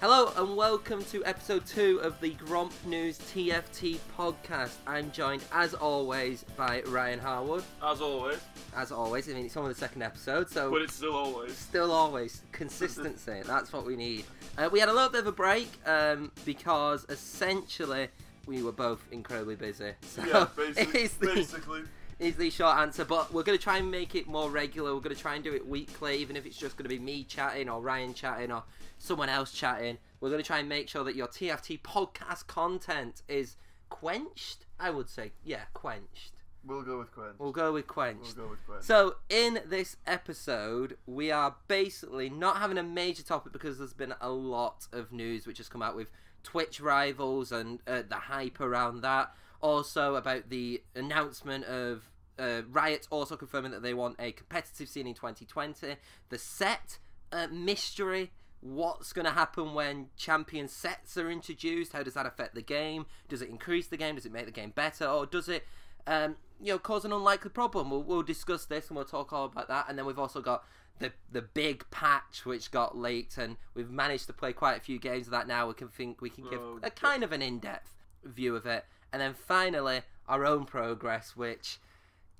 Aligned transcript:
Hello 0.00 0.32
and 0.36 0.56
welcome 0.56 1.02
to 1.06 1.24
episode 1.24 1.66
two 1.66 1.98
of 2.02 2.20
the 2.20 2.30
Gromp 2.34 2.72
News 2.86 3.18
TFT 3.18 3.98
podcast. 4.16 4.74
I'm 4.86 5.10
joined, 5.10 5.42
as 5.52 5.74
always, 5.74 6.44
by 6.56 6.82
Ryan 6.86 7.18
Harwood. 7.18 7.64
As 7.82 8.00
always, 8.00 8.38
As 8.76 8.92
always, 8.92 9.28
I 9.28 9.32
mean, 9.32 9.46
it's 9.46 9.56
only 9.56 9.72
the 9.72 9.78
second 9.78 10.02
episode, 10.02 10.48
so 10.50 10.70
but 10.70 10.82
it's 10.82 10.94
still 10.94 11.16
always. 11.16 11.56
still 11.56 11.90
always 11.90 12.42
consistency. 12.52 13.42
That's 13.46 13.72
what 13.72 13.84
we 13.84 13.96
need. 13.96 14.24
Uh, 14.56 14.68
we 14.70 14.78
had 14.78 14.88
a 14.88 14.92
little 14.92 15.10
bit 15.10 15.20
of 15.22 15.26
a 15.26 15.32
break 15.32 15.68
um, 15.84 16.30
because 16.44 17.04
essentially 17.08 18.06
we 18.46 18.62
were 18.62 18.72
both 18.72 19.04
incredibly 19.10 19.56
busy. 19.56 19.92
So 20.02 20.24
Yeah, 20.24 20.46
basically. 20.56 21.34
basically. 21.34 21.82
Is 22.18 22.36
the 22.36 22.50
short 22.50 22.76
answer. 22.78 23.04
But 23.04 23.32
we're 23.32 23.42
going 23.42 23.58
to 23.58 23.62
try 23.62 23.78
and 23.78 23.90
make 23.90 24.14
it 24.14 24.26
more 24.26 24.50
regular. 24.50 24.94
We're 24.94 25.00
going 25.00 25.14
to 25.14 25.20
try 25.20 25.34
and 25.34 25.44
do 25.44 25.54
it 25.54 25.66
weekly, 25.66 26.18
even 26.18 26.36
if 26.36 26.46
it's 26.46 26.56
just 26.56 26.76
going 26.76 26.88
to 26.88 26.94
be 26.94 26.98
me 26.98 27.24
chatting 27.24 27.68
or 27.68 27.80
Ryan 27.80 28.14
chatting 28.14 28.50
or 28.50 28.64
someone 28.98 29.28
else 29.28 29.52
chatting. 29.52 29.98
We're 30.20 30.30
going 30.30 30.42
to 30.42 30.46
try 30.46 30.58
and 30.58 30.68
make 30.68 30.88
sure 30.88 31.04
that 31.04 31.14
your 31.14 31.28
TFT 31.28 31.80
podcast 31.82 32.46
content 32.46 33.22
is 33.28 33.56
quenched. 33.88 34.66
I 34.80 34.90
would 34.90 35.08
say, 35.08 35.32
yeah, 35.44 35.62
quenched. 35.74 36.32
We'll 36.64 36.82
go 36.82 36.98
with 36.98 37.12
Quench. 37.12 37.34
We'll 37.38 37.52
go 37.52 37.72
with 37.72 37.86
quenched. 37.86 38.36
We'll 38.36 38.46
go 38.46 38.50
with 38.50 38.66
Quench. 38.66 38.82
So, 38.82 39.16
in 39.28 39.60
this 39.64 39.96
episode, 40.06 40.98
we 41.06 41.30
are 41.30 41.54
basically 41.66 42.28
not 42.28 42.58
having 42.58 42.76
a 42.76 42.82
major 42.82 43.22
topic 43.22 43.52
because 43.52 43.78
there's 43.78 43.94
been 43.94 44.14
a 44.20 44.28
lot 44.28 44.86
of 44.92 45.12
news 45.12 45.46
which 45.46 45.58
has 45.58 45.68
come 45.68 45.82
out 45.82 45.96
with 45.96 46.10
Twitch 46.42 46.80
rivals 46.80 47.52
and 47.52 47.80
uh, 47.86 48.02
the 48.06 48.16
hype 48.16 48.60
around 48.60 49.00
that. 49.02 49.32
Also, 49.60 50.14
about 50.14 50.48
the 50.50 50.82
announcement 50.94 51.64
of 51.64 52.08
uh, 52.38 52.62
Riot 52.70 53.06
also 53.10 53.36
confirming 53.36 53.72
that 53.72 53.82
they 53.82 53.94
want 53.94 54.16
a 54.18 54.32
competitive 54.32 54.88
scene 54.88 55.06
in 55.06 55.14
2020. 55.14 55.96
The 56.28 56.38
set 56.38 56.98
uh, 57.32 57.48
mystery. 57.48 58.30
What's 58.60 59.12
going 59.12 59.24
to 59.24 59.30
happen 59.32 59.72
when 59.74 60.08
champion 60.16 60.66
sets 60.66 61.16
are 61.16 61.30
introduced? 61.30 61.92
How 61.92 62.02
does 62.02 62.14
that 62.14 62.26
affect 62.26 62.56
the 62.56 62.62
game? 62.62 63.06
Does 63.28 63.40
it 63.40 63.48
increase 63.48 63.86
the 63.86 63.96
game? 63.96 64.16
Does 64.16 64.26
it 64.26 64.32
make 64.32 64.46
the 64.46 64.50
game 64.52 64.70
better? 64.74 65.06
Or 65.06 65.26
does 65.26 65.48
it 65.48 65.64
um, 66.08 66.36
you 66.60 66.72
know, 66.72 66.78
cause 66.78 67.04
an 67.04 67.12
unlikely 67.12 67.50
problem. 67.50 67.90
We'll, 67.90 68.02
we'll 68.02 68.22
discuss 68.22 68.64
this 68.64 68.88
and 68.88 68.96
we'll 68.96 69.04
talk 69.04 69.32
all 69.32 69.44
about 69.44 69.68
that. 69.68 69.86
And 69.88 69.96
then 69.98 70.06
we've 70.06 70.18
also 70.18 70.40
got 70.40 70.64
the 70.98 71.12
the 71.30 71.42
big 71.42 71.88
patch 71.92 72.44
which 72.44 72.72
got 72.72 72.96
leaked, 72.98 73.38
and 73.38 73.56
we've 73.74 73.90
managed 73.90 74.26
to 74.26 74.32
play 74.32 74.52
quite 74.52 74.76
a 74.76 74.80
few 74.80 74.98
games 74.98 75.26
of 75.28 75.30
that 75.32 75.46
now. 75.46 75.68
We 75.68 75.74
can 75.74 75.88
think 75.88 76.20
we 76.20 76.30
can 76.30 76.44
give 76.50 76.60
Oh, 76.60 76.80
a 76.82 76.90
kind 76.90 77.22
of 77.22 77.30
an 77.30 77.42
in 77.42 77.60
depth 77.60 77.92
view 78.24 78.56
of 78.56 78.66
it. 78.66 78.84
And 79.12 79.20
then 79.22 79.34
finally, 79.34 80.02
our 80.26 80.44
own 80.44 80.64
progress, 80.64 81.36
which, 81.36 81.78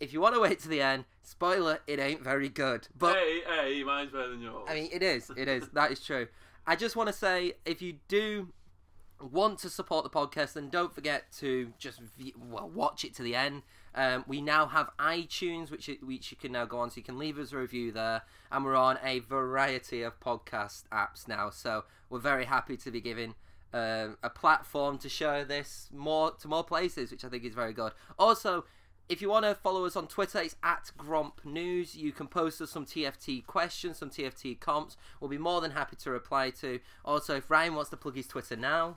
if 0.00 0.12
you 0.12 0.20
want 0.20 0.34
to 0.34 0.41
wait 0.41 0.61
to 0.61 0.69
the 0.69 0.83
end, 0.83 1.05
spoiler, 1.22 1.80
it 1.86 1.98
ain't 1.98 2.22
very 2.22 2.48
good. 2.48 2.88
But 2.97 3.16
hey, 3.16 3.41
hey, 3.47 3.84
mine's 3.84 4.12
better 4.12 4.30
than 4.30 4.42
yours. 4.42 4.66
I 4.69 4.75
mean, 4.75 4.88
it 4.92 5.02
is. 5.02 5.30
It 5.36 5.48
is. 5.48 5.69
That 5.70 5.91
is 5.91 6.00
true. 6.00 6.28
I 6.66 6.77
just 6.77 6.97
want 6.97 7.08
to 7.08 7.14
say, 7.14 7.55
if 7.64 7.80
you 7.80 7.94
do 8.08 8.52
want 9.20 9.58
to 9.60 9.70
support 9.70 10.05
the 10.05 10.10
podcast, 10.10 10.52
then 10.52 10.69
don't 10.69 10.94
forget 10.94 11.33
to 11.38 11.72
just 11.78 12.00
view, 12.00 12.33
well 12.38 12.69
watch 12.69 13.05
it 13.05 13.14
to 13.14 13.22
the 13.22 13.34
end. 13.34 13.62
Um, 13.94 14.25
we 14.28 14.41
now 14.41 14.66
have 14.66 14.91
iTunes, 14.98 15.70
which 15.70 15.91
which 16.03 16.30
you 16.30 16.36
can 16.36 16.53
now 16.53 16.66
go 16.66 16.78
on, 16.78 16.91
so 16.91 16.98
you 16.98 17.03
can 17.03 17.19
leave 17.19 17.38
us 17.38 17.53
a 17.53 17.58
review 17.58 17.91
there, 17.91 18.22
and 18.53 18.64
we're 18.64 18.77
on 18.77 18.98
a 19.03 19.20
variety 19.20 20.03
of 20.03 20.20
podcast 20.20 20.84
apps 20.92 21.27
now. 21.27 21.50
So 21.50 21.84
we're 22.08 22.20
very 22.20 22.44
happy 22.44 22.77
to 22.77 22.91
be 22.91 23.00
giving. 23.00 23.34
Um, 23.72 24.16
a 24.22 24.30
platform 24.30 24.97
to 24.98 25.11
share 25.11 25.44
this 25.44 25.91
more 25.92 26.33
to 26.41 26.48
more 26.48 26.64
places, 26.64 27.11
which 27.11 27.22
I 27.24 27.28
think 27.28 27.44
is 27.44 27.55
very 27.55 27.75
good. 27.75 27.92
Also, 28.19 28.64
if 29.10 29.20
you 29.20 29.28
want 29.28 29.44
to 29.44 29.55
follow 29.55 29.84
us 29.84 29.94
on 29.97 30.06
Twitter, 30.06 30.38
it's 30.41 30.56
at 30.62 30.91
Gromp 30.98 31.44
News. 31.44 31.94
You 31.94 32.12
can 32.12 32.28
post 32.28 32.60
us 32.62 32.70
some 32.70 32.86
TFT 32.86 33.44
questions, 33.47 33.98
some 33.98 34.10
TFT 34.10 34.58
comps. 34.58 34.97
We'll 35.20 35.30
be 35.30 35.38
more 35.38 35.60
than 35.60 35.72
happy 35.72 35.97
to 35.97 36.10
reply 36.10 36.50
to. 36.60 36.81
Also, 37.04 37.37
if 37.37 37.50
Ryan 37.50 37.75
wants 37.75 37.91
to 37.91 37.97
plug 37.97 38.16
his 38.16 38.26
Twitter 38.26 38.56
now, 38.56 38.97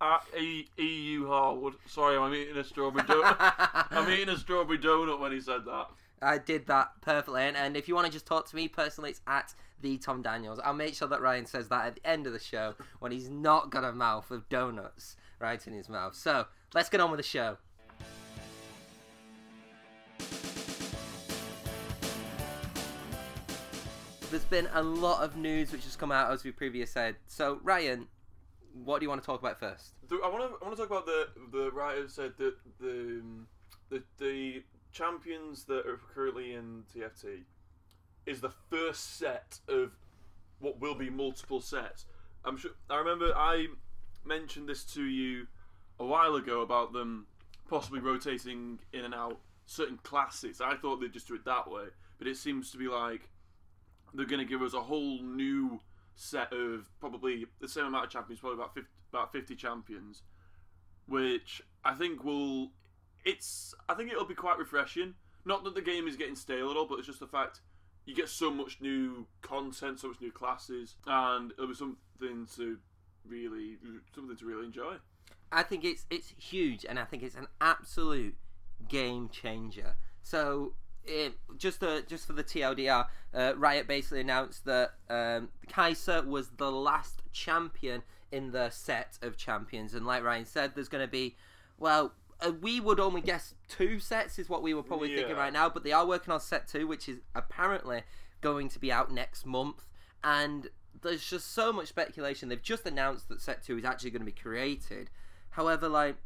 At 0.00 0.24
E- 0.38 0.68
EU 0.78 1.26
Harwood. 1.26 1.74
Sorry, 1.86 2.16
I'm 2.18 2.34
eating 2.34 2.56
a 2.56 2.64
strawberry 2.64 3.04
donut. 3.06 3.36
I'm 3.90 4.10
eating 4.10 4.28
a 4.28 4.38
strawberry 4.38 4.78
donut 4.78 5.18
when 5.20 5.32
he 5.32 5.40
said 5.40 5.64
that. 5.66 5.88
I 6.20 6.38
did 6.38 6.66
that 6.66 6.88
perfectly. 7.00 7.42
And, 7.42 7.56
and 7.56 7.76
if 7.76 7.88
you 7.88 7.94
want 7.94 8.06
to 8.06 8.12
just 8.12 8.26
talk 8.26 8.48
to 8.48 8.56
me 8.56 8.68
personally, 8.68 9.10
it's 9.10 9.20
at 9.26 9.54
the 9.80 9.98
Tom 9.98 10.22
Daniels. 10.22 10.58
I'll 10.64 10.74
make 10.74 10.94
sure 10.94 11.08
that 11.08 11.20
Ryan 11.20 11.46
says 11.46 11.68
that 11.68 11.86
at 11.86 11.94
the 11.96 12.06
end 12.06 12.26
of 12.26 12.32
the 12.32 12.38
show 12.38 12.74
when 12.98 13.12
he's 13.12 13.28
not 13.28 13.70
got 13.70 13.84
a 13.84 13.92
mouth 13.92 14.30
of 14.30 14.48
donuts 14.48 15.16
right 15.38 15.64
in 15.66 15.72
his 15.72 15.88
mouth. 15.88 16.14
So 16.14 16.46
let's 16.74 16.88
get 16.88 17.00
on 17.00 17.10
with 17.10 17.18
the 17.18 17.24
show. 17.24 17.56
There's 24.30 24.44
been 24.44 24.68
a 24.72 24.82
lot 24.82 25.22
of 25.22 25.36
news 25.36 25.70
which 25.70 25.84
has 25.84 25.94
come 25.94 26.10
out 26.10 26.32
as 26.32 26.42
we 26.42 26.50
previously 26.50 26.92
said. 26.92 27.16
So 27.28 27.60
Ryan, 27.62 28.08
what 28.84 28.98
do 28.98 29.04
you 29.04 29.08
want 29.08 29.22
to 29.22 29.26
talk 29.26 29.40
about 29.40 29.60
first? 29.60 29.94
I 30.10 30.28
want 30.28 30.42
to. 30.42 30.58
I 30.60 30.64
want 30.64 30.76
to 30.76 30.82
talk 30.82 30.90
about 30.90 31.06
the 31.06 31.28
the 31.52 31.70
writer 31.70 32.08
said 32.08 32.32
that 32.38 32.54
the 32.80 33.20
um, 33.22 33.46
the 33.88 34.02
the 34.18 34.62
champions 34.92 35.64
that 35.64 35.86
are 35.86 36.00
currently 36.14 36.54
in 36.54 36.82
TFT 36.94 37.44
is 38.26 38.40
the 38.40 38.52
first 38.70 39.18
set 39.18 39.60
of 39.68 39.92
what 40.58 40.80
will 40.80 40.94
be 40.94 41.10
multiple 41.10 41.60
sets. 41.60 42.06
I'm 42.44 42.56
sure. 42.56 42.72
I 42.90 42.96
remember 42.96 43.32
I 43.34 43.66
mentioned 44.24 44.68
this 44.68 44.84
to 44.94 45.02
you 45.02 45.46
a 45.98 46.04
while 46.04 46.34
ago 46.34 46.60
about 46.60 46.92
them 46.92 47.26
possibly 47.68 48.00
rotating 48.00 48.78
in 48.92 49.04
and 49.04 49.14
out 49.14 49.38
certain 49.66 49.98
classes. 49.98 50.60
I 50.60 50.76
thought 50.76 51.00
they'd 51.00 51.12
just 51.12 51.28
do 51.28 51.34
it 51.34 51.44
that 51.44 51.70
way, 51.70 51.86
but 52.18 52.26
it 52.26 52.36
seems 52.36 52.70
to 52.72 52.78
be 52.78 52.88
like 52.88 53.28
they're 54.14 54.26
going 54.26 54.44
to 54.44 54.50
give 54.50 54.62
us 54.62 54.74
a 54.74 54.80
whole 54.80 55.22
new 55.22 55.80
set 56.14 56.52
of 56.52 56.88
probably 57.00 57.46
the 57.60 57.68
same 57.68 57.86
amount 57.86 58.06
of 58.06 58.10
champions, 58.10 58.40
probably 58.40 58.58
about 58.58 58.74
50, 58.74 58.88
about 59.12 59.32
50 59.32 59.54
champions, 59.54 60.22
which 61.06 61.62
I 61.84 61.94
think 61.94 62.24
will. 62.24 62.70
It's. 63.24 63.74
I 63.88 63.94
think 63.94 64.12
it'll 64.12 64.24
be 64.24 64.34
quite 64.34 64.58
refreshing. 64.58 65.14
Not 65.44 65.64
that 65.64 65.74
the 65.74 65.82
game 65.82 66.08
is 66.08 66.16
getting 66.16 66.34
stale 66.34 66.70
at 66.70 66.76
all, 66.76 66.86
but 66.86 66.98
it's 66.98 67.06
just 67.06 67.20
the 67.20 67.26
fact 67.26 67.60
you 68.06 68.14
get 68.14 68.28
so 68.28 68.50
much 68.50 68.80
new 68.80 69.26
content, 69.42 70.00
so 70.00 70.08
much 70.08 70.20
new 70.20 70.30
classes, 70.30 70.94
and 71.06 71.52
it'll 71.52 71.66
be 71.66 71.74
something 71.74 72.46
to 72.56 72.78
really, 73.28 73.76
something 74.14 74.36
to 74.36 74.46
really 74.46 74.64
enjoy. 74.64 74.94
I 75.52 75.62
think 75.62 75.84
it's 75.84 76.06
it's 76.08 76.32
huge, 76.38 76.86
and 76.88 76.98
I 76.98 77.04
think 77.04 77.22
it's 77.22 77.34
an 77.34 77.48
absolute 77.60 78.36
game 78.88 79.28
changer. 79.28 79.96
So, 80.22 80.74
it, 81.04 81.34
just 81.56 81.80
to, 81.80 82.02
just 82.06 82.26
for 82.26 82.32
the 82.32 82.44
TLDR, 82.44 83.06
uh, 83.34 83.52
Riot 83.56 83.86
basically 83.86 84.20
announced 84.20 84.64
that 84.64 84.94
um, 85.08 85.50
Kai'Sa 85.68 86.26
was 86.26 86.50
the 86.56 86.70
last 86.70 87.22
champion 87.32 88.02
in 88.32 88.50
the 88.50 88.70
set 88.70 89.18
of 89.22 89.36
champions, 89.36 89.94
and 89.94 90.06
like 90.06 90.22
Ryan 90.22 90.44
said, 90.44 90.72
there's 90.74 90.88
going 90.88 91.04
to 91.04 91.10
be, 91.10 91.36
well, 91.78 92.12
uh, 92.40 92.52
we 92.60 92.80
would 92.80 93.00
only 93.00 93.20
guess 93.20 93.54
two 93.68 93.98
sets 93.98 94.38
is 94.38 94.48
what 94.48 94.62
we 94.62 94.74
were 94.74 94.82
probably 94.82 95.14
thinking 95.14 95.36
right 95.36 95.52
now, 95.52 95.68
but 95.68 95.84
they 95.84 95.92
are 95.92 96.06
working 96.06 96.32
on 96.32 96.40
set 96.40 96.68
two, 96.68 96.86
which 96.86 97.08
is 97.08 97.18
apparently 97.34 98.02
going 98.40 98.68
to 98.68 98.78
be 98.78 98.92
out 98.92 99.10
next 99.10 99.46
month, 99.46 99.86
and 100.22 100.68
there's 101.02 101.24
just 101.24 101.52
so 101.52 101.72
much 101.72 101.88
speculation. 101.88 102.48
They've 102.48 102.62
just 102.62 102.86
announced 102.86 103.28
that 103.28 103.40
set 103.40 103.62
two 103.64 103.78
is 103.78 103.84
actually 103.84 104.10
going 104.10 104.20
to 104.20 104.26
be 104.26 104.32
created. 104.32 105.10
However, 105.50 105.88
like 105.88 106.16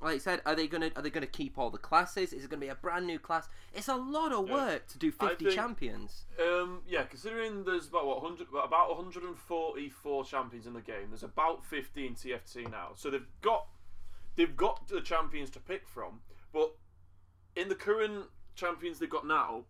like 0.00 0.16
I 0.16 0.18
said, 0.18 0.40
are 0.44 0.56
they 0.56 0.66
gonna 0.66 0.90
are 0.96 1.02
they 1.02 1.10
gonna 1.10 1.28
keep 1.28 1.56
all 1.58 1.70
the 1.70 1.78
classes? 1.78 2.32
Is 2.32 2.42
it 2.44 2.50
gonna 2.50 2.60
be 2.60 2.66
a 2.68 2.74
brand 2.74 3.06
new 3.06 3.20
class? 3.20 3.48
It's 3.72 3.86
a 3.86 3.94
lot 3.94 4.32
of 4.32 4.48
Yeah. 4.48 4.54
work 4.54 4.88
to 4.88 4.98
do 4.98 5.12
fifty 5.12 5.44
think- 5.44 5.54
champions. 5.54 6.26
Um, 6.40 6.82
yeah, 6.88 7.04
considering 7.04 7.62
there's 7.62 7.86
about 7.86 8.06
what 8.06 8.20
100, 8.20 8.48
about 8.48 8.90
144 9.46 10.24
champions 10.24 10.66
in 10.66 10.72
the 10.74 10.80
game, 10.80 11.10
there's 11.10 11.22
about 11.22 11.64
50 11.64 12.06
in 12.06 12.14
TFT 12.14 12.68
now. 12.68 12.90
So 12.96 13.10
they've 13.10 13.26
got 13.42 13.66
they've 14.36 14.56
got 14.56 14.88
the 14.88 15.00
champions 15.00 15.50
to 15.50 15.60
pick 15.60 15.88
from, 15.88 16.20
but 16.52 16.76
in 17.56 17.68
the 17.68 17.74
current 17.74 18.26
champions 18.54 18.98
they've 18.98 19.10
got 19.10 19.26
now, 19.26 19.64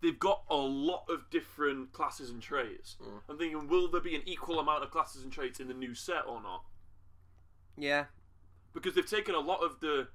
they've 0.00 0.18
got 0.18 0.42
a 0.50 0.56
lot 0.56 1.04
of 1.08 1.30
different 1.30 1.92
classes 1.92 2.30
and 2.30 2.42
traits. 2.42 2.96
I'm 3.28 3.38
thinking, 3.38 3.68
will 3.68 3.90
there 3.90 4.00
be 4.00 4.14
an 4.14 4.22
equal 4.26 4.58
amount 4.58 4.82
of 4.82 4.90
classes 4.90 5.22
and 5.22 5.32
traits 5.32 5.60
in 5.60 5.68
the 5.68 5.74
new 5.74 5.94
set 5.94 6.26
or 6.26 6.42
not? 6.42 6.64
Yeah, 7.76 8.06
because 8.74 8.94
they've 8.94 9.08
taken 9.08 9.34
a 9.34 9.40
lot 9.40 9.62
of 9.62 9.80
the 9.80 10.08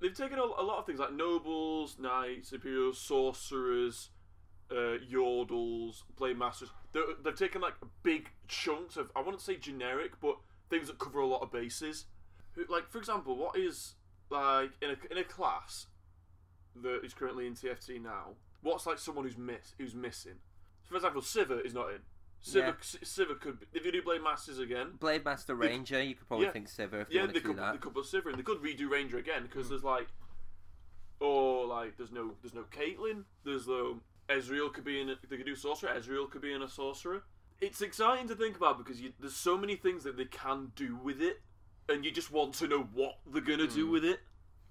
they've 0.00 0.14
taken 0.16 0.38
a, 0.38 0.42
a 0.42 0.62
lot 0.62 0.78
of 0.78 0.86
things 0.86 1.00
like 1.00 1.12
nobles, 1.12 1.98
knights, 1.98 2.52
imperials, 2.52 3.00
sorcerers, 3.00 4.10
uh, 4.70 4.98
yordles, 5.10 6.02
blade 6.16 6.38
masters. 6.38 6.70
They're, 6.92 7.02
they've 7.22 7.34
taken 7.34 7.60
like 7.60 7.74
big 8.02 8.30
chunks 8.46 8.96
of 8.96 9.10
I 9.16 9.20
wouldn't 9.20 9.42
say 9.42 9.56
generic, 9.56 10.12
but 10.20 10.36
things 10.68 10.86
that 10.86 10.98
cover 10.98 11.20
a 11.20 11.26
lot 11.26 11.42
of 11.42 11.50
bases. 11.50 12.06
Who- 12.54 12.64
Like 12.68 12.88
for 12.90 12.98
example, 12.98 13.36
what 13.36 13.56
is 13.56 13.94
like 14.30 14.70
in 14.82 14.90
a 14.90 14.96
in 15.12 15.18
a 15.18 15.24
class 15.24 15.86
that 16.76 17.04
is 17.04 17.14
currently 17.14 17.46
in 17.46 17.54
TFT 17.54 18.00
now? 18.02 18.34
What's 18.62 18.86
like 18.86 18.98
someone 18.98 19.24
who's 19.24 19.38
miss 19.38 19.74
who's 19.78 19.94
missing? 19.94 20.36
For 20.84 20.96
example, 20.96 21.22
Sivir 21.22 21.64
is 21.64 21.72
not 21.74 21.90
in. 21.90 22.00
Sivir, 22.44 22.74
Sivir 22.80 23.38
could 23.38 23.60
be, 23.60 23.66
if 23.74 23.84
you 23.84 23.92
do 23.92 24.02
blade 24.02 24.22
masters 24.22 24.58
again. 24.58 24.92
Blade 24.98 25.24
Master 25.24 25.54
Ranger. 25.54 26.02
You 26.02 26.14
could 26.14 26.26
probably 26.26 26.46
yeah. 26.46 26.52
think 26.52 26.68
Sivir 26.68 27.02
if 27.02 27.08
Yeah, 27.10 27.22
you 27.22 27.26
they 27.26 27.32
want 27.32 27.34
to 27.34 27.40
do 27.40 27.48
could, 27.48 27.56
that. 27.58 27.72
they 27.72 27.78
could 27.78 27.94
put 27.94 28.04
Sivir 28.06 28.30
in. 28.30 28.36
They 28.36 28.42
could 28.42 28.62
redo 28.62 28.88
Ranger 28.90 29.18
again 29.18 29.42
because 29.42 29.66
mm. 29.66 29.70
there's 29.70 29.84
like, 29.84 30.08
or 31.20 31.66
like 31.66 31.96
there's 31.96 32.12
no 32.12 32.32
there's 32.42 32.54
no 32.54 32.64
Caitlyn. 32.70 33.24
There's 33.44 33.68
no 33.68 34.00
Ezreal 34.28 34.72
could 34.72 34.84
be 34.84 35.00
in. 35.00 35.10
A, 35.10 35.16
they 35.28 35.36
could 35.36 35.46
do 35.46 35.54
sorcerer. 35.54 35.90
Ezreal 35.94 36.30
could 36.30 36.40
be 36.42 36.52
in 36.52 36.62
a 36.62 36.68
sorcerer. 36.68 37.22
it's 37.60 37.82
exciting 37.82 38.26
to 38.28 38.34
think 38.34 38.56
about 38.56 38.78
because 38.78 39.00
you, 39.00 39.12
there's 39.20 39.36
so 39.36 39.58
many 39.58 39.76
things 39.76 40.02
that 40.04 40.16
they 40.16 40.24
can 40.24 40.72
do 40.74 40.96
with 40.96 41.20
it, 41.20 41.42
and 41.88 42.04
you 42.04 42.10
just 42.10 42.30
want 42.30 42.54
to 42.54 42.68
know 42.68 42.82
what 42.94 43.18
they're 43.26 43.42
gonna 43.42 43.66
do 43.66 43.86
Hmm. 43.86 43.92
with 43.92 44.04
it. 44.04 44.20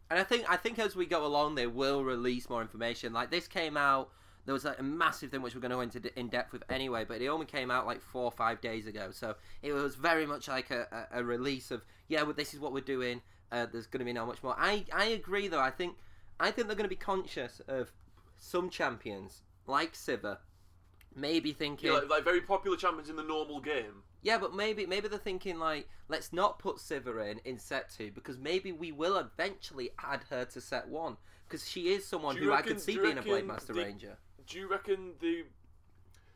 And 0.09 0.19
I 0.19 0.23
think 0.23 0.49
I 0.49 0.57
think 0.57 0.79
as 0.79 0.95
we 0.95 1.05
go 1.05 1.25
along, 1.25 1.55
they 1.55 1.67
will 1.67 2.03
release 2.03 2.49
more 2.49 2.61
information. 2.61 3.13
Like 3.13 3.29
this 3.29 3.47
came 3.47 3.77
out, 3.77 4.09
there 4.45 4.53
was 4.53 4.65
like 4.65 4.79
a 4.79 4.83
massive 4.83 5.29
thing 5.29 5.41
which 5.43 5.53
we're 5.53 5.61
going 5.61 5.69
to 5.69 5.75
go 5.77 5.81
into 5.81 6.19
in 6.19 6.29
depth 6.29 6.51
with 6.51 6.63
anyway, 6.69 7.05
but 7.05 7.21
it 7.21 7.27
only 7.27 7.45
came 7.45 7.69
out 7.69 7.85
like 7.85 8.01
four 8.01 8.23
or 8.23 8.31
five 8.31 8.59
days 8.59 8.87
ago, 8.87 9.11
so 9.11 9.35
it 9.61 9.71
was 9.73 9.93
very 9.93 10.25
much 10.25 10.47
like 10.47 10.71
a, 10.71 11.07
a, 11.11 11.19
a 11.19 11.23
release 11.23 11.69
of 11.69 11.83
yeah, 12.07 12.23
well, 12.23 12.33
this 12.33 12.55
is 12.55 12.59
what 12.59 12.73
we're 12.73 12.81
doing. 12.81 13.21
Uh, 13.51 13.67
there's 13.71 13.85
going 13.85 13.99
to 13.99 14.05
be 14.05 14.13
not 14.13 14.25
much 14.25 14.41
more. 14.41 14.55
I 14.57 14.85
I 14.91 15.05
agree 15.05 15.47
though. 15.47 15.59
I 15.59 15.69
think 15.69 15.95
I 16.39 16.49
think 16.49 16.67
they're 16.67 16.75
going 16.75 16.89
to 16.89 16.89
be 16.89 16.95
conscious 16.95 17.61
of 17.67 17.91
some 18.37 18.69
champions 18.71 19.43
like 19.67 19.93
Sivir, 19.93 20.37
maybe 21.15 21.51
thinking 21.53 21.91
Yeah, 21.91 21.99
like, 21.99 22.09
like 22.09 22.23
very 22.23 22.41
popular 22.41 22.77
champions 22.77 23.09
in 23.09 23.15
the 23.15 23.23
normal 23.23 23.59
game. 23.59 24.01
Yeah, 24.21 24.37
but 24.37 24.53
maybe 24.53 24.85
maybe 24.85 25.07
they're 25.07 25.17
thinking 25.19 25.59
like, 25.59 25.87
let's 26.09 26.33
not 26.33 26.59
put 26.59 26.77
Sivir 26.77 27.31
in 27.31 27.39
in 27.45 27.57
set 27.57 27.89
two 27.89 28.11
because 28.11 28.37
maybe 28.37 28.71
we 28.71 28.91
will 28.91 29.17
eventually 29.17 29.91
add 30.03 30.21
her 30.29 30.45
to 30.45 30.61
set 30.61 30.87
one 30.87 31.17
because 31.47 31.67
she 31.69 31.89
is 31.93 32.05
someone 32.05 32.35
who 32.35 32.51
I 32.51 32.57
reckon- 32.57 32.73
could 32.73 32.81
see 32.81 32.97
being 32.97 33.17
a 33.17 33.21
Blade 33.21 33.45
Master 33.47 33.73
the- 33.73 33.81
Ranger. 33.83 34.17
Do 34.45 34.59
you 34.59 34.67
reckon 34.67 35.13
the? 35.19 35.45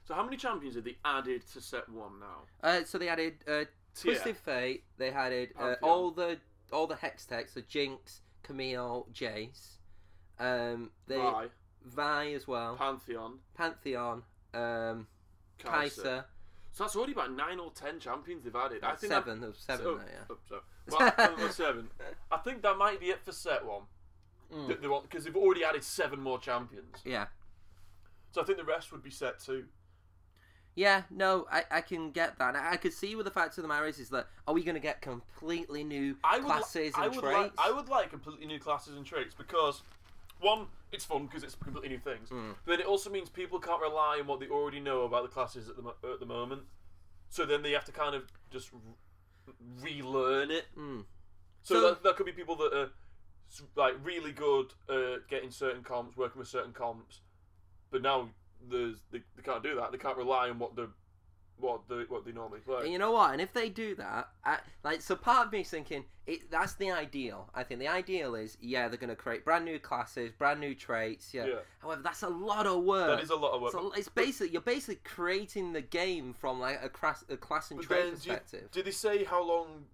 So 0.06 0.14
how 0.14 0.24
many 0.24 0.38
champions 0.38 0.76
have 0.76 0.84
they 0.84 0.98
added 1.06 1.44
to 1.54 1.62
set 1.62 1.88
one 1.90 2.20
now? 2.20 2.44
Uh, 2.62 2.84
so 2.84 2.98
they 2.98 3.10
added 3.10 3.36
uh, 3.48 3.52
Yeah. 3.52 3.66
Twisted 3.96 4.38
Fate. 4.38 4.84
They 4.98 5.10
added 5.12 5.54
uh, 5.60 5.76
all 5.82 6.12
the 6.12 6.40
all 6.72 6.88
the 6.88 6.96
hex 6.96 7.26
techs, 7.26 7.54
so 7.54 7.62
Jinx, 7.68 8.22
Camille, 8.44 9.08
Jace. 9.14 9.78
Um, 10.40 10.90
they 11.08 11.18
Vi, 11.18 11.48
Vi 11.86 12.34
as 12.34 12.48
well, 12.48 12.76
Pantheon, 12.76 13.40
Pantheon, 13.56 14.24
um, 14.54 15.08
Kai'Sa. 15.60 15.66
Kai'Sa. 15.66 16.26
So 16.74 16.84
that's 16.84 16.96
already 16.96 17.14
about 17.14 17.32
nine 17.32 17.60
or 17.60 17.72
ten 17.72 18.00
champions 18.00 18.44
they've 18.44 18.56
added. 18.56 18.84
I 18.84 18.96
think 18.96 19.14
seven. 19.14 19.42
Was 19.42 19.58
seven 19.58 19.86
oh, 19.88 19.98
there, 19.98 20.08
yeah. 20.30 20.36
oh. 20.52 20.60
Well, 20.90 21.14
I- 21.18 21.50
seven. 21.52 21.88
I 22.32 22.38
think 22.38 22.64
that 22.64 22.78
might 22.78 23.00
be 23.00 23.08
it 23.08 23.24
for 23.24 23.32
set 23.32 23.66
one. 23.66 23.84
Mm. 24.54 24.68
That 24.68 24.82
they 24.82 24.88
want 24.88 25.10
because 25.10 25.24
they've 25.24 25.36
already 25.36 25.64
added 25.64 25.84
seven 25.84 26.20
more 26.20 26.40
champions. 26.40 26.98
Yeah. 27.06 27.28
So 28.32 28.42
I 28.42 28.44
think 28.44 28.58
the 28.58 28.64
rest 28.64 28.92
would 28.92 29.04
be 29.04 29.12
set 29.12 29.40
two. 29.40 29.66
Yeah, 30.76 31.04
no, 31.12 31.46
I, 31.52 31.64
I 31.70 31.82
can 31.82 32.10
get 32.12 32.40
that. 32.40 32.56
I, 32.56 32.72
I 32.72 32.78
could 32.78 32.94
see 32.94 33.16
with 33.16 33.26
the 33.26 33.32
fact 33.32 33.58
of 33.58 33.62
the 33.62 33.68
matter 33.68 33.86
is, 33.86 34.00
is 34.00 34.10
that 34.10 34.28
are 34.48 34.56
we 34.56 34.64
going 34.64 34.76
to 34.76 34.82
get 34.82 35.02
completely 35.02 35.84
new 35.84 36.16
I 36.24 36.38
would, 36.38 36.46
li- 36.46 36.50
classes 36.50 36.94
I 36.96 37.06
and 37.06 37.16
would 37.16 37.24
traits? 37.24 37.38
Like, 37.38 37.52
I 37.60 37.72
would 37.72 37.90
like 37.90 38.10
completely 38.10 38.48
new 38.48 38.60
classes 38.60 38.96
and 38.96 39.06
traits 39.06 39.36
because 39.36 39.84
one, 40.40 40.66
it's 40.94 41.06
fun 41.06 41.26
because 41.26 41.44
it's 41.44 41.56
completely 41.56 41.90
new 41.90 42.00
things. 42.00 42.30
Mm. 42.30 42.56
But 42.66 42.80
it 42.80 42.86
also 42.86 43.10
means 43.10 43.30
people 43.30 43.60
can't 43.60 43.82
rely 43.82 44.18
on 44.22 44.28
what 44.28 44.40
they 44.40 44.48
already 44.48 44.80
know 44.80 45.02
about 45.04 45.24
the 45.24 45.30
classes 45.30 45.68
at 45.70 45.76
the 45.76 45.82
mo- 45.82 45.96
at 46.04 46.20
the 46.20 46.26
moment. 46.26 46.64
So 47.30 47.46
then 47.46 47.64
they 47.64 47.72
have 47.72 47.86
to 47.86 47.92
kind 47.92 48.16
of 48.16 48.32
just 48.52 48.70
re- 48.72 49.54
relearn 49.82 50.52
it. 50.52 50.66
Mm. 50.78 51.06
So, 51.64 51.76
So- 51.76 51.82
that, 51.90 52.04
that 52.04 52.16
could 52.16 52.26
be 52.26 52.32
people 52.32 52.56
that 52.58 52.74
are 52.74 52.90
like 53.76 53.94
really 54.04 54.32
good 54.32 54.74
at 54.90 55.28
getting 55.28 55.52
certain 55.52 55.84
comps, 55.84 56.18
working 56.18 56.40
with 56.40 56.48
certain 56.48 56.74
comps, 56.74 57.22
but 57.92 58.02
now 58.02 58.30
there's 58.70 59.04
they, 59.12 59.22
they 59.36 59.44
can't 59.44 59.64
do 59.64 59.76
that. 59.76 59.92
They 59.92 59.98
can't 59.98 60.18
rely 60.18 60.50
on 60.50 60.60
what 60.60 60.76
the 60.76 60.90
what 61.60 61.88
the 61.88 62.06
what 62.10 62.26
they 62.26 62.32
normally 62.32 62.60
play. 62.60 62.84
And 62.84 62.92
you 62.92 63.00
know 63.00 63.12
what? 63.12 63.32
And 63.32 63.42
if 63.42 63.54
they 63.54 63.70
do 63.70 63.96
that, 63.96 64.30
I, 64.44 64.60
like, 64.84 65.02
so 65.02 65.16
part 65.16 65.48
of 65.48 65.54
me 65.54 65.62
is 65.62 65.70
thinking 65.70 66.04
it, 66.26 66.50
that's 66.52 66.74
the 66.76 66.92
ideal. 66.92 67.50
I 67.54 67.64
think 67.64 67.80
the 67.80 67.88
ideal 67.88 68.36
is, 68.36 68.58
yeah, 68.62 68.88
they're 68.88 68.98
going 68.98 69.10
to 69.10 69.16
create 69.16 69.44
brand 69.44 69.66
new 69.66 69.80
classes, 69.80 70.32
brand 70.38 70.60
new 70.60 70.74
traits. 70.74 71.34
Yeah. 71.34 71.46
Yeah. 71.46 71.54
However, 71.82 72.02
that's 72.04 72.24
a 72.24 72.30
lot 72.30 72.66
of 72.66 72.84
work. 72.84 73.08
That 73.08 73.24
is 73.24 73.30
a 73.30 73.36
lot 73.36 73.54
of 73.54 73.62
work. 73.62 73.72
So 73.72 73.92
it's 73.96 74.10
basically 74.10 74.52
you're 74.52 74.62
basically 74.62 75.00
creating 75.04 75.74
the 75.74 75.82
game 75.82 76.34
from 76.34 76.60
like 76.60 76.80
a 76.84 76.90
class, 76.90 77.24
a 77.30 77.38
class 77.38 77.72
and 77.72 77.82
trait 77.82 78.00
then, 78.00 78.06
do 78.06 78.10
you- 78.10 78.16
perspective. 78.16 78.72
Did 78.72 78.86
they 78.86 78.92
say 78.92 79.24
how 79.24 79.44
long 79.44 79.86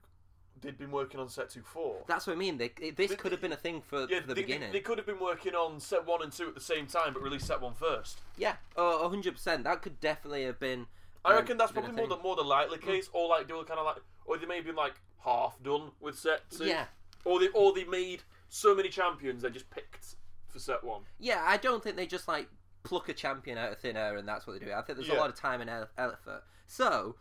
they'd 0.61 0.77
been 0.77 0.91
working 0.91 1.19
on 1.19 1.29
set 1.29 1.49
two 1.49 1.61
for? 1.61 2.03
That's 2.07 2.27
what 2.27 2.33
I 2.33 2.35
mean. 2.35 2.57
They, 2.57 2.69
this 2.95 3.11
They- 3.11 3.15
could 3.15 3.31
have 3.31 3.41
been 3.41 3.53
a 3.53 3.57
thing 3.57 3.81
for, 3.81 4.07
yeah, 4.09 4.21
for 4.21 4.27
the 4.27 4.35
they, 4.35 4.41
beginning. 4.41 4.71
They, 4.71 4.81
could 4.81 4.97
have 4.97 5.07
been 5.07 5.19
working 5.19 5.55
on 5.55 5.79
set 5.79 6.05
one 6.05 6.21
and 6.21 6.31
two 6.31 6.47
at 6.47 6.55
the 6.55 6.61
same 6.61 6.87
time, 6.87 7.13
but 7.13 7.21
released 7.21 7.47
set 7.47 7.61
one 7.61 7.73
first. 7.73 8.19
Yeah, 8.37 8.55
oh, 8.75 9.07
hundred 9.09 9.33
percent. 9.33 9.63
That 9.65 9.81
could 9.81 9.99
definitely 9.99 10.43
have 10.45 10.59
been. 10.59 10.87
I 11.25 11.33
reckon 11.33 11.57
that's 11.57 11.71
probably 11.71 11.91
more 11.91 12.07
the 12.07 12.17
more 12.17 12.35
the 12.35 12.43
likely 12.43 12.77
case, 12.77 13.09
or 13.13 13.27
like 13.27 13.47
they 13.47 13.53
were 13.53 13.63
kind 13.65 13.79
of 13.79 13.85
like, 13.85 13.97
or 14.25 14.37
they 14.37 14.45
may 14.45 14.57
have 14.57 14.65
been 14.65 14.75
like 14.75 14.93
half 15.23 15.61
done 15.61 15.91
with 15.99 16.17
set 16.17 16.49
two, 16.49 16.65
Yeah, 16.65 16.85
or 17.25 17.39
they 17.39 17.49
or 17.49 17.73
they 17.73 17.83
made 17.83 18.23
so 18.47 18.73
many 18.75 18.89
champions 18.89 19.41
they 19.43 19.49
just 19.49 19.69
picked 19.69 20.15
for 20.47 20.59
set 20.59 20.83
one. 20.83 21.01
yeah. 21.19 21.43
I 21.45 21.57
don't 21.57 21.83
think 21.83 21.95
they 21.97 22.07
just 22.07 22.27
like 22.27 22.47
pluck 22.83 23.09
a 23.09 23.13
champion 23.13 23.57
out 23.57 23.71
of 23.71 23.77
thin 23.79 23.95
air 23.97 24.17
and 24.17 24.27
that's 24.27 24.47
what 24.47 24.59
they 24.59 24.65
do. 24.65 24.71
I 24.71 24.81
think 24.81 24.97
there's 24.97 25.09
a 25.09 25.13
lot 25.15 25.29
of 25.29 25.35
time 25.35 25.61
and 25.61 25.69
effort. 25.69 26.43
So 26.67 27.15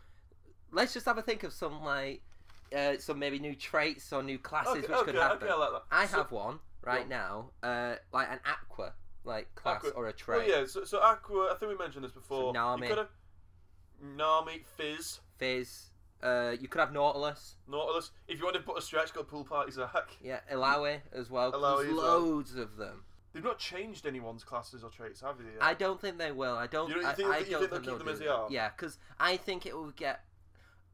let's 0.71 0.93
just 0.93 1.05
have 1.05 1.17
a 1.17 1.21
think 1.21 1.43
of 1.43 1.53
some 1.53 1.83
like 1.83 2.23
uh, 2.75 2.93
some 2.99 3.19
maybe 3.19 3.37
new 3.39 3.53
traits 3.55 4.11
or 4.13 4.23
new 4.23 4.37
classes 4.39 4.71
Okay, 4.71 4.81
which 4.81 4.91
okay, 4.91 5.05
could 5.11 5.15
happen. 5.15 5.37
okay, 5.43 5.51
I 5.51 5.55
like 5.57 5.71
that. 5.71 5.83
I 5.91 6.05
So- 6.05 6.17
have 6.17 6.31
one 6.31 6.59
right 6.83 7.07
now, 7.07 7.49
uh, 7.61 7.95
like 8.13 8.29
an 8.31 8.39
aqua 8.45 8.93
like 9.25 9.53
class 9.55 9.77
Aqua- 9.83 9.91
or 9.91 10.03
a 10.03 10.05
Well, 10.05 10.13
trait. 10.13 10.49
yeah, 10.49 10.65
so, 10.65 10.83
so 10.85 10.99
Aqua, 11.01 11.49
I 11.51 11.55
think 11.59 11.71
we 11.71 11.77
mentioned 11.77 12.05
this 12.05 12.11
before. 12.13 12.53
Nami. 12.53 12.87
You 12.87 12.93
could 12.93 12.97
have 12.99 13.09
Nami, 14.01 14.63
Fizz, 14.77 15.19
Fizz. 15.37 15.85
Uh, 16.21 16.53
you 16.59 16.67
could 16.67 16.79
have 16.79 16.91
Nautilus. 16.91 17.55
Nautilus. 17.67 18.11
If 18.27 18.39
you 18.39 18.43
want 18.45 18.57
to 18.57 18.61
put 18.61 18.77
a 18.77 18.81
stretch, 18.81 19.13
go 19.13 19.23
pool 19.23 19.45
party 19.45 19.71
Zac. 19.71 20.17
Yeah, 20.21 20.39
Illaoi 20.51 20.99
as 21.13 21.29
well. 21.29 21.51
Illaoi 21.53 21.77
There's 21.77 21.89
as 21.91 21.95
well. 21.97 22.19
loads 22.19 22.55
of 22.55 22.75
them. 22.77 23.03
They've 23.31 23.43
not 23.43 23.59
changed 23.59 24.05
anyone's 24.05 24.43
classes 24.43 24.83
or 24.83 24.89
traits, 24.89 25.21
have 25.21 25.37
they? 25.37 25.43
I 25.61 25.75
don't 25.75 26.01
think 26.01 26.17
they 26.17 26.31
will. 26.31 26.55
I 26.57 26.67
don't. 26.67 26.89
You 26.89 26.95
don't- 26.95 27.03
you 27.03 27.09
I, 27.09 27.13
think- 27.13 27.29
I 27.29 27.37
you 27.39 27.45
don't 27.51 27.59
think 27.59 27.71
they'll 27.71 27.79
keep 27.79 27.97
them 27.99 28.07
do 28.07 28.13
as 28.13 28.19
they 28.19 28.25
that. 28.25 28.33
are? 28.35 28.47
Yeah, 28.49 28.69
because 28.75 28.97
I 29.19 29.37
think 29.37 29.65
it 29.65 29.75
will 29.75 29.91
get 29.91 30.25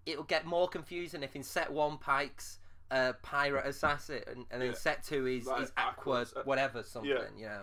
it 0.05 0.17
will 0.17 0.25
get 0.25 0.45
more 0.45 0.67
confusing 0.67 1.23
if 1.23 1.35
in 1.35 1.41
set 1.41 1.71
one 1.71 1.97
Pyke's 1.97 2.59
uh, 2.91 3.13
pirate 3.23 3.65
assassin 3.65 4.21
and, 4.27 4.45
and 4.51 4.61
then 4.61 4.69
Yeah. 4.71 4.75
set 4.77 5.03
two 5.03 5.25
is 5.25 5.47
Like 5.47 5.63
is 5.63 5.71
aqua 5.77 6.17
Aqua's, 6.21 6.33
uh, 6.35 6.43
whatever 6.43 6.83
something. 6.83 7.09
yeah. 7.09 7.23
You 7.35 7.45
know. 7.45 7.61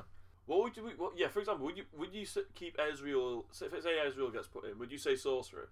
What 0.52 0.64
would 0.64 0.76
you? 0.76 0.92
What, 0.98 1.12
yeah, 1.16 1.28
for 1.28 1.40
example, 1.40 1.64
would 1.64 1.78
you 1.78 1.84
would 1.96 2.12
you 2.12 2.26
keep 2.54 2.76
Ezreal? 2.76 3.44
Say, 3.52 3.66
if 3.72 3.82
say 3.82 3.96
Ezreal 4.06 4.30
gets 4.32 4.48
put 4.48 4.66
in, 4.66 4.78
would 4.78 4.92
you 4.92 4.98
say 4.98 5.16
sorcerer? 5.16 5.70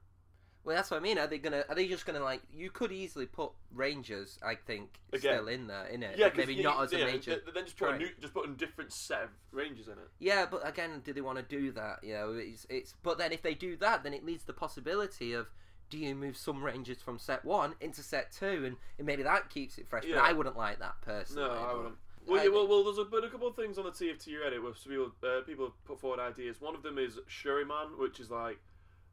Well, 0.65 0.75
that's 0.77 0.91
what 0.91 0.99
I 0.99 1.01
mean. 1.01 1.19
Are 1.19 1.27
they 1.27 1.37
gonna? 1.39 1.65
Are 1.69 1.75
they 1.75 1.87
just 1.87 2.07
gonna 2.07 2.23
like? 2.23 2.41
You 2.51 2.71
could 2.71 2.91
easily 2.91 3.27
put 3.27 3.53
Rangers. 3.75 4.39
I 4.43 4.55
think 4.55 4.99
Again. 5.13 5.21
still 5.35 5.49
in 5.49 5.67
there, 5.67 5.85
in 5.87 6.03
it. 6.03 6.17
Yeah, 6.17 6.31
maybe 6.35 6.63
not 6.63 6.83
as 6.83 6.93
a 6.95 6.99
yeah, 6.99 7.05
major. 7.05 7.41
th- 7.41 7.55
Then 7.55 7.65
just 7.65 7.77
put 7.77 7.91
a 7.95 7.99
new, 7.99 8.09
just 8.21 8.33
put 8.33 8.49
a 8.49 8.53
different 8.53 8.93
set 8.93 9.25
of 9.25 9.29
ranges 9.53 9.87
in 9.89 9.95
it. 9.95 10.09
Yeah, 10.19 10.47
but 10.51 10.67
again, 10.67 11.03
do 11.05 11.13
they 11.13 11.21
want 11.21 11.37
to 11.39 11.45
do 11.45 11.73
that? 11.73 12.01
You 12.03 12.15
know, 12.15 12.33
it's 12.35 12.67
it's. 12.71 12.95
But 13.03 13.19
then 13.19 13.33
if 13.33 13.43
they 13.43 13.55
do 13.55 13.77
that, 13.77 14.03
then 14.03 14.15
it 14.15 14.25
leads 14.25 14.45
the 14.45 14.55
possibility 14.55 15.35
of 15.35 15.49
do 15.91 15.99
you 15.99 16.15
move 16.15 16.37
some 16.37 16.63
rangers 16.63 17.03
from 17.03 17.19
set 17.19 17.45
one 17.45 17.75
into 17.81 18.03
set 18.03 18.33
two, 18.33 18.65
and, 18.65 18.77
and 18.99 19.07
maybe 19.07 19.23
that 19.25 19.51
keeps 19.51 19.77
it 19.77 19.89
fresh. 19.89 20.05
Yeah. 20.07 20.17
But 20.17 20.25
I 20.25 20.33
wouldn't 20.33 20.57
like 20.57 20.79
that 20.79 21.01
personally. 21.03 21.49
No, 21.49 21.55
I 21.55 21.75
wouldn't. 21.75 21.97
Well, 22.27 22.45
yeah, 22.45 22.51
well, 22.51 22.69
well, 22.69 22.85
there's 22.85 22.99
a, 22.99 23.05
been 23.05 23.25
a 23.25 23.29
couple 23.31 23.49
of 23.49 23.57
things 23.57 23.79
on 23.79 23.85
the 23.85 23.91
TFT 23.91 24.35
Reddit 24.35 24.63
where 24.63 24.73
people, 24.73 25.13
uh, 25.25 25.41
people 25.43 25.65
have 25.67 25.85
put 25.85 26.01
forward 26.01 26.21
ideas. 26.21 26.61
One 26.61 26.75
of 26.75 26.83
them 26.83 26.99
is 26.99 27.19
Shuriman, 27.29 27.99
which 27.99 28.21
is 28.21 28.31
like 28.31 28.59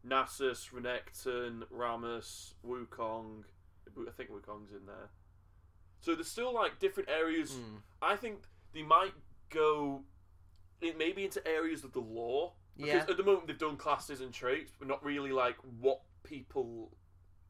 Nasus, 0.06 0.70
Renekton, 0.72 1.64
Rammus, 1.76 2.54
Wukong. 2.66 3.44
I 3.98 4.12
think 4.12 4.30
Wukong's 4.30 4.72
in 4.72 4.86
there. 4.86 5.10
So 6.02 6.14
there's 6.16 6.28
still 6.28 6.54
like 6.54 6.80
different 6.80 7.10
areas. 7.10 7.52
Mm. 7.52 7.78
I 8.02 8.16
think 8.16 8.40
they 8.74 8.84
might 8.84 9.14
go 9.50 10.04
in 10.82 10.98
maybe 10.98 11.24
into 11.24 11.46
areas 11.48 11.84
of 11.84 11.94
the 11.94 12.00
lore. 12.02 12.54
Because 12.76 12.94
Yeah. 12.94 13.06
at 13.10 13.18
the 13.18 13.24
moment 13.24 13.48
they've 13.48 13.58
done 13.58 13.78
classes 13.78 14.22
and 14.22 14.32
traits, 14.32 14.72
but 14.78 14.88
not 14.88 15.04
really 15.04 15.32
like 15.32 15.56
what 15.80 16.02
people 16.24 16.92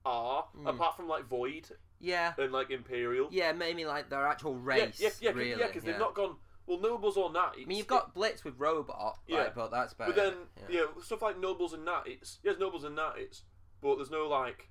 are, 0.06 0.48
Mm. 0.58 0.70
apart 0.70 0.96
from 0.96 1.10
like 1.10 1.26
Void 1.26 1.70
Yeah, 2.00 2.34
and 2.38 2.51
like 2.51 2.70
Imperial. 2.70 3.27
yeah, 3.32 3.51
maybe 3.54 3.86
like 3.86 4.10
their 4.10 4.25
actual 4.25 4.56
race. 4.56 5.00
Yeah, 5.00 5.10
yeah, 5.20 5.30
yeah, 5.30 5.36
really. 5.36 5.60
yeah, 5.60 5.68
because 5.68 5.84
they've 5.84 5.98
not 6.00 6.13
gone. 6.16 6.36
Well, 6.66 6.80
nobles 6.80 7.16
or 7.16 7.32
knights. 7.32 7.60
I 7.62 7.66
mean, 7.66 7.77
you've 7.77 7.88
got 7.88 8.13
Blitz 8.13 8.44
with 8.44 8.60
robot, 8.60 9.20
Yeah. 9.25 9.38
like, 9.38 9.56
but 9.56 9.72
that's 9.72 9.94
better. 9.94 10.12
but 10.12 10.22
then 10.22 10.34
yeah. 10.70 10.84
stuff 11.01 11.22
like 11.22 11.39
nobles 11.39 11.72
and 11.72 11.86
knights. 11.86 12.39
Yes, 12.44 12.56
nobles 12.60 12.84
and 12.84 12.94
knights, 12.94 13.44
but 13.82 13.96
there's 13.96 14.12
no 14.12 14.27
like 14.27 14.70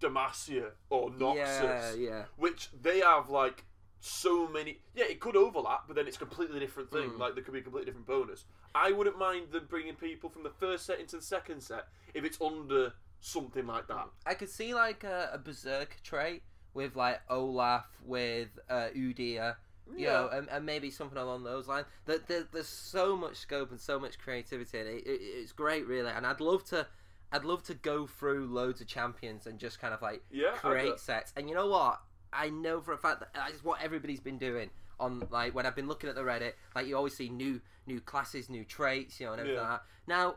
Demacia 0.00 0.70
or 0.88 1.10
Noxus, 1.10 1.36
yeah, 1.36 1.94
yeah. 1.94 2.24
which 2.36 2.68
they 2.80 3.00
have 3.00 3.28
like 3.28 3.64
so 4.00 4.48
many. 4.48 4.78
Yeah, 4.94 5.06
it 5.08 5.20
could 5.20 5.36
overlap, 5.36 5.84
but 5.86 5.96
then 5.96 6.06
it's 6.06 6.16
a 6.16 6.20
completely 6.20 6.60
different 6.60 6.90
thing. 6.90 7.10
Mm. 7.10 7.18
Like 7.18 7.34
there 7.34 7.42
could 7.42 7.54
be 7.54 7.60
a 7.60 7.62
completely 7.62 7.86
different 7.86 8.06
bonus. 8.06 8.44
I 8.74 8.92
wouldn't 8.92 9.18
mind 9.18 9.52
them 9.52 9.66
bringing 9.68 9.94
people 9.94 10.30
from 10.30 10.42
the 10.42 10.50
first 10.50 10.86
set 10.86 11.00
into 11.00 11.16
the 11.16 11.22
second 11.22 11.60
set 11.60 11.86
if 12.14 12.24
it's 12.24 12.40
under 12.40 12.92
something 13.20 13.66
like 13.66 13.86
that. 13.88 14.08
I 14.26 14.34
could 14.34 14.50
see 14.50 14.74
like 14.74 15.04
a, 15.04 15.30
a 15.32 15.38
berserk 15.38 15.96
trait 16.02 16.42
with 16.74 16.96
like 16.96 17.20
Olaf 17.28 17.86
with 18.04 18.48
uh, 18.68 18.88
Udyr. 18.96 19.56
You 19.94 20.06
know, 20.06 20.28
and, 20.32 20.48
and 20.48 20.64
maybe 20.64 20.90
something 20.90 21.18
along 21.18 21.44
those 21.44 21.68
lines. 21.68 21.86
That 22.06 22.26
there, 22.26 22.46
there's 22.50 22.68
so 22.68 23.14
much 23.14 23.36
scope 23.36 23.72
and 23.72 23.80
so 23.80 24.00
much 24.00 24.18
creativity, 24.18 24.78
and 24.78 24.88
it, 24.88 25.04
it, 25.06 25.20
it's 25.20 25.52
great, 25.52 25.86
really. 25.86 26.10
And 26.10 26.26
I'd 26.26 26.40
love 26.40 26.64
to, 26.66 26.86
I'd 27.30 27.44
love 27.44 27.62
to 27.64 27.74
go 27.74 28.06
through 28.06 28.46
loads 28.46 28.80
of 28.80 28.86
champions 28.86 29.46
and 29.46 29.58
just 29.58 29.80
kind 29.80 29.92
of 29.92 30.00
like 30.00 30.22
yeah, 30.30 30.52
create 30.52 30.98
sets. 30.98 31.34
And 31.36 31.46
you 31.46 31.54
know 31.54 31.66
what? 31.66 32.00
I 32.32 32.48
know 32.48 32.80
for 32.80 32.94
a 32.94 32.96
fact 32.96 33.20
that 33.20 33.34
that's 33.34 33.62
what 33.62 33.82
everybody's 33.82 34.20
been 34.20 34.38
doing 34.38 34.70
on 34.98 35.26
like 35.30 35.54
when 35.54 35.66
I've 35.66 35.76
been 35.76 35.88
looking 35.88 36.08
at 36.08 36.14
the 36.14 36.22
Reddit. 36.22 36.52
Like 36.74 36.86
you 36.86 36.96
always 36.96 37.14
see 37.14 37.28
new 37.28 37.60
new 37.86 38.00
classes, 38.00 38.48
new 38.48 38.64
traits, 38.64 39.20
you 39.20 39.26
know, 39.26 39.32
and 39.32 39.40
everything 39.40 39.62
Yeah. 39.62 39.68
like 39.72 39.80
that. 39.80 39.86
Now, 40.06 40.36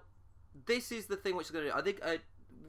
this 0.66 0.92
is 0.92 1.06
the 1.06 1.16
thing 1.16 1.38
which 1.38 1.48
is 1.48 1.52
going 1.52 1.68
to. 1.68 1.78
I 1.78 1.82
think 1.82 2.00
uh, 2.04 2.18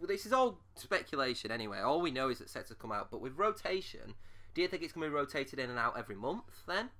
this 0.02 0.26
is 0.26 0.32
all 0.32 0.60
speculation 0.74 1.50
anyway. 1.50 1.80
All 1.80 2.00
we 2.00 2.10
know 2.10 2.28
is 2.28 2.38
that 2.38 2.50
sets 2.50 2.68
have 2.68 2.78
come 2.78 2.92
out, 2.92 3.10
but 3.10 3.20
with 3.20 3.36
rotation, 3.36 4.14
do 4.54 4.62
you 4.62 4.68
think 4.68 4.82
it's 4.82 4.92
going 4.92 5.04
to 5.04 5.10
be 5.10 5.14
rotated 5.14 5.58
in 5.58 5.70
and 5.70 5.78
out 5.78 5.98
every 5.98 6.16
month 6.16 6.64
then? 6.66 6.90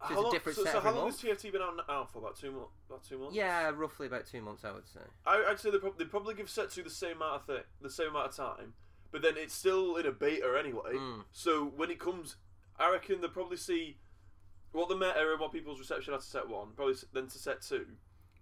So 0.00 0.06
it's 0.06 0.14
How 0.14 0.20
a 0.20 0.22
long, 0.22 0.32
different 0.32 0.56
so, 0.56 0.64
set 0.64 0.72
so 0.72 0.80
how 0.80 0.92
long 0.92 1.06
has 1.06 1.20
TFT 1.20 1.52
been 1.52 1.60
out 1.60 1.74
now 1.86 2.08
for? 2.10 2.20
About 2.20 2.38
two 2.38 2.52
months. 2.52 2.72
About 2.88 3.04
two 3.04 3.18
months. 3.18 3.36
Yeah, 3.36 3.70
roughly 3.74 4.06
about 4.06 4.26
two 4.26 4.40
months, 4.40 4.64
I 4.64 4.72
would 4.72 4.88
say. 4.88 5.00
I, 5.26 5.44
I'd 5.48 5.60
say 5.60 5.70
they 5.70 5.78
probably, 5.78 6.04
they 6.04 6.08
probably 6.08 6.34
give 6.34 6.48
Setsu 6.48 6.82
the 6.82 6.88
same 6.88 7.16
amount 7.16 7.42
of 7.48 7.64
the 7.82 7.90
same 7.90 8.08
amount 8.08 8.28
of 8.28 8.36
time, 8.36 8.72
but 9.12 9.20
then 9.20 9.34
it's 9.36 9.52
still 9.52 9.96
in 9.96 10.06
a 10.06 10.12
beta 10.12 10.56
anyway. 10.58 10.94
Mm. 10.94 11.24
So 11.32 11.70
when 11.76 11.90
it 11.90 11.98
comes, 11.98 12.36
I 12.78 12.90
reckon 12.90 13.20
they'll 13.20 13.28
probably 13.28 13.58
see 13.58 13.98
what 14.72 14.88
the 14.88 14.94
meta 14.94 15.14
and 15.18 15.40
what 15.40 15.52
people's 15.52 15.78
reception 15.78 16.14
are 16.14 16.18
to 16.18 16.24
set 16.24 16.48
one, 16.48 16.68
probably 16.74 16.94
then 17.12 17.26
to 17.26 17.38
set 17.38 17.60
two. 17.60 17.86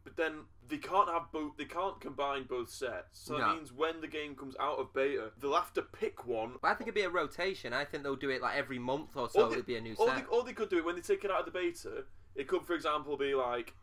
But 0.04 0.16
then 0.16 0.44
they 0.66 0.78
can't 0.78 1.08
have 1.08 1.30
both. 1.32 1.56
They 1.56 1.64
can't 1.64 2.00
combine 2.00 2.44
both 2.44 2.70
sets. 2.70 3.18
So 3.20 3.34
No. 3.36 3.40
that 3.40 3.56
means 3.56 3.72
when 3.72 4.00
the 4.00 4.06
game 4.06 4.34
comes 4.34 4.54
out 4.58 4.78
of 4.78 4.92
beta, 4.94 5.32
they'll 5.38 5.54
have 5.54 5.72
to 5.74 5.82
pick 5.82 6.26
one. 6.26 6.56
But 6.62 6.68
I 6.68 6.74
think 6.74 6.88
it'd 6.88 6.94
be 6.94 7.02
a 7.02 7.10
rotation. 7.10 7.72
I 7.72 7.84
think 7.84 8.02
they'll 8.04 8.16
do 8.16 8.30
it 8.30 8.40
like 8.40 8.56
every 8.56 8.78
month 8.78 9.16
or 9.16 9.28
so. 9.28 9.48
Or 9.48 9.52
It'd 9.52 9.66
be 9.66 9.76
a 9.76 9.80
new 9.80 9.94
Or 9.98 10.08
set. 10.08 10.16
they, 10.16 10.24
or 10.36 10.42
they 10.44 10.52
could 10.52 10.70
do 10.70 10.78
it 10.78 10.84
when 10.84 10.94
they 10.94 11.02
take 11.02 11.24
it 11.24 11.30
out 11.30 11.40
of 11.40 11.44
the 11.46 11.50
beta. 11.58 12.04
It 12.34 12.48
could, 12.48 12.62
for 12.64 12.74
example, 12.74 13.16
be 13.16 13.34
like 13.34 13.74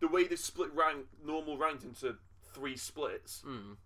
the 0.00 0.08
way 0.08 0.24
they 0.24 0.36
split 0.36 0.72
rank 0.74 1.06
normal 1.24 1.56
ranked 1.56 1.84
into 1.84 2.16
three 2.52 2.76
splits. 2.76 3.42
Mm. 3.46 3.76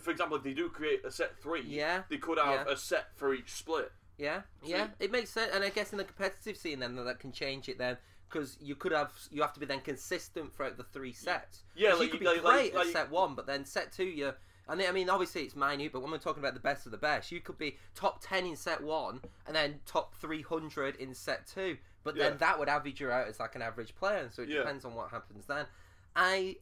For 0.00 0.10
example, 0.10 0.36
if 0.38 0.42
they 0.42 0.54
do 0.54 0.68
create 0.70 1.04
a 1.04 1.10
set 1.10 1.38
three, 1.40 1.62
Yeah, 1.62 2.02
they 2.08 2.16
could 2.18 2.38
have 2.38 2.66
yeah. 2.66 2.72
a 2.72 2.76
set 2.76 3.16
for 3.16 3.34
each 3.34 3.50
split. 3.52 3.92
Yeah, 4.16 4.42
yeah, 4.64 4.88
it 4.98 5.12
makes 5.12 5.30
sense, 5.30 5.52
and 5.54 5.62
I 5.62 5.68
guess 5.68 5.92
in 5.92 5.98
the 5.98 6.04
competitive 6.04 6.56
scene, 6.56 6.80
then 6.80 6.96
that 6.96 7.20
can 7.20 7.30
change 7.30 7.68
it 7.68 7.78
then 7.78 7.98
because 8.30 8.56
you 8.60 8.74
could 8.74 8.92
have 8.92 9.12
you 9.30 9.42
have 9.42 9.52
to 9.54 9.60
be 9.60 9.66
then 9.66 9.80
consistent 9.80 10.54
throughout 10.54 10.76
the 10.76 10.84
three 10.84 11.12
sets. 11.12 11.62
Yeah, 11.74 11.94
like 11.94 12.02
you 12.04 12.08
could 12.10 12.20
be 12.20 12.26
like- 12.26 12.42
great 12.42 12.74
like- 12.74 12.86
at 12.88 12.92
set 12.92 13.10
one, 13.10 13.34
but 13.34 13.46
then 13.46 13.64
set 13.64 13.92
two, 13.92 14.04
you. 14.04 14.32
And 14.68 14.82
I 14.82 14.92
mean, 14.92 15.08
obviously 15.08 15.44
it's 15.44 15.56
minute, 15.56 15.92
but 15.92 16.00
when 16.02 16.10
we're 16.10 16.18
talking 16.18 16.42
about 16.42 16.52
the 16.52 16.60
best 16.60 16.84
of 16.84 16.92
the 16.92 16.98
best, 16.98 17.32
you 17.32 17.40
could 17.40 17.56
be 17.56 17.78
top 17.94 18.20
ten 18.22 18.44
in 18.44 18.54
set 18.54 18.82
one 18.82 19.22
and 19.46 19.56
then 19.56 19.80
top 19.86 20.14
three 20.16 20.42
hundred 20.42 20.96
in 20.96 21.14
set 21.14 21.46
two. 21.46 21.78
But 22.04 22.16
Yeah. 22.16 22.28
then 22.28 22.38
that 22.38 22.58
would 22.58 22.68
average 22.68 23.00
you 23.00 23.10
out 23.10 23.28
as 23.28 23.40
like 23.40 23.54
an 23.54 23.62
average 23.62 23.94
player, 23.94 24.18
and 24.18 24.30
so 24.32 24.42
it 24.42 24.50
Yeah. 24.50 24.58
depends 24.58 24.84
on 24.84 24.94
what 24.94 25.10
happens 25.10 25.46
then. 25.46 25.66
I 26.14 26.56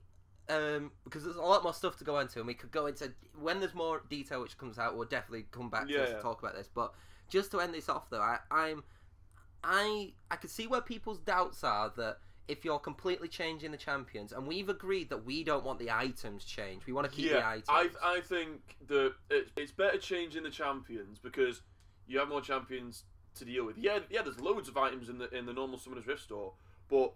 um 0.48 0.92
because 1.02 1.24
there's 1.24 1.34
a 1.36 1.42
lot 1.42 1.64
more 1.64 1.74
stuff 1.74 1.96
to 1.98 2.04
go 2.04 2.20
into, 2.20 2.38
and 2.38 2.46
we 2.46 2.54
could 2.54 2.70
go 2.70 2.86
into 2.86 3.12
when 3.36 3.58
there's 3.58 3.74
more 3.74 4.02
detail 4.08 4.40
which 4.40 4.56
comes 4.56 4.78
out. 4.78 4.96
We'll 4.96 5.08
definitely 5.08 5.46
come 5.50 5.68
back 5.68 5.88
to 5.88 5.92
Yeah, 5.92 6.04
and 6.04 6.20
talk 6.22 6.40
about 6.40 6.54
this. 6.54 6.68
But 6.72 6.94
just 7.28 7.50
to 7.50 7.60
end 7.60 7.74
this 7.74 7.88
off, 7.88 8.08
though, 8.08 8.20
I, 8.22 8.38
I'm 8.52 8.84
I 9.66 10.12
I 10.30 10.36
can 10.36 10.48
see 10.48 10.66
where 10.66 10.80
people's 10.80 11.18
doubts 11.18 11.64
are 11.64 11.92
that 11.96 12.18
if 12.48 12.64
you're 12.64 12.78
completely 12.78 13.26
changing 13.28 13.72
the 13.72 13.76
champions, 13.76 14.32
and 14.32 14.46
we've 14.46 14.68
agreed 14.68 15.10
that 15.10 15.24
we 15.24 15.42
don't 15.42 15.64
want 15.64 15.78
the 15.80 15.90
items 15.90 16.44
changed, 16.44 16.86
we 16.86 16.92
want 16.92 17.10
to 17.10 17.14
keep 17.16 17.30
the 17.30 17.44
items. 17.46 17.66
I 17.68 17.88
I 18.02 18.20
think 18.20 18.76
that 18.86 19.14
it, 19.30 19.48
it's 19.56 19.72
better 19.72 19.98
changing 19.98 20.44
the 20.44 20.50
champions 20.50 21.18
because 21.18 21.62
you 22.06 22.18
have 22.20 22.28
more 22.28 22.40
champions 22.40 23.02
to 23.34 23.44
deal 23.44 23.66
with. 23.66 23.76
Yeah, 23.76 23.98
yeah. 24.10 24.22
There's 24.22 24.38
loads 24.40 24.68
of 24.68 24.76
items 24.76 25.08
in 25.08 25.18
the 25.18 25.28
in 25.36 25.44
the 25.46 25.52
normal 25.52 25.78
Summoners 25.78 26.06
Rift 26.06 26.22
store, 26.22 26.52
but 26.88 27.12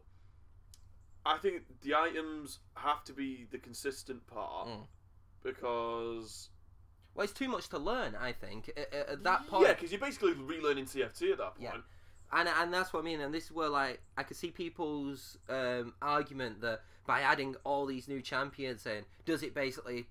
I 1.24 1.38
think 1.38 1.62
the 1.82 1.94
items 1.94 2.58
have 2.74 3.04
to 3.04 3.12
be 3.12 3.46
the 3.50 3.58
consistent 3.58 4.26
part 4.26 4.66
Mm. 4.68 4.86
because 5.42 6.48
Well, 7.14 7.24
it's 7.24 7.32
too 7.32 7.48
much 7.48 7.68
to 7.68 7.78
learn. 7.78 8.14
I 8.16 8.32
think 8.32 8.70
at, 8.76 8.92
at- 8.92 9.08
at 9.08 9.22
that 9.24 9.46
point. 9.46 9.66
yeah, 9.66 9.74
because 9.74 9.92
you're 9.92 10.00
basically 10.00 10.32
relearning 10.34 10.90
TFT 10.90 11.32
at 11.32 11.38
that 11.38 11.54
point. 11.56 11.62
Yeah. 11.74 11.80
And 12.32 12.48
and 12.48 12.72
that's 12.72 12.92
what 12.92 13.00
I 13.00 13.02
mean. 13.04 13.20
And 13.20 13.32
this 13.34 13.44
is 13.46 13.52
where 13.52 13.68
like 13.68 14.00
I 14.16 14.22
could 14.22 14.36
see 14.36 14.50
people's 14.50 15.38
um, 15.48 15.94
argument 16.02 16.60
that 16.62 16.82
by 17.06 17.20
adding 17.20 17.56
all 17.64 17.86
these 17.86 18.08
new 18.08 18.22
champions 18.22 18.86
in, 18.86 19.04
does 19.24 19.42
it 19.42 19.54
basically 19.54 20.06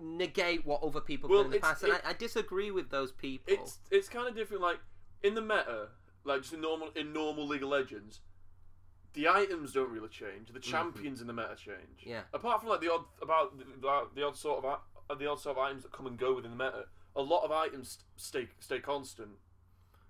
negate 0.00 0.66
what 0.66 0.82
other 0.82 1.00
people 1.00 1.28
Well, 1.30 1.38
done 1.44 1.46
in 1.46 1.52
the 1.52 1.60
past? 1.60 1.82
And 1.82 1.92
it- 1.94 2.02
I, 2.04 2.10
I 2.10 2.12
disagree 2.12 2.70
with 2.70 2.90
those 2.90 3.12
people. 3.12 3.52
It's 3.54 3.78
it's 3.90 4.08
kind 4.08 4.28
of 4.28 4.34
different. 4.34 4.62
Like 4.62 4.80
in 5.22 5.34
the 5.34 5.42
meta, 5.42 5.88
like 6.24 6.42
just 6.42 6.54
in 6.54 6.60
normal 6.60 6.90
in 6.96 7.12
normal 7.12 7.46
League 7.46 7.62
of 7.62 7.68
Legends, 7.68 8.20
the 9.12 9.28
items 9.28 9.72
don't 9.72 9.90
really 9.90 10.08
change. 10.08 10.52
The 10.52 10.60
champions 10.60 11.20
in 11.20 11.26
the 11.26 11.32
meta 11.32 11.56
change. 11.56 12.00
Mm-hmm. 12.00 12.10
Yeah. 12.10 12.22
Apart 12.32 12.60
from 12.60 12.70
like 12.70 12.80
the 12.80 12.92
odd 12.92 13.04
about 13.22 13.58
the, 13.58 13.64
the, 13.64 14.06
the 14.14 14.26
odd 14.26 14.36
sort 14.36 14.64
of 14.64 15.18
the 15.18 15.26
odd 15.28 15.40
sort 15.40 15.56
of 15.56 15.62
items 15.62 15.82
that 15.82 15.92
come 15.92 16.06
and 16.06 16.18
go 16.18 16.34
within 16.34 16.50
the 16.56 16.64
meta, 16.64 16.84
a 17.16 17.22
lot 17.22 17.44
of 17.44 17.52
items 17.52 17.98
stay 18.16 18.48
stay 18.60 18.80
constant, 18.80 19.30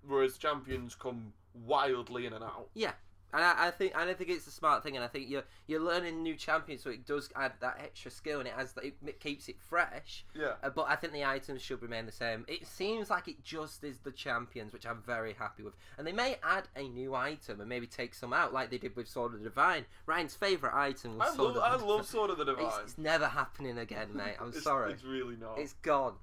whereas 0.06 0.38
champions 0.38 0.94
come 0.94 1.32
wildly 1.54 2.26
in 2.26 2.32
and 2.32 2.44
out. 2.44 2.68
Yeah, 2.74 2.92
and 3.32 3.44
I, 3.44 3.68
I 3.68 3.70
think 3.70 3.92
and 3.96 4.10
I 4.10 4.14
think 4.14 4.30
it's 4.30 4.46
a 4.46 4.50
smart 4.50 4.82
thing, 4.82 4.96
and 4.96 5.04
I 5.04 5.08
think 5.08 5.28
you're 5.30 5.44
you're 5.66 5.80
learning 5.80 6.22
new 6.22 6.34
champions, 6.36 6.82
so 6.82 6.90
it 6.90 7.06
does 7.06 7.30
add 7.36 7.52
that 7.60 7.78
extra 7.82 8.10
skill, 8.10 8.38
and 8.40 8.48
it 8.48 8.54
has 8.54 8.72
that 8.72 8.84
it 8.84 9.20
keeps 9.20 9.48
it 9.48 9.56
fresh. 9.60 10.24
Yeah. 10.34 10.54
Uh, 10.62 10.70
but 10.70 10.86
I 10.88 10.96
think 10.96 11.12
the 11.12 11.24
items 11.24 11.62
should 11.62 11.80
remain 11.82 12.06
the 12.06 12.12
same. 12.12 12.44
It 12.48 12.66
seems 12.66 13.08
like 13.10 13.28
it 13.28 13.42
just 13.44 13.84
is 13.84 13.98
the 14.00 14.10
champions, 14.10 14.72
which 14.72 14.86
I'm 14.86 15.02
very 15.02 15.32
happy 15.34 15.62
with. 15.62 15.74
And 15.96 16.06
they 16.06 16.12
may 16.12 16.36
add 16.42 16.64
a 16.76 16.88
new 16.88 17.14
item 17.14 17.60
and 17.60 17.68
maybe 17.68 17.86
take 17.86 18.14
some 18.14 18.32
out, 18.32 18.52
like 18.52 18.70
they 18.70 18.78
did 18.78 18.96
with 18.96 19.08
Sword 19.08 19.34
of 19.34 19.38
the 19.40 19.44
Divine. 19.44 19.84
Ryan's 20.06 20.34
favourite 20.34 20.74
item 20.74 21.18
was 21.18 21.32
I 21.32 21.36
Sword 21.36 21.54
love 21.56 21.72
of 21.74 21.80
the 21.80 21.86
love 21.86 22.06
Sword 22.06 22.30
of 22.30 22.38
the 22.38 22.44
Divine. 22.44 22.64
Divine. 22.64 22.80
It's, 22.82 22.90
it's 22.92 22.98
never 22.98 23.26
happening 23.28 23.78
again, 23.78 24.08
mate. 24.14 24.36
I'm 24.40 24.48
It's- 24.50 24.64
sorry. 24.64 24.92
It's 24.92 25.04
really 25.04 25.36
not. 25.36 25.58
It's 25.58 25.74
gone. 25.74 26.14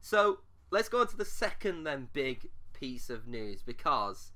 So 0.00 0.38
let's 0.70 0.88
go 0.88 1.00
on 1.00 1.08
to 1.08 1.16
the 1.16 1.24
second 1.24 1.84
then 1.84 2.08
big 2.12 2.48
piece 2.74 3.08
of 3.10 3.26
news 3.26 3.62
because 3.62 4.32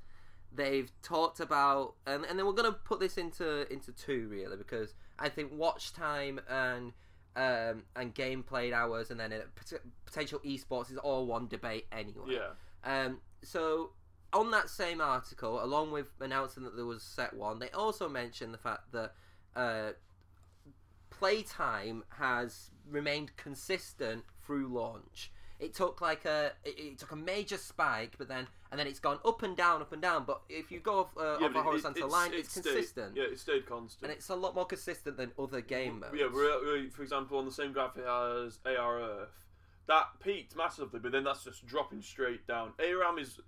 they've 0.52 0.90
talked 1.02 1.40
about 1.40 1.94
and, 2.06 2.24
and 2.24 2.38
then 2.38 2.46
we're 2.46 2.52
gonna 2.52 2.72
put 2.72 3.00
this 3.00 3.18
into 3.18 3.70
into 3.72 3.92
two 3.92 4.28
really 4.28 4.56
because 4.56 4.94
I 5.18 5.28
think 5.28 5.52
watch 5.52 5.92
time 5.92 6.40
and 6.48 6.92
um, 7.36 7.84
and 7.94 8.14
game 8.14 8.42
played 8.42 8.72
hours 8.72 9.10
and 9.10 9.20
then 9.20 9.32
uh, 9.32 9.40
pot- 9.54 9.80
potential 10.06 10.40
esports 10.44 10.90
is 10.90 10.98
all 10.98 11.26
one 11.26 11.46
debate 11.46 11.86
anyway. 11.92 12.26
yeah. 12.26 12.48
Um, 12.84 13.20
so 13.42 13.90
on 14.32 14.50
that 14.50 14.68
same 14.68 15.00
article, 15.00 15.62
along 15.62 15.92
with 15.92 16.08
announcing 16.20 16.64
that 16.64 16.76
there 16.76 16.84
was 16.84 17.02
set 17.02 17.34
one, 17.34 17.58
they 17.58 17.70
also 17.70 18.08
mentioned 18.08 18.52
the 18.52 18.58
fact 18.58 18.92
that 18.92 19.12
uh, 19.56 19.92
playtime 21.10 22.04
has 22.18 22.70
remained 22.88 23.36
consistent 23.36 24.24
through 24.44 24.68
launch. 24.68 25.30
It 25.60 25.74
took 25.74 26.00
like 26.00 26.24
a 26.24 26.52
it, 26.64 26.78
it 26.78 26.98
took 26.98 27.10
a 27.12 27.16
major 27.16 27.56
spike, 27.56 28.12
but 28.18 28.28
then 28.28 28.46
and 28.70 28.78
then 28.78 28.86
it's 28.86 29.00
gone 29.00 29.18
up 29.24 29.42
and 29.42 29.56
down, 29.56 29.80
up 29.80 29.92
and 29.92 30.00
down. 30.00 30.24
But 30.24 30.42
if 30.48 30.70
you 30.70 30.78
go 30.80 31.00
off, 31.00 31.16
uh, 31.16 31.38
yeah, 31.40 31.46
off 31.48 31.54
a 31.54 31.58
it- 31.58 31.62
horizontal 31.64 32.04
it's- 32.06 32.12
line, 32.12 32.30
it's, 32.34 32.50
stayed- 32.50 32.62
consistent, 32.64 33.16
yeah, 33.16 33.24
it 33.24 33.40
stayed 33.40 33.66
constant. 33.66 34.04
and 34.10 34.12
it's 34.16 34.28
a 34.28 34.36
lot 34.36 34.54
more 34.54 34.66
consistent 34.66 35.16
than 35.16 35.32
other 35.38 35.60
game 35.60 36.00
modes. 36.00 36.14
Yeah, 36.16 36.28
we're, 36.32 36.60
we're, 36.62 36.90
for 36.90 37.02
example, 37.02 37.38
on 37.38 37.44
the 37.44 37.50
same 37.52 37.72
graph 37.72 37.96
as 37.98 38.58
ARAM. 38.64 39.26
That 39.88 40.06
peaked 40.22 40.54
massively, 40.54 41.00
but 41.00 41.12
then 41.12 41.24
that's 41.24 41.44
just 41.44 41.66
dropping 41.66 42.02
straight 42.02 42.46
down. 42.46 42.72
ARAM 42.78 43.18
is 43.18 43.40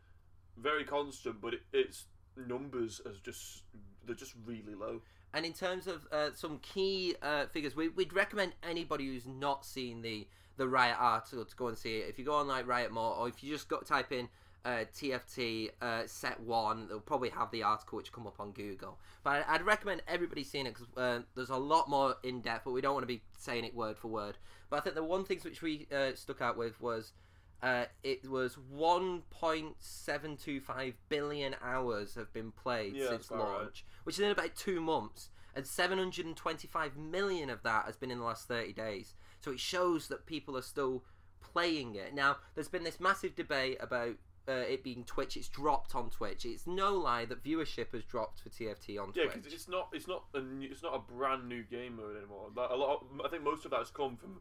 very 0.56 0.84
constant, 0.84 1.40
but 1.40 1.54
it, 1.54 1.60
its 1.72 2.06
numbers 2.36 3.00
as 3.08 3.18
just 3.20 3.62
they're 4.06 4.14
just 4.16 4.34
really 4.46 4.74
low. 4.74 5.00
And 5.32 5.46
in 5.46 5.52
terms 5.52 5.86
of 5.86 6.08
uh, 6.10 6.30
some 6.34 6.58
key 6.58 7.14
uh, 7.22 7.46
figures, 7.46 7.76
we, 7.76 7.88
we'd 7.90 8.12
recommend 8.12 8.54
anybody 8.68 9.06
who's 9.06 9.26
not 9.26 9.64
seen 9.64 10.02
the 10.02 10.26
the 10.60 10.68
Riot 10.68 10.96
article 11.00 11.44
to 11.46 11.56
go 11.56 11.68
and 11.68 11.78
see 11.78 11.96
it. 11.96 12.10
If 12.10 12.18
you 12.18 12.26
go 12.26 12.34
on 12.34 12.46
like 12.46 12.66
Riot 12.66 12.92
More, 12.92 13.16
or 13.16 13.28
if 13.28 13.42
you 13.42 13.50
just 13.50 13.66
go 13.66 13.78
type 13.78 14.12
in 14.12 14.28
uh, 14.66 14.84
TFT 14.94 15.70
uh, 15.80 16.02
set 16.04 16.38
one, 16.38 16.86
they'll 16.86 17.00
probably 17.00 17.30
have 17.30 17.50
the 17.50 17.62
article 17.62 17.96
which 17.96 18.12
come 18.12 18.26
up 18.26 18.38
on 18.38 18.52
Google. 18.52 18.98
But 19.24 19.46
I'd, 19.48 19.62
recommend 19.62 20.02
everybody 20.06 20.44
seeing 20.44 20.66
it 20.66 20.74
because 20.74 20.88
uh, 20.98 21.20
there's 21.34 21.48
a 21.48 21.56
lot 21.56 21.88
more 21.88 22.16
in 22.22 22.42
depth, 22.42 22.66
but 22.66 22.72
we 22.72 22.82
don't 22.82 22.92
want 22.92 23.04
to 23.04 23.08
be 23.08 23.22
saying 23.38 23.64
it 23.64 23.74
word 23.74 23.96
for 23.96 24.08
word. 24.08 24.36
But 24.68 24.76
I 24.76 24.80
think 24.80 24.96
the 24.96 25.02
one 25.02 25.24
things 25.24 25.44
which 25.44 25.62
we 25.62 25.86
uh, 25.90 26.10
stuck 26.14 26.42
out 26.42 26.58
with 26.58 26.78
was. 26.80 27.14
Uh, 27.62 27.84
it 28.02 28.26
was 28.26 28.56
1.725 28.74 30.94
billion 31.10 31.54
hours 31.62 32.14
have 32.14 32.32
been 32.32 32.52
played 32.52 32.96
Yeah, 32.96 33.10
since 33.10 33.28
about 33.28 33.50
right. 33.50 33.58
launch, 33.64 33.84
which 34.04 34.14
is 34.14 34.20
in 34.20 34.30
about 34.30 34.56
two 34.56 34.80
months, 34.80 35.28
and 35.54 35.66
725 35.66 36.96
million 36.96 37.50
of 37.50 37.62
that 37.64 37.84
has 37.84 37.96
been 37.96 38.10
in 38.10 38.18
the 38.18 38.24
last 38.24 38.48
30 38.48 38.72
days. 38.72 39.14
So 39.40 39.52
it 39.52 39.60
shows 39.60 40.08
that 40.08 40.26
people 40.26 40.56
are 40.56 40.62
still 40.62 41.02
playing 41.40 41.94
it. 41.94 42.14
Now, 42.14 42.36
there's 42.54 42.68
been 42.68 42.84
this 42.84 43.00
massive 43.00 43.34
debate 43.34 43.78
about 43.80 44.16
uh, 44.48 44.52
it 44.52 44.82
being 44.84 45.04
Twitch. 45.04 45.36
It's 45.36 45.48
dropped 45.48 45.94
on 45.94 46.10
Twitch. 46.10 46.44
It's 46.44 46.66
no 46.66 46.94
lie 46.94 47.24
that 47.26 47.42
viewership 47.44 47.92
has 47.92 48.04
dropped 48.04 48.40
for 48.40 48.48
TFT 48.50 49.00
on 49.00 49.12
Yeah, 49.14 49.24
Twitch. 49.24 49.34
because 49.36 49.52
it's 49.52 49.68
not 49.68 49.88
it's 49.92 50.08
not 50.08 50.24
a 50.34 50.40
new, 50.40 50.68
it's 50.70 50.82
not 50.82 50.94
a 50.94 50.98
brand 51.12 51.48
new 51.48 51.62
game 51.62 51.96
mode 51.96 52.16
anymore. 52.16 52.48
A 52.56 52.76
lot, 52.76 53.00
of, 53.02 53.20
I 53.24 53.28
think 53.28 53.42
most 53.42 53.64
of 53.64 53.70
that 53.70 53.78
has 53.78 53.90
come 53.90 54.16
from 54.16 54.40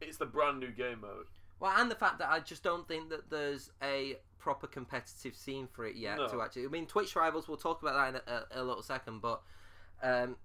it's 0.00 0.16
the 0.16 0.26
brand 0.26 0.60
new 0.60 0.70
game 0.70 1.00
mode. 1.02 1.26
Well, 1.58 1.72
and 1.76 1.90
the 1.90 1.94
fact 1.94 2.18
that 2.20 2.30
I 2.30 2.40
just 2.40 2.62
don't 2.62 2.88
think 2.88 3.10
that 3.10 3.28
there's 3.28 3.70
a 3.82 4.16
proper 4.38 4.66
competitive 4.66 5.36
scene 5.36 5.68
for 5.70 5.84
it 5.84 5.94
yet 5.96 6.16
No. 6.16 6.26
to 6.28 6.40
actually. 6.40 6.64
I 6.64 6.68
mean, 6.68 6.86
Twitch 6.86 7.14
rivals. 7.14 7.48
We'll 7.48 7.58
talk 7.58 7.82
about 7.82 7.94
that 8.14 8.22
in 8.22 8.32
a, 8.34 8.60
a, 8.60 8.62
a 8.62 8.64
little 8.64 8.82
second, 8.82 9.20
but 9.20 9.42
um, 10.02 10.36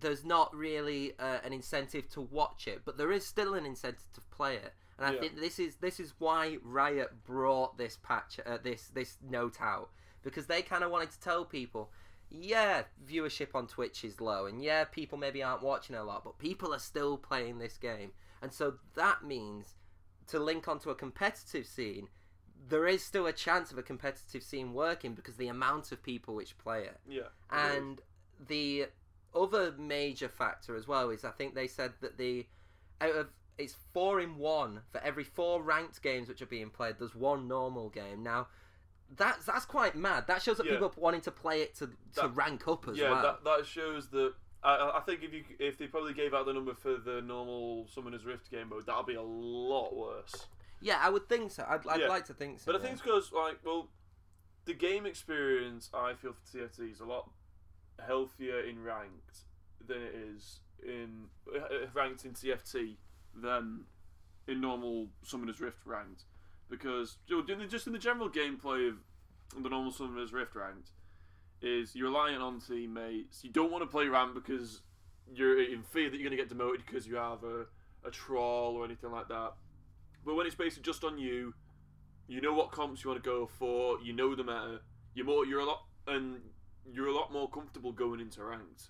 there's 0.00 0.24
not 0.24 0.54
really 0.54 1.18
uh, 1.18 1.38
an 1.44 1.52
incentive 1.52 2.08
to 2.10 2.20
watch 2.20 2.66
it, 2.66 2.82
but 2.84 2.98
there 2.98 3.12
is 3.12 3.26
still 3.26 3.54
an 3.54 3.66
incentive 3.66 4.12
to 4.14 4.20
play 4.30 4.56
it. 4.56 4.74
And 4.98 5.06
I 5.06 5.12
Yeah. 5.14 5.20
think 5.20 5.36
this 5.36 5.58
is 5.58 5.76
this 5.76 5.98
is 5.98 6.14
why 6.18 6.58
Riot 6.62 7.24
brought 7.24 7.78
this 7.78 7.96
patch, 8.02 8.38
uh, 8.44 8.58
this 8.58 8.88
this 8.88 9.18
note 9.22 9.60
out, 9.60 9.90
because 10.22 10.46
they 10.46 10.62
kind 10.62 10.84
of 10.84 10.90
wanted 10.90 11.10
to 11.12 11.20
tell 11.20 11.44
people, 11.44 11.90
yeah, 12.28 12.84
viewership 13.04 13.54
on 13.54 13.66
Twitch 13.66 14.04
is 14.04 14.20
low, 14.20 14.46
and 14.46 14.62
yeah, 14.62 14.84
people 14.84 15.16
maybe 15.18 15.42
aren't 15.42 15.62
watching 15.62 15.96
a 15.96 16.04
lot, 16.04 16.22
but 16.24 16.38
people 16.38 16.74
are 16.74 16.78
still 16.78 17.16
playing 17.16 17.58
this 17.58 17.78
game, 17.78 18.12
and 18.42 18.52
so 18.52 18.74
that 18.94 19.24
means 19.24 19.76
to 20.26 20.38
link 20.38 20.68
onto 20.68 20.90
a 20.90 20.94
competitive 20.94 21.66
scene, 21.66 22.08
there 22.68 22.86
is 22.86 23.02
still 23.02 23.26
a 23.26 23.32
chance 23.32 23.72
of 23.72 23.78
a 23.78 23.82
competitive 23.82 24.42
scene 24.42 24.72
working 24.74 25.14
because 25.14 25.36
the 25.36 25.48
amount 25.48 25.90
of 25.90 26.02
people 26.02 26.34
which 26.34 26.56
play 26.58 26.84
it. 26.84 27.00
Yeah. 27.08 27.28
And 27.50 28.00
the 28.46 28.86
other 29.34 29.72
major 29.78 30.28
factor 30.28 30.76
as 30.76 30.86
well 30.88 31.10
is 31.10 31.24
I 31.24 31.30
think 31.30 31.54
they 31.54 31.66
said 31.66 31.92
that 32.00 32.18
the 32.18 32.46
out 33.00 33.14
of 33.14 33.28
it's 33.58 33.76
four 33.92 34.20
in 34.20 34.38
one 34.38 34.80
for 34.90 35.00
every 35.02 35.24
four 35.24 35.62
ranked 35.62 36.02
games 36.02 36.28
which 36.28 36.40
are 36.42 36.46
being 36.46 36.70
played. 36.70 36.96
There's 36.98 37.14
one 37.14 37.46
normal 37.46 37.90
game 37.90 38.22
now. 38.22 38.48
That's 39.16 39.44
that's 39.46 39.64
quite 39.64 39.96
mad. 39.96 40.26
That 40.28 40.40
shows 40.42 40.56
that 40.58 40.66
Yeah. 40.66 40.72
people 40.72 40.88
are 40.88 40.92
wanting 41.00 41.20
to 41.22 41.30
play 41.30 41.62
it 41.62 41.74
to, 41.76 41.86
to 41.86 41.92
That- 42.14 42.36
rank 42.36 42.66
up 42.68 42.88
as 42.88 42.96
yeah, 42.96 43.10
well. 43.10 43.22
that, 43.22 43.44
that 43.44 43.66
shows 43.66 44.08
that. 44.10 44.34
I, 44.62 44.98
I- 44.98 45.00
think 45.00 45.22
if 45.22 45.32
you 45.32 45.42
if 45.58 45.78
they 45.78 45.86
probably 45.86 46.12
gave 46.14 46.34
out 46.34 46.46
the 46.46 46.52
number 46.52 46.74
for 46.74 46.96
the 46.96 47.20
normal 47.22 47.86
Summoner's 47.88 48.24
Rift 48.24 48.50
game 48.50 48.68
mode, 48.68 48.86
that'd 48.86 49.06
be 49.06 49.14
a 49.14 49.22
lot 49.22 49.94
worse. 49.96 50.46
Yeah, 50.82 50.98
I 51.02 51.10
would 51.10 51.28
think 51.28 51.50
so. 51.50 51.64
I'd, 51.68 51.86
I'd 51.86 52.00
Yeah. 52.00 52.08
like 52.08 52.26
to 52.26 52.34
think 52.34 52.60
so. 52.60 52.66
But 52.72 52.76
I 52.76 52.78
yeah. 52.78 52.82
think 52.84 52.92
it's 52.94 53.02
because 53.02 53.32
like 53.32 53.58
well, 53.64 53.88
the 54.66 54.74
game 54.74 55.06
experience 55.06 55.90
I 55.92 56.14
feel 56.14 56.32
for 56.34 56.58
TFT 56.58 56.92
is 56.92 57.00
a 57.00 57.04
lot 57.04 57.30
healthier 58.06 58.60
in 58.60 58.82
ranked 58.82 59.44
than 59.86 59.98
it 59.98 60.14
is 60.14 60.60
in 60.82 61.26
uh, 61.54 61.86
ranked 61.94 62.24
in 62.24 62.32
TFT 62.32 62.96
than 63.34 63.84
in 64.48 64.60
normal 64.60 65.08
Summoner's 65.22 65.60
Rift 65.60 65.84
ranked 65.84 66.24
because 66.68 67.16
just 67.68 67.86
in 67.86 67.92
the 67.92 67.98
general 67.98 68.28
gameplay 68.28 68.88
of 68.88 68.94
the 69.62 69.68
normal 69.68 69.92
Summoner's 69.92 70.32
Rift 70.32 70.54
ranked 70.54 70.90
is 71.62 71.94
you're 71.94 72.08
relying 72.08 72.38
on 72.38 72.60
teammates. 72.60 73.44
You 73.44 73.50
don't 73.50 73.70
want 73.70 73.82
to 73.82 73.86
play 73.86 74.06
rank 74.06 74.34
because 74.34 74.80
you're 75.32 75.62
in 75.62 75.82
fear 75.82 76.10
that 76.10 76.16
you're 76.16 76.28
going 76.28 76.36
to 76.36 76.42
get 76.42 76.48
demoted 76.48 76.84
because 76.86 77.06
you 77.06 77.16
have 77.16 77.44
a, 77.44 77.66
a 78.06 78.10
troll 78.10 78.76
or 78.76 78.84
anything 78.84 79.10
like 79.10 79.28
that. 79.28 79.52
But 80.24 80.34
when 80.36 80.46
it's 80.46 80.54
basically 80.54 80.84
just 80.84 81.04
on 81.04 81.18
you, 81.18 81.54
you 82.28 82.40
know 82.40 82.52
what 82.52 82.70
comps 82.70 83.02
you 83.02 83.10
want 83.10 83.22
to 83.22 83.28
go 83.28 83.46
for. 83.58 83.98
You 84.02 84.12
know 84.12 84.34
the 84.34 84.44
meta. 84.44 84.80
You're 85.14 85.26
more. 85.26 85.44
You're 85.44 85.60
a 85.60 85.64
lot, 85.64 85.82
and 86.06 86.36
you're 86.92 87.06
a 87.08 87.14
lot 87.14 87.32
more 87.32 87.48
comfortable 87.48 87.92
going 87.92 88.20
into 88.20 88.44
ranked. 88.44 88.88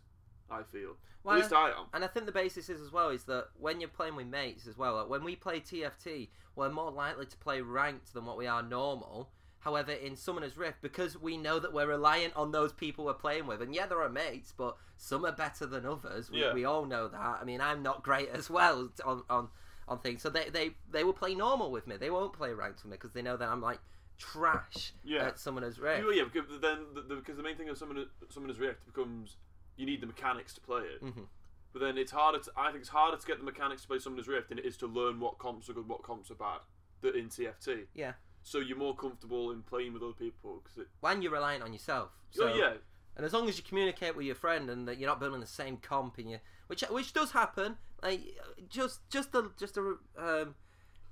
I 0.50 0.62
feel. 0.64 0.96
Well, 1.22 1.36
At 1.36 1.42
least 1.42 1.52
I 1.52 1.68
am. 1.68 1.86
And 1.94 2.02
I 2.04 2.08
think 2.08 2.26
the 2.26 2.32
basis 2.32 2.68
is 2.68 2.80
as 2.80 2.90
well 2.90 3.10
is 3.10 3.24
that 3.24 3.48
when 3.58 3.80
you're 3.80 3.88
playing 3.90 4.16
with 4.16 4.26
mates 4.26 4.66
as 4.66 4.76
well, 4.76 4.96
like 4.96 5.08
when 5.08 5.22
we 5.22 5.36
play 5.36 5.60
TFT, 5.60 6.28
we're 6.56 6.70
more 6.70 6.90
likely 6.90 7.26
to 7.26 7.36
play 7.36 7.60
ranked 7.60 8.14
than 8.14 8.24
what 8.26 8.36
we 8.36 8.46
are 8.46 8.62
normal. 8.62 9.30
However, 9.60 9.92
in 9.92 10.16
Summoner's 10.16 10.56
Rift, 10.56 10.80
because 10.80 11.20
we 11.20 11.36
know 11.36 11.58
that 11.58 11.72
we're 11.74 11.86
reliant 11.86 12.34
on 12.34 12.50
those 12.50 12.72
people 12.72 13.04
we're 13.04 13.12
playing 13.14 13.46
with, 13.46 13.60
and 13.60 13.74
yeah, 13.74 13.86
there 13.86 14.00
are 14.02 14.08
mates, 14.08 14.52
but 14.56 14.76
some 14.96 15.24
are 15.26 15.32
better 15.32 15.66
than 15.66 15.84
others. 15.84 16.30
We, 16.30 16.40
Yeah. 16.40 16.54
we 16.54 16.64
all 16.64 16.86
know 16.86 17.08
that. 17.08 17.38
I 17.40 17.44
mean, 17.44 17.60
I'm 17.60 17.82
not 17.82 18.02
great 18.02 18.30
as 18.30 18.48
well 18.48 18.88
on 19.04 19.22
on, 19.28 19.48
on 19.86 19.98
things, 19.98 20.22
so 20.22 20.30
they, 20.30 20.48
they 20.48 20.70
they 20.90 21.04
will 21.04 21.12
play 21.12 21.34
normal 21.34 21.70
with 21.70 21.86
me. 21.86 21.96
They 21.98 22.10
won't 22.10 22.32
play 22.32 22.54
ranked 22.54 22.82
with 22.82 22.90
me 22.90 22.96
because 22.96 23.12
they 23.12 23.22
know 23.22 23.36
that 23.36 23.48
I'm 23.48 23.60
like 23.60 23.80
trash 24.20 24.92
Yeah. 25.02 25.26
at 25.26 25.38
Summoner's 25.38 25.78
Rift. 25.80 26.04
Yeah, 26.06 26.12
yeah, 26.14 26.24
because 26.32 26.60
then 26.60 26.78
the, 26.94 27.00
the, 27.02 27.14
because 27.16 27.36
the 27.36 27.42
main 27.42 27.56
thing 27.56 27.68
of 27.68 27.76
Summoner, 27.78 28.04
Summoner's 28.28 28.58
Rift 28.60 28.84
becomes 28.86 29.36
you 29.76 29.86
need 29.86 30.00
the 30.02 30.06
mechanics 30.06 30.52
to 30.54 30.60
play 30.60 30.82
it. 30.82 31.02
Mhm. 31.02 31.26
But 31.72 31.80
then 31.80 31.96
it's 31.96 32.12
harder. 32.12 32.38
To, 32.40 32.50
I 32.56 32.66
think 32.70 32.80
it's 32.82 32.88
harder 32.90 33.16
to 33.16 33.26
get 33.26 33.38
the 33.38 33.44
mechanics 33.44 33.82
to 33.82 33.88
play 33.88 33.98
Summoner's 33.98 34.28
Rift 34.28 34.50
than 34.50 34.58
it 34.58 34.66
is 34.66 34.76
to 34.78 34.86
learn 34.86 35.18
what 35.20 35.38
comps 35.38 35.68
are 35.70 35.72
good, 35.72 35.88
what 35.88 36.02
comps 36.02 36.30
are 36.30 36.34
bad. 36.34 36.60
That 37.00 37.16
in 37.16 37.28
TFT. 37.28 37.86
Yeah. 37.94 38.12
So 38.42 38.58
you're 38.58 38.76
more 38.76 38.94
comfortable 38.94 39.50
in 39.52 39.62
playing 39.62 39.94
with 39.94 40.02
other 40.02 40.12
people 40.12 40.62
because. 40.62 40.86
When 41.00 41.22
you're 41.22 41.32
reliant 41.32 41.62
on 41.62 41.72
yourself. 41.72 42.10
So, 42.30 42.48
oh 42.48 42.54
yeah, 42.54 42.74
And 43.16 43.24
as 43.26 43.32
long 43.32 43.48
as 43.48 43.56
you 43.56 43.64
communicate 43.64 44.14
with 44.16 44.26
your 44.26 44.34
friend 44.34 44.68
and 44.70 44.86
that 44.86 44.98
you're 44.98 45.08
not 45.08 45.18
building 45.20 45.40
the 45.40 45.46
same 45.46 45.78
comp 45.78 46.18
in 46.18 46.28
you, 46.28 46.38
which 46.66 46.82
which 46.90 47.12
does 47.12 47.32
happen, 47.32 47.76
like 48.02 48.20
just 48.68 49.00
just 49.10 49.34
a 49.34 49.50
just 49.58 49.76
a 49.78 49.96
um 50.18 50.54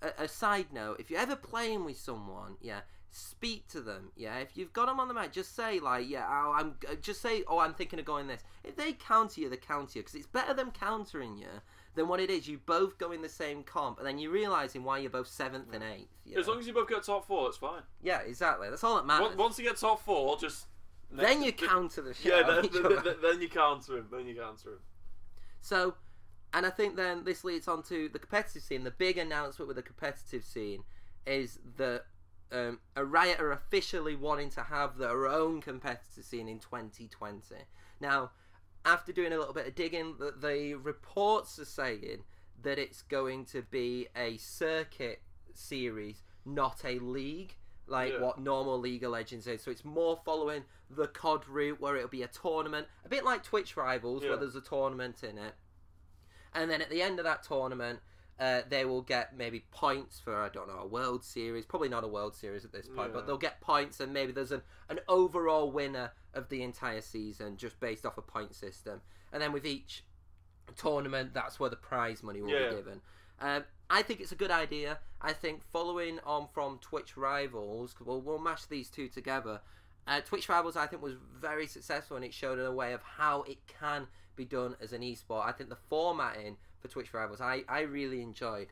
a, 0.03 0.25
a 0.25 0.29
side 0.29 0.73
note, 0.73 1.01
if 1.01 1.11
you're 1.11 1.21
ever 1.21 1.37
playing 1.37 1.85
with 1.85 1.99
someone, 1.99 2.57
yeah, 2.61 2.81
speak 3.11 3.69
to 3.69 3.81
them, 3.81 4.11
yeah. 4.17 4.39
If 4.39 4.57
you've 4.57 4.73
got 4.73 4.87
them 4.87 5.01
on 5.01 5.09
the 5.09 5.15
mic, 5.15 5.33
just 5.33 5.55
say 5.55 5.81
like, 5.81 6.09
yeah, 6.09 6.27
oh, 6.29 6.53
I'm 6.55 6.75
uh, 6.89 6.95
just 7.01 7.21
say, 7.21 7.45
oh, 7.49 7.59
I'm 7.59 7.75
thinking 7.75 7.99
of 7.99 8.05
going 8.05 8.27
this. 8.27 8.43
If 8.65 8.77
they 8.77 8.93
counter 8.93 9.41
you, 9.41 9.49
they 9.49 9.57
counter 9.57 9.99
you 9.99 10.03
because 10.03 10.15
it's 10.15 10.27
better 10.27 10.55
them 10.55 10.71
countering 10.71 11.37
you 11.37 11.49
than 11.95 12.09
what 12.09 12.21
it 12.21 12.31
is. 12.31 12.49
You 12.49 12.61
both 12.67 12.99
go 12.99 13.13
in 13.13 13.23
the 13.23 13.29
same 13.29 13.63
comp, 13.63 13.99
and 13.99 14.07
then 14.07 14.19
you're 14.19 14.33
realizing 14.33 14.85
why 14.85 14.99
you're 14.99 15.11
both 15.11 15.29
seventh 15.29 15.73
and 15.73 15.83
eighth. 15.83 16.09
Yeah, 16.25 16.39
as 16.39 16.49
long 16.49 16.59
as 16.59 16.67
you 16.67 16.73
both 16.73 16.89
get 16.89 17.03
top 17.03 17.27
four, 17.27 17.49
it's 17.49 17.59
fine. 17.59 17.83
yeah 18.03 18.21
exactly. 18.21 18.69
That's 18.71 18.85
all 18.85 18.97
that 18.97 19.07
matters. 19.07 19.29
Once, 19.29 19.39
once 19.39 19.59
you 19.59 19.65
get 19.65 19.77
top 19.77 20.01
four, 20.01 20.37
just 20.39 20.67
then 21.11 21.43
you 21.43 21.53
counter 21.53 22.03
the 22.03 22.15
shit 22.15 22.33
Yeah, 22.33 22.43
then, 22.47 22.69
then, 22.73 23.05
then, 23.05 23.15
then 23.23 23.41
you 23.41 23.49
counter 23.49 23.99
him. 23.99 24.07
Then 24.11 24.27
you 24.27 24.35
counter 24.35 24.71
him. 24.71 24.79
So, 25.61 25.95
and 26.53 26.67
I 26.67 26.71
think 26.71 26.97
then 26.97 27.25
this 27.25 27.45
leads 27.45 27.69
on 27.69 27.83
to 27.85 28.09
the 28.09 28.19
competitive 28.19 28.63
scene. 28.63 28.85
The 28.85 28.91
big 28.91 29.19
announcement 29.19 29.69
with 29.69 29.77
the 29.77 29.83
competitive 29.83 30.45
scene 30.45 30.83
is 31.27 31.59
that 31.77 32.05
um, 32.53 32.81
a 32.97 33.05
Riot 33.05 33.41
are 33.41 33.53
officially 33.53 34.15
wanting 34.17 34.51
to 34.51 34.63
have 34.63 34.97
their 34.99 35.27
own 35.27 35.61
competitive 35.61 36.25
scene 36.25 36.49
in 36.49 36.59
2020. 36.59 37.43
Now, 38.01 38.31
after 38.85 39.13
doing 39.13 39.33
a 39.33 39.39
little 39.39 39.53
bit 39.55 39.67
of 39.67 39.75
digging, 39.75 40.17
the, 40.19 40.33
the 40.41 40.75
reports 40.75 41.59
are 41.59 41.65
saying 41.65 42.25
that 42.63 42.79
it's 42.79 43.03
going 43.03 43.45
to 43.47 43.63
be 43.63 44.09
a 44.17 44.37
circuit 44.39 45.21
series, 45.55 46.23
not 46.45 46.81
a 46.85 46.99
league. 46.99 47.55
Like 47.91 48.13
Yeah. 48.13 48.21
what 48.21 48.39
normal 48.39 48.79
League 48.79 49.03
of 49.03 49.13
Legends 49.13 49.47
is, 49.47 49.63
so 49.63 49.71
it's 49.71 49.83
more 49.83 50.21
following 50.23 50.65
the 50.91 51.07
COD 51.07 51.49
route, 51.49 51.81
where 51.81 51.97
it'll 51.97 52.09
be 52.11 52.23
a 52.23 52.29
tournament, 52.29 52.87
a 53.03 53.09
bit 53.09 53.25
like 53.25 53.43
Twitch 53.43 53.79
Rivals, 53.79 54.23
Yeah. 54.23 54.29
where 54.29 54.39
there's 54.39 54.57
a 54.57 54.61
tournament 54.61 55.25
in 55.25 55.39
it, 55.39 55.55
and 56.53 56.71
then 56.71 56.83
at 56.83 56.91
the 56.91 57.01
end 57.01 57.19
of 57.19 57.25
that 57.25 57.43
tournament, 57.43 58.01
uh, 58.41 58.63
they 58.69 58.85
will 58.85 59.03
get 59.03 59.37
maybe 59.37 59.65
points 59.71 60.21
for 60.21 60.37
I 60.37 60.49
don't 60.49 60.69
know 60.69 60.79
a 60.81 60.87
World 60.87 61.25
Series, 61.25 61.67
probably 61.67 61.89
not 61.89 62.05
a 62.05 62.09
World 62.09 62.35
Series 62.37 62.65
at 62.65 62.73
this 62.73 62.87
point, 62.87 63.09
Yeah. 63.11 63.15
but 63.15 63.27
they'll 63.27 63.39
get 63.39 63.61
points, 63.61 64.01
and 64.01 64.13
maybe 64.13 64.33
there's 64.33 64.53
an 64.53 64.63
an 64.89 65.01
overall 65.09 65.71
winner 65.71 66.13
of 66.35 66.49
the 66.49 66.63
entire 66.63 67.01
season 67.01 67.57
just 67.57 67.81
based 67.81 68.07
off 68.07 68.17
a 68.19 68.23
point 68.23 68.55
system, 68.55 69.01
and 69.33 69.43
then 69.43 69.53
with 69.53 69.67
each 69.67 70.05
tournament, 70.77 71.33
that's 71.35 71.59
where 71.59 71.71
the 71.71 71.77
prize 71.77 72.23
money 72.23 72.43
will 72.43 72.51
Yeah. 72.51 72.71
be 72.71 72.77
given. 72.77 73.01
Um, 73.41 73.65
I 73.91 74.03
think 74.03 74.21
it's 74.21 74.33
a 74.33 74.37
good 74.37 74.51
idea. 74.51 74.99
I 75.21 75.33
think 75.33 75.63
following 75.65 76.21
on 76.21 76.49
from 76.49 76.79
Twitch 76.79 77.17
Rivals, 77.17 77.95
we'll, 78.05 78.21
we'll 78.21 78.39
mash 78.39 78.67
these 78.67 78.91
two 78.91 79.09
together. 79.09 79.61
Uh, 80.07 80.21
Twitch 80.21 80.49
Rivals, 80.49 80.77
I 80.77 80.87
think, 80.87 81.03
was 81.03 81.15
very 81.35 81.67
successful 81.67 82.17
and 82.17 82.25
it 82.25 82.35
showed 82.35 82.59
in 82.59 82.65
a 82.67 82.73
way 82.73 82.93
of 82.93 83.03
how 83.03 83.43
it 83.43 83.67
can 83.67 84.07
be 84.37 84.45
done 84.45 84.77
as 84.81 84.93
an 84.93 85.03
esport. 85.03 85.47
I 85.47 85.53
think 85.53 85.71
the 85.71 85.77
formatting 85.89 86.57
for 86.81 86.89
Twitch 86.89 87.13
Rivals, 87.15 87.41
I, 87.41 87.63
I 87.69 87.81
really 87.81 88.23
enjoyed. 88.23 88.69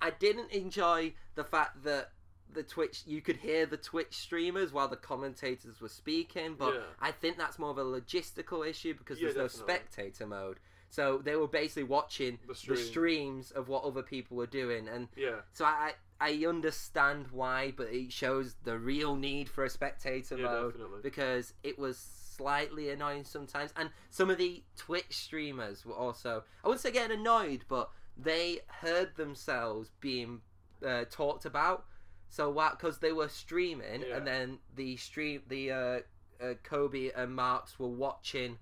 I 0.00 0.10
didn't 0.10 0.52
enjoy 0.52 1.14
the 1.34 1.44
fact 1.44 1.82
that 1.84 2.10
the 2.52 2.62
Twitch, 2.62 3.02
you 3.06 3.20
could 3.20 3.36
hear 3.36 3.66
the 3.66 3.76
Twitch 3.76 4.14
streamers 4.14 4.72
while 4.72 4.88
the 4.88 4.96
commentators 4.96 5.80
were 5.80 5.88
speaking, 5.88 6.54
but 6.58 6.74
Yeah. 6.74 6.80
I 7.00 7.10
think 7.12 7.36
that's 7.36 7.58
more 7.58 7.70
of 7.70 7.78
a 7.78 7.84
logistical 7.84 8.66
issue 8.66 8.94
because 8.94 9.20
Yeah, 9.20 9.26
there's 9.32 9.36
no 9.36 9.48
spectator 9.48 10.26
mode. 10.26 10.58
So 10.90 11.18
they 11.18 11.36
were 11.36 11.46
basically 11.48 11.82
watching 11.84 12.38
The 12.46 12.54
the, 12.68 12.76
streams 12.76 13.50
of 13.50 13.68
what 13.68 13.84
other 13.84 14.02
people 14.02 14.38
were 14.38 14.46
doing, 14.46 14.88
and 14.88 15.08
Yeah. 15.16 15.40
so 15.52 15.64
I 15.66 15.94
I 16.20 16.44
understand 16.46 17.28
why, 17.30 17.72
but 17.76 17.88
it 17.92 18.12
shows 18.12 18.54
the 18.64 18.76
real 18.78 19.14
need 19.14 19.48
for 19.48 19.64
a 19.64 19.70
spectator 19.70 20.36
Yeah, 20.36 20.44
mode 20.46 20.72
definitely. 20.72 21.00
because 21.02 21.52
it 21.62 21.78
was 21.78 21.96
slightly 22.38 22.88
annoying 22.90 23.24
sometimes, 23.24 23.72
and 23.76 23.90
some 24.10 24.30
of 24.30 24.38
the 24.38 24.62
Twitch 24.76 25.06
streamers 25.16 25.84
were 25.84 25.94
also 25.94 26.44
I 26.64 26.68
wouldn't 26.68 26.80
say 26.82 26.92
getting 26.92 27.18
annoyed, 27.18 27.64
but 27.68 27.90
they 28.16 28.60
heard 28.68 29.16
themselves 29.16 29.90
being 30.00 30.40
uh, 30.86 31.04
talked 31.10 31.44
about. 31.44 31.84
So 32.30 32.50
what? 32.50 32.78
Because 32.78 32.98
they 32.98 33.12
were 33.12 33.28
streaming, 33.28 34.02
Yeah. 34.06 34.16
and 34.16 34.26
then 34.26 34.58
the 34.76 34.96
stream 34.96 35.42
the 35.48 35.72
uh, 35.72 36.00
uh, 36.42 36.54
Kobe 36.62 37.10
and 37.16 37.34
Marks 37.34 37.78
were 37.78 37.88
watching 37.88 38.58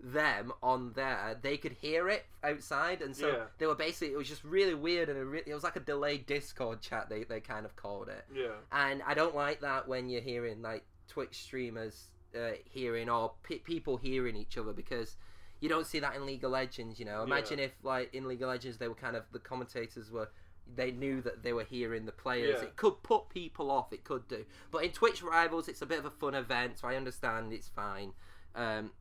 them 0.00 0.52
on 0.62 0.92
there, 0.94 1.38
they 1.40 1.56
could 1.56 1.72
hear 1.72 2.08
it 2.10 2.26
outside, 2.42 3.00
and 3.00 3.16
so 3.16 3.28
Yeah. 3.28 3.44
they 3.58 3.66
were 3.66 3.74
basically. 3.74 4.12
It 4.12 4.18
was 4.18 4.28
just 4.28 4.44
really 4.44 4.74
weird, 4.74 5.08
and 5.08 5.30
re- 5.30 5.42
it 5.46 5.54
was 5.54 5.62
like 5.64 5.76
a 5.76 5.80
delayed 5.80 6.26
Discord 6.26 6.80
chat. 6.82 7.08
They 7.08 7.24
they 7.24 7.40
kind 7.40 7.64
of 7.64 7.74
called 7.76 8.08
it, 8.08 8.24
Yeah. 8.34 8.56
and 8.72 9.02
I 9.02 9.14
don't 9.14 9.34
like 9.34 9.60
that 9.60 9.86
when 9.88 10.08
you're 10.10 10.20
hearing 10.20 10.60
like 10.62 10.84
Twitch 11.08 11.42
streamers 11.42 12.10
uh, 12.36 12.52
hearing 12.64 13.08
or 13.08 13.32
pe- 13.42 13.58
people 13.58 13.96
hearing 13.96 14.36
each 14.36 14.56
other 14.58 14.72
because 14.72 15.16
you 15.60 15.68
don't 15.68 15.86
see 15.86 16.00
that 16.00 16.14
in 16.14 16.26
League 16.26 16.44
of 16.44 16.50
Legends. 16.50 16.98
You 16.98 17.06
know, 17.06 17.22
imagine 17.22 17.58
if 17.58 17.72
like 17.82 18.12
in 18.14 18.26
League 18.26 18.42
of 18.42 18.48
Legends 18.48 18.78
they 18.78 18.88
were 18.88 18.94
kind 18.94 19.16
of 19.16 19.24
the 19.32 19.38
commentators 19.38 20.10
were. 20.10 20.28
They 20.76 20.92
knew 20.92 21.20
that 21.20 21.42
they 21.42 21.52
were 21.52 21.64
hearing 21.64 22.06
the 22.06 22.12
players. 22.12 22.56
Yeah. 22.58 22.68
It 22.68 22.76
could 22.76 23.02
put 23.02 23.28
people 23.28 23.70
off. 23.70 23.92
It 23.92 24.02
could 24.02 24.26
do. 24.28 24.46
But 24.70 24.84
in 24.84 24.92
Twitch 24.92 25.22
Rivals, 25.22 25.68
it's 25.68 25.82
a 25.82 25.86
bit 25.86 25.98
of 25.98 26.06
a 26.06 26.10
fun 26.10 26.34
event, 26.34 26.78
so 26.78 26.88
I 26.88 26.96
understand 26.96 27.52
it's 27.52 27.68
fine. 27.68 28.14
Um, 28.54 28.92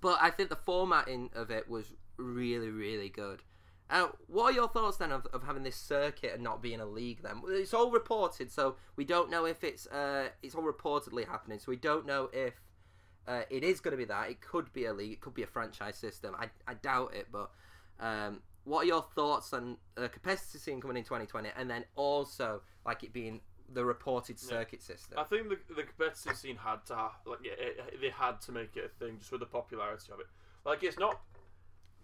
but 0.00 0.18
I 0.20 0.30
think 0.30 0.48
the 0.48 0.56
formatting 0.56 1.30
of 1.32 1.52
it 1.52 1.70
was 1.70 1.92
really, 2.16 2.70
really 2.70 3.08
good. 3.08 3.42
Uh, 3.90 4.08
what 4.28 4.44
are 4.44 4.52
your 4.52 4.68
thoughts 4.68 4.96
then 4.96 5.12
of, 5.12 5.26
of 5.32 5.42
having 5.42 5.62
this 5.62 5.76
circuit 5.76 6.32
and 6.34 6.42
not 6.42 6.62
being 6.62 6.80
a 6.80 6.86
league? 6.86 7.22
Then 7.22 7.42
it's 7.48 7.74
all 7.74 7.90
reported, 7.90 8.50
so 8.50 8.76
we 8.96 9.04
don't 9.04 9.30
know 9.30 9.44
if 9.44 9.62
it's 9.62 9.86
uh, 9.86 10.28
it's 10.42 10.54
all 10.54 10.62
reportedly 10.62 11.26
happening. 11.28 11.58
So 11.58 11.66
we 11.68 11.76
don't 11.76 12.06
know 12.06 12.30
if 12.32 12.54
uh, 13.26 13.42
it 13.50 13.62
is 13.62 13.80
going 13.80 13.92
to 13.92 13.98
be 13.98 14.06
that. 14.06 14.30
It 14.30 14.40
could 14.40 14.72
be 14.72 14.86
a 14.86 14.92
league. 14.92 15.12
It 15.12 15.20
could 15.20 15.34
be 15.34 15.42
a 15.42 15.46
franchise 15.46 15.96
system. 15.96 16.34
I, 16.38 16.48
I 16.66 16.74
doubt 16.74 17.14
it, 17.14 17.28
but 17.30 17.50
um, 18.00 18.40
what 18.64 18.84
are 18.84 18.86
your 18.86 19.04
thoughts 19.14 19.52
on 19.52 19.76
the 19.94 20.08
capacity 20.08 20.58
scene 20.58 20.80
coming 20.80 20.96
in 20.96 21.04
2020, 21.04 21.50
and 21.56 21.70
then 21.70 21.84
also 21.94 22.62
like 22.86 23.04
it 23.04 23.12
being 23.12 23.40
the 23.72 23.84
reported 23.84 24.38
circuit 24.38 24.82
system? 24.82 25.18
I 25.18 25.24
think 25.24 25.48
the, 25.48 25.58
the 25.74 25.82
competitive 25.82 26.36
scene 26.36 26.56
had 26.56 26.84
to 26.86 26.94
ha- 26.94 27.16
like 27.26 27.40
yeah, 27.44 27.52
it, 27.58 28.00
they 28.00 28.10
had 28.10 28.40
to 28.42 28.52
make 28.52 28.76
it 28.76 28.84
a 28.84 29.04
thing 29.04 29.18
just 29.18 29.30
with 29.30 29.40
the 29.40 29.46
popularity 29.46 30.12
of 30.12 30.20
it. 30.20 30.26
Like 30.64 30.82
it's 30.82 30.98
not, 30.98 31.20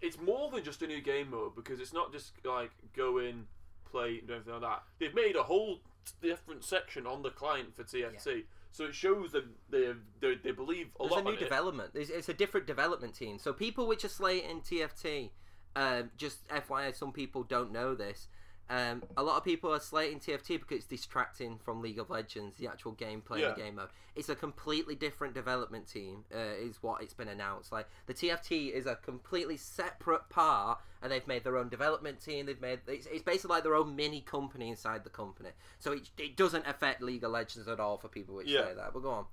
it's 0.00 0.20
more 0.20 0.50
than 0.50 0.64
just 0.64 0.82
a 0.82 0.86
new 0.86 1.00
game 1.00 1.30
mode 1.30 1.54
because 1.54 1.80
it's 1.80 1.92
not 1.92 2.12
just 2.12 2.32
like 2.44 2.70
go 2.96 3.18
in, 3.18 3.46
play, 3.90 4.18
and 4.18 4.28
do 4.28 4.34
anything 4.34 4.52
like 4.54 4.62
that. 4.62 4.82
They've 4.98 5.14
made 5.14 5.36
a 5.36 5.42
whole 5.42 5.80
different 6.22 6.64
section 6.64 7.06
on 7.06 7.22
the 7.22 7.30
client 7.30 7.74
for 7.74 7.84
TFT, 7.84 8.44
so 8.72 8.84
it 8.84 8.94
shows 8.94 9.32
that 9.32 9.44
they 9.70 9.92
they, 10.20 10.36
they 10.36 10.52
believe 10.52 10.88
a 10.98 11.02
There's 11.02 11.10
lot 11.12 11.20
a 11.20 11.24
new 11.24 11.32
in 11.32 11.38
development. 11.38 11.90
It's, 11.94 12.10
it's 12.10 12.28
a 12.28 12.34
different 12.34 12.66
development 12.66 13.14
team. 13.14 13.38
So 13.38 13.52
people 13.52 13.86
which 13.86 14.04
are 14.04 14.08
slating 14.08 14.60
TFT, 14.60 15.30
um, 15.76 16.10
just 16.16 16.46
FYI, 16.48 16.94
some 16.94 17.12
people 17.12 17.42
don't 17.42 17.72
know 17.72 17.94
this. 17.94 18.28
Um, 18.70 19.02
a 19.16 19.22
lot 19.24 19.36
of 19.36 19.42
people 19.44 19.74
are 19.74 19.80
slating 19.80 20.20
TFT 20.20 20.60
because 20.60 20.76
it's 20.78 20.86
distracting 20.86 21.58
from 21.58 21.82
League 21.82 21.98
of 21.98 22.08
Legends, 22.08 22.56
the 22.56 22.68
actual 22.68 22.94
gameplay 22.94 23.40
Yeah. 23.40 23.48
and 23.48 23.56
game 23.56 23.74
mode. 23.74 23.88
It's 24.14 24.28
a 24.28 24.36
completely 24.36 24.94
different 24.94 25.34
development 25.34 25.88
team, 25.88 26.24
uh, 26.32 26.38
is 26.38 26.80
what 26.80 27.02
it's 27.02 27.12
been 27.12 27.26
announced. 27.26 27.72
Like 27.72 27.88
the 28.06 28.14
TFT 28.14 28.72
is 28.72 28.86
a 28.86 28.94
completely 28.94 29.56
separate 29.56 30.28
part, 30.28 30.78
and 31.02 31.10
they've 31.10 31.26
made 31.26 31.42
their 31.42 31.56
own 31.56 31.68
development 31.68 32.20
team. 32.20 32.46
They've 32.46 32.60
made 32.60 32.78
it's, 32.86 33.06
it's 33.06 33.24
basically 33.24 33.56
like 33.56 33.64
their 33.64 33.74
own 33.74 33.96
mini 33.96 34.20
company 34.20 34.68
inside 34.68 35.02
the 35.02 35.10
company. 35.10 35.50
So 35.80 35.90
it, 35.92 36.08
it 36.16 36.36
doesn't 36.36 36.64
affect 36.68 37.02
League 37.02 37.24
of 37.24 37.32
Legends 37.32 37.66
at 37.66 37.80
all 37.80 37.98
for 37.98 38.06
people 38.06 38.36
which 38.36 38.46
Yeah. 38.46 38.66
say 38.68 38.74
that. 38.74 38.92
But 38.92 39.00
go 39.02 39.10
on. 39.10 39.26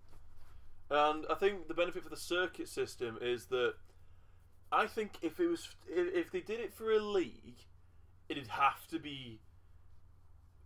And 0.89 1.25
I 1.29 1.35
think 1.35 1.67
the 1.67 1.75
benefit 1.75 2.01
for 2.01 2.09
the 2.09 2.17
circuit 2.17 2.69
system 2.69 3.19
is 3.21 3.45
that 3.47 3.75
I 4.71 4.87
think 4.87 5.19
if 5.21 5.39
it 5.39 5.45
was 5.47 5.69
if 5.87 6.31
they 6.31 6.41
did 6.41 6.59
it 6.59 6.73
for 6.73 6.91
a 6.91 6.99
league, 6.99 7.59
it'd 8.29 8.47
have 8.47 8.87
to 8.87 8.99
be 8.99 9.39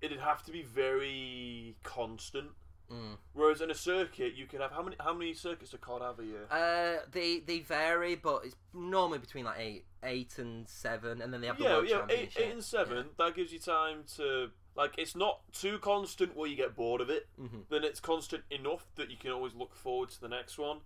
it'd 0.02 0.20
have 0.20 0.44
to 0.44 0.52
be 0.52 0.64
very 0.64 1.76
constant. 1.84 2.50
Mm. 2.92 3.18
Whereas 3.34 3.62
in 3.62 3.72
a 3.72 3.76
circuit, 3.76 4.34
you 4.36 4.48
can 4.48 4.60
have 4.60 4.72
how 4.72 4.82
many 4.82 4.98
how 5.00 5.14
many 5.14 5.34
circuits 5.34 5.72
do 5.72 5.78
COD 5.78 6.02
have 6.02 6.20
a 6.20 6.26
year? 6.26 6.46
Uh, 6.52 7.06
they 7.10 7.40
they 7.40 7.60
vary, 7.60 8.16
but 8.16 8.42
it's 8.44 8.56
normally 8.74 9.20
between 9.20 9.46
like 9.46 9.60
eight, 9.60 9.86
eight 10.04 10.38
and 10.38 10.68
seven, 10.68 11.22
and 11.22 11.34
then 11.34 11.40
they 11.40 11.48
have 11.48 11.58
the 11.58 11.64
yeah, 11.64 11.74
World 11.76 11.90
yeah, 11.90 12.06
eight, 12.10 12.32
eight 12.38 12.52
and 12.52 12.64
seven. 12.64 13.06
That 13.18 13.36
gives 13.36 13.54
you 13.54 13.60
time 13.60 14.04
to 14.18 14.50
like. 14.76 14.96
It's 14.98 15.16
not 15.16 15.40
too 15.54 15.80
constant 15.80 16.36
where 16.36 16.50
you 16.50 16.58
get 16.58 16.76
bored 16.76 17.00
of 17.00 17.10
it. 17.10 17.28
Mhm. 17.40 17.64
Then 17.70 17.86
it's 17.86 18.02
constant 18.02 18.44
enough 18.52 18.86
that 18.96 19.10
you 19.10 19.16
can 19.16 19.32
always 19.32 19.54
look 19.54 19.74
forward 19.74 20.10
to 20.10 20.20
the 20.20 20.30
next 20.30 20.58
one. 20.58 20.82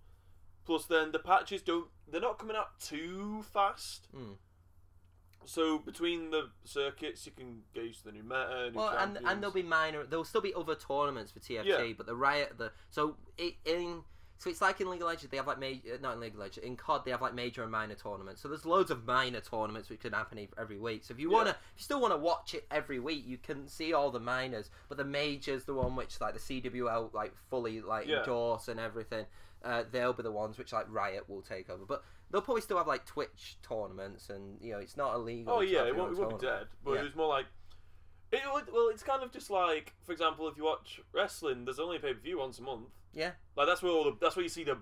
Plus, 0.64 0.86
then 0.86 1.10
the 1.10 1.18
patches 1.18 1.62
don't. 1.62 1.88
They're 2.08 2.20
not 2.20 2.38
coming 2.38 2.56
out 2.56 2.78
too 2.78 3.42
fast. 3.42 4.06
Mm. 4.14 4.36
So 5.46 5.78
between 5.78 6.30
the 6.30 6.50
circuits, 6.64 7.24
you 7.26 7.32
can 7.32 7.62
used 7.74 8.00
to 8.00 8.06
the 8.06 8.12
new 8.12 8.22
meta. 8.22 8.70
New 8.70 8.78
Well, 8.78 8.88
and 8.90 8.98
champions. 9.14 9.26
and 9.28 9.42
there'll 9.42 9.54
be 9.54 9.62
minor. 9.62 10.04
There'll 10.04 10.24
still 10.24 10.40
be 10.40 10.52
other 10.54 10.74
tournaments 10.74 11.30
for 11.32 11.40
TFT, 11.40 11.64
Yeah. 11.66 11.92
but 11.96 12.06
the 12.06 12.16
Riot 12.16 12.58
the 12.58 12.72
so 12.90 13.16
it 13.38 13.54
in. 13.64 14.04
So 14.38 14.50
it's 14.50 14.60
like 14.60 14.82
in 14.82 14.90
League 14.90 15.00
of 15.00 15.06
Legends, 15.06 15.30
they 15.30 15.38
have 15.38 15.46
like 15.46 15.58
major, 15.58 15.98
not 15.98 16.12
in 16.12 16.20
League 16.20 16.34
of 16.34 16.38
Legends, 16.40 16.58
in 16.66 16.76
COD 16.76 17.06
they 17.06 17.10
have 17.10 17.22
like 17.22 17.32
major 17.32 17.62
and 17.62 17.72
minor 17.72 17.94
tournaments. 17.94 18.42
So 18.42 18.48
there's 18.48 18.66
loads 18.66 18.90
of 18.90 19.06
minor 19.06 19.40
tournaments 19.40 19.88
which 19.88 20.00
can 20.00 20.12
happen 20.12 20.46
every 20.58 20.76
week. 20.76 21.04
So 21.04 21.14
if 21.14 21.20
you 21.20 21.30
Yeah. 21.30 21.36
wanna, 21.38 21.50
if 21.50 21.78
you 21.78 21.82
still 21.84 22.02
wanna 22.02 22.18
watch 22.18 22.52
it 22.52 22.66
every 22.70 22.98
week, 22.98 23.24
you 23.26 23.38
can 23.38 23.66
see 23.66 23.94
all 23.94 24.10
the 24.10 24.20
minors. 24.20 24.68
But 24.90 24.98
the 24.98 25.06
majors, 25.06 25.64
the 25.64 25.72
one 25.72 25.96
which 25.96 26.20
like 26.20 26.34
the 26.34 26.38
CWL 26.40 27.10
like 27.14 27.34
fully 27.48 27.80
like 27.80 28.08
Yeah. 28.08 28.18
endorse 28.18 28.68
and 28.68 28.78
everything, 28.78 29.24
uh, 29.64 29.84
they'll 29.90 30.12
be 30.12 30.22
the 30.22 30.30
ones 30.30 30.58
which 30.58 30.70
like 30.70 30.84
Riot 30.90 31.30
will 31.30 31.40
take 31.40 31.70
over. 31.70 31.86
But 31.86 32.04
they'll 32.30 32.42
probably 32.42 32.60
still 32.62 32.76
have 32.78 32.86
like 32.86 33.04
Twitch 33.06 33.58
tournaments, 33.62 34.30
and 34.30 34.58
you 34.60 34.72
know 34.72 34.78
it's 34.78 34.96
not 34.96 35.14
illegal. 35.14 35.54
Oh 35.54 35.60
yeah, 35.60 35.84
it 35.86 35.96
won't, 35.96 36.12
it 36.12 36.18
won't 36.18 36.40
be 36.40 36.46
dead, 36.46 36.66
but 36.84 36.92
Yeah. 36.92 37.00
it 37.00 37.04
was 37.04 37.14
more 37.14 37.28
like. 37.28 37.46
It, 38.32 38.40
would- 38.52 38.72
well, 38.72 38.88
it's 38.88 39.04
kind 39.04 39.22
of 39.22 39.30
just 39.30 39.50
like, 39.50 39.94
for 40.04 40.10
example, 40.10 40.48
if 40.48 40.56
you 40.56 40.64
watch 40.64 41.00
wrestling, 41.12 41.64
there's 41.64 41.78
only 41.78 41.96
a 41.98 42.00
pay 42.00 42.12
per 42.12 42.20
view 42.20 42.38
once 42.40 42.58
a 42.58 42.62
month. 42.62 42.88
Yeah. 43.12 43.30
Like 43.56 43.66
that's 43.68 43.82
where 43.82 43.92
all 43.92 44.04
the 44.04 44.16
that's 44.20 44.34
where 44.36 44.42
you 44.42 44.48
see 44.48 44.64
the 44.64 44.78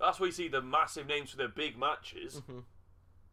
that's 0.00 0.18
where 0.18 0.26
you 0.26 0.32
see 0.32 0.48
the 0.48 0.60
massive 0.60 1.06
names 1.06 1.30
for 1.30 1.36
their 1.36 1.48
big 1.48 1.78
matches. 1.78 2.42
Mhm. 2.50 2.64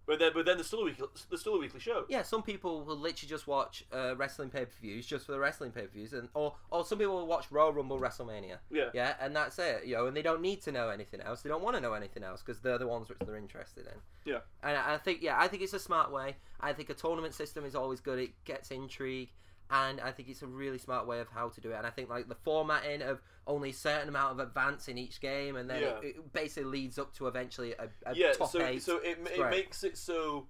But 0.08 0.20
then 0.20 0.32
but 0.34 0.46
then 0.46 0.56
there's 0.56 0.68
still 0.68 0.80
a 0.80 0.86
weekly 0.86 1.06
there's 1.30 1.42
still 1.42 1.56
a 1.56 1.60
weekly 1.60 1.82
show. 1.82 2.06
Yeah, 2.08 2.22
some 2.22 2.42
people 2.42 2.82
will 2.82 2.98
literally 2.98 3.30
just 3.30 3.46
watch 3.46 3.84
uh, 3.94 4.16
wrestling 4.16 4.50
pay 4.50 4.64
per 4.64 4.72
views 4.82 5.06
just 5.06 5.26
for 5.26 5.34
the 5.34 5.40
wrestling 5.40 5.72
pay 5.72 5.82
per 5.82 5.88
views, 5.88 6.14
and 6.14 6.30
or 6.34 6.56
or 6.72 6.86
some 6.86 6.98
people 6.98 7.16
will 7.16 7.28
watch 7.28 7.52
Royal 7.52 7.74
Rumble, 7.74 8.00
WrestleMania. 8.00 8.58
Yeah. 8.72 8.90
Yeah, 8.94 9.16
and 9.20 9.36
that's 9.36 9.60
it. 9.60 9.86
You 9.86 9.96
know, 9.96 10.08
and 10.08 10.16
they 10.16 10.22
don't 10.22 10.42
need 10.42 10.62
to 10.62 10.72
know 10.72 10.88
anything 10.90 11.20
else. 11.20 11.42
They 11.42 11.50
don't 11.50 11.62
want 11.62 11.76
to 11.76 11.82
know 11.82 11.94
anything 11.94 12.24
else 12.24 12.42
because 12.42 12.62
they're 12.62 12.78
the 12.78 12.88
ones 12.88 13.10
which 13.10 13.20
they're 13.20 13.36
interested 13.36 13.86
in. 13.86 14.00
Yeah. 14.24 14.40
And 14.64 14.78
I 14.78 14.98
think 14.98 15.22
yeah, 15.22 15.38
I 15.38 15.50
think 15.50 15.62
it's 15.62 15.74
a 15.74 15.80
smart 15.80 16.12
way. 16.12 16.38
I 16.62 16.72
think 16.72 16.90
a 16.90 16.94
tournament 16.94 17.34
system 17.34 17.66
is 17.66 17.76
always 17.76 18.00
good. 18.00 18.18
It 18.18 18.32
gets 18.46 18.72
intrigue. 18.72 19.30
And 19.70 20.00
I 20.00 20.12
think 20.12 20.30
it's 20.30 20.42
a 20.42 20.48
really 20.48 20.78
smart 20.78 21.08
way 21.08 21.20
of 21.20 21.28
how 21.28 21.50
to 21.50 21.60
do 21.62 21.72
it. 21.72 21.76
And 21.76 21.86
I 21.86 21.90
think 21.90 22.10
like 22.10 22.30
the 22.30 22.36
formatting 22.36 23.02
of 23.02 23.22
only 23.46 23.72
a 23.72 23.74
certain 23.74 24.08
amount 24.08 24.32
of 24.34 24.40
advance 24.48 24.88
in 24.88 24.98
each 24.98 25.20
game, 25.20 25.56
and 25.58 25.70
then 25.70 25.82
Yeah. 25.82 25.98
it, 26.00 26.16
it 26.18 26.34
basically 26.34 26.70
leads 26.70 26.98
up 26.98 27.14
to 27.16 27.28
eventually 27.28 27.74
a, 27.74 27.90
a 28.06 28.16
yeah, 28.16 28.32
top 28.34 28.50
so 28.52 28.62
eight. 28.66 28.82
so 28.82 28.98
it, 29.00 29.18
it 29.36 29.50
makes 29.50 29.84
it 29.84 29.98
so 29.98 30.48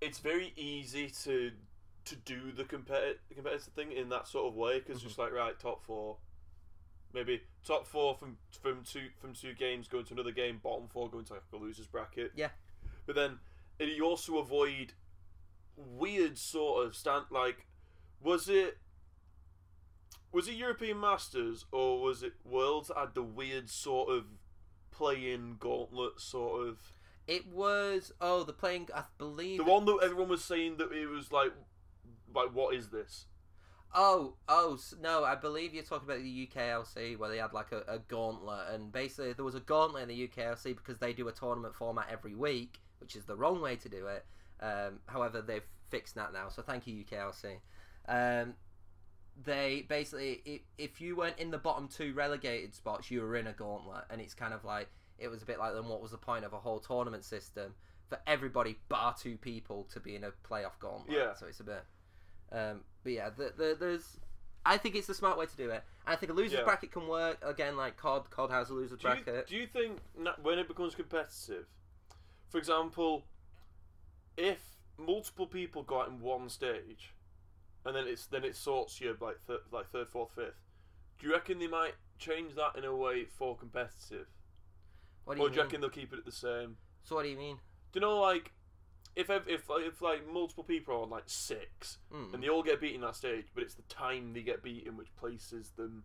it's 0.00 0.18
very 0.18 0.52
easy 0.56 1.08
to 1.24 1.50
to 2.04 2.16
do 2.16 2.50
the 2.52 2.64
competi- 2.64 3.14
competitive 3.32 3.72
thing 3.74 3.92
in 3.92 4.08
that 4.08 4.26
sort 4.28 4.46
of 4.46 4.54
way 4.54 4.78
because 4.80 4.98
Mm-hmm. 4.98 5.06
just 5.08 5.18
like 5.18 5.32
right 5.32 5.58
top 5.58 5.82
four, 5.84 6.16
maybe 7.12 7.40
top 7.64 7.86
four 7.86 8.14
from 8.14 8.36
from 8.60 8.82
two 8.84 9.08
from 9.20 9.32
two 9.34 9.54
games 9.54 9.88
going 9.88 10.04
to 10.06 10.14
another 10.14 10.32
game, 10.32 10.60
bottom 10.62 10.86
four 10.88 11.10
going 11.10 11.24
to 11.26 11.32
like 11.34 11.42
a 11.52 11.56
losers 11.56 11.86
bracket. 11.88 12.32
Yeah. 12.36 12.48
but 13.06 13.16
then 13.16 13.38
you 13.80 14.04
also 14.04 14.38
avoid 14.38 14.92
weird 15.76 16.38
sort 16.38 16.86
of 16.86 16.94
stand 16.94 17.24
like 17.30 17.66
was 18.22 18.48
it. 18.48 18.78
Was 20.32 20.48
it 20.48 20.54
European 20.54 20.98
Masters 20.98 21.66
or 21.72 22.00
was 22.00 22.22
it 22.22 22.32
Worlds 22.42 22.88
that 22.88 22.96
had 22.96 23.14
the 23.14 23.22
weird 23.22 23.68
sort 23.68 24.08
of 24.08 24.24
play-in 24.90 25.56
gauntlet 25.58 26.20
sort 26.20 26.66
of 26.68 26.92
It 27.26 27.46
was 27.46 28.12
oh 28.18 28.42
the 28.42 28.54
playing 28.54 28.88
I 28.94 29.04
believe 29.18 29.58
the 29.58 29.64
one 29.64 29.84
that 29.84 29.98
everyone 30.02 30.28
was 30.28 30.42
saying 30.42 30.78
that 30.78 30.90
it 30.90 31.06
was 31.06 31.32
like 31.32 31.52
like 32.34 32.54
what 32.54 32.74
is 32.74 32.88
this? 32.88 33.26
Oh, 33.94 34.36
oh 34.48 34.78
no! 35.02 35.22
I 35.22 35.34
believe 35.34 35.74
you're 35.74 35.82
talking 35.82 36.08
about 36.08 36.22
the 36.22 36.46
UKLC 36.46 37.18
where 37.18 37.28
they 37.28 37.36
had 37.36 37.52
like 37.52 37.72
a, 37.72 37.82
a 37.86 37.98
gauntlet, 37.98 38.68
and 38.72 38.90
basically 38.90 39.34
there 39.34 39.44
was 39.44 39.54
a 39.54 39.60
gauntlet 39.60 40.04
in 40.04 40.08
the 40.08 40.28
UKLC 40.28 40.74
because 40.74 40.96
they 40.98 41.12
do 41.12 41.28
a 41.28 41.32
tournament 41.32 41.74
format 41.74 42.08
every 42.10 42.34
week, 42.34 42.78
which 43.00 43.16
is 43.16 43.24
the 43.24 43.36
wrong 43.36 43.60
way 43.60 43.76
to 43.76 43.88
do 43.90 44.06
it. 44.06 44.24
Um, 44.60 45.00
however, 45.06 45.42
they've 45.42 45.66
fixed 45.90 46.14
that 46.14 46.32
now, 46.32 46.48
so 46.48 46.62
thank 46.62 46.86
you 46.86 47.04
UKLC. 47.04 47.58
Um, 48.08 48.54
they 49.44 49.86
basically, 49.88 50.42
if, 50.44 50.60
if 50.78 51.00
you 51.00 51.16
weren't 51.16 51.38
in 51.38 51.50
the 51.50 51.58
bottom 51.58 51.88
two 51.88 52.12
relegated 52.12 52.74
spots, 52.74 53.10
you 53.10 53.22
were 53.22 53.36
in 53.36 53.46
a 53.46 53.52
gauntlet, 53.52 54.04
and 54.10 54.20
it's 54.20 54.34
kind 54.34 54.52
of 54.54 54.64
like 54.64 54.88
it 55.18 55.28
was 55.28 55.42
a 55.42 55.46
bit 55.46 55.58
like 55.58 55.72
then 55.74 55.86
what 55.88 56.02
was 56.02 56.10
the 56.10 56.18
point 56.18 56.44
of 56.44 56.52
a 56.52 56.58
whole 56.58 56.80
tournament 56.80 57.24
system 57.24 57.74
for 58.08 58.18
everybody 58.26 58.76
bar 58.88 59.14
two 59.18 59.36
people 59.36 59.84
to 59.92 60.00
be 60.00 60.14
in 60.16 60.24
a 60.24 60.30
playoff 60.48 60.78
gauntlet? 60.80 61.16
Yeah. 61.16 61.34
So 61.34 61.46
it's 61.46 61.60
a 61.60 61.64
bit. 61.64 61.84
Um, 62.50 62.80
but 63.02 63.12
yeah, 63.12 63.30
the, 63.30 63.52
the, 63.56 63.76
there's. 63.78 64.18
I 64.64 64.76
think 64.76 64.94
it's 64.94 65.08
the 65.08 65.14
smart 65.14 65.36
way 65.38 65.46
to 65.46 65.56
do 65.56 65.70
it. 65.70 65.82
I 66.06 66.14
think 66.14 66.30
a 66.30 66.34
losers 66.34 66.58
Yeah. 66.58 66.64
bracket 66.64 66.92
can 66.92 67.08
work 67.08 67.38
again, 67.42 67.76
like 67.76 67.96
COD. 67.96 68.30
COD 68.30 68.50
has 68.50 68.70
a 68.70 68.74
losers 68.74 68.98
Do 68.98 69.08
you, 69.08 69.14
bracket. 69.14 69.46
do 69.48 69.56
you 69.56 69.66
think 69.66 69.98
when 70.42 70.58
it 70.58 70.68
becomes 70.68 70.94
competitive, 70.94 71.66
for 72.48 72.58
example, 72.58 73.24
if 74.36 74.60
multiple 74.98 75.46
people 75.46 75.82
got 75.82 76.08
in 76.08 76.20
one 76.20 76.48
stage, 76.48 77.12
and 77.84 77.94
then 77.96 78.06
it's 78.06 78.26
then 78.26 78.44
it 78.44 78.56
sorts 78.56 79.00
you 79.00 79.16
like 79.20 79.38
thir- 79.46 79.62
like 79.72 79.90
third, 79.90 80.08
fourth, 80.08 80.32
fifth, 80.32 80.60
do 81.18 81.26
you 81.26 81.32
reckon 81.32 81.58
they 81.58 81.66
might 81.68 81.94
change 82.18 82.54
that 82.54 82.76
in 82.76 82.84
a 82.84 82.94
way 82.94 83.24
for 83.24 83.56
competitive, 83.56 84.26
what 85.24 85.34
do 85.34 85.40
you 85.40 85.46
or 85.46 85.50
do 85.50 85.54
you 85.54 85.60
mean? 85.60 85.66
reckon 85.66 85.80
they'll 85.80 85.90
keep 85.90 86.12
it 86.12 86.18
at 86.18 86.24
the 86.24 86.32
same? 86.32 86.76
So 87.04 87.16
what 87.16 87.22
do 87.24 87.28
you 87.28 87.36
mean? 87.38 87.56
Do 87.92 87.98
you 87.98 88.00
know 88.02 88.18
like 88.20 88.52
if 89.14 89.28
ev- 89.28 89.48
if 89.48 89.68
like, 89.68 89.84
if 89.84 90.00
like 90.00 90.26
multiple 90.32 90.64
people 90.64 90.94
are 90.94 91.02
on 91.02 91.10
like 91.10 91.24
six 91.26 91.98
Mm. 92.12 92.32
and 92.34 92.42
they 92.42 92.48
all 92.48 92.62
get 92.62 92.80
beaten 92.80 93.00
that 93.02 93.16
stage, 93.16 93.46
but 93.54 93.62
it's 93.62 93.74
the 93.74 93.82
time 93.82 94.32
they 94.32 94.42
get 94.42 94.62
beaten 94.62 94.96
which 94.96 95.14
places 95.16 95.70
them 95.76 96.04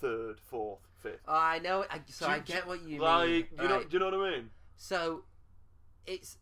third, 0.00 0.40
fourth, 0.40 0.80
fifth. 0.96 1.20
Oh, 1.26 1.34
I 1.34 1.58
know. 1.60 1.84
I, 1.90 2.00
so 2.08 2.26
Do 2.26 2.32
you- 2.32 2.36
I 2.36 2.40
get 2.40 2.66
what 2.66 2.82
you 2.82 2.98
like 3.00 3.28
mean. 3.28 3.46
you 3.62 3.68
know, 3.68 3.76
Right. 3.76 3.88
do 3.88 3.94
you 3.96 3.98
know 4.00 4.16
what 4.18 4.28
I 4.28 4.30
mean? 4.36 4.50
So 4.76 5.24
it's 6.06 6.38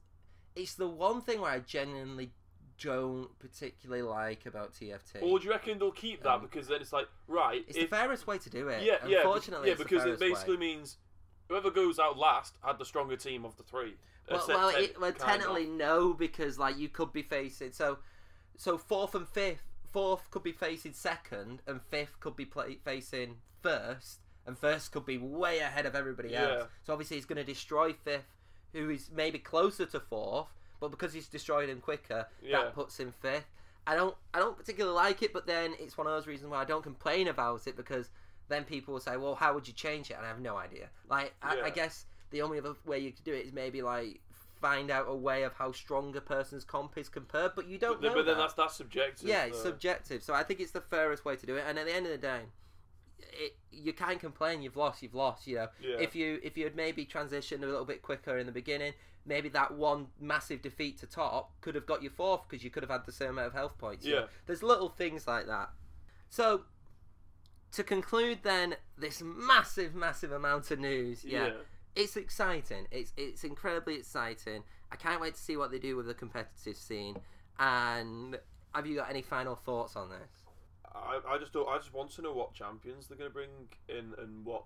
it's 0.55 0.75
the 0.75 0.89
one 0.89 1.21
thing 1.21 1.41
where 1.43 1.51
I 1.51 1.59
genuinely 1.61 2.33
don't 2.83 3.37
particularly 3.39 4.03
like 4.03 4.47
about 4.47 4.73
TFT. 4.75 5.23
Or 5.23 5.39
do 5.39 5.45
you 5.47 5.51
reckon 5.51 5.79
they'll 5.79 5.91
keep 5.91 6.23
that 6.23 6.35
Um, 6.35 6.43
because 6.43 6.69
then 6.69 6.81
it's 6.81 6.93
like 6.93 7.09
right? 7.29 7.65
it's 7.69 7.77
if, 7.77 7.91
the 7.91 7.97
fairest 7.97 8.27
way 8.27 8.39
to 8.39 8.51
do 8.51 8.69
it. 8.69 8.83
yeah, 8.83 8.97
yeah, 9.07 9.19
Unfortunately, 9.19 9.69
yeah, 9.69 9.75
because 9.75 10.03
it 10.03 10.19
fairest 10.19 10.23
way. 10.23 10.29
basically 10.31 10.57
means 10.59 10.97
whoever 11.49 11.71
goes 11.71 11.99
out 11.99 12.19
last 12.19 12.57
had 12.65 12.79
the 12.79 12.85
stronger 12.85 13.17
team 13.17 13.45
of 13.45 13.57
the 13.57 13.63
three. 13.63 13.95
Well, 14.31 14.45
well, 14.49 14.69
it, 14.71 15.01
well 15.01 15.13
technically 15.13 15.67
no, 15.67 16.13
because 16.13 16.59
like 16.59 16.77
you 16.77 16.89
could 16.89 17.13
be 17.13 17.23
facing 17.23 17.73
so, 17.73 17.99
so 18.57 18.77
fourth 18.77 19.15
and 19.15 19.29
fifth, 19.29 19.63
fourth 19.93 20.31
could 20.31 20.43
be 20.43 20.53
facing 20.53 20.93
second, 20.93 21.63
and 21.67 21.81
fifth 21.81 22.19
could 22.21 22.35
be 22.37 22.45
play, 22.45 22.79
facing 22.85 23.37
first, 23.63 24.19
and 24.45 24.59
first 24.59 24.91
could 24.91 25.07
be 25.07 25.17
way 25.19 25.61
ahead 25.61 25.87
of 25.87 25.95
everybody 25.95 26.31
Yeah. 26.31 26.59
else. 26.59 26.69
So 26.83 26.93
obviously, 26.93 27.17
it's 27.19 27.27
going 27.27 27.37
to 27.37 27.45
destroy 27.45 27.93
fifth, 27.93 28.35
who 28.73 28.91
is 28.91 29.11
maybe 29.15 29.39
closer 29.39 29.87
to 29.87 30.01
fourth, 30.01 30.49
but 30.81 30.91
because 30.91 31.13
he's 31.13 31.29
destroyed 31.29 31.69
him 31.69 31.81
quicker, 31.81 32.27
Yeah. 32.43 32.63
that 32.65 32.75
puts 32.75 32.99
him 32.99 33.13
fifth. 33.13 33.47
I 33.87 33.95
don't 33.95 34.17
I 34.35 34.39
don't 34.41 34.57
particularly 34.57 34.95
like 34.97 35.23
it, 35.23 35.33
but 35.33 35.47
then 35.47 35.75
it's 35.79 35.97
one 35.97 36.07
of 36.07 36.13
those 36.13 36.27
reasons 36.27 36.51
why 36.51 36.61
I 36.61 36.65
don't 36.65 36.83
complain 36.83 37.29
about 37.29 37.67
it 37.67 37.77
because 37.77 38.11
then 38.49 38.65
people 38.65 38.95
will 38.95 39.01
say, 39.01 39.17
well, 39.17 39.35
how 39.35 39.55
would 39.55 39.67
you 39.67 39.75
change 39.75 40.11
it? 40.11 40.15
And 40.15 40.25
I 40.25 40.29
have 40.29 40.41
no 40.41 40.57
idea. 40.57 40.89
Like 41.09 41.35
I, 41.43 41.57
Yeah. 41.57 41.65
I 41.65 41.71
guess 41.71 42.07
the 42.31 42.43
only 42.43 42.59
other 42.59 42.75
way 42.85 42.99
you 42.99 43.13
could 43.13 43.25
do 43.25 43.33
it 43.33 43.47
is 43.47 43.53
maybe 43.53 43.83
like 43.83 44.21
find 44.61 44.91
out 44.91 45.07
a 45.09 45.15
way 45.15 45.43
of 45.45 45.53
how 45.53 45.71
strong 45.71 46.17
a 46.17 46.21
person's 46.21 46.65
comp 46.65 46.97
is 46.97 47.09
compared, 47.09 47.55
but 47.55 47.67
you 47.67 47.79
don't 47.79 47.95
But, 47.97 48.03
then- 48.03 48.11
know 48.13 48.17
but 48.17 48.27
then 48.27 48.37
that. 48.39 48.43
that's 48.43 48.55
that's 48.55 48.75
subjective. 48.75 49.29
Yeah, 49.29 49.45
it's 49.45 49.59
though. 49.63 49.71
subjective. 49.71 50.23
So 50.23 50.35
I 50.35 50.43
think 50.43 50.61
it's 50.61 50.73
the 50.73 50.81
fairest 50.81 51.25
way 51.25 51.37
to 51.37 51.47
do 51.47 51.57
it. 51.57 51.65
And 51.67 51.79
at 51.79 51.87
the 51.87 51.95
end 51.95 52.07
of 52.07 52.13
the 52.13 52.19
day, 52.19 52.43
it, 53.19 53.57
you 53.71 53.93
can't 53.93 54.21
complain. 54.21 54.63
You've 54.63 54.77
lost. 54.77 55.03
You've 55.03 55.15
lost. 55.15 55.47
You 55.47 55.57
know, 55.57 55.69
Yeah. 55.81 55.97
if 55.99 56.15
you 56.15 56.41
if 56.43 56.57
you 56.57 56.65
had 56.65 56.77
maybe 56.77 57.05
transitioned 57.07 57.63
a 57.63 57.67
little 57.67 57.85
bit 57.85 58.03
quicker 58.03 58.39
in 58.39 58.47
the 58.47 58.53
beginning, 58.53 58.93
maybe 59.25 59.49
that 59.51 59.75
one 59.75 60.09
massive 60.21 60.63
defeat 60.63 60.99
to 60.99 61.07
top 61.07 61.53
could 61.61 61.75
have 61.75 61.87
got 61.87 62.03
you 62.03 62.11
fourth 62.11 62.43
because 62.49 62.63
you 62.65 62.71
could 62.71 62.83
have 62.83 62.91
had 62.91 63.05
the 63.07 63.13
same 63.13 63.31
amount 63.31 63.49
of 63.49 63.53
health 63.55 63.77
points. 63.79 64.05
you 64.05 64.15
know. 64.15 64.21
Yeah. 64.21 64.27
there's 64.47 64.63
little 64.63 64.89
things 64.89 65.27
like 65.27 65.47
that. 65.47 65.71
So 66.31 66.63
to 67.73 67.83
conclude, 67.85 68.39
then 68.43 68.77
this 68.97 69.23
massive, 69.23 69.95
massive 69.95 70.33
amount 70.33 70.71
of 70.71 70.79
news. 70.79 71.25
yeah 71.25 71.47
yeah. 71.49 71.53
it's 71.95 72.17
exciting. 72.17 72.87
It's 72.91 73.13
it's 73.17 73.45
incredibly 73.45 73.97
exciting. 73.97 74.63
I 74.91 74.97
can't 74.97 75.21
wait 75.21 75.35
to 75.35 75.41
see 75.41 75.57
what 75.57 75.71
they 75.71 75.79
do 75.79 75.97
with 75.97 76.07
the 76.07 76.15
competitive 76.15 76.77
scene. 76.77 77.17
And 77.59 78.39
have 78.75 78.87
you 78.87 78.97
got 78.97 79.11
any 79.11 79.23
final 79.23 79.57
thoughts 79.57 79.97
on 79.97 80.11
this? 80.11 80.46
I, 80.97 81.35
I 81.35 81.39
just 81.39 81.53
don't. 81.53 81.69
I 81.69 81.79
just 81.79 81.93
want 81.95 82.11
to 82.13 82.23
know 82.23 82.33
what 82.33 82.55
champions 82.55 83.07
they're 83.07 83.19
going 83.19 83.31
to 83.31 83.35
bring 83.35 83.51
in 83.89 84.13
and 84.19 84.45
what 84.45 84.65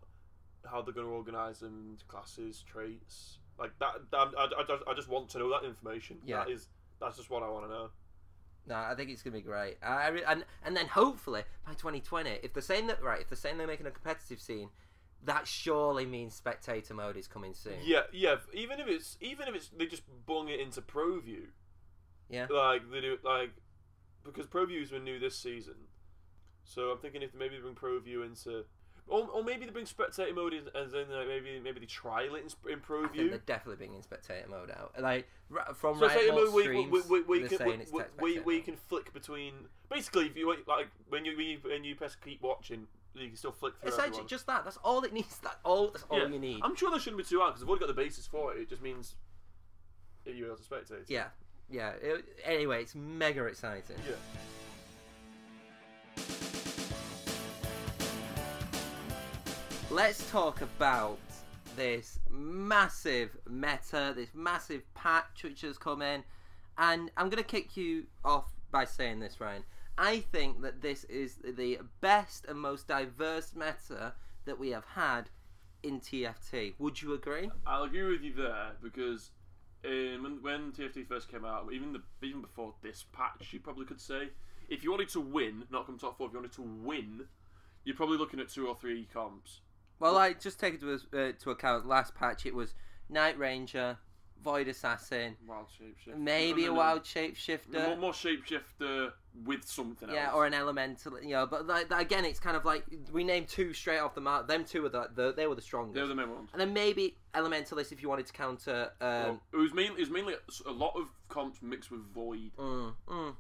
how 0.68 0.82
they're 0.82 0.94
going 0.94 1.06
to 1.06 1.12
organise 1.12 1.60
them 1.60 1.96
classes, 2.08 2.62
traits 2.66 3.38
like 3.58 3.72
that. 3.78 3.92
that 4.10 4.28
I, 4.38 4.44
I, 4.58 4.62
just, 4.68 4.82
I 4.88 4.94
just 4.94 5.08
want 5.08 5.28
to 5.30 5.38
know 5.38 5.50
that 5.50 5.66
information. 5.66 6.18
Yeah. 6.24 6.38
that 6.44 6.50
is 6.50 6.68
that's 7.00 7.16
just 7.16 7.30
what 7.30 7.42
I 7.42 7.48
want 7.48 7.64
to 7.66 7.70
know. 7.70 7.90
No, 8.66 8.74
I 8.76 8.94
think 8.94 9.10
it's 9.10 9.22
gonna 9.22 9.36
be 9.36 9.42
great. 9.42 9.78
I 9.82 10.08
re- 10.08 10.22
and 10.28 10.44
and 10.64 10.76
then 10.76 10.86
hopefully 10.86 11.42
by 11.66 11.72
2020, 11.72 12.40
if 12.42 12.52
they're 12.52 12.62
saying 12.62 12.86
that 12.88 13.02
right, 13.02 13.20
if 13.20 13.28
they're 13.28 13.36
saying 13.36 13.58
they're 13.58 13.66
making 13.66 13.86
a 13.86 13.90
competitive 13.90 14.40
scene, 14.40 14.68
that 15.24 15.46
surely 15.48 16.04
means 16.06 16.34
spectator 16.34 16.94
mode 16.94 17.16
is 17.16 17.26
coming 17.26 17.54
soon. 17.54 17.74
Yeah, 17.82 18.02
yeah. 18.12 18.36
Even 18.52 18.78
if 18.78 18.86
it's 18.86 19.16
even 19.20 19.48
if 19.48 19.54
it's 19.54 19.68
they 19.68 19.86
just 19.86 20.02
bung 20.26 20.48
it 20.48 20.60
into 20.60 20.82
ProView, 20.82 21.46
Yeah. 22.28 22.46
like 22.50 22.82
they 22.92 23.00
do 23.00 23.16
like 23.24 23.50
because 24.24 24.46
ProView's 24.46 24.90
been 24.90 25.04
new 25.04 25.18
this 25.18 25.36
season, 25.38 25.74
so 26.72 26.90
I'm 26.90 26.98
thinking 26.98 27.22
if 27.22 27.34
maybe 27.34 27.56
they 27.56 27.62
bring 27.62 27.74
Pro 27.74 27.98
View 28.00 28.22
into. 28.22 28.64
Or, 29.08 29.26
or 29.34 29.42
maybe 29.42 29.64
they 29.64 29.72
bring 29.72 29.86
spectator 29.86 30.32
mode 30.32 30.52
in, 30.52 30.68
as 30.80 30.92
in 30.94 31.10
like 31.10 31.26
maybe 31.26 31.60
maybe 31.64 31.80
they 31.80 31.86
trial 31.86 32.36
it 32.36 32.44
in, 32.44 32.72
in 32.72 32.78
I 32.78 32.82
think 32.82 32.84
ProView. 32.86 33.30
they're 33.30 33.38
definitely 33.38 33.76
bringing 33.84 34.02
spectator 34.02 34.46
mode 34.48 34.70
out. 34.70 34.92
Like 35.00 35.26
from 35.74 35.98
So 35.98 36.06
right 36.06 36.28
mode 36.28 36.54
where, 36.54 36.62
streams, 36.62 37.08
where, 37.08 37.22
where 37.22 37.38
you 37.40 37.48
can, 37.48 37.58
we, 37.58 37.72
where, 37.72 37.80
it's 37.80 37.90
where, 37.92 38.04
tech 38.04 38.18
where, 38.20 38.26
spectator 38.26 38.42
where 38.44 38.54
you 38.54 38.60
mode. 38.60 38.64
can 38.66 38.76
flick 38.76 39.12
between. 39.12 39.54
Basically, 39.88 40.26
if 40.26 40.36
you 40.36 40.54
like 40.68 40.88
when 41.08 41.24
you 41.24 41.36
when 41.36 41.46
you, 41.46 41.58
when 41.64 41.82
you 41.82 41.96
press 41.96 42.14
keep 42.14 42.40
watching, 42.40 42.86
you 43.14 43.26
can 43.26 43.36
still 43.36 43.50
flick 43.50 43.76
through. 43.80 43.88
Essentially, 43.88 44.08
everyone. 44.10 44.28
just 44.28 44.46
that. 44.46 44.62
That's 44.62 44.78
all 44.84 45.02
it 45.02 45.12
needs. 45.12 45.38
That 45.38 45.58
all. 45.64 45.88
That's 45.88 46.04
all 46.08 46.18
Yeah. 46.18 46.28
you 46.28 46.38
need. 46.38 46.60
I'm 46.62 46.76
sure 46.76 46.92
there 46.92 47.00
shouldn't 47.00 47.18
be 47.20 47.28
too 47.28 47.40
hard 47.40 47.54
because 47.54 47.62
they've 47.62 47.68
already 47.68 47.80
got 47.86 47.96
the 47.96 48.00
basis 48.00 48.28
for 48.28 48.54
it. 48.54 48.60
It 48.60 48.68
just 48.68 48.82
means 48.82 49.16
you're 50.24 50.46
able 50.46 50.56
to 50.56 50.62
spectate. 50.62 51.06
Yeah, 51.08 51.26
yeah. 51.68 51.94
It, 52.00 52.24
anyway, 52.44 52.82
it's 52.82 52.94
mega 52.94 53.44
exciting. 53.46 53.96
Yeah. 54.08 54.14
Let's 59.90 60.30
talk 60.30 60.60
about 60.60 61.18
this 61.74 62.20
massive 62.30 63.36
meta, 63.48 64.12
this 64.14 64.28
massive 64.34 64.82
patch 64.94 65.42
which 65.42 65.62
has 65.62 65.78
come 65.78 66.00
in, 66.00 66.22
and 66.78 67.10
I'm 67.16 67.28
gonna 67.28 67.42
kick 67.42 67.76
you 67.76 68.04
off 68.24 68.52
by 68.70 68.84
saying 68.84 69.18
this, 69.18 69.40
Ryan. 69.40 69.64
I 69.98 70.20
think 70.20 70.62
that 70.62 70.80
this 70.80 71.02
is 71.04 71.40
the 71.42 71.80
best 72.00 72.46
and 72.48 72.60
most 72.60 72.86
diverse 72.86 73.52
meta 73.56 74.14
that 74.44 74.60
we 74.60 74.70
have 74.70 74.84
had 74.84 75.28
in 75.82 75.98
TFT. 75.98 76.74
Would 76.78 77.02
you 77.02 77.14
agree? 77.14 77.50
I'll 77.66 77.82
agree 77.82 78.04
with 78.04 78.22
you 78.22 78.32
there 78.32 78.70
because 78.80 79.32
um, 79.84 80.22
when, 80.22 80.38
when 80.40 80.70
TFT 80.70 81.04
first 81.08 81.28
came 81.28 81.44
out, 81.44 81.72
even 81.72 81.92
the 81.92 82.02
even 82.24 82.42
before 82.42 82.74
this 82.80 83.06
patch, 83.12 83.48
you 83.50 83.58
probably 83.58 83.86
could 83.86 84.00
say 84.00 84.28
if 84.68 84.84
you 84.84 84.92
wanted 84.92 85.08
to 85.08 85.20
win, 85.20 85.64
not 85.68 85.86
come 85.86 85.98
top 85.98 86.16
four, 86.16 86.28
if 86.28 86.32
you 86.32 86.38
wanted 86.38 86.52
to 86.52 86.62
win, 86.62 87.24
you're 87.82 87.96
probably 87.96 88.18
looking 88.18 88.38
at 88.38 88.48
two 88.48 88.68
or 88.68 88.76
three 88.76 89.08
comps. 89.12 89.62
Well, 90.00 90.16
I 90.16 90.32
just 90.32 90.58
take 90.58 90.74
it 90.74 90.80
to, 90.80 90.94
uh, 90.94 91.32
to 91.42 91.50
account. 91.50 91.86
Last 91.86 92.14
patch, 92.14 92.46
it 92.46 92.54
was 92.54 92.74
Knight 93.08 93.38
Ranger, 93.38 93.98
Void 94.42 94.68
Assassin, 94.68 95.36
Wild 95.46 95.66
shapeshifter, 95.68 96.16
maybe 96.16 96.64
a 96.64 96.72
wild 96.72 97.02
shapeshifter. 97.04 97.86
more, 97.86 97.96
more 97.96 98.12
shapeshifter 98.12 99.12
with 99.44 99.64
something 99.66 100.08
else. 100.08 100.16
Yeah, 100.16 100.32
or 100.32 100.46
an 100.46 100.54
elemental, 100.54 101.20
you 101.22 101.30
know. 101.30 101.46
But 101.46 101.66
like, 101.66 101.90
that- 101.90 102.00
again, 102.00 102.24
it's 102.24 102.40
kind 102.40 102.56
of 102.56 102.64
like 102.64 102.84
we 103.12 103.22
named 103.22 103.48
two 103.48 103.74
straight 103.74 103.98
off 103.98 104.14
the 104.14 104.22
mark. 104.22 104.48
Them 104.48 104.64
two 104.64 104.80
were 104.82 104.88
the, 104.88 105.10
the 105.14 105.34
they 105.36 105.46
were 105.46 105.54
the 105.54 105.60
strongest. 105.60 105.94
They're 105.94 106.06
the 106.06 106.14
main 106.14 106.30
ones. 106.30 106.48
and 106.52 106.60
then 106.60 106.72
maybe 106.72 107.16
elementalist 107.34 107.92
if 107.92 108.02
you 108.02 108.08
wanted 108.08 108.26
to 108.26 108.32
counter. 108.32 108.90
Um, 109.02 109.08
Well, 109.08 109.40
it 109.52 109.56
was 109.56 109.74
mainly 109.74 109.96
it 109.96 110.08
was 110.08 110.10
mainly 110.10 110.34
a 110.66 110.72
lot 110.72 110.94
of 110.96 111.08
comps 111.28 111.60
mixed 111.60 111.90
with 111.90 112.00
Void 112.14 112.52
mm, 112.58 112.94
mm, 113.06 113.36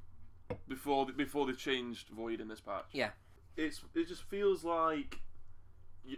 before 0.68 1.06
before 1.06 1.46
they 1.46 1.54
changed 1.54 2.08
Void 2.10 2.40
in 2.42 2.48
this 2.48 2.60
patch. 2.60 2.84
yeah, 2.92 3.10
it's 3.56 3.80
it 3.94 4.06
just 4.06 4.24
feels 4.24 4.64
like 4.64 5.18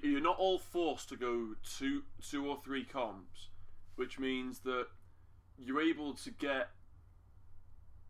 you're 0.02 0.20
not 0.20 0.38
all 0.38 0.58
forced 0.58 1.08
to 1.10 1.16
go 1.16 1.54
two 1.78 2.02
two 2.22 2.46
or 2.46 2.58
three 2.64 2.84
comps, 2.84 3.48
which 3.96 4.18
means 4.18 4.60
that 4.60 4.86
you're 5.58 5.82
able 5.82 6.14
to 6.14 6.30
get 6.30 6.68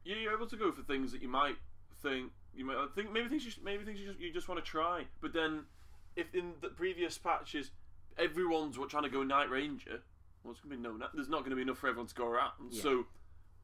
you're 0.05 0.33
able 0.35 0.47
to 0.47 0.57
go 0.57 0.73
for 0.73 0.83
things 0.83 1.13
that 1.13 1.23
you 1.23 1.29
might 1.29 1.57
think 2.03 2.33
you 2.55 2.65
might 2.65 2.77
uh, 2.77 2.87
think 2.95 3.13
maybe 3.13 3.29
things 3.29 3.45
you, 3.45 3.51
sh- 3.51 3.59
maybe 3.63 3.85
things 3.85 4.01
you 4.01 4.07
just 4.07 4.19
you 4.21 4.33
just 4.33 4.49
want 4.49 4.63
to 4.63 4.69
try, 4.69 5.05
but 5.21 5.33
then 5.33 5.65
if 6.17 6.35
in 6.35 6.53
the 6.61 6.69
previous 6.69 7.17
patches 7.19 7.71
everyone's 8.19 8.77
trying 8.89 9.05
to 9.05 9.09
go 9.09 9.23
Knight 9.23 9.49
Ranger, 9.51 10.03
well, 10.45 10.53
it's 10.53 10.61
gonna 10.61 10.75
be 10.77 10.81
no. 10.83 10.99
There's 11.15 11.29
not 11.29 11.41
going 11.41 11.51
to 11.51 11.57
be 11.57 11.63
enough 11.63 11.79
for 11.79 11.89
everyone 11.89 12.09
to 12.09 12.15
go 12.15 12.27
around, 12.27 12.51
Yeah. 12.71 12.83
so 12.83 13.07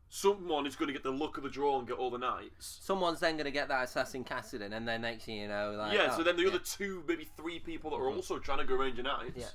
someone 0.09 0.67
is 0.67 0.75
going 0.77 0.87
to 0.87 0.93
get 0.93 1.03
the 1.03 1.11
luck 1.13 1.37
of 1.37 1.43
the 1.43 1.51
draw 1.51 1.79
and 1.79 1.87
get 1.87 1.99
all 1.99 2.11
the 2.11 2.19
knights. 2.19 2.79
someone's 2.83 3.21
then 3.21 3.35
going 3.35 3.45
to 3.45 3.51
get 3.51 3.69
that 3.69 3.85
assassin 3.85 4.25
Kassadin, 4.25 4.73
and 4.73 4.89
then 4.89 5.03
next 5.03 5.25
thing 5.25 5.37
you 5.37 5.49
know, 5.49 5.75
like 5.77 5.93
yeah, 5.95 6.09
oh, 6.13 6.17
so 6.17 6.23
then 6.23 6.37
the 6.37 6.43
yeah. 6.43 6.49
other 6.49 6.59
two, 6.59 7.05
maybe 7.07 7.29
three 7.37 7.59
people 7.59 7.91
that 7.91 7.97
are 7.97 8.09
also 8.09 8.39
trying 8.39 8.59
to 8.59 8.65
go 8.65 8.75
Ranger 8.75 9.03
Knights 9.03 9.33
Yeah. 9.37 9.47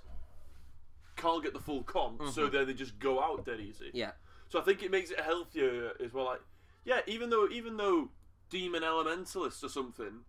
can't 1.15 1.43
get 1.43 1.53
the 1.53 1.59
full 1.59 1.83
comp, 1.83 2.21
so 2.31 2.47
then 2.47 2.67
they 2.67 2.73
just 2.73 2.99
go 2.99 3.21
out 3.21 3.45
dead 3.45 3.59
easy. 3.59 3.89
yeah, 3.93 4.11
So 4.49 4.59
I 4.59 4.63
think 4.63 4.83
it 4.83 4.91
makes 4.91 5.09
it 5.11 5.19
healthier 5.19 5.91
as 6.03 6.13
well. 6.13 6.25
Like, 6.25 6.41
yeah, 6.85 6.99
even 7.07 7.29
though 7.29 7.47
even 7.51 7.77
though 7.77 8.09
Demon 8.49 8.83
Elementalists 8.83 9.63
or 9.63 9.69
something 9.69 10.21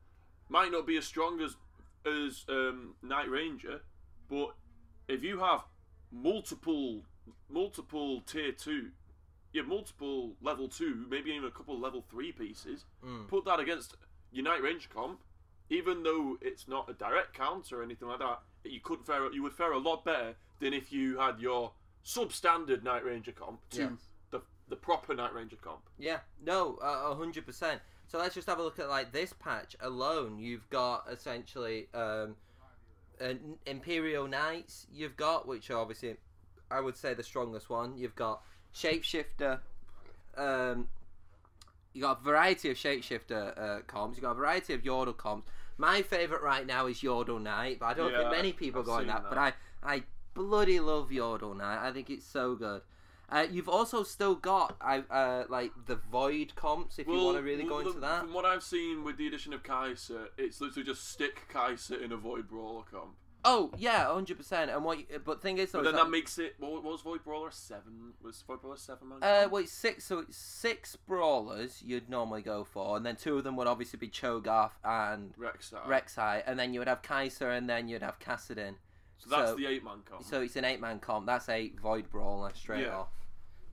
might 0.48 0.70
not 0.72 0.86
be 0.86 0.96
as 0.96 1.04
strong 1.04 1.40
as 1.40 1.56
as 2.06 2.44
um, 2.48 2.94
Knight 3.02 3.28
Ranger, 3.30 3.80
but 4.28 4.54
if 5.08 5.22
you 5.22 5.40
have 5.40 5.64
multiple 6.12 7.02
multiple 7.48 8.20
tier 8.22 8.52
two, 8.52 8.90
yeah, 9.54 9.62
multiple 9.62 10.32
level 10.42 10.68
two, 10.68 11.06
maybe 11.08 11.30
even 11.30 11.48
a 11.48 11.50
couple 11.50 11.78
level 11.78 12.04
three 12.10 12.32
pieces, 12.32 12.84
Mm. 13.02 13.28
put 13.28 13.44
that 13.46 13.58
against 13.60 13.96
your 14.32 14.44
Knight 14.44 14.62
Ranger 14.62 14.88
comp, 14.92 15.20
even 15.70 16.02
though 16.02 16.36
it's 16.42 16.68
not 16.68 16.90
a 16.90 16.92
direct 16.92 17.32
count 17.32 17.72
or 17.72 17.82
anything 17.82 18.08
like 18.08 18.18
that, 18.18 18.40
you 18.64 18.80
could 18.80 19.00
fare 19.06 19.32
you 19.32 19.42
would 19.42 19.54
fare 19.54 19.72
a 19.72 19.78
lot 19.78 20.04
better 20.04 20.34
than 20.60 20.74
if 20.74 20.92
you 20.92 21.18
had 21.18 21.40
your 21.40 21.72
substandard 22.04 22.82
Knight 22.82 23.04
Ranger 23.04 23.32
comp 23.32 23.66
to 23.70 23.80
Yes. 23.82 23.92
the 24.30 24.42
the 24.68 24.76
proper 24.76 25.14
Knight 25.14 25.32
Ranger 25.34 25.56
comp. 25.56 25.88
Yeah, 25.98 26.20
no, 26.44 26.76
uh, 26.82 27.10
a 27.10 27.14
hundred 27.14 27.46
percent. 27.46 27.80
So 28.08 28.18
let's 28.18 28.34
just 28.34 28.46
have 28.48 28.58
a 28.58 28.62
look 28.62 28.78
at 28.78 28.88
like 28.88 29.12
this 29.12 29.32
patch 29.32 29.76
alone. 29.80 30.38
You've 30.38 30.68
got 30.70 31.06
essentially 31.10 31.88
um, 31.94 32.36
an 33.20 33.58
Imperial 33.66 34.26
Knights. 34.26 34.86
You've 34.92 35.16
got 35.16 35.46
which 35.46 35.70
are 35.70 35.78
obviously, 35.78 36.16
I 36.70 36.80
would 36.80 36.96
say 36.96 37.14
the 37.14 37.22
strongest 37.22 37.70
one. 37.70 37.96
You've 37.96 38.14
got 38.16 38.42
Shapeshifter. 38.74 39.60
Um, 40.36 40.88
you 41.92 42.02
got 42.02 42.20
a 42.20 42.24
variety 42.24 42.70
of 42.70 42.76
Shapeshifter 42.76 43.58
uh, 43.58 43.80
comps. 43.86 44.16
You 44.16 44.22
got 44.22 44.32
a 44.32 44.34
variety 44.34 44.74
of 44.74 44.82
Yordle 44.82 45.16
comps. 45.16 45.48
My 45.78 46.02
favorite 46.02 46.42
right 46.42 46.66
now 46.66 46.86
is 46.86 46.98
Yordle 47.00 47.40
Knight, 47.40 47.78
but 47.80 47.86
I 47.86 47.94
don't 47.94 48.12
Yeah, 48.12 48.18
think 48.20 48.30
many 48.32 48.52
people 48.52 48.80
I've 48.80 48.86
go 48.86 48.92
on 48.92 49.06
that. 49.06 49.22
that. 49.24 49.28
But 49.30 49.38
I, 49.38 49.52
I 49.82 50.02
bloody 50.34 50.80
love 50.80 51.10
Yordle 51.10 51.56
Knight. 51.56 51.86
I 51.86 51.92
think 51.92 52.10
it's 52.10 52.26
so 52.26 52.54
good. 52.54 52.82
Uh, 53.30 53.46
you've 53.50 53.68
also 53.70 54.02
still 54.02 54.34
got 54.34 54.76
I 54.80 54.98
uh, 55.10 55.44
like 55.48 55.72
the 55.86 55.96
Void 55.96 56.54
comps 56.56 56.98
if 56.98 57.06
you 57.06 57.14
want 57.14 57.38
to 57.38 57.42
really 57.42 57.64
go 57.64 57.78
into 57.78 57.92
the- 57.94 58.00
that. 58.00 58.20
From 58.20 58.34
what 58.34 58.44
I've 58.44 58.62
seen 58.62 59.02
with 59.02 59.16
the 59.16 59.26
addition 59.26 59.52
of 59.54 59.62
Kai'Sa, 59.62 60.26
it's 60.36 60.60
literally 60.60 60.84
just 60.84 61.08
stick 61.08 61.48
Kai'Sa 61.52 62.00
in 62.02 62.12
a 62.12 62.16
Void 62.16 62.48
Brawler 62.48 62.82
comp. 62.90 63.14
Oh 63.46 63.70
yeah, 63.76 64.06
hundred 64.12 64.36
percent. 64.38 64.70
And 64.70 64.84
what? 64.84 64.98
you- 64.98 65.20
But 65.24 65.42
thing 65.42 65.58
is, 65.58 65.70
though, 65.72 65.80
But 65.80 65.84
then 65.84 65.94
is 65.94 65.98
that 66.00 66.04
that- 66.04 66.10
makes 66.10 66.38
it. 66.38 66.54
What 66.58 66.72
what 66.72 66.84
was 66.84 67.02
Void 67.02 67.22
Brawler 67.24 67.50
seven? 67.50 68.14
Was 68.22 68.42
Void 68.42 68.60
Brawler 68.62 68.76
seven 68.76 69.08
man? 69.10 69.18
Uh, 69.22 69.48
well, 69.50 69.66
six. 69.66 70.04
So 70.04 70.20
it's 70.20 70.36
six 70.36 70.96
brawlers 70.96 71.82
you'd 71.82 72.08
normally 72.08 72.42
go 72.42 72.64
for, 72.64 72.96
and 72.96 73.04
then 73.04 73.16
two 73.16 73.36
of 73.36 73.44
them 73.44 73.56
would 73.56 73.66
obviously 73.66 73.98
be 73.98 74.08
Cho'Gath 74.08 74.72
and 74.82 75.34
Rek'Sai. 75.36 75.86
Rek'Sai, 75.86 76.42
and 76.46 76.58
then 76.58 76.72
you 76.72 76.80
would 76.80 76.88
have 76.88 77.02
Kai'Sa, 77.02 77.56
and 77.56 77.68
then 77.68 77.88
you'd 77.88 78.02
have 78.02 78.18
Kassadin. 78.18 78.76
So 79.18 79.30
that's 79.30 79.50
so- 79.50 79.56
the 79.56 79.66
eight 79.66 79.84
man 79.84 80.02
comp. 80.04 80.24
So 80.24 80.40
it's 80.42 80.56
an 80.56 80.64
eight-man 80.64 81.00
comp. 81.00 81.26
That's 81.26 81.48
eight 81.48 81.78
Void 81.80 82.10
Brawler 82.10 82.52
straight 82.54 82.84
Yeah. 82.86 82.96
off. 82.98 83.08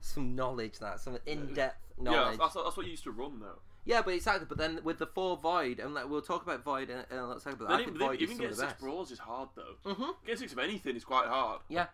some 0.04 0.34
knowledge, 0.34 0.80
that 0.80 0.98
some 0.98 1.16
in-depth 1.26 1.78
Yeah, 1.96 2.02
knowledge. 2.10 2.38
that's, 2.38 2.54
that's 2.54 2.76
what 2.76 2.84
you 2.86 2.90
used 2.90 3.04
to 3.04 3.12
run 3.12 3.38
though. 3.38 3.60
Yeah, 3.84 4.02
but 4.02 4.14
exactly. 4.14 4.46
But 4.48 4.58
then 4.58 4.80
with 4.84 4.98
the 4.98 5.06
four 5.06 5.36
void, 5.36 5.80
and 5.80 5.92
like, 5.94 6.08
we'll 6.08 6.22
talk 6.22 6.42
about 6.42 6.62
void, 6.62 6.88
and 6.90 7.04
uh, 7.12 7.26
let's 7.26 7.42
talk 7.44 7.54
about 7.54 7.68
that. 7.68 7.78
Then 7.78 7.78
I 7.78 7.82
even, 7.82 7.94
think 7.98 8.10
void 8.10 8.20
even 8.20 8.24
is 8.24 8.30
some 8.30 8.38
getting 8.38 8.50
the 8.50 8.60
six 8.60 8.72
best. 8.72 8.80
brawls 8.80 9.10
is 9.10 9.18
hard 9.18 9.48
though. 9.56 9.90
Mm-hmm. 9.90 10.10
Getting 10.24 10.38
six 10.40 10.52
of 10.52 10.58
anything 10.60 10.94
is 10.96 11.04
quite 11.04 11.26
hard. 11.26 11.60
Yeah, 11.68 11.86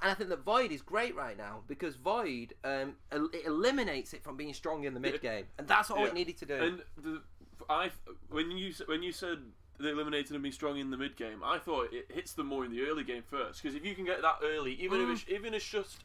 and 0.00 0.10
I 0.10 0.14
think 0.14 0.30
that 0.30 0.42
void 0.44 0.72
is 0.72 0.80
great 0.80 1.14
right 1.14 1.36
now 1.36 1.60
because 1.68 1.96
void 1.96 2.54
um, 2.64 2.94
el- 3.12 3.28
it 3.34 3.44
eliminates 3.44 4.14
it 4.14 4.24
from 4.24 4.36
being 4.36 4.54
strong 4.54 4.84
in 4.84 4.94
the 4.94 5.00
mid 5.00 5.20
game, 5.20 5.44
and 5.58 5.68
that's 5.68 5.90
all 5.90 5.98
Yeah. 6.00 6.06
it 6.06 6.14
needed 6.14 6.38
to 6.38 6.46
do. 6.46 6.54
And 6.54 6.82
the, 6.96 7.20
I 7.68 7.90
when 8.30 8.50
you 8.50 8.70
s- 8.70 8.82
when 8.86 9.02
you 9.02 9.12
said 9.12 9.38
they 9.78 9.90
eliminated 9.90 10.30
and 10.32 10.42
being 10.42 10.52
strong 10.52 10.78
in 10.78 10.90
the 10.90 10.96
mid 10.96 11.14
game, 11.16 11.42
I 11.44 11.58
thought 11.58 11.92
it 11.92 12.06
hits 12.10 12.32
them 12.32 12.46
more 12.46 12.64
in 12.64 12.70
the 12.70 12.86
early 12.86 13.04
game 13.04 13.22
first. 13.28 13.62
Because 13.62 13.76
if 13.76 13.84
you 13.84 13.94
can 13.94 14.04
get 14.06 14.22
that 14.22 14.36
early, 14.42 14.72
even 14.74 15.00
Mm. 15.00 15.12
if 15.12 15.22
it's, 15.22 15.30
even 15.30 15.46
if 15.52 15.54
it's 15.58 15.68
just 15.68 16.04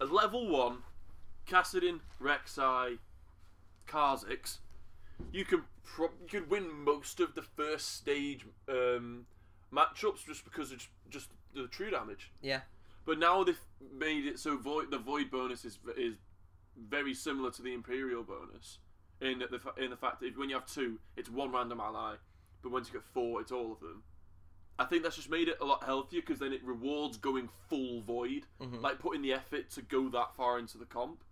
a 0.00 0.04
level 0.06 0.48
one, 0.48 0.78
Kassadin, 1.46 2.00
Rek'Sai, 2.20 2.98
Kha'Zix, 3.88 4.58
you 5.32 5.44
can 5.44 5.62
pro- 5.84 6.10
you 6.22 6.28
can 6.40 6.48
win 6.48 6.70
most 6.84 7.20
of 7.20 7.34
the 7.34 7.42
first 7.42 7.96
stage 7.96 8.44
um, 8.68 9.26
matchups 9.72 10.24
just 10.26 10.44
because 10.44 10.72
it's 10.72 10.88
just 11.08 11.30
the 11.54 11.66
true 11.66 11.90
damage. 11.90 12.30
yeah, 12.42 12.60
But 13.04 13.18
now 13.18 13.42
they've 13.44 13.58
made 13.92 14.26
it 14.26 14.38
so 14.38 14.56
void 14.56 14.90
the 14.90 14.98
void 14.98 15.30
bonus 15.30 15.64
is 15.64 15.78
is 15.96 16.14
very 16.88 17.14
similar 17.14 17.50
to 17.50 17.62
the 17.62 17.74
imperial 17.74 18.22
bonus 18.22 18.78
in 19.20 19.42
the 19.50 19.58
fa- 19.58 19.74
in 19.76 19.90
the 19.90 19.96
fact 19.96 20.20
that 20.20 20.26
if, 20.26 20.36
when 20.38 20.48
you 20.48 20.54
have 20.54 20.66
two, 20.66 20.98
it's 21.16 21.28
one 21.28 21.52
random 21.52 21.80
ally, 21.80 22.14
but 22.62 22.72
once 22.72 22.88
you 22.88 22.94
get 22.94 23.04
four, 23.04 23.40
it's 23.40 23.52
all 23.52 23.72
of 23.72 23.80
them. 23.80 24.02
I 24.78 24.86
think 24.86 25.02
that's 25.02 25.16
just 25.16 25.28
made 25.28 25.48
it 25.48 25.58
a 25.60 25.64
lot 25.66 25.84
healthier 25.84 26.22
because 26.22 26.38
then 26.38 26.54
it 26.54 26.64
rewards 26.64 27.18
going 27.18 27.50
full 27.68 28.00
void, 28.00 28.46
Mhm. 28.60 28.80
like 28.80 28.98
putting 28.98 29.20
the 29.20 29.34
effort 29.34 29.68
to 29.70 29.82
go 29.82 30.08
that 30.08 30.34
far 30.34 30.58
into 30.58 30.78
the 30.78 30.86
comp. 30.86 31.22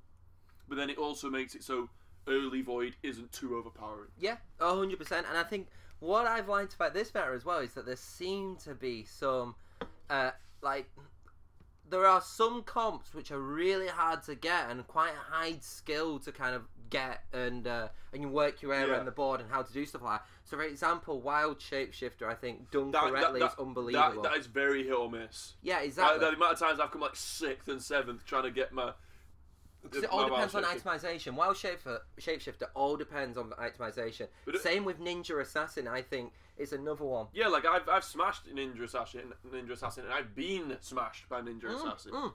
But 0.68 0.76
then 0.76 0.90
it 0.90 0.98
also 0.98 1.30
makes 1.30 1.54
it 1.54 1.64
so 1.64 1.88
early 2.28 2.62
void 2.62 2.94
isn't 3.02 3.32
too 3.32 3.56
overpowering. 3.56 4.10
yeah, 4.18 4.36
hundred 4.60 4.98
percent. 4.98 5.26
And 5.28 5.36
I 5.38 5.42
think 5.42 5.68
what 6.00 6.26
I've 6.26 6.48
liked 6.48 6.74
about 6.74 6.94
this 6.94 7.12
meta 7.14 7.30
as 7.34 7.44
well 7.44 7.58
is 7.58 7.74
that 7.74 7.86
there 7.86 7.96
seem 7.96 8.56
to 8.64 8.74
be 8.74 9.04
some, 9.04 9.54
uh, 10.10 10.30
like, 10.62 10.88
there 11.90 12.04
are 12.06 12.20
some 12.20 12.62
comps 12.62 13.14
which 13.14 13.30
are 13.30 13.40
really 13.40 13.88
hard 13.88 14.22
to 14.24 14.34
get 14.34 14.70
and 14.70 14.86
quite 14.86 15.12
a 15.12 15.32
high 15.34 15.56
skill 15.60 16.18
to 16.20 16.30
kind 16.30 16.54
of 16.54 16.62
get 16.90 17.22
and 17.32 17.66
uh, 17.66 17.88
and 18.12 18.22
you 18.22 18.28
work 18.28 18.60
your 18.62 18.70
way 18.72 18.80
Yeah. 18.80 18.92
around 18.92 19.06
the 19.06 19.10
board 19.10 19.40
and 19.40 19.50
how 19.50 19.62
to 19.62 19.72
do 19.72 19.84
stuff 19.86 20.02
like 20.02 20.20
that. 20.20 20.26
So 20.44 20.56
for 20.56 20.62
example, 20.64 21.20
Wild 21.20 21.58
Shapeshifter 21.58 22.24
I 22.28 22.34
think 22.34 22.70
done 22.70 22.90
That, 22.90 23.04
that, 23.04 23.10
correctly 23.10 23.40
that, 23.40 23.52
is 23.52 23.58
unbelievable. 23.58 24.22
that, 24.22 24.32
that 24.32 24.38
is 24.38 24.46
very 24.46 24.84
hit 24.84 24.92
or 24.94 25.10
miss. 25.10 25.54
yeah, 25.62 25.80
exactly. 25.80 26.18
the 26.18 26.28
amount 26.28 26.52
of 26.52 26.58
times 26.58 26.78
I've 26.80 26.90
come 26.90 27.00
like 27.00 27.16
sixth 27.16 27.68
and 27.68 27.80
seventh 27.82 28.24
trying 28.26 28.44
to 28.44 28.50
get 28.50 28.72
my. 28.72 28.92
Because 29.82 30.02
it 30.02 30.10
all 30.10 30.28
depends 30.28 30.54
on 30.54 30.64
itemization. 30.64 31.34
Wild 31.34 31.56
Shapeshifter, 31.56 32.00
Shapeshifter 32.20 32.66
all 32.74 32.96
depends 32.96 33.38
on 33.38 33.50
itemization. 33.50 34.26
But 34.44 34.56
it- 34.56 34.62
Same 34.62 34.84
with 34.84 34.98
Ninja 35.00 35.40
Assassin, 35.40 35.86
I 35.86 36.02
think, 36.02 36.32
is 36.56 36.72
another 36.72 37.04
one. 37.04 37.28
Yeah, 37.32 37.46
like 37.48 37.64
I've, 37.64 37.88
I've 37.88 38.04
smashed 38.04 38.52
Ninja 38.52 38.82
Assassin, 38.82 39.32
Ninja 39.48 39.70
Assassin, 39.72 40.04
and 40.04 40.12
I've 40.12 40.34
been 40.34 40.76
smashed 40.80 41.28
by 41.28 41.40
Ninja 41.40 41.74
Assassin. 41.74 42.12
Mm. 42.12 42.32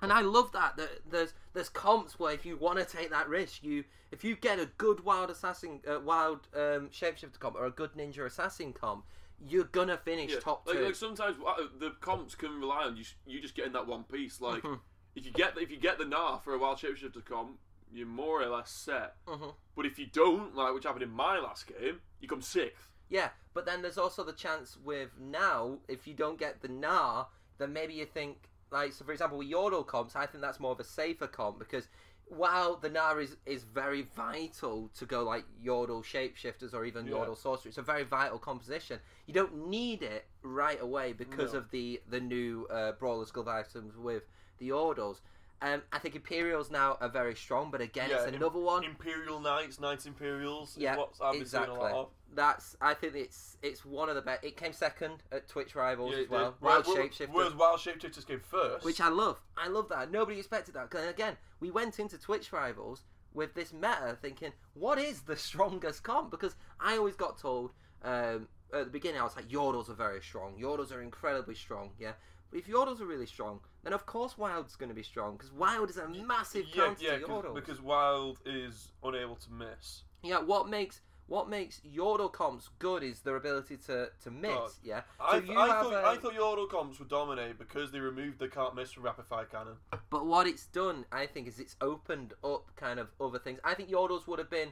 And 0.00 0.10
I 0.12 0.22
love 0.22 0.50
that. 0.52 0.78
that 0.78 0.88
there's 1.10 1.34
there's 1.52 1.68
comps 1.68 2.18
where 2.18 2.32
if 2.32 2.46
you 2.46 2.56
want 2.56 2.78
to 2.78 2.86
take 2.86 3.10
that 3.10 3.28
risk, 3.28 3.62
you 3.62 3.84
if 4.10 4.24
you 4.24 4.34
get 4.34 4.58
a 4.58 4.66
good 4.78 5.04
wild 5.04 5.28
assassin, 5.28 5.80
uh, 5.86 6.00
wild 6.00 6.48
um, 6.56 6.88
shapeshifter 6.88 7.38
comp 7.38 7.56
or 7.56 7.66
a 7.66 7.70
good 7.70 7.92
ninja 7.92 8.24
assassin 8.24 8.72
comp, 8.72 9.04
you're 9.46 9.64
gonna 9.64 9.98
finish 9.98 10.32
Yeah, 10.32 10.38
top 10.40 10.66
like, 10.66 10.76
two. 10.78 10.84
like 10.86 10.94
sometimes 10.94 11.36
uh, 11.46 11.64
the 11.78 11.90
comps 12.00 12.34
can 12.34 12.58
rely 12.58 12.84
on 12.84 12.96
you. 12.96 13.04
You 13.26 13.42
just 13.42 13.54
getting 13.54 13.74
that 13.74 13.86
one 13.86 14.04
piece. 14.04 14.40
Like 14.40 14.62
Mhm. 14.62 14.80
If 15.14 15.24
you 15.24 15.30
get 15.32 15.56
if 15.58 15.70
you 15.70 15.76
get 15.76 15.98
the 15.98 16.04
Gnar 16.04 16.42
for 16.42 16.54
a 16.54 16.58
wild 16.58 16.78
shapeshifter 16.78 17.24
come, 17.24 17.58
you're 17.92 18.06
more 18.06 18.42
or 18.42 18.46
less 18.48 18.70
set. 18.70 19.16
Mhm. 19.26 19.54
But 19.76 19.86
if 19.86 19.98
you 19.98 20.06
don't, 20.06 20.54
like 20.54 20.74
which 20.74 20.84
happened 20.84 21.02
in 21.04 21.10
my 21.10 21.38
last 21.38 21.66
game, 21.66 22.00
you 22.20 22.28
come 22.28 22.42
sixth. 22.42 22.90
Yeah, 23.08 23.30
but 23.52 23.66
then 23.66 23.82
there's 23.82 23.98
also 23.98 24.24
the 24.24 24.32
chance 24.32 24.76
with 24.76 25.10
now 25.18 25.78
if 25.88 26.06
you 26.06 26.14
don't 26.14 26.38
get 26.38 26.62
the 26.62 26.68
Gnar, 26.68 27.28
then 27.58 27.72
maybe 27.72 27.94
you 27.94 28.06
think 28.06 28.48
like 28.70 28.92
so. 28.92 29.04
For 29.04 29.12
example, 29.12 29.38
with 29.38 29.48
Yordle 29.50 29.86
comps, 29.86 30.16
I 30.16 30.26
think 30.26 30.40
that's 30.42 30.58
more 30.58 30.72
of 30.72 30.80
a 30.80 30.84
safer 30.84 31.28
comp 31.28 31.58
because 31.58 31.86
while 32.26 32.74
the 32.76 32.88
Gnar 32.90 33.22
is 33.22 33.36
is 33.46 33.62
very 33.62 34.02
vital 34.02 34.88
to 34.94 35.06
go 35.06 35.22
like 35.22 35.44
Yordle 35.62 36.02
shapeshifters 36.02 36.74
or 36.74 36.84
even 36.84 37.06
Yeah. 37.06 37.12
Yordle 37.12 37.36
sorcery, 37.36 37.68
it's 37.68 37.78
a 37.78 37.82
very 37.82 38.02
vital 38.02 38.38
composition. 38.38 38.98
You 39.26 39.34
don't 39.34 39.68
need 39.68 40.02
it 40.02 40.26
right 40.42 40.80
away 40.80 41.12
because 41.12 41.52
No. 41.52 41.60
of 41.60 41.70
the 41.70 42.02
the 42.08 42.20
new 42.20 42.66
uh, 42.68 42.92
Brawler's 42.92 43.30
Glove 43.30 43.46
items 43.48 43.96
with 43.96 44.24
the 44.58 44.68
Yordles. 44.70 45.20
Um, 45.62 45.82
I 45.92 45.98
think 45.98 46.14
Imperials 46.14 46.70
now 46.70 46.98
are 47.00 47.08
very 47.08 47.34
strong, 47.34 47.70
but 47.70 47.80
again, 47.80 48.10
it's 48.10 48.26
im- 48.26 48.34
another 48.34 48.58
one. 48.58 48.84
Imperial 48.84 49.40
Knights, 49.40 49.80
Knights 49.80 50.04
Imperials. 50.04 50.76
Yeah, 50.76 50.92
is 50.92 50.98
what 50.98 51.12
I've 51.22 51.32
been 51.32 51.40
exactly. 51.42 51.74
seeing 51.74 51.78
a 51.78 51.82
lot 51.82 51.92
of. 51.92 52.08
That's 52.34 52.76
I 52.82 52.92
think 52.94 53.14
it's 53.14 53.56
it's 53.62 53.84
one 53.84 54.08
of 54.10 54.14
the 54.16 54.20
best. 54.20 54.44
It 54.44 54.56
came 54.56 54.72
second 54.72 55.22
at 55.32 55.48
Twitch 55.48 55.74
Rivals 55.74 56.12
Yeah, 56.14 56.22
as 56.24 56.28
well. 56.28 56.50
did. 56.50 56.60
Wild 56.60 56.86
Whereas- 56.86 57.08
Shapeshifter, 57.10 57.28
Whereas 57.32 57.54
Wild 57.54 57.80
Shapeshifters 57.80 58.26
came 58.26 58.40
first. 58.40 58.84
which 58.84 59.00
I 59.00 59.08
love. 59.08 59.40
I 59.56 59.68
love 59.68 59.88
that. 59.88 60.10
Nobody 60.10 60.38
expected 60.38 60.74
that. 60.74 60.90
'Cause 60.90 61.06
again, 61.06 61.36
we 61.60 61.70
went 61.70 61.98
into 61.98 62.18
Twitch 62.18 62.52
Rivals 62.52 63.04
with 63.32 63.54
this 63.54 63.72
meta 63.72 64.18
thinking, 64.20 64.52
what 64.74 64.98
is 64.98 65.22
the 65.22 65.36
strongest 65.48 66.02
comp? 66.02 66.30
Because 66.30 66.56
I 66.80 66.98
always 66.98 67.16
got 67.16 67.38
told 67.38 67.72
um, 68.02 68.48
at 68.72 68.84
the 68.84 68.90
beginning, 68.90 69.20
I 69.20 69.24
was 69.24 69.34
like, 69.36 69.48
Yordles 69.48 69.88
are 69.88 69.94
very 69.94 70.20
strong. 70.20 70.58
Yordles 70.60 70.92
are 70.92 71.00
incredibly 71.00 71.54
strong. 71.54 71.92
Yeah. 71.98 72.12
If 72.54 72.68
Yordles 72.68 73.00
are 73.00 73.06
really 73.06 73.26
strong, 73.26 73.58
then 73.82 73.92
of 73.92 74.06
course 74.06 74.38
Wild's 74.38 74.76
going 74.76 74.88
to 74.88 74.94
be 74.94 75.02
strong 75.02 75.36
because 75.36 75.52
Wild 75.52 75.90
is 75.90 75.96
a 75.96 76.08
massive 76.08 76.66
yeah, 76.72 76.84
counter 76.84 77.04
yeah, 77.04 77.18
to 77.18 77.26
Yordles. 77.26 77.54
because 77.56 77.82
Wild 77.82 78.38
is 78.46 78.92
unable 79.02 79.34
to 79.34 79.52
miss. 79.52 80.04
Yeah, 80.22 80.38
what 80.38 80.68
makes 80.68 81.00
what 81.26 81.48
makes 81.48 81.80
Yordle 81.80 82.32
comps 82.32 82.68
good 82.78 83.02
is 83.02 83.20
their 83.20 83.36
ability 83.36 83.78
to, 83.86 84.10
to 84.22 84.30
miss. 84.30 84.52
God. 84.52 84.70
Yeah, 84.84 85.00
I, 85.18 85.38
you 85.38 85.58
I, 85.58 85.68
have 85.68 85.82
thought, 85.86 85.94
a- 85.94 86.06
I 86.06 86.16
thought 86.16 86.34
Yordle 86.34 86.70
comps 86.70 86.98
would 87.00 87.08
dominate 87.08 87.58
because 87.58 87.90
they 87.90 87.98
removed 87.98 88.38
the 88.38 88.48
can't 88.48 88.74
miss 88.76 88.92
from 88.92 89.02
rapid 89.02 89.24
fire 89.26 89.46
cannon. 89.46 89.74
But 90.10 90.26
what 90.26 90.46
it's 90.46 90.66
done, 90.66 91.06
I 91.10 91.26
think, 91.26 91.48
is 91.48 91.58
it's 91.58 91.74
opened 91.80 92.34
up 92.44 92.70
kind 92.76 93.00
of 93.00 93.08
other 93.20 93.38
things. 93.40 93.58
I 93.64 93.74
think 93.74 93.90
Yordles 93.90 94.28
would 94.28 94.38
have 94.38 94.50
been 94.50 94.68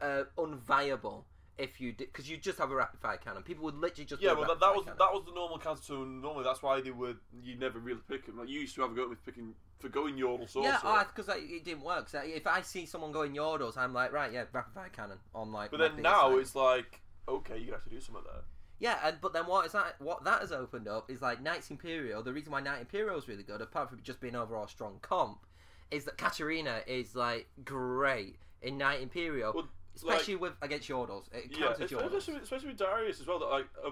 uh, 0.00 0.24
unviable 0.38 1.24
if 1.56 1.80
you 1.80 1.92
did, 1.92 2.12
because 2.12 2.28
you 2.28 2.36
just 2.36 2.58
have 2.58 2.70
a 2.70 2.74
rapid 2.74 3.00
fire 3.00 3.16
cannon. 3.16 3.42
People 3.42 3.64
would 3.64 3.76
literally 3.76 4.04
just 4.04 4.20
Yeah, 4.20 4.32
well 4.32 4.46
that, 4.48 4.60
that 4.60 4.74
was 4.74 4.84
cannon. 4.84 4.98
that 4.98 5.12
was 5.12 5.24
the 5.24 5.32
normal 5.32 5.58
counter. 5.58 5.82
So 5.82 6.04
normally 6.04 6.44
that's 6.44 6.62
why 6.62 6.80
they 6.80 6.90
would 6.90 7.18
you 7.42 7.56
never 7.56 7.78
really 7.78 8.00
pick 8.08 8.26
them. 8.26 8.38
Like 8.38 8.48
you 8.48 8.60
used 8.60 8.74
to 8.76 8.82
have 8.82 8.92
a 8.92 8.94
go 8.94 9.08
with 9.08 9.24
picking 9.24 9.54
for 9.78 9.88
going 9.88 10.16
Yordle 10.16 10.48
sorcerer. 10.50 10.78
Yeah, 10.84 11.04
because 11.04 11.28
oh, 11.28 11.38
it 11.38 11.64
didn't 11.64 11.82
work. 11.82 12.08
So 12.08 12.20
if 12.24 12.46
I 12.46 12.62
see 12.62 12.86
someone 12.86 13.12
going 13.12 13.34
Yordles, 13.34 13.76
I'm 13.76 13.92
like, 13.92 14.12
right, 14.12 14.32
yeah, 14.32 14.44
rapid 14.52 14.74
fire 14.74 14.90
cannon 14.90 15.18
on 15.34 15.52
like. 15.52 15.70
but 15.70 15.78
then 15.78 16.02
now 16.02 16.30
thing. 16.30 16.40
it's 16.40 16.54
like 16.54 17.00
okay, 17.28 17.58
you 17.58 17.72
have 17.72 17.84
to 17.84 17.90
do 17.90 18.00
some 18.00 18.16
of 18.16 18.24
that. 18.24 18.44
Yeah, 18.80 18.98
and 19.04 19.16
but 19.20 19.32
then 19.32 19.46
what 19.46 19.66
is 19.66 19.72
that? 19.72 19.94
What 20.00 20.24
that 20.24 20.40
has 20.40 20.52
opened 20.52 20.88
up 20.88 21.10
is 21.10 21.22
like 21.22 21.40
Knights 21.40 21.70
Imperial. 21.70 22.22
The 22.22 22.32
reason 22.32 22.52
why 22.52 22.60
Knight 22.60 22.80
Imperial 22.80 23.16
is 23.16 23.28
really 23.28 23.44
good, 23.44 23.60
apart 23.60 23.90
from 23.90 24.00
just 24.02 24.20
being 24.20 24.34
overall 24.34 24.66
strong 24.66 24.98
comp, 25.00 25.46
is 25.90 26.04
that 26.04 26.18
Katarina 26.18 26.80
is 26.86 27.14
like 27.14 27.46
great 27.64 28.36
in 28.62 28.78
Knight 28.78 29.00
Imperial, 29.00 29.52
Well, 29.54 29.68
especially 29.96 30.36
with 30.36 30.52
against 30.62 30.88
Yordles. 30.88 31.24
It 31.32 31.56
Yeah, 31.56 31.72
Yordles. 31.74 32.14
especially, 32.14 32.36
especially 32.42 32.68
with 32.68 32.78
Darius 32.78 33.20
as 33.20 33.26
well. 33.26 33.38
That 33.38 33.46
like 33.46 33.66
uh, 33.84 33.90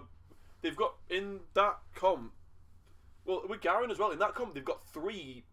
they've 0.62 0.76
got 0.76 0.94
in 1.10 1.40
that 1.54 1.78
comp. 1.94 2.32
Well, 3.24 3.42
with 3.48 3.60
Garen 3.60 3.90
as 3.90 3.98
well 3.98 4.10
in 4.10 4.18
that 4.18 4.34
comp, 4.34 4.54
they've 4.54 4.64
got 4.64 4.84
three. 4.86 5.44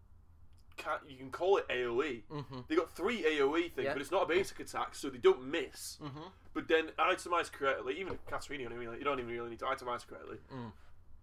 You 1.06 1.16
can 1.18 1.30
call 1.30 1.58
it 1.58 1.68
AOE. 1.68 2.22
Mm-hmm. 2.32 2.60
They 2.68 2.74
got 2.74 2.90
three 2.96 3.22
AOE 3.22 3.70
things, 3.74 3.84
Yeah. 3.84 3.92
but 3.92 4.00
it's 4.00 4.10
not 4.10 4.22
a 4.22 4.26
basic 4.26 4.60
attack, 4.60 4.94
so 4.94 5.10
they 5.10 5.18
don't 5.18 5.44
miss. 5.44 5.98
Mm-hmm. 6.02 6.20
But 6.54 6.68
then 6.68 6.88
itemized 6.98 7.52
correctly, 7.52 8.00
even 8.00 8.18
Katarina, 8.26 8.62
you 8.62 8.68
don't 8.70 8.82
even, 8.82 8.94
you 8.98 9.04
don't 9.04 9.18
even 9.18 9.30
really 9.30 9.50
need 9.50 9.58
to 9.58 9.66
itemize 9.66 10.06
correctly. 10.06 10.38
Mm. 10.50 10.72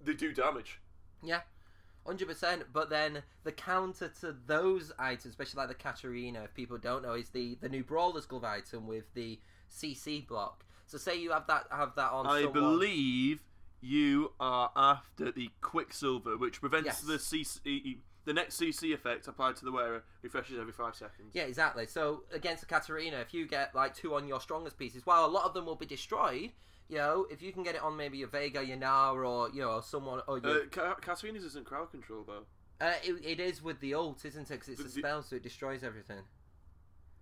They 0.03 0.13
do 0.13 0.31
damage. 0.31 0.79
Yeah, 1.23 1.41
hundred 2.07 2.27
percent. 2.27 2.63
But 2.73 2.89
then 2.89 3.21
the 3.43 3.51
counter 3.51 4.07
to 4.21 4.35
those 4.47 4.91
items, 4.97 5.25
especially 5.33 5.59
like 5.59 5.67
the 5.67 5.75
Katarina, 5.75 6.43
if 6.43 6.53
people 6.53 6.77
don't 6.77 7.03
know, 7.03 7.13
is 7.13 7.29
the 7.29 7.55
the 7.61 7.69
new 7.69 7.83
Brawler's 7.83 8.25
Glove 8.25 8.43
item 8.43 8.87
with 8.87 9.13
the 9.13 9.39
CC 9.69 10.25
block. 10.27 10.65
So 10.87 10.97
say 10.97 11.19
you 11.19 11.31
have 11.31 11.45
that 11.47 11.67
have 11.71 11.93
that 11.95 12.11
on. 12.11 12.25
I 12.25 12.43
someone- 12.43 12.53
believe 12.53 13.43
you 13.81 14.33
are 14.39 14.71
after 14.75 15.31
the 15.31 15.49
Quicksilver, 15.61 16.37
which 16.37 16.59
prevents 16.59 16.87
Yes. 16.87 17.01
the 17.01 17.19
CC, 17.19 18.01
the 18.25 18.33
next 18.33 18.57
CC 18.59 18.91
effect 18.93 19.27
applied 19.27 19.55
to 19.57 19.65
the 19.65 19.71
wearer 19.71 20.03
refreshes 20.23 20.57
every 20.57 20.73
five 20.73 20.95
seconds. 20.95 21.31
Yeah, 21.35 21.43
exactly. 21.43 21.85
So 21.85 22.23
against 22.31 22.61
the 22.61 22.67
Katarina, 22.67 23.17
if 23.17 23.33
you 23.33 23.45
get 23.47 23.75
like 23.75 23.93
two 23.93 24.15
on 24.15 24.27
your 24.27 24.41
strongest 24.41 24.77
pieces, 24.79 25.05
while 25.05 25.25
a 25.25 25.27
lot 25.27 25.45
of 25.45 25.53
them 25.53 25.65
will 25.65 25.75
be 25.75 25.85
destroyed, 25.85 26.53
you 26.89 26.97
know, 26.97 27.25
if 27.29 27.41
you 27.41 27.51
can 27.51 27.63
get 27.63 27.75
it 27.75 27.81
on 27.81 27.95
maybe 27.97 28.23
a 28.23 28.27
Veigar, 28.27 28.65
your 28.67 28.77
Nar, 28.77 29.23
or 29.23 29.49
you 29.49 29.61
know, 29.61 29.81
someone, 29.81 30.21
or 30.27 30.39
your, 30.39 30.61
Uh, 30.61 30.65
isn't 31.45 31.65
crowd 31.65 31.91
control 31.91 32.23
though. 32.25 32.45
uh, 32.85 32.93
it, 33.03 33.15
it 33.25 33.39
is 33.39 33.61
with 33.61 33.79
the 33.79 33.93
ult, 33.93 34.23
isn't 34.25 34.49
it? 34.49 34.53
Because 34.53 34.69
it's 34.69 34.79
a 34.79 34.83
The- 34.83 34.89
the- 34.89 34.99
spell, 34.99 35.23
so 35.23 35.35
it 35.35 35.43
destroys 35.43 35.83
everything. 35.83 36.23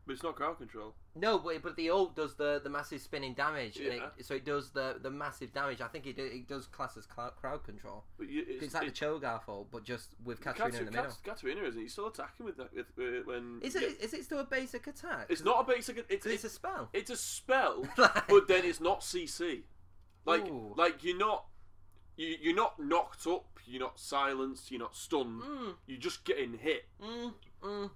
But 0.05 0.13
it's 0.13 0.21
not 0.23 0.35
crowd 0.35 0.57
control. 0.59 0.93
No, 1.15 1.39
but 1.39 1.63
but 1.63 1.75
the 1.77 1.89
ult 1.89 2.15
does 2.15 2.35
the, 2.35 2.61
the 2.63 2.69
massive 2.69 3.01
spinning 3.01 3.33
damage, 3.33 3.77
and 3.77 3.87
Yeah. 3.87 4.07
it, 4.17 4.25
so 4.25 4.35
it 4.35 4.45
does 4.45 4.69
the, 4.69 4.97
the 5.01 5.09
massive 5.09 5.51
damage. 5.51 5.81
I 5.81 5.87
think 5.87 6.05
it, 6.05 6.19
it 6.19 6.47
does 6.47 6.67
class 6.67 6.95
as 6.95 7.07
clou- 7.07 7.31
crowd 7.31 7.63
control. 7.63 8.03
But 8.19 8.29
you, 8.29 8.43
It's, 8.47 8.65
it's, 8.65 8.73
like 8.75 8.85
the 8.85 8.91
Cho'Gath 8.91 9.47
ult, 9.47 9.71
but 9.71 9.83
just 9.83 10.09
with 10.23 10.41
Katarina 10.41 10.77
in 10.77 10.85
the 10.85 10.91
middle. 10.91 11.05
Kat- 11.23 11.37
Katarina 11.37 11.63
isn't. 11.63 11.81
He's 11.81 11.93
still 11.93 12.07
attacking 12.07 12.45
with 12.45 12.57
that 12.57 12.71
with, 12.75 12.85
uh, 12.99 13.21
when. 13.25 13.59
Is 13.63 13.73
yeah. 13.73 13.87
it 13.87 14.01
is 14.01 14.13
it 14.13 14.25
still 14.25 14.39
a 14.39 14.43
basic 14.43 14.85
attack? 14.85 15.25
It's 15.29 15.43
not 15.43 15.67
a 15.67 15.73
basic. 15.73 15.97
It's 15.97 16.07
It's, 16.09 16.25
it's, 16.27 16.43
a 16.43 16.49
spell. 16.49 16.89
it's 16.93 17.09
a 17.09 17.17
spell, 17.17 17.87
Like- 17.97 18.27
but 18.27 18.47
then 18.47 18.63
it's 18.63 18.79
not 18.79 18.99
CC. 19.01 19.63
Like 20.25 20.45
Ooh. 20.47 20.73
like 20.77 21.03
you're 21.03 21.17
not 21.17 21.45
you 22.17 22.35
you're 22.41 22.55
not 22.55 22.79
knocked 22.79 23.25
up. 23.25 23.45
You're 23.65 23.81
not 23.81 23.99
silenced. 23.99 24.69
You're 24.69 24.79
not 24.81 24.95
stunned. 24.95 25.41
Mm, 25.41 25.73
You're 25.87 25.99
just 25.99 26.23
getting 26.25 26.59
hit. 26.59 26.85
mm, 27.01 27.33
mm. 27.63 27.89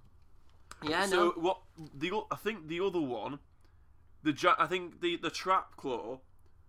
Yeah, 0.82 1.06
so 1.06 1.16
no. 1.16 1.30
what 1.40 1.58
the 1.94 2.12
I 2.30 2.36
think 2.36 2.68
the 2.68 2.80
other 2.80 3.00
one, 3.00 3.38
the 4.22 4.32
ja- 4.32 4.54
I 4.58 4.66
think 4.66 5.00
the 5.00 5.16
the 5.16 5.30
trap 5.30 5.76
claw, 5.76 6.20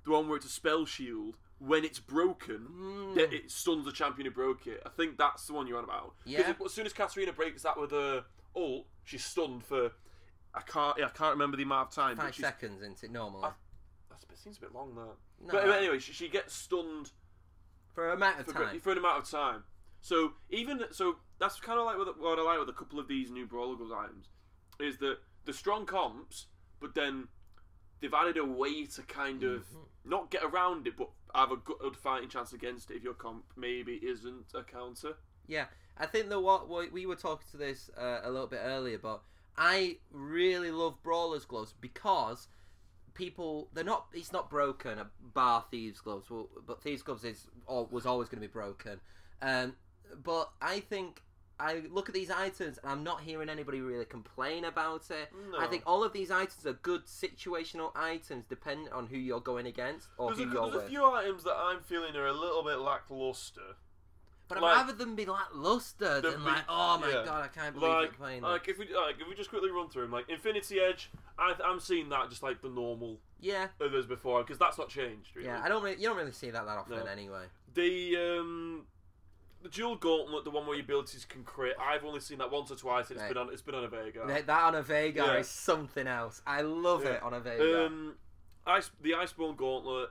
the 0.03 0.12
one 0.12 0.28
where 0.28 0.38
it's 0.38 0.45
a 0.45 0.49
spell 0.49 0.86
shield. 0.86 1.38
When 1.59 1.86
it's 1.86 1.99
broken, 1.99 2.68
Mm. 2.72 3.14
that 3.16 3.32
it 3.32 3.51
stuns 3.51 3.86
the 3.86 3.91
champion 3.91 4.26
who 4.26 4.32
broke 4.32 4.66
it. 4.66 4.82
I 4.84 4.89
think 4.89 5.20
that's 5.20 5.45
the 5.45 5.53
one 5.53 5.68
you're 5.68 5.78
on 5.78 5.84
about. 5.84 6.16
Yeah. 6.26 6.49
it- 6.49 6.57
as 6.66 6.74
soon 6.74 6.88
as 6.88 6.93
Katarina 6.93 7.34
breaks 7.34 7.62
that 7.62 7.80
with 7.80 7.91
her 7.91 8.26
ult, 8.55 8.88
she's 9.03 9.24
stunned 9.24 9.64
for. 9.64 9.91
I 10.55 10.62
can't. 10.62 10.97
Yeah, 10.97 11.05
I 11.05 11.09
can't 11.09 11.30
remember 11.34 11.57
the 11.57 11.64
amount 11.64 11.89
of 11.89 11.93
time. 11.93 12.18
Five 12.18 12.34
seconds 12.34 12.82
into 12.82 13.05
it 13.05 13.12
normally. 13.12 13.45
I- 13.45 13.53
That's, 14.09 14.41
seems 14.41 14.57
a 14.57 14.62
bit 14.62 14.74
long. 14.74 14.95
That. 14.95 15.16
No, 15.39 15.51
But 15.51 15.70
anyway, 15.70 15.99
she, 15.99 16.14
she 16.14 16.30
gets 16.30 16.55
stunned 16.55 17.12
for 17.93 18.09
a 18.09 18.16
amount 18.16 18.39
of 18.39 18.47
for, 18.47 18.53
time. 18.53 18.80
for 18.80 18.91
an 18.93 18.97
amount 18.97 19.24
of 19.24 19.30
time. 19.30 19.64
So 20.02 20.34
even 20.49 20.82
so, 20.91 21.18
that's 21.39 21.60
kind 21.60 21.80
of 21.80 21.86
like 21.86 21.97
what, 21.97 22.20
what 22.20 22.39
I 22.39 22.41
like 22.41 22.60
with 22.60 22.70
a 22.70 22.74
couple 22.74 22.99
of 22.99 23.08
these 23.08 23.30
new 23.32 23.45
Brawler's 23.45 23.78
Gloves 23.78 23.93
items 23.93 24.26
is 24.80 24.97
that 24.97 25.18
the 25.45 25.54
strong 25.54 25.86
comps, 25.86 26.47
but 26.80 26.95
then 26.95 27.28
they've 28.02 28.14
added 28.14 28.38
a 28.38 28.45
way 28.45 28.86
to 28.86 29.02
kind 29.04 29.43
of 29.43 29.62
Mm-hmm. 29.70 30.10
not 30.10 30.32
get 30.32 30.43
around 30.43 30.88
it, 30.88 30.97
but 30.97 31.10
have 31.36 31.52
a 31.52 31.56
good 31.58 31.95
fighting 31.95 32.30
chance 32.30 32.52
against 32.54 32.89
it 32.89 32.95
if 32.95 33.04
your 33.04 33.14
comp 33.14 33.43
maybe 33.56 33.93
isn't 34.02 34.45
a 34.56 34.64
counter. 34.64 35.14
Yeah, 35.47 35.66
I 35.97 36.08
think 36.08 36.30
that 36.30 36.39
what 36.39 36.68
we- 36.68 36.89
we 36.89 37.06
were 37.06 37.16
talking 37.16 37.45
to 37.52 37.58
this 37.58 37.89
uh, 37.97 38.22
a 38.24 38.32
little 38.32 38.47
bit 38.47 38.62
earlier, 38.64 38.97
but 38.97 39.22
I 39.56 39.97
really 40.10 40.72
love 40.72 41.04
Brawler's 41.04 41.45
gloves 41.45 41.74
because 41.80 42.47
people 43.14 43.68
they're 43.74 43.84
not 43.84 44.08
it's 44.14 44.32
not 44.32 44.49
broken 44.49 44.97
a 44.97 45.08
bar 45.34 45.66
thieves 45.70 45.99
gloves 45.99 46.30
well, 46.30 46.49
but 46.66 46.82
thieves 46.82 47.04
gloves 47.04 47.24
is 47.26 47.47
was 47.68 48.06
always 48.06 48.30
going 48.30 48.41
to 48.41 48.47
be 48.47 48.52
broken 48.52 48.99
um 49.41 49.76
but 50.24 50.51
i 50.62 50.80
think 50.80 51.22
i 51.59 51.82
look 51.91 52.09
at 52.09 52.16
these 52.16 52.32
items 52.32 52.80
and 52.82 52.91
i'm 52.91 53.03
not 53.03 53.22
hearing 53.22 53.49
anybody 53.49 53.82
really 53.82 54.05
complain 54.05 54.66
about 54.66 55.03
it 55.12 55.32
i 55.59 55.68
think 55.68 55.84
all 55.86 56.03
of 56.03 56.12
these 56.14 56.32
items 56.32 56.66
are 56.66 56.74
good 56.74 57.05
situational 57.05 57.91
items 57.95 58.45
depending 58.49 58.91
on 58.91 59.05
who 59.07 59.18
you're 59.18 59.39
going 59.39 59.68
against 59.68 60.07
or 60.18 60.30
There's, 60.30 60.39
a, 60.39 60.43
who 60.45 60.53
you're 60.53 60.72
there's 60.72 60.84
a 60.84 60.88
few 60.88 61.05
items 61.05 61.43
that 61.43 61.55
I'm 61.55 61.82
feeling 61.82 62.16
are 62.16 62.28
a 62.28 62.34
little 62.34 62.64
bit 62.64 62.80
lackluster. 62.80 63.76
but 64.47 64.57
i'd 64.57 64.62
like- 64.62 64.76
rather 64.78 64.93
them 64.93 65.16
be 65.16 65.26
lackluster 65.26 66.20
than 66.22 66.43
like 66.43 66.64
oh 66.68 66.97
my 66.99 67.09
yeah. 67.09 67.26
god 67.26 67.43
i 67.43 67.47
can't 67.47 67.76
believe 67.76 67.89
Like, 67.93 68.03
you're 68.05 68.14
playing 68.14 68.41
like 68.41 68.66
this. 68.66 68.74
if 68.74 68.80
we 68.80 68.95
like 68.95 69.16
if 69.22 69.28
we 69.30 69.36
just 69.36 69.49
quickly 69.49 69.70
run 69.72 69.89
through 69.89 70.03
them, 70.03 70.12
like 70.12 70.30
Infinity 70.30 70.80
Edge, 70.80 71.12
I, 71.38 71.53
I'm 71.64 71.80
seeing 71.80 72.09
that 72.09 72.30
just 72.30 72.41
like 72.43 72.62
the 72.62 72.70
normal 72.70 73.20
yeah 73.39 73.68
others 73.80 74.05
before 74.05 74.41
because 74.43 74.57
that's 74.57 74.78
not 74.78 74.89
changed. 74.89 75.36
Really. 75.36 75.47
yeah 75.47 75.62
i 75.64 75.70
don't 75.70 75.84
really 75.84 75.97
you 76.01 76.07
don't 76.07 76.18
really 76.18 76.32
see 76.32 76.49
that 76.51 76.66
that 76.66 76.78
often 76.78 76.97
No. 76.97 77.05
anyway 77.05 77.45
The 77.74 78.18
um, 78.18 78.86
the 79.64 79.70
dual 79.70 79.95
gauntlet, 79.95 80.43
the 80.43 80.51
one 80.51 80.66
where 80.66 80.76
your 80.76 80.84
abilities 80.84 81.26
can 81.26 81.43
crit. 81.43 81.76
I've 81.80 82.03
only 82.03 82.20
seen 82.20 82.38
that 82.39 82.51
once 82.51 82.72
or 82.72 82.76
twice. 82.76 83.09
And 83.09 83.16
it's 83.18 83.22
Right. 83.24 83.30
been 83.34 83.38
on. 83.38 83.53
It's 83.53 83.62
been 83.62 83.76
on 83.76 83.84
a 83.84 83.89
Veigar. 83.89 84.28
That 84.28 84.45
that 84.47 84.64
on 84.64 84.76
a 84.76 84.84
Veigar 84.84 85.16
Yeah. 85.16 85.38
is 85.38 85.47
something 85.49 86.07
else. 86.07 86.41
I 86.45 86.62
love 86.62 87.03
Yeah. 87.03 87.12
it 87.12 87.24
on 87.24 87.34
a 87.34 87.41
Veigar. 87.41 87.86
Um, 87.88 88.18
ice 88.66 88.89
the 89.01 89.12
Iceborne 89.12 89.55
gauntlet. 89.57 90.09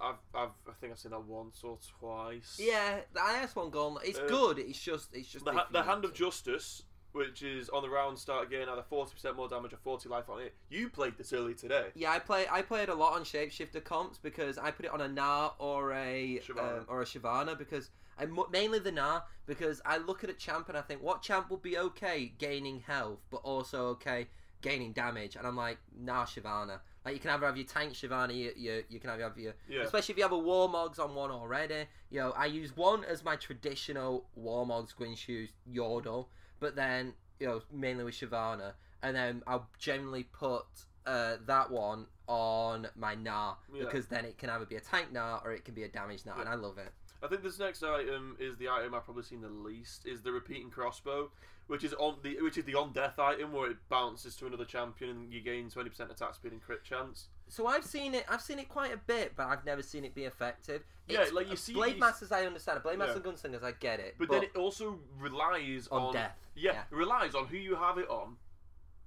I've, 0.00 0.14
I've 0.34 0.50
I 0.68 0.72
think 0.80 0.92
I've 0.92 0.98
seen 0.98 1.10
that 1.10 1.24
once 1.24 1.64
or 1.64 1.78
twice. 1.98 2.58
yeah, 2.62 3.00
the 3.12 3.50
one 3.54 3.70
gauntlet. 3.70 4.06
It's 4.06 4.18
Uh, 4.18 4.26
good. 4.26 4.58
It's 4.58 4.80
just 4.80 5.14
it's 5.14 5.28
just 5.28 5.44
The, 5.44 5.52
ha- 5.52 5.68
the 5.70 5.82
hand 5.82 6.04
of 6.04 6.14
justice, 6.14 6.84
which 7.12 7.42
is 7.42 7.68
on 7.70 7.82
the 7.82 7.90
round 7.90 8.16
start 8.18 8.46
again, 8.46 8.68
either 8.68 8.84
forty 8.84 9.12
percent 9.14 9.34
more 9.36 9.48
damage 9.48 9.72
or 9.72 9.78
forty 9.78 10.08
life 10.08 10.28
on 10.28 10.40
it. 10.40 10.54
You 10.68 10.90
played 10.90 11.18
this 11.18 11.32
early 11.32 11.54
today. 11.54 11.90
Yeah, 11.96 12.12
I 12.12 12.20
play. 12.20 12.46
I 12.48 12.62
played 12.62 12.88
a 12.88 12.94
lot 12.94 13.14
on 13.14 13.22
shapeshifter 13.24 13.82
comps 13.82 14.16
because 14.18 14.58
I 14.58 14.70
put 14.70 14.84
it 14.86 14.92
on 14.92 15.00
a 15.00 15.08
Gnar 15.08 15.54
or 15.58 15.92
a 15.92 16.40
Shyvana. 16.46 16.78
um, 16.80 16.84
or 16.88 17.02
a 17.02 17.04
Shyvana 17.04 17.58
because 17.58 17.90
I 18.18 18.26
mo- 18.26 18.48
mainly 18.50 18.78
the 18.78 18.92
Gnar 18.92 19.22
because 19.46 19.80
I 19.84 19.96
look 19.98 20.22
at 20.24 20.30
a 20.30 20.34
champ 20.34 20.68
and 20.68 20.76
I 20.78 20.82
think 20.82 21.02
what 21.02 21.22
champ 21.22 21.50
will 21.50 21.56
be 21.56 21.76
okay 21.78 22.32
gaining 22.38 22.80
health 22.80 23.20
but 23.30 23.38
also 23.38 23.86
okay 23.88 24.28
gaining 24.62 24.92
damage 24.92 25.36
and 25.36 25.46
I'm 25.46 25.56
like 25.56 25.78
Gnar 26.04 26.26
Shyvana. 26.26 26.80
Like 27.04 27.14
you 27.14 27.20
can 27.20 27.30
either 27.30 27.46
have 27.46 27.56
your 27.56 27.66
tank 27.66 27.94
Shyvana, 27.94 28.34
you, 28.36 28.52
you, 28.56 28.84
you 28.90 29.00
can 29.00 29.08
either 29.10 29.22
have 29.22 29.38
your 29.38 29.54
Yeah. 29.68 29.82
especially 29.82 30.12
if 30.12 30.18
you 30.18 30.22
have 30.24 30.32
a 30.32 30.36
Warmogs 30.38 30.98
on 30.98 31.14
one 31.14 31.30
already. 31.30 31.86
You 32.10 32.20
know, 32.20 32.32
I 32.32 32.46
use 32.46 32.76
one 32.76 33.04
as 33.04 33.24
my 33.24 33.36
traditional 33.36 34.26
Warmogs 34.38 34.94
Guinsoo's 34.94 35.50
Yordle, 35.72 36.26
but 36.58 36.76
then 36.76 37.14
you 37.38 37.46
know 37.46 37.62
mainly 37.72 38.04
with 38.04 38.14
Shyvana, 38.14 38.74
and 39.02 39.16
then 39.16 39.42
I'll 39.46 39.68
generally 39.78 40.24
put 40.24 40.66
uh, 41.06 41.36
that 41.46 41.70
one 41.70 42.04
on 42.28 42.86
my 42.94 43.16
Gnar 43.16 43.56
Yeah. 43.72 43.84
because 43.84 44.06
then 44.08 44.26
it 44.26 44.36
can 44.36 44.50
either 44.50 44.66
be 44.66 44.76
a 44.76 44.80
tank 44.80 45.12
Gnar 45.14 45.42
or 45.42 45.52
it 45.52 45.64
can 45.64 45.72
be 45.72 45.84
a 45.84 45.88
damage 45.88 46.24
Gnar, 46.24 46.38
and 46.38 46.48
I 46.50 46.54
love 46.54 46.76
it. 46.76 46.92
I 47.22 47.26
think 47.28 47.42
this 47.42 47.58
next 47.58 47.82
item 47.82 48.36
is 48.38 48.56
the 48.56 48.68
item 48.68 48.94
I've 48.94 49.04
probably 49.04 49.22
seen 49.24 49.40
the 49.42 49.48
least. 49.48 50.06
Is 50.06 50.22
the 50.22 50.32
repeating 50.32 50.70
crossbow, 50.70 51.30
which 51.66 51.84
is 51.84 51.92
on 51.94 52.16
the 52.22 52.38
which 52.40 52.56
is 52.56 52.64
the 52.64 52.74
on 52.74 52.92
death 52.92 53.18
item 53.18 53.52
where 53.52 53.70
it 53.70 53.76
bounces 53.88 54.36
to 54.36 54.46
another 54.46 54.64
champion 54.64 55.10
and 55.10 55.32
you 55.32 55.40
gain 55.40 55.68
twenty 55.68 55.90
percent 55.90 56.10
attack 56.10 56.34
speed 56.34 56.52
and 56.52 56.62
crit 56.62 56.82
chance. 56.82 57.28
So 57.48 57.66
I've 57.66 57.84
seen 57.84 58.14
it. 58.14 58.24
I've 58.28 58.40
seen 58.40 58.58
it 58.58 58.68
quite 58.68 58.94
a 58.94 58.96
bit, 58.96 59.32
but 59.36 59.46
I've 59.48 59.64
never 59.64 59.82
seen 59.82 60.04
it 60.04 60.14
be 60.14 60.24
effective. 60.24 60.82
Yeah, 61.08 61.16
It's- 61.20 61.32
like 61.32 61.50
you 61.50 61.56
see 61.56 61.72
Blade 61.74 61.94
these- 61.94 62.00
Masters. 62.00 62.30
I 62.32 62.46
understand. 62.46 62.82
Blade 62.82 62.98
Masters 62.98 63.20
Yeah. 63.24 63.30
and 63.30 63.38
Gunslingers, 63.60 63.64
I 63.64 63.72
get 63.72 63.98
it. 64.00 64.14
But, 64.18 64.28
then 64.30 64.44
it 64.44 64.54
also 64.56 65.00
relies 65.18 65.88
On 65.88 66.00
on, 66.02 66.12
death, 66.12 66.38
Yeah, 66.54 66.72
yeah. 66.72 66.82
it 66.90 66.94
relies 66.94 67.34
on 67.34 67.46
who 67.48 67.56
you 67.56 67.74
have 67.74 67.98
it 67.98 68.08
on 68.08 68.36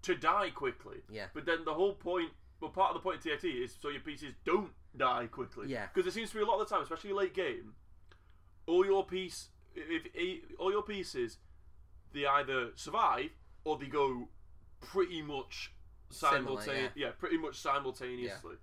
to 0.02 0.14
die 0.14 0.50
quickly. 0.50 1.02
Yeah. 1.10 1.28
But 1.34 1.46
then 1.46 1.64
the 1.64 1.74
whole 1.74 1.94
point, 1.96 2.32
well, 2.60 2.72
part 2.72 2.90
of 2.90 2.96
the 2.96 3.00
point 3.00 3.18
of 3.18 3.24
TFT 3.24 3.64
is 3.64 3.78
so 3.82 3.88
your 3.88 4.02
pieces 4.02 4.34
don't 4.44 4.74
die 4.98 5.28
quickly. 5.28 5.70
Yeah. 5.70 5.88
Because 5.94 6.06
it 6.06 6.14
seems 6.14 6.30
to 6.32 6.36
be 6.36 6.42
a 6.44 6.46
lot 6.46 6.60
of 6.60 6.68
the 6.68 6.76
time, 6.76 6.84
especially 6.84 7.14
late 7.14 7.34
game, 7.34 7.74
all 8.68 8.86
your 8.86 9.06
piece, 9.06 9.50
if, 9.76 10.08
if 10.14 10.40
all 10.60 10.72
your 10.72 10.84
pieces, 10.84 11.38
they 12.14 12.26
either 12.26 12.72
survive 12.76 13.30
or 13.64 13.78
they 13.78 13.88
go 13.88 14.28
pretty 14.82 15.22
much 15.22 15.74
Similar, 16.10 16.38
simultaneously. 16.38 16.92
yeah. 16.96 17.08
yeah, 17.08 17.12
pretty 17.18 17.38
much 17.38 17.56
simultaneously. 17.60 18.56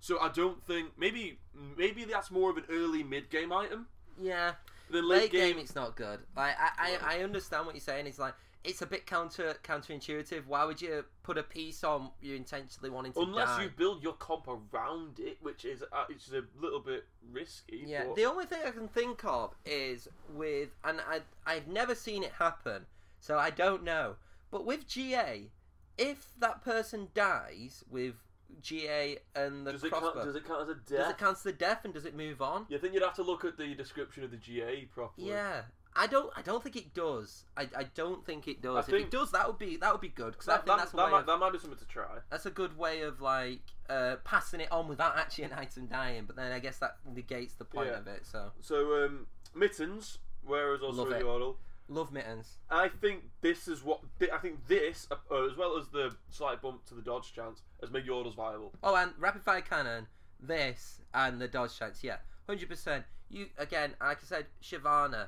So 0.00 0.20
I 0.20 0.28
don't 0.28 0.62
think 0.64 0.90
maybe 0.96 1.40
maybe 1.76 2.04
that's 2.04 2.30
more 2.30 2.50
of 2.50 2.56
an 2.56 2.64
early 2.70 3.02
mid 3.02 3.30
game 3.30 3.52
item 3.52 3.88
yeah. 4.20 4.52
The 4.90 5.02
late, 5.02 5.20
late, 5.20 5.32
game, 5.32 5.58
it's 5.58 5.74
not 5.74 5.96
good. 5.96 6.20
Like 6.36 6.54
I. 6.58 6.98
I, 7.02 7.18
I 7.18 7.22
understand 7.22 7.66
what 7.66 7.74
you're 7.74 7.80
saying. 7.80 8.06
It's 8.06 8.18
like 8.18 8.34
it's 8.64 8.82
a 8.82 8.86
bit 8.86 9.06
counter 9.06 9.54
counterintuitive. 9.62 10.46
Why 10.46 10.64
would 10.64 10.80
you 10.82 11.04
put 11.22 11.38
a 11.38 11.42
piece 11.42 11.84
on 11.84 12.10
you 12.20 12.34
intentionally 12.34 12.90
wanting 12.90 13.12
to 13.12 13.20
Unless 13.20 13.48
die? 13.48 13.62
you 13.64 13.70
build 13.70 14.02
your 14.02 14.14
comp 14.14 14.46
around 14.48 15.18
it, 15.20 15.38
which 15.40 15.64
is 15.64 15.82
uh, 15.92 16.04
is 16.14 16.32
a 16.32 16.42
little 16.60 16.80
bit 16.80 17.04
risky. 17.30 17.84
Yeah, 17.86 18.04
but- 18.04 18.16
the 18.16 18.24
only 18.24 18.46
thing 18.46 18.60
I 18.66 18.70
can 18.70 18.88
think 18.88 19.24
of 19.24 19.54
is 19.64 20.08
with, 20.34 20.70
and 20.84 21.00
I 21.00 21.20
I've 21.46 21.68
never 21.68 21.94
seen 21.94 22.22
it 22.22 22.32
happen, 22.32 22.86
so 23.20 23.38
I 23.38 23.50
don't 23.50 23.84
know. 23.84 24.16
But 24.50 24.64
with 24.64 24.86
GA, 24.86 25.50
if 25.96 26.32
that 26.38 26.64
person 26.64 27.08
dies 27.14 27.84
with 27.90 28.14
GA 28.62 29.18
and 29.34 29.66
the 29.66 29.72
does 29.72 29.84
it 29.84 29.90
crossbow, 29.90 30.12
count? 30.12 30.24
Does 30.24 30.36
it 30.36 30.46
count 30.46 30.62
as 30.62 30.68
a 30.68 30.74
death? 30.74 30.98
does 30.98 31.10
it 31.10 31.18
count 31.18 31.36
as 31.36 31.42
the 31.42 31.52
death 31.52 31.84
and 31.84 31.92
does 31.94 32.06
it 32.06 32.16
move 32.16 32.40
on? 32.40 32.66
You 32.68 32.78
think 32.78 32.94
you'd 32.94 33.02
have 33.02 33.14
to 33.14 33.22
look 33.22 33.44
at 33.44 33.58
the 33.58 33.74
description 33.74 34.24
of 34.24 34.30
the 34.30 34.36
GA 34.36 34.86
properly. 34.86 35.28
Yeah. 35.28 35.62
I 35.98 36.06
don't. 36.06 36.30
I 36.36 36.42
don't 36.42 36.62
think 36.62 36.76
it 36.76 36.94
does. 36.94 37.44
I, 37.56 37.62
I 37.76 37.84
don't 37.94 38.24
think 38.24 38.46
it 38.46 38.62
does. 38.62 38.76
I 38.76 38.80
if 38.80 38.86
think- 38.86 39.02
it 39.06 39.10
does, 39.10 39.32
that 39.32 39.46
would 39.48 39.58
be 39.58 39.76
that 39.78 39.90
would 39.92 40.00
be 40.00 40.08
good 40.08 40.32
because 40.32 40.48
I 40.48 40.52
that, 40.52 40.56
think 40.64 40.66
that, 40.66 40.78
that's 40.78 40.92
a 40.92 40.96
that 40.96 41.04
way 41.06 41.10
might, 41.12 41.20
of, 41.20 41.26
that 41.26 41.38
might 41.38 41.52
be 41.52 41.58
something 41.58 41.78
to 41.78 41.84
try. 41.86 42.18
that's 42.30 42.46
a 42.46 42.50
good 42.50 42.78
way 42.78 43.00
of 43.02 43.20
like 43.20 43.60
uh, 43.90 44.16
passing 44.24 44.60
it 44.60 44.70
on 44.70 44.86
without 44.88 45.16
actually 45.18 45.44
an 45.44 45.52
item 45.54 45.86
dying. 45.86 46.24
But 46.26 46.36
then 46.36 46.52
I 46.52 46.60
guess 46.60 46.78
that 46.78 46.96
negates 47.12 47.54
the 47.54 47.64
point 47.64 47.88
Yeah. 47.90 47.98
of 47.98 48.06
it. 48.06 48.24
So 48.26 48.52
So 48.60 49.04
um, 49.04 49.26
mittens, 49.54 50.18
whereas 50.44 50.82
also 50.82 51.00
Love 51.02 51.10
the 51.10 51.16
it. 51.16 51.24
Yordle. 51.24 51.56
love 51.88 52.12
mittens. 52.12 52.58
I 52.70 52.88
think 52.88 53.24
this 53.40 53.66
is 53.66 53.82
what 53.82 54.00
thi- 54.20 54.30
I 54.30 54.38
think 54.38 54.66
this, 54.68 55.08
uh, 55.10 55.44
as 55.44 55.56
well 55.56 55.76
as 55.78 55.88
the 55.88 56.14
slight 56.30 56.62
bump 56.62 56.84
to 56.86 56.94
the 56.94 57.02
dodge 57.02 57.32
chance, 57.32 57.62
has 57.80 57.90
made 57.90 58.06
Yordles 58.06 58.36
viable. 58.36 58.72
Oh, 58.84 58.94
and 58.94 59.12
rapid 59.18 59.42
fire 59.42 59.62
cannon, 59.62 60.06
this, 60.38 61.00
and 61.12 61.40
the 61.40 61.48
dodge 61.48 61.76
chance. 61.78 62.04
Yeah, 62.04 62.18
hundred 62.46 62.68
percent. 62.68 63.04
You 63.30 63.46
again, 63.58 63.94
like 64.00 64.18
I 64.22 64.26
said, 64.26 64.46
Shyvana. 64.62 65.26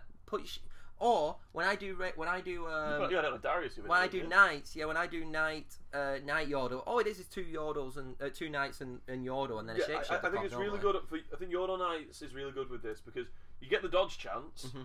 Or 0.98 1.36
when 1.52 1.66
I 1.66 1.76
do 1.76 1.94
ra- 1.94 2.12
when 2.14 2.28
I 2.28 2.42
do 2.42 2.66
um, 2.66 3.10
yeah, 3.10 3.18
I 3.20 3.22
don't 3.22 3.30
know 3.32 3.38
Darius. 3.38 3.78
when 3.78 3.98
I 3.98 4.06
do 4.06 4.18
yeah. 4.18 4.26
knights, 4.26 4.76
yeah, 4.76 4.84
when 4.84 4.98
I 4.98 5.06
do 5.06 5.24
knight 5.24 5.64
uh, 5.94 6.16
knight 6.26 6.50
yordle. 6.50 6.82
All 6.86 6.98
it 6.98 7.06
is 7.06 7.18
is 7.18 7.26
two 7.26 7.42
yordles 7.44 7.96
and 7.96 8.16
uh, 8.20 8.28
two 8.34 8.50
knights 8.50 8.82
and, 8.82 9.00
and 9.08 9.26
yordle, 9.26 9.60
and 9.60 9.66
then 9.68 9.76
Yeah, 9.76 9.94
a 9.94 9.98
I, 9.98 10.02
shapeshifter. 10.02 10.24
I 10.26 10.30
think 10.30 10.44
it's 10.44 10.54
really 10.54 10.78
good. 10.78 10.96
For, 11.08 11.16
I 11.32 11.36
think 11.38 11.52
Yordle 11.52 11.78
Knights 11.78 12.20
is 12.20 12.34
really 12.34 12.52
good 12.52 12.68
with 12.68 12.82
this 12.82 13.00
because 13.00 13.26
you 13.62 13.68
get 13.70 13.80
the 13.80 13.88
dodge 13.88 14.18
chance, 14.18 14.66
Mhm. 14.74 14.84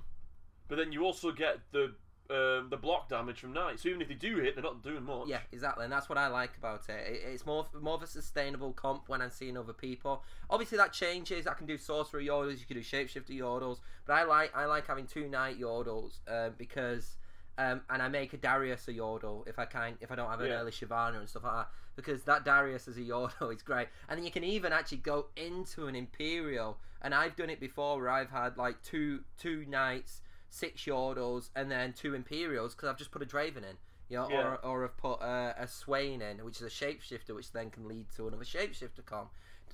but 0.69 0.77
then 0.77 0.93
you 0.93 1.03
also 1.03 1.31
get 1.33 1.59
the 1.73 1.93
um, 2.29 2.67
the 2.69 2.77
block 2.77 3.09
damage 3.09 3.39
from 3.39 3.53
knights. 3.53 3.83
So 3.83 3.89
even 3.89 4.01
if 4.01 4.07
they 4.07 4.13
do 4.15 4.37
hit, 4.37 4.55
they're 4.55 4.63
not 4.63 4.81
doing 4.83 5.03
much. 5.03 5.27
Yeah, 5.27 5.39
exactly, 5.51 5.83
and 5.83 5.93
that's 5.93 6.09
what 6.09 6.17
I 6.17 6.27
like 6.27 6.57
about 6.57 6.87
it. 6.89 6.93
it 7.07 7.21
it's 7.31 7.45
more 7.45 7.67
more 7.79 7.95
of 7.95 8.03
a 8.03 8.07
sustainable 8.07 8.73
comp 8.73 9.07
when 9.07 9.21
I'm 9.21 9.29
seeing 9.31 9.57
other 9.57 9.73
people. 9.73 10.23
Obviously, 10.49 10.77
that 10.77 10.93
changes. 10.93 11.47
I 11.47 11.53
can 11.53 11.67
do 11.67 11.77
sorcerer 11.77 12.21
yordles, 12.21 12.59
you 12.59 12.65
can 12.65 12.77
do 12.77 12.83
shapeshifter 12.83 13.37
yordles, 13.37 13.79
but 14.05 14.13
I 14.13 14.23
like 14.23 14.55
I 14.55 14.65
like 14.65 14.87
having 14.87 15.05
two 15.05 15.27
knight 15.29 15.59
yordles 15.59 16.19
uh, 16.27 16.49
because. 16.57 17.17
Um, 17.57 17.83
and 17.89 18.01
I 18.01 18.09
make 18.09 18.33
a 18.33 18.37
Darius 18.37 18.85
a 18.89 18.91
Yordle 18.91 19.47
if 19.47 19.57
I 19.59 19.63
can 19.63 19.93
if 20.01 20.11
I 20.11 20.15
don't 20.15 20.29
have 20.29 20.41
an 20.41 20.47
Yeah. 20.47 20.55
early 20.59 20.71
Shyvana 20.73 21.19
and 21.19 21.29
stuff 21.29 21.45
like 21.45 21.53
that 21.53 21.69
because 21.95 22.23
that 22.23 22.43
Darius 22.43 22.89
as 22.89 22.97
a 22.97 22.99
Yordle 22.99 23.53
is 23.55 23.61
great 23.61 23.87
and 24.09 24.17
then 24.17 24.25
you 24.25 24.31
can 24.31 24.43
even 24.43 24.73
actually 24.73 24.97
go 24.97 25.27
into 25.37 25.87
an 25.87 25.95
Imperial 25.95 26.77
and 27.01 27.15
I've 27.15 27.37
done 27.37 27.49
it 27.49 27.61
before 27.61 27.95
where 27.97 28.09
I've 28.09 28.29
had 28.29 28.57
like 28.57 28.81
two 28.83 29.21
two 29.39 29.63
knights 29.69 30.19
six 30.55 30.83
Yordles 30.85 31.49
and 31.55 31.69
then 31.69 31.91
two 31.93 32.13
Imperials 32.15 32.73
because 32.73 32.89
I've 32.89 32.97
just 32.97 33.11
put 33.11 33.21
a 33.21 33.25
Draven 33.25 33.57
in 33.57 33.77
you 34.09 34.17
know, 34.17 34.29
Yeah. 34.29 34.55
or, 34.63 34.65
or 34.65 34.83
I've 34.85 34.95
put 34.97 35.19
a, 35.21 35.55
a 35.59 35.67
Swain 35.67 36.21
in 36.21 36.37
which 36.45 36.57
is 36.57 36.63
a 36.63 36.69
shapeshifter 36.69 37.35
which 37.35 37.51
then 37.51 37.69
can 37.69 37.87
lead 37.87 38.05
to 38.15 38.27
another 38.27 38.45
shapeshifter 38.45 39.05
comp 39.05 39.29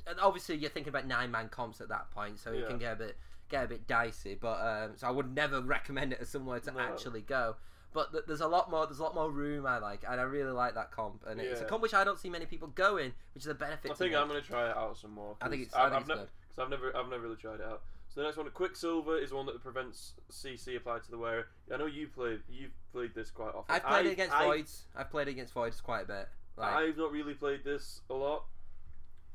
and 0.08 0.20
obviously 0.20 0.56
you're 0.56 0.70
thinking 0.72 0.90
about 0.90 1.06
nine 1.06 1.30
man 1.32 1.50
comps 1.50 1.82
at 1.82 1.90
that 1.90 2.10
point 2.12 2.40
so 2.40 2.52
it 2.52 2.68
can 2.68 2.78
get 2.80 2.94
a 2.94 2.96
bit 2.96 3.18
get 3.50 3.66
a 3.66 3.68
bit 3.68 3.86
dicey 3.88 4.36
but 4.40 4.60
um, 4.62 4.92
so 4.96 5.08
I 5.08 5.12
would 5.12 5.36
never 5.36 5.62
recommend 5.76 6.14
it 6.14 6.20
as 6.22 6.30
somewhere 6.30 6.60
to 6.62 6.72
No. 6.72 6.80
actually 6.80 7.22
go 7.22 7.56
but 7.94 8.12
th- 8.14 8.24
there's 8.26 8.40
a 8.40 8.48
lot 8.48 8.72
more. 8.72 8.86
There's 8.88 9.00
a 9.00 9.04
lot 9.04 9.16
more 9.16 9.30
room 9.30 9.66
I 9.66 9.78
like, 9.80 10.06
and 10.10 10.18
I 10.18 10.24
really 10.24 10.54
like 10.54 10.76
that 10.76 10.92
comp. 10.92 11.26
And 11.28 11.42
it's 11.42 11.60
a 11.60 11.66
comp 11.66 11.82
which 11.84 11.94
I 11.94 12.06
don't 12.06 12.18
see 12.18 12.30
many 12.30 12.46
people 12.46 12.70
going, 12.70 13.12
which 13.36 13.44
is 13.44 13.48
a 13.50 13.54
benefit. 13.54 13.92
I 13.92 13.94
to 13.96 13.98
think. 13.98 14.16
I'm 14.16 14.30
gonna 14.30 14.40
try 14.40 14.70
it 14.70 14.78
out 14.78 14.96
some 14.98 15.12
more. 15.12 15.36
I 15.42 15.50
think 15.50 15.64
it's- 15.64 15.76
I 15.76 15.88
I've, 15.88 16.06
think 16.06 16.18
I've 16.18 16.20
it's 16.20 16.58
ne- 16.58 16.64
I've 16.64 16.70
never, 16.70 16.96
I've 16.96 17.10
never 17.10 17.24
really 17.24 17.36
tried 17.36 17.56
it 17.56 17.66
out. 17.70 17.82
So 18.14 18.20
the 18.20 18.26
next 18.28 18.36
one, 18.38 18.50
Quicksilver, 18.50 19.18
is 19.18 19.32
one 19.32 19.46
that 19.46 19.62
prevents 19.64 20.16
CC 20.30 20.76
applied 20.76 21.02
to 21.06 21.12
the 21.12 21.18
wearer. 21.18 21.48
I 21.74 21.78
know 21.78 21.86
you 21.86 22.08
played, 22.08 22.42
you've 22.50 22.74
played 22.92 23.16
this 23.16 23.32
quite 23.32 23.56
often. 23.56 23.74
I've 23.74 23.84
played 23.86 24.06
I- 24.06 24.10
it 24.10 24.12
against 24.12 24.36
I- 24.36 24.46
voids. 24.46 24.86
I've 24.94 25.10
played 25.10 25.30
against 25.30 25.54
voids 25.54 25.80
quite 25.80 26.02
a 26.02 26.08
bit. 26.08 26.30
Like, 26.58 26.74
I've 26.74 26.98
not 26.98 27.14
really 27.14 27.34
played 27.36 27.64
this 27.64 28.02
a 28.10 28.14
lot, 28.14 28.44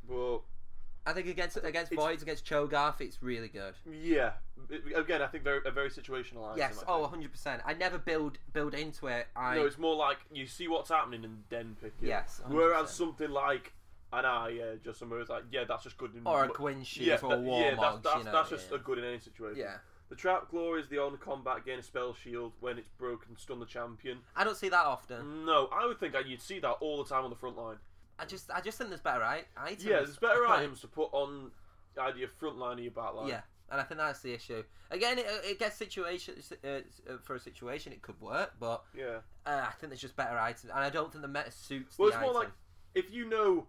but 0.07 0.41
I 1.07 1.14
think 1.14 1.27
against 1.29 1.57
against 1.57 1.91
It's- 1.93 2.05
voids 2.07 2.22
against 2.22 2.45
Cho'Gath, 2.45 3.01
it's 3.01 3.22
really 3.22 3.49
good. 3.49 3.77
yeah. 3.87 4.35
It- 4.68 4.95
again, 4.95 5.22
I 5.22 5.29
think 5.29 5.43
very, 5.45 5.62
a 5.64 5.70
very 5.70 5.89
situational 5.89 6.45
item. 6.47 6.59
yes. 6.59 6.83
Oh, 6.87 6.97
think. 7.01 7.12
100. 7.12 7.31
percent 7.33 7.62
I 7.64 7.72
never 7.72 7.97
build 7.97 8.39
build 8.53 8.74
into 8.74 9.07
it. 9.07 9.29
I 9.35 9.55
No, 9.55 9.64
it's 9.64 9.79
more 9.79 9.97
like 9.97 10.18
you 10.31 10.47
see 10.47 10.68
what's 10.68 10.91
happening 10.91 11.24
and 11.24 11.45
then 11.49 11.77
pick 11.81 11.95
it. 12.03 12.07
Yes, 12.09 12.41
100%. 12.41 12.55
Whereas 12.55 12.91
something 12.95 13.31
like 13.31 13.72
an 14.19 14.25
eye, 14.25 14.49
yeah, 14.51 14.64
just 14.85 14.99
somewhere 14.99 15.21
it's 15.21 15.31
like, 15.31 15.45
yeah, 15.51 15.64
that's 15.69 15.85
just 15.85 15.97
good 15.97 16.14
in 16.14 16.23
or 16.27 16.45
a 16.45 16.49
Guinsoo's 16.49 16.99
yeah, 16.99 17.19
or 17.23 17.37
yeah, 17.37 17.75
that's, 17.81 17.99
that's, 18.03 18.17
you 18.19 18.25
know, 18.25 18.33
that's 18.33 18.51
just 18.51 18.71
yeah. 18.71 18.77
a 18.77 18.81
good 18.81 18.99
in 18.99 19.05
any 19.05 19.19
situation. 19.19 19.59
yeah. 19.59 19.77
The 20.09 20.14
Trap 20.14 20.49
Claw 20.49 20.77
is 20.77 20.87
the 20.89 21.03
on 21.03 21.17
combat 21.19 21.64
gain 21.64 21.81
a 21.81 21.83
spell 21.83 22.14
shield 22.14 22.53
when 22.61 22.79
it's 22.79 22.89
broken, 22.97 23.37
stun 23.37 23.59
the 23.59 23.67
champion. 23.67 24.19
I 24.37 24.45
don't 24.45 24.57
see 24.57 24.69
that 24.69 24.87
often. 24.87 25.45
No, 25.45 25.69
I 25.73 25.85
would 25.85 25.99
think 25.99 26.14
you'd 26.27 26.41
see 26.41 26.61
that 26.61 26.77
all 26.81 27.03
the 27.03 27.09
time 27.09 27.25
on 27.25 27.31
the 27.31 27.37
front 27.37 27.57
line. 27.57 27.77
I 28.19 28.25
just 28.25 28.51
I 28.51 28.61
just 28.61 28.79
think 28.79 28.91
there's 28.91 29.01
better 29.01 29.21
right 29.21 29.47
items. 29.57 29.85
Yeah, 29.85 29.97
there's 29.97 30.17
better 30.17 30.47
items 30.49 30.81
to 30.83 30.87
put 30.87 31.09
on 31.12 31.51
either 32.01 32.19
your 32.19 32.29
front 32.29 32.57
line 32.57 32.79
or 32.79 32.83
your 32.83 32.93
back 32.93 33.14
line. 33.14 33.29
Yeah, 33.29 33.41
and 33.71 33.81
I 33.81 33.85
think 33.85 33.99
that's 33.99 34.21
the 34.21 34.33
issue. 34.33 34.62
Again, 34.91 35.19
it, 35.19 35.27
it 35.45 35.59
gets 35.59 35.77
situation 35.77 36.35
uh, 36.64 36.69
uh, 36.69 36.81
for 37.23 37.35
a 37.35 37.41
situation 37.41 37.93
it 37.93 38.03
could 38.03 38.21
work, 38.21 38.55
but 38.61 38.85
Yeah. 38.97 39.19
uh, 39.45 39.67
I 39.69 39.73
think 39.73 39.91
there's 39.91 40.01
just 40.01 40.17
better 40.17 40.39
items, 40.39 40.71
and 40.71 40.79
I 40.85 40.91
don't 40.91 41.11
think 41.11 41.23
the 41.23 41.29
meta 41.29 41.51
suits 41.51 41.99
Well, 41.99 42.09
it's 42.09 42.17
more 42.19 42.31
item. 42.31 42.37
like 42.37 42.51
if 42.95 43.12
you 43.12 43.29
know 43.29 43.67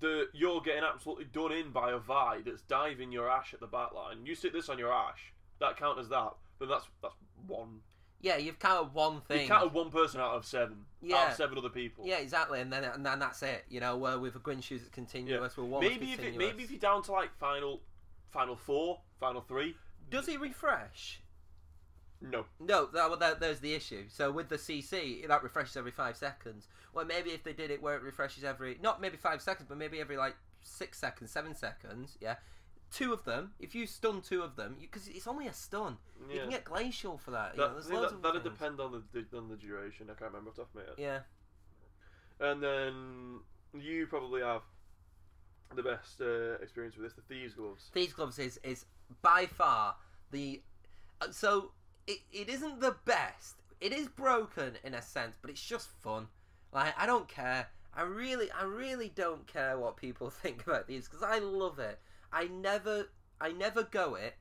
that 0.00 0.28
you're 0.32 0.60
getting 0.60 0.84
absolutely 0.84 1.26
done 1.26 1.52
in 1.52 1.70
by 1.70 1.90
a 1.92 1.98
Vi 1.98 2.40
that's 2.44 2.62
diving 2.62 3.10
your 3.12 3.28
Ash 3.30 3.52
at 3.54 3.60
the 3.60 3.66
back 3.66 3.92
line, 3.92 4.24
you 4.24 4.34
stick 4.34 4.52
this 4.52 4.68
on 4.68 4.78
your 4.78 4.92
Ash, 4.92 5.32
that 5.60 5.76
count 5.76 5.98
as 5.98 6.08
that, 6.08 6.34
then 6.58 6.68
that's 6.68 6.86
that's 7.02 7.14
one. 7.46 7.80
yeah, 8.20 8.36
you've 8.36 8.58
counted 8.58 8.92
one 8.94 9.20
thing. 9.22 9.42
You 9.42 9.48
counted 9.48 9.72
one 9.72 9.90
person 9.90 10.20
out 10.20 10.34
of 10.34 10.44
seven. 10.44 10.84
Out 11.04 11.08
Yeah. 11.08 11.28
of 11.30 11.36
seven 11.36 11.56
other 11.58 11.68
people. 11.68 12.04
Yeah, 12.06 12.18
exactly, 12.18 12.60
and 12.60 12.72
then 12.72 12.84
and 12.84 13.04
then 13.06 13.18
that's 13.18 13.42
it. 13.42 13.64
You 13.68 13.80
know, 13.80 13.96
where 13.96 14.18
with 14.18 14.34
a 14.36 14.40
Guinsoo's 14.40 14.82
it's 14.82 14.90
continuous, 14.90 15.56
with 15.56 15.66
one 15.66 15.80
Maybe 15.82 16.12
if 16.12 16.20
it, 16.20 16.36
maybe 16.36 16.64
if 16.64 16.70
you're 16.70 16.80
down 16.80 17.02
to 17.04 17.12
like 17.12 17.30
final, 17.38 17.80
final 18.30 18.56
four, 18.56 19.00
final 19.20 19.40
three. 19.40 19.76
does 20.10 20.28
it 20.28 20.40
refresh? 20.40 21.20
No. 22.20 22.46
No, 22.58 22.86
that, 22.86 23.08
well, 23.08 23.18
that, 23.18 23.40
there's 23.40 23.60
the 23.60 23.74
issue. 23.74 24.04
So 24.08 24.30
with 24.32 24.48
the 24.48 24.56
CC, 24.56 25.26
that 25.28 25.42
refreshes 25.42 25.76
every 25.76 25.92
five 25.92 26.16
seconds. 26.16 26.66
Well, 26.92 27.04
maybe 27.04 27.30
if 27.30 27.44
they 27.44 27.52
did 27.52 27.70
it 27.70 27.80
where 27.80 27.94
it 27.96 28.02
refreshes 28.02 28.42
every 28.44 28.76
not 28.82 29.00
maybe 29.00 29.16
five 29.16 29.40
seconds, 29.40 29.66
but 29.68 29.78
maybe 29.78 30.00
every 30.00 30.16
like 30.16 30.36
six 30.62 30.98
seconds, 30.98 31.30
seven 31.30 31.54
seconds. 31.54 32.18
Yeah, 32.20 32.36
two 32.92 33.12
of 33.12 33.24
them. 33.24 33.52
If 33.60 33.74
you 33.74 33.86
stun 33.86 34.20
two 34.20 34.42
of 34.42 34.56
them, 34.56 34.76
because 34.80 35.06
it's 35.06 35.26
only 35.28 35.46
a 35.46 35.52
stun, 35.52 35.98
you 36.28 36.40
can 36.40 36.50
get 36.50 36.64
glacial 36.64 37.18
for 37.18 37.30
that. 37.30 37.54
you 37.54 37.60
That, 37.62 37.68
know, 37.68 37.72
there's 37.74 37.86
think 37.86 38.00
loads 38.00 38.10
that, 38.12 38.16
of 38.16 38.22
that'd 38.22 38.42
things. 38.42 38.54
depend 38.58 38.80
on 38.80 39.02
the 39.12 39.36
on 39.38 39.48
the 39.48 39.56
duration. 39.56 40.06
I 40.10 40.14
can't 40.14 40.32
remember 40.32 40.50
off 40.50 40.56
the 40.56 40.62
top 40.62 40.70
of 40.70 40.74
my 40.74 40.80
head. 40.82 40.94
Yeah, 40.98 41.20
And 42.40 42.62
then 42.62 43.40
you 43.80 44.06
probably 44.06 44.40
have 44.42 44.62
the 45.76 45.82
best 45.82 46.20
uh, 46.20 46.54
experience 46.62 46.96
with 46.96 47.06
this, 47.06 47.14
the 47.14 47.22
thieves 47.32 47.54
gloves. 47.54 47.90
Thieves 47.92 48.12
Gloves 48.14 48.38
is 48.38 48.58
is 48.64 48.86
by 49.22 49.46
far 49.46 49.94
the 50.30 50.62
uh, 51.20 51.30
so 51.30 51.72
it, 52.08 52.18
it 52.32 52.48
isn't 52.48 52.80
the 52.80 52.96
best. 53.04 53.54
It 53.80 53.92
is 53.92 54.08
broken 54.08 54.72
in 54.82 54.94
a 54.94 55.02
sense, 55.02 55.36
but 55.40 55.50
it's 55.50 55.64
just 55.64 55.88
fun. 56.00 56.26
Like 56.72 56.94
I 56.98 57.06
don't 57.06 57.28
care. 57.28 57.68
I 57.94 58.02
really 58.02 58.50
I 58.50 58.64
really 58.64 59.12
don't 59.14 59.46
care 59.46 59.78
what 59.78 59.96
people 59.96 60.30
think 60.42 60.66
about 60.66 60.88
these 60.88 61.08
because 61.08 61.22
I 61.22 61.38
love 61.38 61.78
it. 61.78 62.00
I 62.32 62.48
never 62.48 63.06
I 63.40 63.52
never 63.52 63.84
go 63.84 64.16
it 64.16 64.34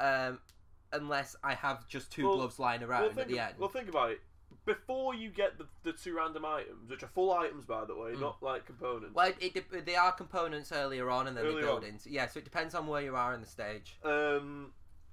um, 0.00 0.38
unless 0.92 1.36
I 1.44 1.54
have 1.54 1.86
just 1.86 2.10
two 2.10 2.26
Well- 2.26 2.36
gloves 2.36 2.58
lying 2.58 2.82
around 2.82 3.02
well, 3.02 3.10
at 3.10 3.16
think, 3.16 3.28
the 3.28 3.38
end. 3.38 3.54
well, 3.58 3.68
think 3.68 3.88
about 3.88 4.10
it. 4.10 4.20
Before 4.66 5.14
you 5.14 5.30
get 5.30 5.56
the, 5.58 5.66
the 5.84 5.92
two 5.92 6.14
random 6.16 6.44
items, 6.44 6.90
which 6.90 7.02
are 7.02 7.08
full 7.08 7.32
items 7.32 7.64
by 7.64 7.84
the 7.84 7.94
way, 7.96 8.10
Mm. 8.12 8.20
not 8.20 8.42
like 8.42 8.66
components. 8.66 9.14
Well, 9.14 9.32
it, 9.40 9.56
it, 9.56 9.86
they 9.86 9.94
are 9.96 10.12
components 10.12 10.70
earlier 10.72 11.08
on, 11.10 11.26
and 11.28 11.36
then 11.36 11.44
they 11.44 11.50
Earlier 11.50 11.66
build 11.66 11.84
on. 11.84 11.88
into. 11.90 12.10
Yeah, 12.10 12.26
so 12.26 12.38
it 12.38 12.44
depends 12.44 12.74
on 12.74 12.86
where 12.86 13.00
you 13.00 13.16
are 13.16 13.32
in 13.32 13.40
the 13.40 13.46
stage. 13.46 13.96
Um, 14.04 14.72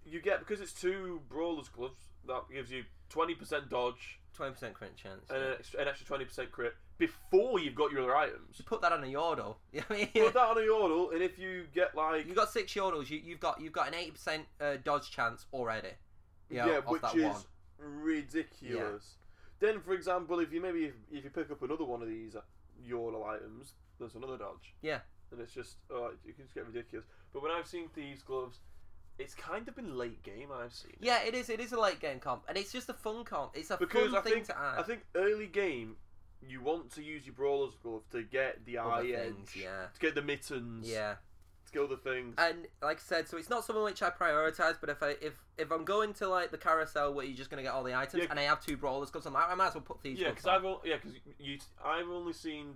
you 0.09 0.21
get 0.21 0.39
because 0.39 0.61
it's 0.61 0.73
two 0.73 1.21
brawlers 1.29 1.69
gloves. 1.69 2.01
That 2.27 2.43
gives 2.53 2.71
you 2.71 2.83
twenty 3.09 3.35
percent 3.35 3.69
dodge 3.69 4.19
Twenty 4.33 4.51
percent 4.53 4.73
crit 4.75 4.95
chance. 4.95 5.29
and 5.29 5.39
yeah. 5.39 5.45
an 5.47 5.53
extra, 5.59 5.81
an 5.81 5.87
extra 5.87 6.05
twenty 6.07 6.25
percent 6.25 6.51
crit 6.51 6.73
before 6.97 7.59
you've 7.59 7.75
got 7.75 7.91
your 7.91 8.01
other 8.03 8.15
items. 8.15 8.57
You 8.57 8.65
put 8.65 8.81
that 8.81 8.91
on 8.91 9.03
a 9.03 9.07
Yordle. 9.07 9.55
You 9.71 9.79
know 9.79 9.85
what 9.87 9.97
I 9.97 10.09
mean? 10.13 10.25
Put 10.25 10.33
that 10.33 10.47
on 10.47 10.57
a 10.57 10.61
yordle, 10.61 11.13
and 11.13 11.21
if 11.21 11.37
you 11.39 11.65
get 11.73 11.95
like 11.95 12.27
You 12.27 12.33
got 12.35 12.51
six 12.51 12.73
Yordles. 12.73 13.09
You, 13.09 13.19
you've 13.23 13.39
got 13.39 13.61
you've 13.61 13.73
got 13.73 13.87
an 13.87 13.93
eighty 13.95 14.11
percent 14.11 14.43
uh, 14.61 14.75
dodge 14.83 15.09
chance 15.11 15.45
already. 15.53 15.89
You 16.49 16.57
know, 16.57 16.65
yeah, 16.67 16.79
which 16.85 17.01
that 17.01 17.15
is 17.15 17.23
one. 17.23 17.41
ridiculous. 17.79 19.15
Then, 19.59 19.79
for 19.81 19.93
example, 19.93 20.39
if 20.39 20.51
you 20.53 20.61
maybe 20.61 20.85
if, 20.85 20.93
if 21.11 21.23
you 21.23 21.29
pick 21.29 21.49
up 21.51 21.61
another 21.61 21.83
one 21.83 22.01
of 22.01 22.07
these 22.07 22.35
uh, 22.35 22.41
yordle 22.87 23.25
items, 23.27 23.73
there's 23.99 24.15
another 24.15 24.37
dodge. 24.37 24.75
Yeah. 24.81 24.99
and 25.31 25.41
it's 25.41 25.53
just 25.53 25.77
oh, 25.91 26.11
you 26.25 26.33
can 26.33 26.45
just 26.45 26.53
get 26.55 26.65
ridiculous. 26.67 27.05
But 27.33 27.41
when 27.41 27.51
I've 27.51 27.67
seen 27.67 27.89
thieves 27.89 28.21
gloves, 28.21 28.59
it's 29.19 29.33
kind 29.35 29.67
of 29.67 29.75
been 29.75 29.97
late 29.97 30.21
game. 30.23 30.49
I've 30.53 30.73
seen 30.73 30.91
it. 30.91 30.97
Yeah, 31.01 31.23
it 31.23 31.33
is. 31.33 31.49
It 31.49 31.59
is 31.59 31.71
a 31.73 31.79
late 31.79 31.99
game 31.99 32.19
comp, 32.19 32.43
and 32.47 32.57
it's 32.57 32.71
just 32.71 32.89
a 32.89 32.93
fun 32.93 33.23
comp. 33.23 33.51
It's 33.55 33.71
a 33.71 33.77
because 33.77 34.11
fun 34.11 34.19
I 34.19 34.21
thing 34.21 34.33
think 34.33 34.45
to 34.47 34.57
add. 34.57 34.79
I 34.79 34.83
think 34.83 35.01
early 35.15 35.47
game 35.47 35.95
you 36.47 36.61
want 36.61 36.91
to 36.93 37.01
use 37.03 37.25
your 37.25 37.33
brawler's 37.35 37.73
glove 37.81 38.03
to 38.11 38.21
get 38.23 38.63
the 38.65 38.77
Other 38.77 38.89
eye 38.91 39.01
things, 39.11 39.49
edge, 39.55 39.61
yeah, 39.63 39.85
to 39.93 39.99
get 39.99 40.13
the 40.15 40.21
mittens, 40.21 40.87
yeah. 40.87 41.15
to 41.65 41.71
get 41.73 41.81
other 41.81 41.95
things. 41.95 42.35
And 42.37 42.67
like 42.81 42.97
I 42.97 43.01
said, 43.01 43.27
so 43.27 43.37
it's 43.37 43.49
not 43.49 43.65
something 43.65 43.83
which 43.83 44.03
I 44.03 44.11
prioritize. 44.11 44.75
But 44.79 44.89
if 44.91 45.01
I 45.01 45.15
if 45.21 45.33
if 45.57 45.71
I'm 45.71 45.83
going 45.83 46.13
to 46.15 46.27
like 46.29 46.51
the 46.51 46.57
carousel 46.59 47.13
where 47.13 47.25
you're 47.25 47.35
just 47.35 47.49
gonna 47.49 47.63
get 47.63 47.73
all 47.73 47.83
the 47.83 47.95
items, 47.95 48.23
Yeah. 48.23 48.29
and 48.29 48.39
I 48.39 48.43
have 48.43 48.63
two 48.63 48.77
brawlers 48.77 49.09
gloves, 49.09 49.25
I'm 49.25 49.33
like, 49.33 49.49
I 49.49 49.55
might 49.55 49.69
as 49.69 49.73
well 49.73 49.81
put 49.81 50.01
these. 50.03 50.19
yeah, 50.19 50.25
gloves 50.27 50.43
because 50.43 50.63
on. 50.63 50.75
I've 50.81 50.85
yeah, 50.85 50.97
'cause 50.99 51.11
you 51.39 51.57
I've 51.83 52.07
only 52.07 52.33
seen 52.33 52.75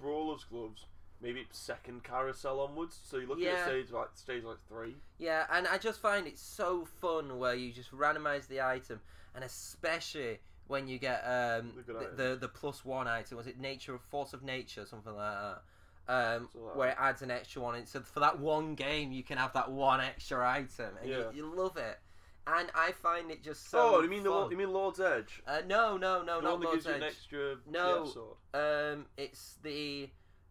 brawler's 0.00 0.44
gloves 0.44 0.86
maybe 1.20 1.46
second 1.52 2.02
carousel 2.04 2.60
onwards. 2.60 2.98
So 3.02 3.18
you 3.18 3.26
look 3.26 3.38
Yeah. 3.38 3.50
at 3.52 3.64
stage 3.66 3.90
like 3.90 4.08
stage 4.14 4.44
like 4.44 4.58
three. 4.68 4.96
Yeah, 5.18 5.46
and 5.50 5.66
I 5.66 5.78
just 5.78 6.00
find 6.00 6.26
it 6.26 6.38
so 6.38 6.84
fun 6.84 7.38
where 7.38 7.54
you 7.54 7.72
just 7.72 7.90
randomize 7.92 8.46
the 8.48 8.60
item, 8.62 9.00
and 9.34 9.44
especially 9.44 10.40
when 10.66 10.86
you 10.88 10.98
get 10.98 11.20
um, 11.24 11.72
The 11.86 11.92
the, 11.92 12.10
the 12.30 12.36
the 12.42 12.48
plus 12.48 12.84
one 12.84 13.08
item. 13.08 13.36
Was 13.36 13.46
it 13.46 13.58
nature 13.58 13.94
of 13.94 14.02
force 14.02 14.32
of 14.32 14.42
nature, 14.42 14.82
or 14.82 14.86
something 14.86 15.14
like 15.14 15.34
that? 15.38 15.62
Um, 16.08 16.48
like 16.54 16.76
where 16.76 16.88
it 16.90 16.96
adds 16.98 17.22
an 17.22 17.30
extra 17.30 17.62
one. 17.62 17.86
So 17.86 18.00
for 18.00 18.20
that 18.20 18.38
one 18.40 18.74
game, 18.74 19.12
you 19.12 19.22
can 19.22 19.38
have 19.38 19.52
that 19.52 19.70
one 19.70 20.00
extra 20.00 20.48
item, 20.48 20.96
and 21.00 21.08
Yeah. 21.10 21.16
you, 21.32 21.44
you 21.46 21.54
love 21.54 21.76
it. 21.76 21.98
And 22.46 22.68
I 22.74 22.92
find 22.92 23.30
it 23.30 23.44
just 23.44 23.68
so. 23.70 23.96
oh, 23.96 24.02
you 24.02 24.08
mean 24.08 24.22
the 24.24 24.30
fun. 24.30 24.40
Lo- 24.40 24.50
you 24.50 24.56
mean 24.56 24.72
Lord's 24.72 24.98
Edge? 24.98 25.40
Uh, 25.46 25.60
no, 25.68 25.96
no, 25.96 26.22
no, 26.22 26.36
the 26.36 26.42
not 26.48 26.60
Lord's 26.60 26.84
gives 26.84 26.86
you 26.86 26.92
an 26.94 27.02
Edge. 27.02 27.10
extra 27.10 27.56
No. 27.68 28.36
yeah. 28.54 28.60
Um, 28.92 29.06
it's 29.16 29.58
the 29.62 30.08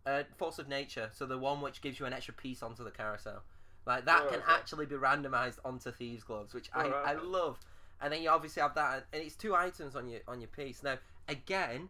uh, 0.10 0.24
force 0.38 0.60
of 0.60 0.68
nature. 0.68 1.10
So 1.14 1.26
the 1.26 1.38
one 1.38 1.62
which 1.62 1.82
gives 1.82 1.99
you 1.99 2.05
an 2.05 2.14
extra 2.14 2.34
piece 2.34 2.64
onto 2.64 2.84
the 2.84 2.91
carousel. 2.91 3.43
Like 3.86 4.05
that 4.05 4.24
Oh, 4.26 4.30
can 4.30 4.39
okay. 4.39 4.51
actually 4.51 4.86
be 4.86 4.95
randomized 4.95 5.60
onto 5.64 5.91
thieves 5.91 6.24
gloves, 6.24 6.53
which 6.53 6.70
I, 6.74 6.86
Oh, 6.86 6.89
right, 6.89 7.07
I 7.07 7.14
love. 7.22 7.60
And 8.01 8.12
then 8.14 8.22
you 8.22 8.30
obviously 8.30 8.62
have 8.62 8.76
that, 8.76 9.05
and 9.14 9.22
it's 9.24 9.36
two 9.36 9.55
items 9.55 9.95
on 9.95 10.07
your 10.07 10.22
on 10.28 10.39
your 10.41 10.47
piece. 10.49 10.84
Now, 10.84 10.97
again, 11.28 11.89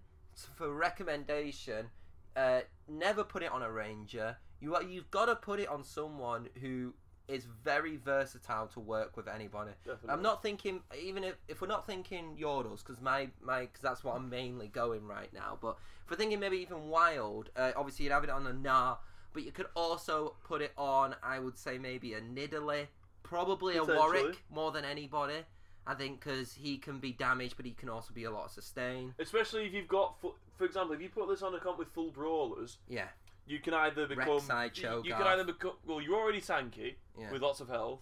for 0.55 0.73
recommendation, 0.73 1.89
uh, 2.35 2.61
never 2.87 3.23
put 3.23 3.43
it 3.43 3.51
on 3.51 3.61
a 3.61 3.71
ranger. 3.71 4.37
You 4.59 4.75
are- 4.75 4.83
you've 4.83 5.11
got 5.11 5.25
to 5.25 5.35
put 5.35 5.59
it 5.59 5.67
on 5.67 5.83
someone 5.83 6.49
who 6.61 6.93
is 7.29 7.45
very 7.63 7.97
versatile 7.97 8.67
to 8.67 8.79
work 8.79 9.15
with 9.15 9.27
anybody. 9.27 9.71
Definitely. 9.85 10.09
I'm 10.09 10.21
not 10.21 10.41
thinking 10.41 10.81
even 10.99 11.23
if, 11.23 11.35
if 11.47 11.61
we're 11.61 11.67
not 11.67 11.85
thinking 11.85 12.35
Yordles 12.39 12.79
because 12.79 12.99
my 13.01 13.29
my 13.41 13.61
because 13.61 13.81
that's 13.81 14.03
what 14.03 14.15
I'm 14.15 14.29
mainly 14.29 14.67
going 14.67 15.05
right 15.07 15.31
now. 15.33 15.57
But 15.61 15.77
if 16.05 16.11
we're 16.11 16.17
thinking 16.17 16.39
maybe 16.39 16.57
even 16.57 16.87
Wild, 16.89 17.49
uh, 17.55 17.71
obviously 17.75 18.05
you'd 18.05 18.11
have 18.11 18.23
it 18.23 18.29
on 18.29 18.47
a 18.47 18.51
Gnar, 18.51 18.97
but 19.33 19.43
you 19.43 19.51
could 19.51 19.67
also 19.75 20.35
put 20.43 20.61
it 20.61 20.73
on. 20.77 21.15
I 21.23 21.39
would 21.39 21.57
say 21.57 21.77
maybe 21.77 22.13
a 22.15 22.21
Nidalee, 22.21 22.87
probably 23.23 23.77
a 23.77 23.83
Warwick 23.83 24.43
more 24.49 24.71
than 24.71 24.83
anybody. 24.85 25.45
I 25.87 25.95
think 25.95 26.19
because 26.23 26.53
he 26.53 26.77
can 26.77 26.99
be 26.99 27.13
damaged, 27.13 27.55
but 27.57 27.65
he 27.65 27.71
can 27.71 27.89
also 27.89 28.13
be 28.13 28.25
a 28.25 28.31
lot 28.31 28.45
of 28.45 28.51
sustain. 28.51 29.15
Especially 29.17 29.65
if 29.65 29.73
you've 29.73 29.87
got, 29.87 30.19
fu- 30.21 30.35
for 30.55 30.65
example, 30.65 30.93
if 30.93 31.01
you 31.01 31.09
put 31.09 31.27
this 31.27 31.41
on 31.41 31.55
a 31.55 31.59
comp 31.59 31.79
with 31.79 31.87
full 31.87 32.11
brawlers, 32.11 32.77
Yeah, 32.87 33.07
you 33.49 33.59
can 33.59 33.73
either 33.73 34.05
become. 34.07 34.27
Rek'Sai, 34.27 35.03
you, 35.03 35.13
can 35.13 35.27
either 35.27 35.43
become. 35.43 35.71
Well, 35.85 35.99
you're 35.99 36.15
already 36.15 36.39
tanky 36.39 36.95
yeah. 37.19 37.31
with 37.31 37.41
lots 37.41 37.59
of 37.59 37.67
health, 37.67 38.01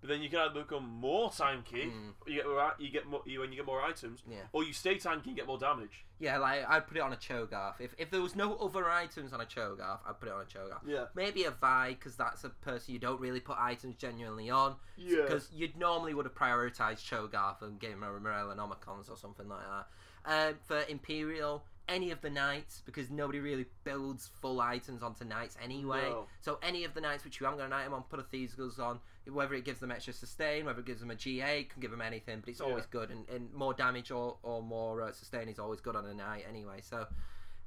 but 0.00 0.10
then 0.10 0.20
you 0.20 0.28
can 0.28 0.40
either 0.40 0.62
become 0.62 0.84
more 0.84 1.30
tanky. 1.30 1.92
Mm. 1.92 2.12
You 2.26 2.34
get 2.34 2.46
more. 2.46 2.72
You 2.78 2.90
get 2.90 3.06
more. 3.06 3.22
You 3.24 3.40
when 3.40 3.50
you 3.52 3.56
get 3.56 3.66
more 3.66 3.80
items, 3.80 4.24
Yeah. 4.28 4.38
or 4.52 4.64
you 4.64 4.72
stay 4.72 4.96
tanky 4.96 5.28
and 5.28 5.36
get 5.36 5.46
more 5.46 5.58
damage. 5.58 6.04
Yeah, 6.18 6.38
like 6.38 6.68
I'd 6.68 6.88
put 6.88 6.96
it 6.96 7.00
on 7.00 7.12
a 7.12 7.16
Cho'Gath. 7.16 7.80
If 7.80 7.94
if 7.98 8.10
there 8.10 8.20
was 8.20 8.34
no 8.34 8.56
other 8.56 8.90
items 8.90 9.32
on 9.32 9.40
a 9.40 9.44
Cho'Gath, 9.44 10.00
I'd 10.04 10.18
put 10.18 10.28
it 10.28 10.34
on 10.34 10.40
a 10.40 10.44
Cho'Gath. 10.44 10.80
Yeah. 10.84 11.04
Maybe 11.14 11.44
a 11.44 11.52
Vi, 11.52 11.90
because 11.90 12.16
that's 12.16 12.42
a 12.42 12.48
person 12.48 12.92
you 12.92 12.98
don't 12.98 13.20
really 13.20 13.40
put 13.40 13.56
items 13.60 13.94
genuinely 13.94 14.50
on. 14.50 14.74
Yeah. 14.96 15.22
Because 15.22 15.48
you'd 15.52 15.76
normally 15.76 16.14
would 16.14 16.26
have 16.26 16.34
prioritized 16.34 17.08
Cho'Gath 17.08 17.62
and 17.62 17.78
gave 17.78 17.92
him 17.92 18.02
a 18.02 18.08
Morellonomicons 18.08 19.08
or 19.08 19.16
something 19.16 19.48
like 19.48 19.60
that. 19.60 19.86
Um, 20.24 20.54
for 20.66 20.82
Imperial, 20.88 21.64
any 21.88 22.10
of 22.10 22.20
the 22.20 22.30
knights, 22.30 22.82
because 22.84 23.10
nobody 23.10 23.40
really 23.40 23.66
builds 23.84 24.30
full 24.40 24.60
items 24.60 25.02
onto 25.02 25.24
knights 25.24 25.56
anyway. 25.62 26.02
No. 26.02 26.26
So 26.40 26.58
any 26.62 26.84
of 26.84 26.94
the 26.94 27.00
knights 27.00 27.24
which 27.24 27.40
you 27.40 27.44
haven't 27.46 27.58
got 27.60 27.66
an 27.66 27.72
item 27.72 27.94
on, 27.94 28.02
put 28.02 28.20
a 28.20 28.22
Thieves 28.22 28.54
Gloves 28.54 28.78
on. 28.78 29.00
Whether 29.30 29.54
it 29.54 29.64
gives 29.64 29.80
them 29.80 29.90
extra 29.90 30.12
sustain, 30.14 30.64
whether 30.64 30.80
it 30.80 30.86
gives 30.86 31.00
them 31.00 31.10
a 31.10 31.14
GA, 31.14 31.64
can 31.64 31.80
give 31.80 31.90
them 31.90 32.00
anything, 32.00 32.40
but 32.40 32.48
it's 32.48 32.60
always 32.62 32.84
Yeah. 32.84 32.90
good. 33.00 33.10
And, 33.10 33.28
and 33.28 33.52
more 33.52 33.74
damage 33.74 34.10
or, 34.10 34.38
or 34.42 34.62
more 34.62 35.02
uh, 35.02 35.12
sustain 35.12 35.48
is 35.48 35.58
always 35.58 35.80
good 35.80 35.96
on 35.96 36.06
a 36.06 36.14
knight 36.14 36.44
anyway. 36.48 36.80
So 36.80 37.06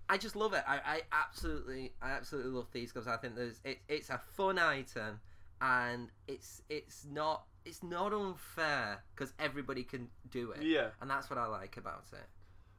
I 0.10 0.18
just 0.18 0.36
love 0.36 0.54
it. 0.54 0.64
I, 0.68 0.78
I 0.78 1.02
absolutely, 1.12 1.94
I 2.02 2.12
absolutely 2.12 2.52
love 2.52 2.68
Thieves 2.70 2.92
Gloves. 2.92 3.08
I 3.08 3.18
think 3.18 3.36
there's 3.36 3.60
it, 3.64 3.80
it's 3.88 4.10
a 4.10 4.20
fun 4.36 4.58
item, 4.60 5.20
and 5.62 6.10
it's 6.28 6.64
it's 6.70 7.06
not 7.12 7.44
it's 7.64 7.84
not 7.84 8.12
unfair 8.12 9.04
because 9.14 9.34
everybody 9.38 9.84
can 9.84 10.08
do 10.32 10.52
it, 10.52 10.64
Yeah. 10.64 10.90
and 11.00 11.10
that's 11.10 11.30
what 11.30 11.38
I 11.38 11.46
like 11.46 11.78
about 11.78 12.06
it. 12.14 12.28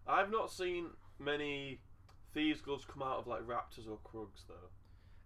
I've 0.08 0.30
not 0.32 0.50
seen 0.50 0.86
many 1.24 1.80
thieves 2.34 2.60
gloves 2.60 2.84
come 2.84 3.02
out 3.02 3.18
of 3.18 3.26
like 3.26 3.42
raptors 3.42 3.88
or 3.88 3.98
krugs 4.04 4.44
though. 4.48 4.70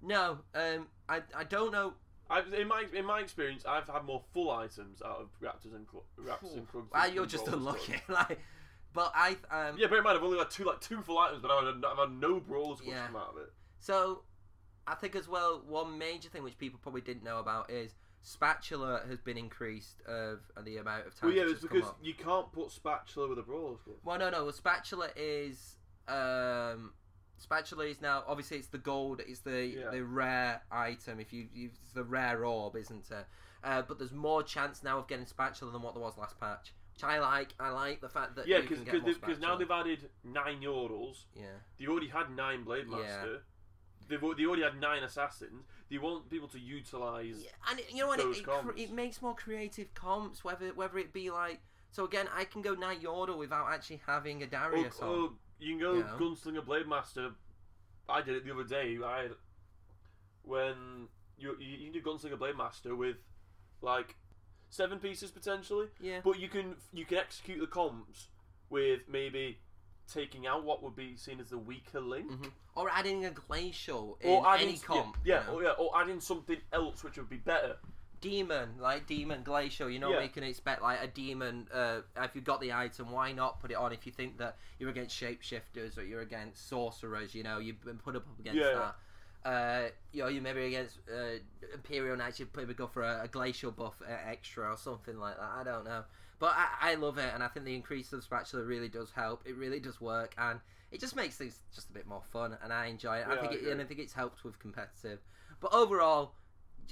No, 0.02 0.38
um, 0.54 0.88
I 1.08 1.22
I 1.36 1.44
don't 1.44 1.72
know. 1.72 1.94
I've, 2.28 2.52
in 2.52 2.66
my 2.68 2.84
in 2.92 3.04
my 3.04 3.20
experience, 3.20 3.64
I've 3.66 3.88
had 3.88 4.04
more 4.04 4.22
full 4.34 4.50
items 4.50 5.00
out 5.02 5.20
of 5.20 5.28
raptors 5.40 5.74
and 5.74 5.86
raptors 6.20 6.56
and 6.56 6.66
krugs. 6.68 6.86
Well, 6.92 7.02
than- 7.04 7.14
you're 7.14 7.26
just 7.26 7.44
brawlers, 7.46 7.60
unlucky, 7.60 7.94
like. 8.08 8.40
But 8.92 9.12
I 9.14 9.36
um. 9.50 9.76
Yeah, 9.78 9.86
bear 9.88 9.98
in 9.98 10.04
mind, 10.04 10.16
I've 10.18 10.24
only 10.24 10.38
had 10.38 10.50
two 10.50 10.64
like 10.64 10.80
two 10.80 11.00
full 11.02 11.18
items, 11.18 11.42
but 11.42 11.50
I've 11.50 11.66
had, 11.66 11.84
I've 11.84 11.98
had 11.98 12.12
no 12.20 12.40
brawlers 12.40 12.80
Yeah. 12.84 13.06
come 13.06 13.16
out 13.16 13.30
of 13.32 13.38
it. 13.38 13.52
So, 13.78 14.22
I 14.86 14.94
think 14.94 15.14
as 15.14 15.28
well, 15.28 15.62
one 15.66 15.98
major 15.98 16.28
thing 16.28 16.42
which 16.42 16.56
people 16.58 16.80
probably 16.82 17.02
didn't 17.02 17.22
know 17.22 17.38
about 17.38 17.70
is 17.70 17.94
spatula 18.22 19.02
has 19.08 19.20
been 19.20 19.36
increased 19.38 20.00
of 20.08 20.40
the 20.64 20.78
amount 20.78 21.06
of 21.06 21.14
time. 21.18 21.28
Well, 21.28 21.36
yeah, 21.36 21.42
it's 21.44 21.52
it's 21.52 21.60
come 21.60 21.68
because 21.72 21.88
up. 21.90 21.98
you 22.02 22.14
can't 22.14 22.50
put 22.52 22.72
spatula 22.72 23.28
with 23.28 23.38
a 23.38 23.42
brawler's 23.42 23.80
glove. 23.84 23.98
Well, 24.04 24.18
no, 24.18 24.30
no. 24.30 24.44
Well, 24.44 24.52
spatula 24.52 25.10
is 25.14 25.75
um, 26.08 26.92
spatula 27.38 27.84
is 27.86 28.00
now 28.00 28.24
obviously 28.26 28.58
it's 28.58 28.68
the 28.68 28.78
gold. 28.78 29.20
It's 29.26 29.40
the 29.40 29.66
Yeah. 29.66 29.90
the 29.90 30.04
rare 30.04 30.62
item. 30.70 31.20
If 31.20 31.32
you, 31.32 31.48
you 31.52 31.70
it's 31.82 31.92
the 31.92 32.04
rare 32.04 32.44
orb, 32.44 32.76
isn't 32.76 33.10
it? 33.10 33.26
Uh, 33.64 33.82
but 33.82 33.98
there's 33.98 34.12
more 34.12 34.42
chance 34.42 34.82
now 34.82 34.98
of 34.98 35.08
getting 35.08 35.26
spatula 35.26 35.72
than 35.72 35.82
what 35.82 35.94
there 35.94 36.02
was 36.02 36.16
last 36.16 36.38
patch, 36.38 36.72
which 36.94 37.02
I 37.04 37.18
like. 37.18 37.54
I 37.58 37.70
like 37.70 38.00
the 38.00 38.08
fact 38.08 38.36
that 38.36 38.46
Yeah, 38.46 38.60
because 38.60 38.80
because 38.80 39.40
now 39.40 39.56
they've 39.56 39.70
added 39.70 40.08
nine 40.24 40.60
yordles. 40.60 41.24
yeah. 41.34 41.46
They 41.78 41.86
already 41.86 42.08
had 42.08 42.30
nine 42.34 42.62
blade 42.64 42.86
Yeah. 42.88 42.96
master. 42.96 43.42
They've 44.08 44.20
they 44.20 44.44
already 44.46 44.62
had 44.62 44.78
nine 44.80 45.02
assassins. 45.02 45.64
They 45.90 45.98
want 45.98 46.30
people 46.30 46.46
to 46.48 46.60
utilize. 46.60 47.42
Yeah, 47.42 47.50
and 47.68 47.80
it- 47.80 47.90
you 47.90 47.98
know 48.02 48.06
what? 48.06 48.20
It, 48.20 48.26
it, 48.38 48.44
cr- 48.46 48.70
it 48.76 48.92
makes 48.92 49.20
more 49.20 49.34
creative 49.34 49.92
comps. 49.94 50.44
Whether 50.44 50.68
whether 50.74 50.96
it 50.98 51.12
be 51.12 51.30
like 51.30 51.60
so 51.90 52.04
again, 52.04 52.28
I 52.32 52.44
can 52.44 52.62
go 52.62 52.74
Knight 52.74 53.02
Yordle 53.02 53.36
without 53.38 53.68
actually 53.72 54.02
having 54.06 54.42
a 54.42 54.46
Darius 54.46 55.00
on. 55.00 55.08
oh, 55.08 55.32
you 55.58 55.70
can 55.72 55.80
go 55.80 55.94
know? 56.00 56.16
gunslinger 56.18 56.64
blade 56.64 56.86
master. 56.88 57.30
I 58.08 58.22
did 58.22 58.36
it 58.36 58.44
the 58.44 58.52
other 58.52 58.64
day. 58.64 58.98
I 59.04 59.28
when 60.42 61.08
you 61.38 61.56
you, 61.58 61.76
you 61.78 61.90
can 61.92 62.02
do 62.02 62.02
gunslinger 62.02 62.38
blade 62.38 62.56
master 62.56 62.94
with 62.94 63.16
like 63.82 64.16
seven 64.70 64.98
pieces 64.98 65.30
potentially, 65.30 65.88
Yeah. 66.00 66.20
but 66.24 66.38
you 66.38 66.48
can 66.48 66.76
you 66.92 67.04
can 67.04 67.18
execute 67.18 67.60
the 67.60 67.66
comps 67.66 68.28
with 68.70 69.00
maybe 69.08 69.58
taking 70.12 70.46
out 70.46 70.64
what 70.64 70.82
would 70.82 70.94
be 70.94 71.16
seen 71.16 71.40
as 71.40 71.50
the 71.50 71.58
weaker 71.58 72.00
link. 72.00 72.30
hmm 72.30 72.48
Or 72.76 72.88
adding 72.90 73.24
a 73.24 73.30
glacial 73.30 74.18
in 74.20 74.30
Or 74.30 74.46
adding 74.48 74.68
any 74.68 74.78
comp. 74.78 75.16
yeah, 75.24 75.40
you 75.40 75.46
know? 75.46 75.52
yeah, 75.52 75.54
or, 75.56 75.62
yeah, 75.64 75.70
or 75.84 76.00
adding 76.00 76.20
something 76.20 76.58
else 76.72 77.02
which 77.02 77.16
would 77.16 77.28
be 77.28 77.38
better. 77.38 77.76
Demon 78.20 78.70
like 78.80 79.06
demon 79.06 79.42
glacial 79.42 79.88
you 79.90 79.98
know 79.98 80.10
Yeah. 80.10 80.22
you 80.22 80.28
can 80.28 80.42
expect 80.42 80.82
like 80.82 81.02
a 81.02 81.06
demon 81.06 81.68
uh, 81.72 82.00
if 82.22 82.34
you've 82.34 82.44
got 82.44 82.60
the 82.60 82.72
item 82.72 83.10
why 83.10 83.32
not 83.32 83.60
put 83.60 83.70
it 83.70 83.76
on? 83.76 83.92
If 83.92 84.06
you 84.06 84.12
think 84.12 84.38
that 84.38 84.56
you're 84.78 84.90
against 84.90 85.20
shapeshifters 85.20 85.98
or 85.98 86.02
you're 86.02 86.22
against 86.22 86.68
sorcerers 86.68 87.34
you 87.34 87.42
know 87.42 87.58
you've 87.58 87.84
been 87.84 87.98
put 87.98 88.16
up 88.16 88.24
against 88.38 88.58
Yeah. 88.60 88.74
that. 88.74 88.94
Uh, 89.48 89.88
you 90.12 90.22
know 90.22 90.28
you 90.28 90.40
maybe 90.40 90.64
against 90.64 90.98
uh, 91.08 91.38
imperial 91.72 92.16
knights 92.16 92.40
you 92.40 92.48
maybe 92.56 92.74
go 92.74 92.86
for 92.88 93.02
a, 93.02 93.22
a 93.24 93.28
glacial 93.28 93.70
buff 93.70 93.94
uh, 94.02 94.12
extra 94.28 94.72
or 94.72 94.76
something 94.76 95.18
like 95.18 95.36
that. 95.36 95.50
I 95.60 95.62
don't 95.62 95.84
know. 95.84 96.02
But 96.38 96.54
I, 96.56 96.92
I 96.92 96.94
love 96.96 97.16
it 97.18 97.30
and 97.32 97.42
i 97.42 97.48
think 97.48 97.64
the 97.64 97.74
increase 97.74 98.12
of 98.12 98.18
the 98.18 98.22
spatula 98.22 98.64
really 98.64 98.88
does 98.88 99.10
help. 99.12 99.42
It 99.46 99.56
really 99.56 99.78
does 99.80 100.00
work 100.00 100.34
and 100.38 100.60
it 100.90 101.00
just 101.00 101.14
makes 101.16 101.36
things 101.36 101.58
just 101.74 101.90
a 101.90 101.92
bit 101.92 102.06
more 102.06 102.22
fun 102.32 102.56
and 102.62 102.72
i 102.72 102.86
enjoy 102.86 103.18
it. 103.18 103.26
I 103.28 103.36
think 103.36 103.52
I 103.52 103.56
it, 103.56 103.64
and 103.68 103.80
i 103.80 103.84
think 103.84 104.00
it's 104.00 104.12
helped 104.14 104.42
with 104.44 104.58
competitive. 104.58 105.20
But 105.60 105.72
overall 105.72 106.32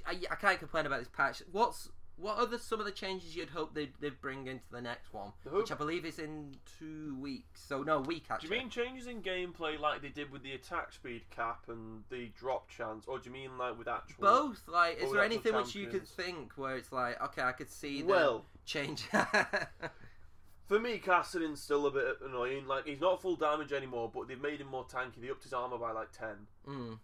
I, 0.07 0.19
I 0.31 0.35
can't 0.35 0.59
complain 0.59 0.87
about 0.87 1.01
this 1.01 1.09
patch. 1.09 1.43
What's 1.53 1.91
what 2.17 2.39
are 2.39 2.47
the, 2.47 2.59
some 2.59 2.79
of 2.79 2.87
the 2.87 2.93
changes 2.93 3.35
you'd 3.35 3.51
hope 3.51 3.75
they'd, 3.75 3.93
they'd 4.01 4.21
bring 4.21 4.47
into 4.47 4.65
the 4.71 4.81
next 4.81 5.13
one, 5.13 5.33
which 5.51 5.73
I 5.73 5.75
believe 5.75 6.05
is 6.05 6.19
in 6.21 6.55
two 6.79 7.17
weeks. 7.21 7.65
So 7.67 7.83
no, 7.83 8.01
week 8.01 8.27
Do 8.41 8.47
you 8.47 8.51
mean 8.51 8.71
changes 8.71 9.09
in 9.09 9.21
gameplay 9.21 9.79
like 9.79 10.01
they 10.01 10.11
did 10.11 10.31
with 10.31 10.43
the 10.43 10.53
attack 10.53 10.93
speed 10.93 11.23
cap 11.31 11.65
and 11.69 12.05
the 12.11 12.31
drop 12.39 12.69
chance, 12.69 13.07
or 13.09 13.19
do 13.19 13.29
you 13.31 13.33
mean 13.33 13.59
like 13.59 13.77
with 13.77 13.89
actual? 13.89 14.23
both? 14.23 14.63
Like, 14.69 15.03
is 15.03 15.11
there 15.11 15.25
anything 15.25 15.55
which 15.55 15.75
you 15.75 15.89
could 15.89 16.07
think 16.07 16.53
where 16.57 16.77
it's 16.77 16.93
like, 16.93 17.21
okay, 17.21 17.43
I 17.43 17.53
could 17.53 17.71
see 17.71 18.03
the 18.03 18.09
Well, 18.09 18.45
change? 18.65 19.09
for 20.67 20.79
me, 20.79 20.99
Kassadin's 21.05 21.61
still 21.61 21.87
a 21.87 21.91
bit 21.91 22.19
annoying. 22.25 22.69
Like 22.69 22.87
he's 22.87 23.01
not 23.01 23.21
full 23.21 23.37
damage 23.37 23.73
anymore, 23.73 24.11
but 24.15 24.29
they've 24.29 24.41
made 24.41 24.61
him 24.61 24.69
more 24.69 24.85
tanky. 24.85 25.21
They 25.21 25.31
upped 25.31 25.43
his 25.43 25.53
armor 25.53 25.79
by 25.79 25.91
like 25.91 26.13
ten. 26.13 26.47
mm. 26.69 26.99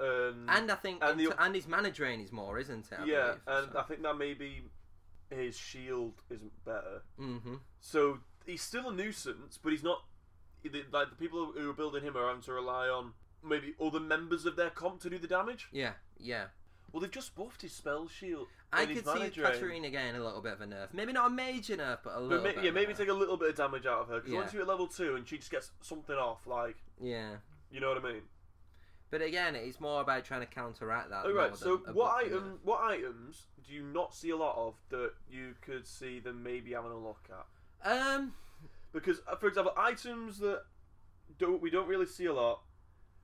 Um, 0.00 0.46
And 0.48 0.70
I 0.70 0.74
think, 0.76 1.02
And 1.02 1.18
the- 1.18 1.42
and 1.42 1.54
his 1.54 1.66
mana 1.66 1.90
drain 1.90 2.20
is 2.20 2.30
more, 2.32 2.58
isn't 2.58 2.90
it? 2.92 2.98
I 2.98 3.04
yeah, 3.04 3.26
believe, 3.46 3.66
and 3.68 3.76
I 3.76 3.82
think 3.82 4.02
that 4.02 4.16
maybe 4.16 4.64
his 5.30 5.56
shield 5.56 6.22
isn't 6.30 6.64
better. 6.64 7.02
hmm 7.16 7.56
So 7.80 8.20
he's 8.46 8.62
still 8.62 8.88
a 8.88 8.92
nuisance, 8.94 9.58
but 9.62 9.72
he's 9.72 9.82
not. 9.82 10.04
Like 10.92 11.10
the 11.10 11.16
people 11.16 11.52
who 11.52 11.70
are 11.70 11.74
building 11.74 12.02
him 12.02 12.16
are 12.16 12.26
having 12.26 12.42
to 12.42 12.52
rely 12.52 12.88
on 12.88 13.14
maybe 13.42 13.74
other 13.80 14.00
members 14.00 14.44
of 14.44 14.56
their 14.56 14.70
comp 14.70 15.00
to 15.02 15.10
do 15.10 15.18
the 15.18 15.28
damage. 15.28 15.68
Yeah, 15.72 15.94
yeah. 16.18 16.48
Well, 16.92 17.00
they've 17.00 17.10
just 17.10 17.34
buffed 17.36 17.62
his 17.62 17.72
spell 17.72 18.08
shield. 18.08 18.48
I 18.72 18.86
could 18.86 19.06
see. 19.06 19.30
Katarina 19.40 19.90
getting 19.90 20.16
a 20.16 20.24
little 20.24 20.40
bit 20.42 20.54
of 20.54 20.60
a 20.62 20.66
nerf. 20.66 20.92
Maybe 20.92 21.12
not 21.12 21.26
a 21.26 21.30
major 21.30 21.76
nerf, 21.76 21.98
but 22.02 22.14
a 22.16 22.20
little 22.20 22.42
But 22.42 22.56
bit. 22.56 22.64
yeah, 22.64 22.70
maybe 22.70 22.92
nerf. 22.92 22.96
take 22.98 23.08
a 23.08 23.12
little 23.14 23.36
bit 23.36 23.50
of 23.50 23.56
damage 23.56 23.86
out 23.86 24.00
of 24.02 24.08
her 24.08 24.16
because 24.16 24.32
Yeah. 24.32 24.38
once 24.40 24.52
you're 24.52 24.62
at 24.62 24.68
level 24.68 24.86
two 24.88 25.14
and 25.14 25.26
she 25.28 25.38
just 25.38 25.50
gets 25.50 25.70
something 25.80 26.16
off, 26.16 26.46
like 26.46 26.76
Yeah. 27.00 27.36
you 27.70 27.80
know 27.80 27.90
what 27.94 28.04
I 28.04 28.12
mean. 28.12 28.22
But 29.10 29.22
again, 29.22 29.56
it's 29.56 29.80
more 29.80 30.00
about 30.02 30.24
trying 30.24 30.40
to 30.40 30.46
counteract 30.46 31.10
that. 31.10 31.24
Right. 31.32 31.56
So 31.56 31.78
than 31.78 31.94
what 31.94 32.14
item, 32.24 32.58
what 32.62 32.82
items 32.82 33.46
do 33.66 33.72
you 33.72 33.82
not 33.82 34.14
see 34.14 34.30
a 34.30 34.36
lot 34.36 34.56
of 34.56 34.74
that 34.90 35.12
you 35.30 35.54
could 35.62 35.86
see 35.86 36.20
them 36.20 36.42
maybe 36.42 36.72
having 36.72 36.90
a 36.90 36.98
look 36.98 37.28
at? 37.30 37.90
Um, 37.90 38.34
Because, 38.92 39.20
uh, 39.30 39.36
for 39.36 39.46
example, 39.48 39.72
items 39.76 40.38
that 40.38 40.62
don't 41.38 41.60
we 41.62 41.70
don't 41.70 41.88
really 41.88 42.06
see 42.06 42.26
a 42.26 42.32
lot. 42.34 42.62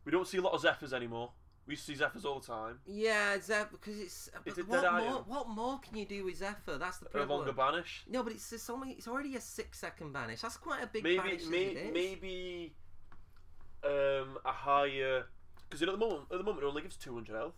We 0.04 0.12
don't 0.12 0.26
see 0.28 0.38
a 0.38 0.42
lot 0.42 0.52
of 0.54 0.60
Zephyrs 0.60 0.92
anymore. 0.92 1.32
We 1.66 1.76
see 1.76 1.94
Zephyrs 1.94 2.26
all 2.26 2.40
the 2.40 2.46
time. 2.46 2.78
yeah, 2.86 3.38
Zephyr, 3.40 3.68
because 3.72 3.98
it's. 3.98 4.28
It's 4.44 4.58
a 4.58 4.62
what 4.64 4.82
dead 4.82 4.90
more? 4.90 5.00
item. 5.00 5.14
What 5.26 5.48
more 5.48 5.78
can 5.80 5.96
you 5.96 6.04
do 6.04 6.24
with 6.24 6.36
Zephyr? 6.36 6.76
That's 6.78 6.98
the 6.98 7.06
A 7.06 7.10
problem. 7.10 7.38
longer 7.38 7.52
banish. 7.54 8.04
No, 8.08 8.22
but 8.22 8.32
it's 8.34 8.52
it's 8.52 8.68
only 8.68 8.90
it's 8.92 9.08
already 9.08 9.36
a 9.36 9.40
six 9.40 9.78
second 9.78 10.12
banish. 10.12 10.42
That's 10.42 10.58
quite 10.58 10.82
a 10.82 10.86
big 10.86 11.02
Maybe, 11.02 11.16
banish. 11.18 11.42
is. 11.42 11.48
maybe, 11.48 12.74
um, 13.84 14.38
a 14.44 14.52
higher. 14.52 15.24
Because 15.74 15.88
at 15.88 15.98
the 15.98 16.06
moment, 16.06 16.26
at 16.30 16.38
the 16.38 16.44
moment, 16.44 16.62
it 16.64 16.66
only 16.68 16.82
gives 16.82 16.96
two 16.96 17.14
hundred 17.14 17.34
health. 17.36 17.54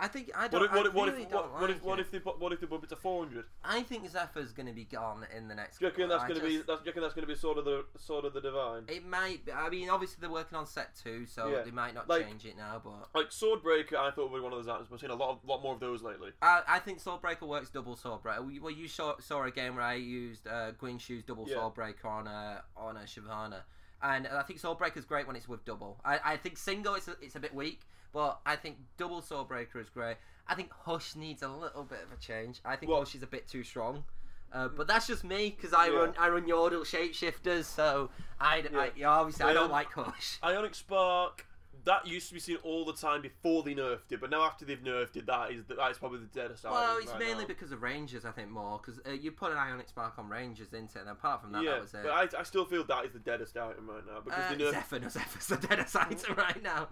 I 0.00 0.08
think 0.08 0.32
I 0.36 0.48
don't. 0.48 0.64
if 0.64 0.72
what 0.72 0.84
I 0.84 0.88
if 0.88 0.94
what 0.94 1.08
really 1.08 1.22
if 1.22 1.30
what, 1.30 1.60
what 1.60 1.70
if 1.70 1.76
like 1.76 1.84
what 1.84 2.00
if 2.00 2.10
they 2.10 2.18
what 2.18 2.52
if 2.52 2.60
they 2.60 2.66
bump 2.66 2.82
it 2.82 2.90
to 2.90 2.96
four 2.96 3.24
hundred? 3.24 3.44
I 3.64 3.82
think 3.82 4.10
Zephyr's 4.10 4.50
going 4.52 4.66
to 4.66 4.72
be 4.72 4.82
gone 4.86 5.24
in 5.36 5.46
the 5.46 5.54
next. 5.54 5.78
Do 5.78 5.84
you 5.84 5.90
reckon 5.92 6.08
that's 6.08 6.24
going 6.24 6.34
to 6.40 6.44
be? 6.44 6.56
That's, 6.56 6.66
do 6.66 6.72
you 6.72 6.86
reckon 6.86 7.02
that's 7.02 7.14
going 7.14 7.28
to 7.28 7.32
be 7.32 7.38
sort 7.38 7.58
of 7.58 7.64
the 7.64 7.84
sort 7.96 8.24
of 8.24 8.34
the 8.34 8.40
divine? 8.40 8.82
It 8.88 9.06
might. 9.06 9.46
Be, 9.46 9.52
I 9.52 9.68
mean, 9.70 9.88
obviously 9.88 10.16
they're 10.20 10.30
working 10.30 10.58
on 10.58 10.66
set 10.66 10.96
two, 11.00 11.26
so 11.26 11.46
Yeah. 11.48 11.62
they 11.62 11.70
might 11.70 11.94
not 11.94 12.08
Like- 12.08 12.26
change 12.26 12.44
it 12.44 12.56
now. 12.56 12.82
But 12.84 13.08
Like 13.14 13.30
Swordbreaker, 13.30 13.94
I 13.94 14.10
thought 14.10 14.32
would 14.32 14.38
be 14.38 14.42
one 14.42 14.52
of 14.52 14.58
those 14.58 14.66
items. 14.68 14.88
I've 14.92 14.98
seen 14.98 15.10
a 15.10 15.14
lot, 15.14 15.30
of, 15.30 15.44
lot 15.48 15.62
more 15.62 15.74
of 15.74 15.80
those 15.80 16.02
lately. 16.02 16.30
I, 16.42 16.62
I 16.66 16.78
think 16.80 17.00
Swordbreaker 17.00 17.42
works 17.46 17.70
double 17.70 17.94
Swordbreaker. 17.94 18.44
We- 18.44 18.58
Well, 18.58 18.72
you 18.72 18.88
saw, 18.88 19.14
saw 19.20 19.44
a 19.44 19.52
game 19.52 19.76
where 19.76 19.84
I 19.84 19.94
used 19.94 20.48
uh, 20.48 20.72
Guinsoo's 20.72 21.22
double 21.22 21.48
Yeah. 21.48 21.54
Swordbreaker 21.58 22.06
on 22.06 22.26
a 22.26 22.64
on 22.76 22.96
a 22.96 23.02
Shyvana, 23.02 23.60
and 24.04 24.28
I 24.28 24.42
think 24.42 24.60
Swordbreaker 24.60 24.98
is 24.98 25.04
great 25.04 25.26
when 25.26 25.34
it's 25.34 25.48
with 25.48 25.64
double. 25.64 25.98
I, 26.04 26.20
I 26.24 26.36
think 26.36 26.58
single 26.58 26.94
it's 26.94 27.08
a, 27.08 27.16
it's 27.22 27.34
a 27.36 27.40
bit 27.40 27.54
weak, 27.54 27.80
but 28.12 28.38
I 28.46 28.54
think 28.54 28.76
double 28.98 29.20
Swordbreaker 29.22 29.80
is 29.80 29.88
great. 29.88 30.16
I 30.46 30.54
think 30.54 30.70
Hush 30.84 31.16
needs 31.16 31.42
a 31.42 31.48
little 31.48 31.82
bit 31.84 32.00
of 32.04 32.12
a 32.16 32.20
change. 32.20 32.60
I 32.64 32.76
think 32.76 32.90
Well- 32.90 33.00
Hush 33.00 33.14
is 33.14 33.22
a 33.22 33.26
bit 33.26 33.48
too 33.48 33.64
strong. 33.64 34.04
Uh, 34.52 34.68
but 34.68 34.86
that's 34.86 35.08
just 35.08 35.24
me 35.24 35.50
because 35.56 35.72
I 35.72 35.86
Yeah. 35.88 35.96
run 35.98 36.14
I 36.16 36.28
run 36.28 36.44
Yordle 36.46 36.82
shapeshifters, 36.84 37.64
so 37.64 38.10
I, 38.40 38.62
I 38.76 38.92
yeah, 38.94 39.08
obviously 39.08 39.46
I 39.46 39.52
don't 39.52 39.70
like 39.72 39.90
Hush. 39.90 40.38
Ionic 40.44 40.76
Spark. 40.76 41.44
That 41.84 42.06
used 42.06 42.28
to 42.28 42.34
be 42.34 42.40
seen 42.40 42.56
all 42.62 42.84
the 42.86 42.94
time 42.94 43.20
before 43.20 43.62
they 43.62 43.74
nerfed 43.74 44.10
it, 44.10 44.20
but 44.20 44.30
now 44.30 44.42
after 44.44 44.64
they've 44.64 44.82
nerfed 44.82 45.16
it, 45.16 45.26
that 45.26 45.50
is 45.50 45.64
that 45.66 45.90
is 45.90 45.98
probably 45.98 46.20
the 46.20 46.26
deadest 46.40 46.64
Well, 46.64 46.96
it's 46.98 47.10
right 47.10 47.18
mainly 47.18 47.42
now. 47.44 47.48
because 47.48 47.72
of 47.72 47.82
Rangers, 47.82 48.24
I 48.24 48.30
think, 48.30 48.48
more 48.50 48.78
because 48.82 49.00
uh, 49.06 49.10
you 49.12 49.30
put 49.32 49.52
an 49.52 49.58
Ionic 49.58 49.88
Spark 49.90 50.18
on 50.18 50.28
Rangers, 50.28 50.68
didn't 50.68 50.96
it? 50.96 51.00
And 51.00 51.10
apart 51.10 51.42
from 51.42 51.52
that, 51.52 51.62
yeah, 51.62 51.72
that 51.72 51.80
was 51.82 51.92
it. 51.94 52.00
but 52.02 52.12
I, 52.12 52.40
I 52.40 52.42
still 52.42 52.64
feel 52.64 52.84
that 52.84 53.04
is 53.04 53.12
the 53.12 53.18
deadest 53.18 53.56
item 53.56 53.88
right 53.90 54.02
now 54.06 54.20
because 54.24 54.44
Uh, 54.50 54.56
they 54.56 54.64
nerfed. 54.64 54.70
Zephyr, 54.72 54.98
no, 55.00 55.08
Zephyr's 55.08 55.46
the 55.60 55.66
deadest 55.66 55.94
item 55.96 56.34
right 56.36 56.62
now. 56.62 56.88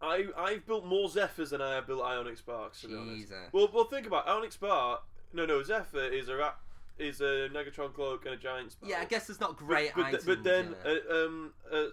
I 0.00 0.26
I've 0.36 0.66
built 0.66 0.84
more 0.84 1.08
Zephyrs 1.08 1.50
than 1.50 1.62
I 1.62 1.74
have 1.76 1.86
built 1.86 2.02
Ionic 2.02 2.36
Sparks. 2.38 2.80
To 2.80 2.88
be 2.88 2.94
honest. 2.96 3.16
Jesus. 3.20 3.36
Well, 3.52 3.70
well, 3.72 3.84
think 3.84 4.06
about 4.06 4.26
it. 4.26 4.30
Ionic 4.30 4.52
Spark. 4.52 5.02
No, 5.32 5.46
no, 5.46 5.62
Zephyr 5.62 6.04
is 6.06 6.28
a 6.28 6.34
ra- 6.36 6.54
is 6.98 7.20
a 7.20 7.48
Negatron 7.52 7.94
cloak 7.94 8.26
and 8.26 8.34
a 8.34 8.36
giant 8.36 8.72
spark. 8.72 8.90
Yeah, 8.90 9.00
I 9.00 9.06
guess 9.06 9.30
it's 9.30 9.40
not 9.40 9.56
great 9.56 9.92
but, 9.96 10.06
items. 10.06 10.24
but 10.24 10.44
then 10.44 10.74
uh, 10.84 11.14
um, 11.24 11.52
uh, 11.72 11.84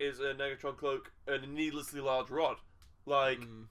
s- 0.00 0.18
an 0.18 0.40
Ionic 0.40 0.60
Spark 0.60 0.60
is 0.64 0.64
a 0.64 0.70
Negatron 0.72 0.76
cloak 0.76 1.12
and 1.26 1.44
a 1.44 1.46
needlessly 1.46 2.00
large 2.00 2.30
rod. 2.30 2.56
Like 3.06 3.40
Mm. 3.40 3.66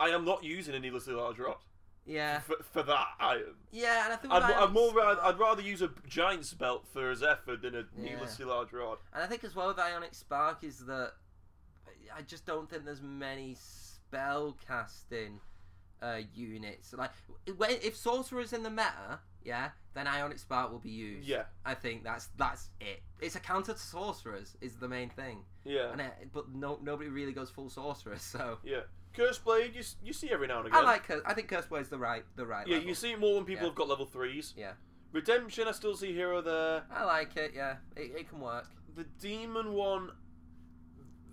I 0.00 0.08
am 0.08 0.24
not 0.24 0.42
using 0.44 0.74
a 0.74 0.80
needlessly 0.80 1.14
large 1.14 1.38
rod 1.38 1.58
yeah, 2.04 2.40
for, 2.40 2.56
for 2.72 2.82
that 2.82 3.06
item. 3.20 3.54
yeah, 3.70 4.04
and 4.04 4.12
I 4.12 4.16
think 4.16 4.32
I'd, 4.32 4.42
I'd 4.42 4.72
more 4.72 4.92
rather, 4.92 5.20
I'd 5.22 5.38
rather 5.38 5.62
use 5.62 5.80
a 5.82 5.90
giant's 6.08 6.52
belt 6.52 6.84
for 6.92 7.10
a 7.12 7.16
Zephyr 7.16 7.56
than 7.56 7.74
a 7.76 7.84
Yeah. 7.96 8.10
needlessly 8.10 8.44
large 8.44 8.72
rod. 8.72 8.98
And 9.14 9.22
I 9.22 9.26
think 9.26 9.44
as 9.44 9.54
well 9.54 9.68
with 9.68 9.78
Ionic 9.78 10.14
Spark 10.14 10.64
is 10.64 10.80
that 10.86 11.12
I 12.16 12.22
just 12.22 12.44
don't 12.44 12.68
think 12.68 12.84
there's 12.84 13.00
many 13.02 13.56
spell 13.58 14.56
casting 14.66 15.40
uh, 16.02 16.20
units. 16.34 16.92
Like 16.92 17.12
when, 17.56 17.70
if 17.82 17.96
Sorcerer's 17.96 18.52
in 18.52 18.64
the 18.64 18.70
meta, 18.70 19.20
yeah, 19.44 19.70
then 19.94 20.08
Ionic 20.08 20.38
Spark 20.40 20.72
will 20.72 20.80
be 20.80 20.90
used. 20.90 21.28
Yeah, 21.28 21.44
I 21.64 21.74
think 21.74 22.02
that's 22.02 22.28
that's 22.36 22.70
it. 22.80 23.02
It's 23.20 23.36
a 23.36 23.40
counter 23.40 23.72
to 23.74 23.78
Sorcerers 23.78 24.56
is 24.60 24.74
the 24.76 24.88
main 24.88 25.10
thing, 25.10 25.44
yeah, 25.64 25.92
and 25.92 26.00
it, 26.00 26.12
but 26.32 26.52
no 26.54 26.78
nobody 26.82 27.08
really 27.10 27.32
goes 27.32 27.50
full 27.50 27.70
sorceress. 27.70 28.22
So 28.22 28.58
yeah. 28.64 28.80
Curse 29.14 29.36
Blade, 29.38 29.72
you, 29.74 29.82
you 30.02 30.14
see 30.14 30.30
every 30.30 30.46
now 30.46 30.60
and 30.60 30.68
again. 30.68 30.80
I 30.80 30.82
like 30.84 31.06
Curse. 31.06 31.20
I 31.26 31.34
think 31.34 31.48
Curse 31.48 31.66
Blade's 31.66 31.90
the 31.90 31.98
right 31.98 32.24
the 32.36 32.46
right. 32.46 32.66
Yeah, 32.66 32.76
level. 32.76 32.88
you 32.88 32.94
see 32.94 33.12
it 33.12 33.20
more 33.20 33.34
when 33.34 33.44
people 33.44 33.64
Yeah. 33.64 33.68
have 33.68 33.76
got 33.76 33.88
level 33.88 34.06
threes. 34.06 34.54
Yeah. 34.56 34.72
Redemption, 35.12 35.68
I 35.68 35.72
still 35.72 35.94
see 35.94 36.14
hero 36.14 36.40
there. 36.40 36.84
I 36.90 37.04
like 37.04 37.36
it. 37.36 37.52
Yeah, 37.54 37.76
it, 37.94 38.12
it 38.16 38.28
can 38.30 38.40
work. 38.40 38.64
The 38.96 39.04
demon 39.20 39.74
one, 39.74 40.12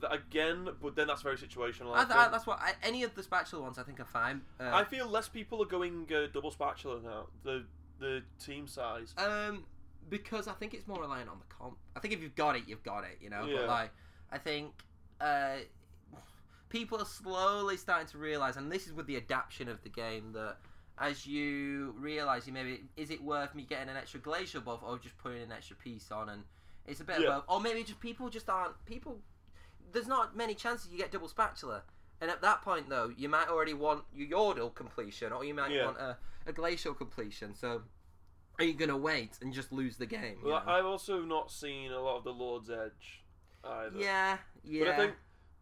again, 0.09 0.69
but 0.81 0.95
then 0.95 1.07
that's 1.07 1.21
very 1.21 1.37
situational. 1.37 1.93
I 1.93 2.01
I, 2.01 2.05
th- 2.05 2.17
think. 2.17 2.31
that's 2.31 2.47
what 2.47 2.59
I, 2.59 2.73
any 2.83 3.03
of 3.03 3.15
the 3.15 3.23
spatula 3.23 3.61
ones 3.61 3.77
I 3.77 3.83
think 3.83 3.99
are 3.99 4.05
fine. 4.05 4.41
Uh, 4.59 4.69
I 4.73 4.83
feel 4.83 5.07
less 5.07 5.27
people 5.29 5.61
are 5.61 5.65
going 5.65 6.07
uh, 6.13 6.27
double 6.33 6.51
spatula 6.51 6.99
now. 7.01 7.27
The 7.43 7.65
the 7.99 8.23
team 8.43 8.67
size. 8.67 9.13
Um, 9.17 9.65
because 10.09 10.47
I 10.47 10.53
think 10.53 10.73
it's 10.73 10.87
more 10.87 10.99
reliant 11.01 11.29
on 11.29 11.37
the 11.39 11.53
comp. 11.53 11.77
I 11.95 11.99
think 11.99 12.13
if 12.13 12.21
you've 12.21 12.35
got 12.35 12.55
it, 12.55 12.63
you've 12.67 12.83
got 12.83 13.03
it. 13.03 13.19
You 13.21 13.29
know. 13.29 13.45
Yeah. 13.45 13.57
But 13.59 13.67
like, 13.67 13.91
I 14.31 14.37
think 14.37 14.71
uh, 15.19 15.57
people 16.69 16.99
are 16.99 17.05
slowly 17.05 17.77
starting 17.77 18.07
to 18.07 18.17
realize, 18.17 18.57
and 18.57 18.71
this 18.71 18.87
is 18.87 18.93
with 18.93 19.07
the 19.07 19.17
adaptation 19.17 19.67
of 19.67 19.81
the 19.83 19.89
game, 19.89 20.33
that 20.33 20.57
as 20.97 21.25
you 21.25 21.95
realize, 21.97 22.45
you 22.45 22.53
maybe 22.53 22.83
is 22.97 23.09
it 23.09 23.23
worth 23.23 23.55
me 23.55 23.63
getting 23.63 23.89
an 23.89 23.97
extra 23.97 24.19
glacial 24.19 24.61
buff 24.61 24.81
or 24.83 24.97
just 24.97 25.17
putting 25.17 25.41
an 25.41 25.51
extra 25.51 25.75
piece 25.77 26.11
on, 26.11 26.29
and 26.29 26.43
it's 26.85 26.99
a 26.99 27.03
bit 27.03 27.21
Yeah. 27.21 27.27
of 27.27 27.45
both. 27.47 27.55
Or 27.55 27.61
maybe 27.61 27.83
just 27.83 27.99
people 27.99 28.29
just 28.29 28.49
aren't 28.49 28.83
people. 28.85 29.21
There's 29.91 30.07
not 30.07 30.35
many 30.35 30.53
chances 30.53 30.91
you 30.91 30.97
get 30.97 31.11
double 31.11 31.27
spatula. 31.27 31.83
And 32.21 32.29
at 32.29 32.41
that 32.41 32.61
point, 32.61 32.89
though, 32.89 33.13
you 33.15 33.29
might 33.29 33.47
already 33.47 33.73
want 33.73 34.03
your 34.13 34.27
Yordle 34.27 34.73
completion, 34.75 35.31
or 35.31 35.45
you 35.45 35.53
might 35.53 35.71
Yeah. 35.71 35.85
want 35.85 35.97
a, 35.97 36.17
a 36.45 36.51
glacial 36.51 36.93
completion. 36.93 37.55
So, 37.55 37.83
are 38.59 38.65
you 38.65 38.73
going 38.73 38.89
to 38.89 38.97
wait 38.97 39.37
and 39.41 39.53
just 39.53 39.71
lose 39.71 39.95
the 39.95 40.05
game? 40.05 40.41
Well, 40.43 40.61
know? 40.65 40.71
I've 40.71 40.85
also 40.85 41.21
not 41.21 41.49
seen 41.49 41.93
a 41.93 41.99
lot 42.01 42.17
of 42.17 42.25
the 42.25 42.33
Lord's 42.33 42.69
Edge 42.69 43.18
either. 43.63 43.97
yeah, 43.99 44.37
yeah. 44.63 44.83
But 44.85 44.93
I 44.93 44.97
think 44.97 45.13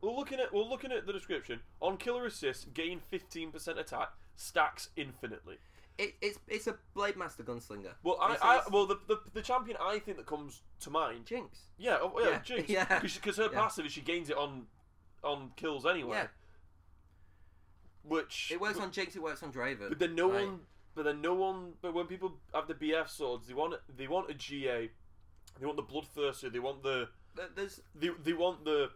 we're 0.01 0.11
looking 0.11 0.39
at 0.39 0.53
we're 0.53 0.63
looking 0.63 0.91
at 0.91 1.05
the 1.07 1.13
description 1.13 1.59
on 1.81 1.97
killer 1.97 2.25
assist, 2.25 2.73
gain 2.73 2.99
fifteen 2.99 3.51
percent 3.51 3.79
attack, 3.79 4.09
stacks 4.35 4.89
infinitely. 4.95 5.57
it, 5.97 6.13
it's 6.21 6.39
it's 6.47 6.67
a 6.67 6.75
Blade 6.93 7.17
Master 7.17 7.43
Gunslinger. 7.43 7.93
Well, 8.03 8.17
I, 8.21 8.37
I 8.41 8.61
well 8.71 8.85
the, 8.85 8.99
the 9.07 9.19
the 9.33 9.41
champion 9.41 9.77
I 9.81 9.99
think 9.99 10.17
that 10.17 10.25
comes 10.27 10.61
to 10.81 10.89
mind. 10.91 11.25
Jinx. 11.25 11.59
Yeah, 11.77 11.97
oh, 12.01 12.13
yeah, 12.19 12.29
Yeah, 12.29 12.39
Jinx. 12.43 12.69
yeah. 12.69 12.99
Because 12.99 13.37
her 13.37 13.49
Yeah. 13.51 13.59
passive 13.59 13.85
is 13.87 13.91
she 13.91 14.01
gains 14.01 14.29
it 14.29 14.37
on 14.37 14.67
on 15.23 15.51
kills 15.55 15.85
anyway. 15.85 16.17
Yeah. 16.17 16.27
Which 18.03 18.51
It 18.51 18.61
works 18.61 18.77
but, 18.77 18.83
on 18.85 18.91
Jinx. 18.91 19.15
It 19.15 19.21
works 19.21 19.43
on 19.43 19.51
Draven. 19.51 19.89
But 19.89 19.99
then 19.99 20.15
no 20.15 20.31
Right. 20.31 20.45
one. 20.47 20.59
But 20.95 21.03
then 21.05 21.21
no 21.21 21.33
one. 21.33 21.73
But 21.81 21.93
when 21.93 22.05
people 22.07 22.39
have 22.53 22.67
the 22.67 22.73
BF 22.73 23.09
swords, 23.09 23.47
they 23.47 23.53
want 23.53 23.75
they 23.95 24.07
want 24.07 24.29
a 24.29 24.33
GA. 24.33 24.89
They 25.59 25.65
want 25.65 25.77
the 25.77 25.83
Bloodthirster. 25.83 26.51
They 26.51 26.59
want 26.59 26.83
the 26.83 26.95
Th- 26.97 27.09
There's 27.55 27.81
they, 27.95 28.09
they 28.23 28.33
want 28.33 28.65
the 28.65 28.89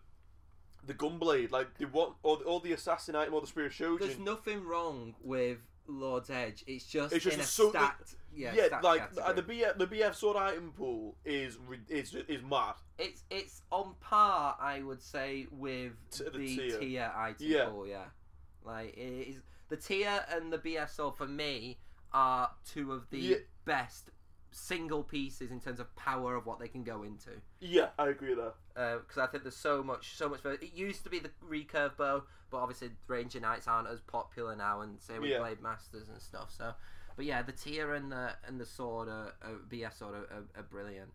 the 0.85 0.93
Gunblade. 0.93 1.51
Like 1.51 1.77
they 1.77 1.85
want 1.85 2.15
or, 2.23 2.39
or 2.45 2.59
the 2.59 2.73
Assassin 2.73 3.15
item 3.15 3.33
or 3.33 3.41
the 3.41 3.47
Spear 3.47 3.65
of 3.67 3.99
there's 3.99 4.19
nothing 4.19 4.63
wrong 4.65 5.15
with 5.23 5.57
Lord's 5.87 6.29
Edge. 6.29 6.63
It's 6.67 6.85
just 6.85 7.13
It's 7.13 7.23
just 7.23 7.35
in 7.35 7.41
a 7.41 7.45
so- 7.45 7.69
stacked. 7.69 8.15
Yeah, 8.33 8.53
yeah, 8.55 8.67
stacked 8.67 8.83
like 8.85 9.15
category. 9.15 9.33
the 9.35 9.41
BF 9.65 9.77
the 9.77 9.87
BF 9.87 10.15
sword 10.15 10.37
item 10.37 10.71
pool 10.77 11.15
is 11.25 11.57
is 11.89 12.15
is 12.29 12.41
mad. 12.41 12.75
It's 12.97 13.23
it's 13.29 13.61
on 13.71 13.95
par, 13.99 14.55
I 14.59 14.81
would 14.81 15.01
say, 15.01 15.47
with 15.51 15.91
T- 16.11 16.23
the 16.23 16.29
the, 16.31 16.55
tear. 16.55 16.79
tear. 16.79 17.13
item 17.13 17.35
Yeah. 17.45 17.65
pool. 17.65 17.87
Yeah, 17.87 18.05
like 18.63 18.95
it 18.97 19.27
is 19.27 19.41
the 19.67 19.75
tear 19.75 20.25
and 20.31 20.51
the 20.53 20.59
BF 20.59 20.89
sword 20.89 21.15
for 21.17 21.27
me 21.27 21.77
are 22.13 22.51
two 22.65 22.93
of 22.93 23.09
the 23.09 23.19
Yeah. 23.19 23.35
best 23.65 24.11
single 24.51 25.03
pieces 25.03 25.49
in 25.51 25.59
terms 25.59 25.79
of 25.79 25.93
power 25.95 26.35
of 26.35 26.45
what 26.45 26.59
they 26.59 26.67
can 26.67 26.83
go 26.83 27.03
into. 27.03 27.29
Yeah, 27.59 27.89
I 27.97 28.09
agree 28.09 28.35
with 28.35 28.39
that. 28.39 28.81
Uh, 28.81 28.97
because 28.99 29.17
I 29.17 29.27
think 29.27 29.43
there's 29.43 29.55
so 29.55 29.81
much, 29.81 30.15
so 30.15 30.29
much. 30.29 30.41
It 30.45 30.73
used 30.75 31.03
to 31.03 31.09
be 31.09 31.19
the 31.19 31.31
recurve 31.47 31.97
bow, 31.97 32.23
but 32.49 32.57
obviously 32.57 32.91
Ranger 33.07 33.39
Knights 33.39 33.67
aren't 33.67 33.87
as 33.87 34.01
popular 34.01 34.55
now, 34.55 34.81
and 34.81 35.01
same 35.01 35.21
with 35.21 35.31
Yeah. 35.31 35.39
Blade 35.39 35.61
Masters 35.61 36.09
and 36.09 36.21
stuff. 36.21 36.53
So, 36.55 36.73
but 37.15 37.25
yeah, 37.25 37.41
the 37.41 37.53
tear 37.53 37.93
and 37.93 38.11
the 38.11 38.31
and 38.45 38.59
the 38.59 38.65
sword, 38.65 39.07
are, 39.07 39.33
are, 39.41 39.55
BF 39.69 39.97
sword, 39.97 40.15
are, 40.15 40.35
are, 40.35 40.43
are 40.57 40.63
brilliant. 40.63 41.11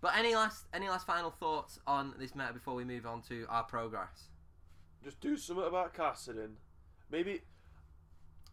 But 0.00 0.16
any 0.16 0.34
last 0.34 0.64
any 0.72 0.88
last 0.88 1.06
final 1.06 1.30
thoughts 1.30 1.78
on 1.86 2.14
this 2.18 2.34
meta 2.34 2.52
before 2.52 2.74
we 2.74 2.84
move 2.84 3.06
on 3.06 3.22
to 3.22 3.46
our 3.48 3.64
progress? 3.64 4.28
Just 5.04 5.20
do 5.20 5.36
something 5.36 5.66
about 5.66 5.94
Kassadin. 5.94 6.52
Maybe 7.10 7.42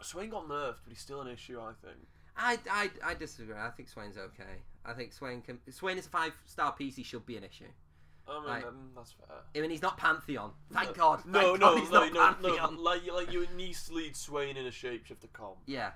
Swain 0.02 0.30
got 0.30 0.48
nerfed, 0.48 0.76
but 0.84 0.90
he's 0.90 1.00
still 1.00 1.22
an 1.22 1.28
issue. 1.28 1.60
I 1.60 1.72
think. 1.86 1.98
I, 2.38 2.58
I, 2.70 2.90
I 3.04 3.14
disagree. 3.14 3.56
I 3.56 3.70
think 3.70 3.90
Swain's 3.90 4.18
okay. 4.18 4.62
I 4.86 4.94
think 4.94 5.14
Swain 5.14 5.42
can. 5.42 5.60
Swain 5.72 5.98
is 5.98 6.08
a 6.08 6.10
five 6.10 6.34
star 6.46 6.72
piece. 6.74 6.96
He 6.96 7.04
should 7.04 7.26
be 7.26 7.38
an 7.38 7.44
issue. 7.44 7.66
I 8.28 8.40
mean, 8.40 8.48
Right. 8.50 8.64
um, 8.66 8.92
that's 8.96 9.12
fair. 9.12 9.38
I 9.56 9.60
mean, 9.60 9.70
he's 9.70 9.82
not 9.82 9.98
Pantheon. 9.98 10.52
Thank 10.72 10.96
God. 10.96 11.22
Thank 11.22 11.34
No, 11.34 11.58
God 11.58 11.60
no, 11.60 11.76
he's 11.78 11.92
no, 11.92 12.00
not 12.08 12.14
no, 12.14 12.26
Pantheon. 12.50 12.76
no. 12.76 12.82
Like, 12.82 13.02
like 13.12 13.32
you 13.34 13.46
need 13.56 13.76
to 13.76 13.94
lead 13.94 14.16
Swain 14.16 14.56
in 14.58 14.66
a 14.66 14.70
shapeshifter 14.70 15.32
comp. 15.34 15.58
Yeah, 15.66 15.92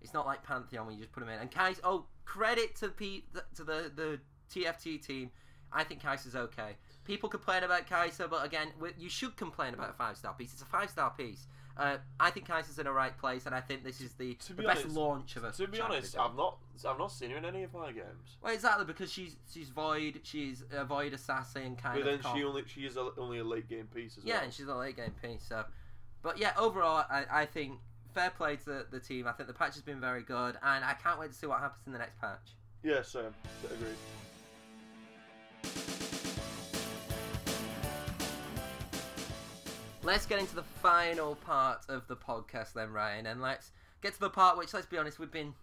it's 0.00 0.12
not 0.12 0.26
like 0.26 0.42
Pantheon 0.42 0.86
where 0.86 0.94
you 0.94 1.00
just 1.00 1.12
put 1.12 1.22
him 1.22 1.28
in. 1.28 1.38
And 1.38 1.50
Kai'Sa, 1.50 1.80
oh, 1.84 2.06
credit 2.24 2.74
to 2.76 2.88
P 2.88 3.24
to 3.54 3.64
the 3.64 3.90
the 3.94 4.20
TFT 4.52 5.00
team. 5.04 5.30
I 5.72 5.84
think 5.84 6.02
Kai'Sa's 6.02 6.36
okay. 6.36 6.76
People 7.04 7.28
complain 7.28 7.62
about 7.64 7.88
Kaiser, 7.88 8.28
but 8.28 8.44
again, 8.44 8.68
you 8.98 9.08
should 9.08 9.36
complain 9.36 9.74
about 9.74 9.90
a 9.90 9.94
five 9.94 10.16
star 10.16 10.34
piece. 10.34 10.52
It's 10.52 10.62
a 10.62 10.66
five 10.66 10.90
star 10.90 11.10
piece. 11.16 11.46
Uh, 11.76 11.96
I 12.20 12.30
think 12.30 12.46
Kai'Sa's 12.46 12.78
in 12.78 12.84
the 12.84 12.92
right 12.92 13.16
place, 13.16 13.46
and 13.46 13.54
I 13.54 13.60
think 13.60 13.82
this 13.84 14.00
is 14.00 14.12
the, 14.12 14.36
the 14.48 14.54
be 14.54 14.64
best 14.64 14.82
honest- 14.82 14.96
launch 14.96 15.36
of 15.36 15.44
a. 15.44 15.52
To 15.52 15.66
be 15.66 15.80
honest. 15.80 16.18
I've 16.18 16.36
not, 16.36 16.58
I've 16.86 16.98
not 16.98 17.10
seen 17.12 17.30
her 17.30 17.38
in 17.38 17.44
any 17.44 17.62
of 17.62 17.72
my 17.72 17.92
games. 17.92 18.36
Well, 18.42 18.52
exactly 18.52 18.84
because 18.84 19.10
she's 19.10 19.36
she's 19.52 19.68
void. 19.70 20.20
She's 20.22 20.64
a 20.72 20.84
void 20.84 21.12
assassin 21.14 21.76
kind 21.76 21.98
of. 21.98 22.04
But 22.04 22.12
of. 22.12 22.14
then 22.14 22.18
comp. 22.18 22.36
she 22.36 22.44
only, 22.44 22.64
she 22.66 22.80
is 22.82 22.96
a, 22.96 23.08
only 23.18 23.38
a 23.38 23.44
late 23.44 23.68
game 23.68 23.88
piece 23.94 24.18
as 24.18 24.24
well. 24.24 24.28
Yeah, 24.28 24.34
well. 24.34 24.44
and 24.44 24.52
she's 24.52 24.68
a 24.68 24.74
late 24.74 24.96
game 24.96 25.14
piece. 25.22 25.44
So, 25.48 25.64
but 26.22 26.38
yeah, 26.38 26.52
overall, 26.58 27.04
I, 27.10 27.24
I 27.30 27.46
think 27.46 27.78
fair 28.14 28.30
play 28.30 28.56
to 28.56 28.64
the, 28.64 28.86
the 28.90 29.00
team. 29.00 29.26
I 29.26 29.32
think 29.32 29.46
the 29.46 29.54
patch 29.54 29.74
has 29.74 29.82
been 29.82 30.00
very 30.00 30.22
good, 30.22 30.56
and 30.62 30.84
I 30.84 30.94
can't 31.02 31.18
wait 31.18 31.30
to 31.32 31.36
see 31.36 31.46
what 31.46 31.60
happens 31.60 31.86
in 31.86 31.92
the 31.92 31.98
next 31.98 32.20
patch. 32.20 32.54
Yeah, 32.82 33.02
same. 33.02 33.34
Agreed. 33.64 33.96
Let's 40.02 40.26
get 40.26 40.38
into 40.38 40.54
the 40.54 40.62
final 40.62 41.36
part 41.36 41.84
of 41.88 42.06
the 42.08 42.16
podcast 42.16 42.72
then, 42.72 42.92
Ryan, 42.92 43.26
and 43.26 43.40
let's 43.40 43.70
get 44.02 44.14
to 44.14 44.20
the 44.20 44.30
part 44.30 44.58
which, 44.58 44.74
let's 44.74 44.86
be 44.86 44.98
honest, 44.98 45.18
we've 45.18 45.30
been. 45.30 45.54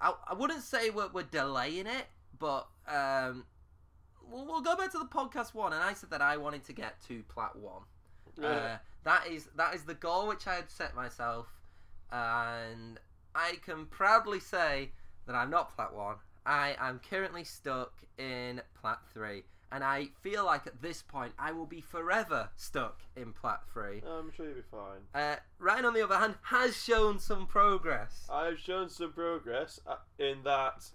I, 0.00 0.12
I 0.28 0.34
wouldn't 0.34 0.62
say 0.62 0.90
we're, 0.90 1.08
we're 1.12 1.22
delaying 1.24 1.86
it, 1.86 2.06
but 2.38 2.68
um, 2.88 3.44
we'll, 4.30 4.46
we'll 4.46 4.60
go 4.60 4.76
back 4.76 4.92
to 4.92 4.98
the 4.98 5.06
podcast 5.06 5.54
one, 5.54 5.72
and 5.72 5.82
I 5.82 5.94
said 5.94 6.10
that 6.10 6.22
I 6.22 6.36
wanted 6.36 6.64
to 6.64 6.72
get 6.72 7.00
to 7.08 7.22
plat 7.28 7.56
one. 7.56 7.82
Uh, 8.42 8.76
that 9.04 9.26
is 9.28 9.48
that 9.56 9.74
is 9.74 9.84
the 9.84 9.94
goal 9.94 10.28
which 10.28 10.46
I 10.46 10.56
had 10.56 10.70
set 10.70 10.94
myself, 10.94 11.46
and 12.12 12.98
I 13.34 13.54
can 13.64 13.86
proudly 13.86 14.40
say 14.40 14.90
that 15.26 15.34
I'm 15.34 15.50
not 15.50 15.74
plat 15.74 15.94
one. 15.94 16.16
I 16.44 16.76
am 16.78 17.00
currently 17.08 17.44
stuck 17.44 17.92
in 18.18 18.60
plat 18.80 18.98
three, 19.12 19.42
and 19.72 19.82
I 19.82 20.08
feel 20.22 20.44
like 20.44 20.66
at 20.66 20.82
this 20.82 21.02
point 21.02 21.32
I 21.38 21.52
will 21.52 21.66
be 21.66 21.80
forever 21.80 22.50
stuck 22.56 23.02
in 23.16 23.32
plat 23.32 23.60
three. 23.72 24.02
I'm 24.06 24.32
sure 24.36 24.46
you'll 24.46 24.56
be 24.56 24.62
fine. 24.70 25.00
Uh, 25.14 25.36
Ryan, 25.58 25.86
on 25.86 25.94
the 25.94 26.02
other 26.02 26.16
hand, 26.16 26.34
has 26.42 26.76
shown 26.76 27.18
some 27.18 27.46
progress. 27.46 28.26
I 28.30 28.46
have 28.46 28.58
shown 28.58 28.88
some 28.88 29.12
progress 29.12 29.80
uh, 29.86 29.96
in 30.18 30.42
that 30.44 30.90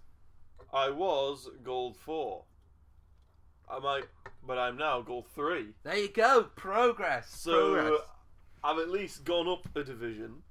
I 0.73 0.89
was 0.89 1.49
gold 1.63 1.97
four. 1.97 2.45
I 3.69 3.79
might, 3.79 4.03
but 4.45 4.57
I'm 4.57 4.77
now 4.77 5.01
gold 5.01 5.27
three. 5.33 5.67
There 5.83 5.97
you 5.97 6.09
go, 6.09 6.43
progress. 6.55 7.29
So 7.29 7.73
progress. 7.73 8.01
I've 8.63 8.77
at 8.79 8.89
least 8.89 9.23
gone 9.23 9.47
up 9.47 9.67
a 9.75 9.83
division. 9.83 10.43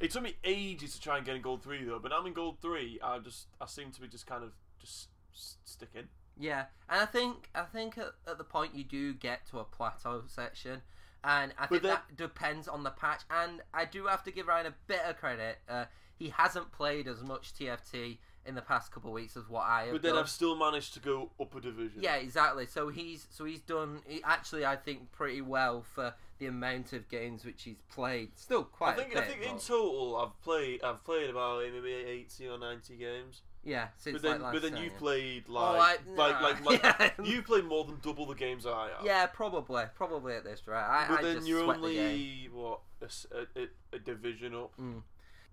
It 0.00 0.10
took 0.10 0.22
me 0.22 0.34
ages 0.42 0.94
to 0.94 1.00
try 1.00 1.16
and 1.18 1.26
get 1.26 1.36
in 1.36 1.42
gold 1.42 1.62
three 1.62 1.84
though, 1.84 1.98
but 1.98 2.10
now 2.10 2.18
I'm 2.18 2.26
in 2.26 2.32
gold 2.32 2.58
three. 2.60 2.98
I 3.02 3.18
just 3.18 3.46
I 3.60 3.66
seem 3.66 3.90
to 3.92 4.00
be 4.00 4.08
just 4.08 4.26
kind 4.26 4.42
of 4.42 4.52
just 4.80 5.08
sticking. 5.32 6.08
Yeah, 6.38 6.64
and 6.88 7.00
I 7.00 7.06
think 7.06 7.48
I 7.54 7.62
think 7.62 7.98
at, 7.98 8.12
at 8.26 8.38
the 8.38 8.44
point 8.44 8.74
you 8.74 8.84
do 8.84 9.14
get 9.14 9.46
to 9.50 9.58
a 9.58 9.64
plateau 9.64 10.22
section, 10.26 10.82
and 11.22 11.52
I 11.58 11.66
think 11.66 11.82
then- 11.82 11.92
that 11.92 12.16
depends 12.16 12.68
on 12.68 12.82
the 12.82 12.90
patch. 12.90 13.22
And 13.30 13.62
I 13.72 13.84
do 13.84 14.06
have 14.06 14.22
to 14.24 14.30
give 14.30 14.46
Ryan 14.46 14.66
a 14.66 14.74
bit 14.86 15.00
of 15.06 15.16
credit. 15.18 15.58
Uh, 15.68 15.84
he 16.16 16.28
hasn't 16.30 16.72
played 16.72 17.08
as 17.08 17.22
much 17.22 17.54
TFT 17.54 18.18
in 18.46 18.54
the 18.54 18.62
past 18.62 18.92
couple 18.92 19.10
of 19.10 19.14
weeks 19.14 19.36
as 19.36 19.48
what 19.48 19.64
I 19.64 19.84
have. 19.84 19.92
But 19.92 20.02
then 20.02 20.12
done. 20.12 20.22
I've 20.22 20.28
still 20.28 20.54
managed 20.54 20.94
to 20.94 21.00
go 21.00 21.30
up 21.40 21.54
a 21.54 21.60
division. 21.60 22.02
Yeah, 22.02 22.16
exactly. 22.16 22.66
So 22.66 22.88
he's 22.88 23.26
so 23.30 23.44
he's 23.44 23.60
done 23.60 24.02
he, 24.06 24.22
actually 24.22 24.66
I 24.66 24.76
think 24.76 25.12
pretty 25.12 25.40
well 25.40 25.82
for 25.82 26.14
the 26.38 26.46
amount 26.46 26.92
of 26.92 27.08
games 27.08 27.44
which 27.44 27.62
he's 27.62 27.80
played. 27.90 28.36
Still 28.36 28.68
I 28.74 28.76
quite. 28.76 28.96
think 28.96 29.12
a 29.12 29.14
bit, 29.14 29.24
I 29.24 29.26
think 29.26 29.42
in 29.42 29.58
total 29.58 30.16
I've 30.16 30.40
played 30.42 30.82
I've 30.82 31.02
played 31.04 31.30
about 31.30 31.62
maybe 31.62 31.92
eighty 31.92 32.48
or 32.48 32.58
ninety 32.58 32.96
games. 32.96 33.42
Yeah. 33.64 33.88
Since 33.96 34.14
But 34.14 34.22
then 34.22 34.42
like 34.42 34.52
but 34.52 34.62
then 34.62 34.76
you've 34.76 34.96
played 34.98 35.44
Oh, 35.48 35.52
like 35.52 36.00
I- 36.06 36.10
like 36.16 36.40
nah. 36.40 36.46
like, 36.48 36.64
like 36.64 36.82
Yeah. 37.18 37.24
you 37.24 37.42
played 37.42 37.64
more 37.64 37.84
than 37.84 37.98
double 38.02 38.26
the 38.26 38.34
games 38.34 38.66
I 38.66 38.88
have. 38.96 39.04
Yeah, 39.04 39.26
probably, 39.26 39.84
probably 39.94 40.34
at 40.34 40.44
this 40.44 40.66
right. 40.66 41.04
I, 41.04 41.08
But 41.08 41.18
I 41.18 41.22
then 41.22 41.36
just 41.36 41.48
you're 41.48 41.64
sweat 41.64 41.80
the 41.82 41.88
game. 41.88 42.04
only 42.04 42.48
what 42.52 42.80
a, 43.02 43.60
a- 43.60 43.68
a- 43.96 43.98
division 43.98 44.54
up. 44.54 44.72
Mm. 44.80 45.02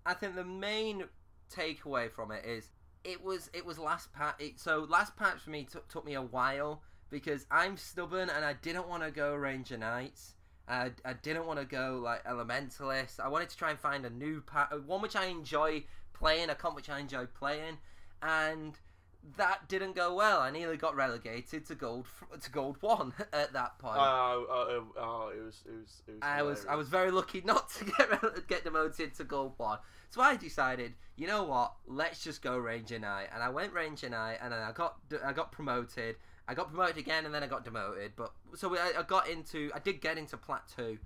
I 0.06 0.14
think 0.14 0.34
the 0.34 0.44
main 0.44 1.04
takeaway 1.54 2.10
from 2.10 2.30
it 2.32 2.44
is 2.44 2.70
it 3.04 3.22
was 3.22 3.50
it 3.52 3.64
was 3.66 3.78
last 3.78 4.12
patch. 4.12 4.34
It, 4.38 4.60
so 4.60 4.86
last 4.88 5.16
patch 5.16 5.40
for 5.40 5.50
me 5.50 5.64
took 5.70 5.88
took 5.88 6.04
me 6.04 6.14
a 6.14 6.22
while 6.22 6.82
because 7.10 7.46
I'm 7.50 7.76
stubborn 7.76 8.30
and 8.30 8.44
I 8.44 8.54
didn't 8.54 8.88
want 8.88 9.02
to 9.02 9.10
go 9.10 9.34
Ranger 9.34 9.76
Knights. 9.76 10.34
I, 10.68 10.92
I 11.04 11.14
didn't 11.14 11.44
want 11.46 11.58
to 11.58 11.64
go 11.66 12.00
like 12.02 12.24
Elementalist. 12.24 13.18
I 13.20 13.28
wanted 13.28 13.48
to 13.50 13.56
try 13.56 13.70
and 13.70 13.78
find 13.78 14.06
a 14.06 14.10
new 14.10 14.40
patch, 14.40 14.70
one 14.86 15.02
which 15.02 15.16
I 15.16 15.26
enjoy 15.26 15.84
playing, 16.14 16.50
a 16.50 16.54
comp 16.54 16.76
which 16.76 16.88
I 16.88 17.00
enjoy 17.00 17.26
playing, 17.26 17.78
and 18.22 18.78
that 19.36 19.68
didn't 19.68 19.94
go 19.94 20.14
well. 20.14 20.40
I 20.40 20.50
nearly 20.50 20.76
got 20.76 20.96
relegated 20.96 21.66
to 21.66 21.74
gold 21.74 22.06
to 22.40 22.50
gold 22.50 22.76
one 22.80 23.12
at 23.32 23.52
that 23.52 23.78
point. 23.78 23.96
Oh, 23.98 24.46
oh, 24.48 24.84
oh, 24.96 25.32
it 25.36 25.42
was 25.42 25.62
it 25.66 25.72
was 25.72 26.02
it 26.06 26.12
was. 26.12 26.20
I 26.22 26.42
was 26.42 26.66
I 26.66 26.74
was 26.74 26.88
very 26.88 27.10
lucky 27.10 27.40
not 27.44 27.70
to 27.74 27.84
get 27.84 28.48
get 28.48 28.64
demoted 28.64 29.14
to 29.16 29.24
gold 29.24 29.54
one. 29.56 29.78
So 30.10 30.20
I 30.20 30.36
decided, 30.36 30.92
you 31.16 31.26
know 31.26 31.44
what? 31.44 31.72
Let's 31.86 32.22
just 32.22 32.42
go 32.42 32.58
Ranger 32.58 32.98
Knight, 32.98 33.28
and 33.32 33.42
I 33.42 33.48
went 33.48 33.72
Ranger 33.72 34.10
Knight, 34.10 34.38
and 34.42 34.52
then 34.52 34.60
I 34.60 34.72
got 34.72 34.96
I 35.24 35.32
got 35.32 35.52
promoted. 35.52 36.16
I 36.48 36.54
got 36.54 36.68
promoted 36.68 36.98
again, 36.98 37.24
and 37.24 37.34
then 37.34 37.42
I 37.42 37.46
got 37.46 37.64
demoted. 37.64 38.12
But 38.16 38.32
so 38.54 38.76
I, 38.76 38.92
I 38.98 39.02
got 39.02 39.28
into 39.28 39.70
I 39.74 39.78
did 39.78 40.00
get 40.00 40.18
into 40.18 40.36
plat 40.36 40.64
two, 40.76 40.98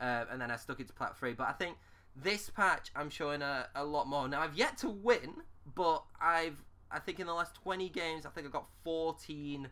uh, 0.00 0.24
and 0.30 0.40
then 0.40 0.50
I 0.50 0.56
stuck 0.56 0.80
into 0.80 0.92
plat 0.92 1.18
three. 1.18 1.34
But 1.34 1.48
I 1.48 1.52
think 1.52 1.76
this 2.16 2.48
patch 2.48 2.90
I'm 2.94 3.10
showing 3.10 3.42
a, 3.42 3.66
a 3.74 3.84
lot 3.84 4.06
more. 4.06 4.28
Now 4.28 4.40
I've 4.40 4.56
yet 4.56 4.78
to 4.78 4.88
win, 4.88 5.42
but 5.74 6.04
I've 6.20 6.56
I 6.90 6.98
think 6.98 7.18
in 7.20 7.26
the 7.26 7.34
last 7.34 7.54
20 7.56 7.88
games 7.88 8.26
I 8.26 8.30
think 8.30 8.46
I've 8.46 8.52
got 8.52 8.66
14 8.84 9.68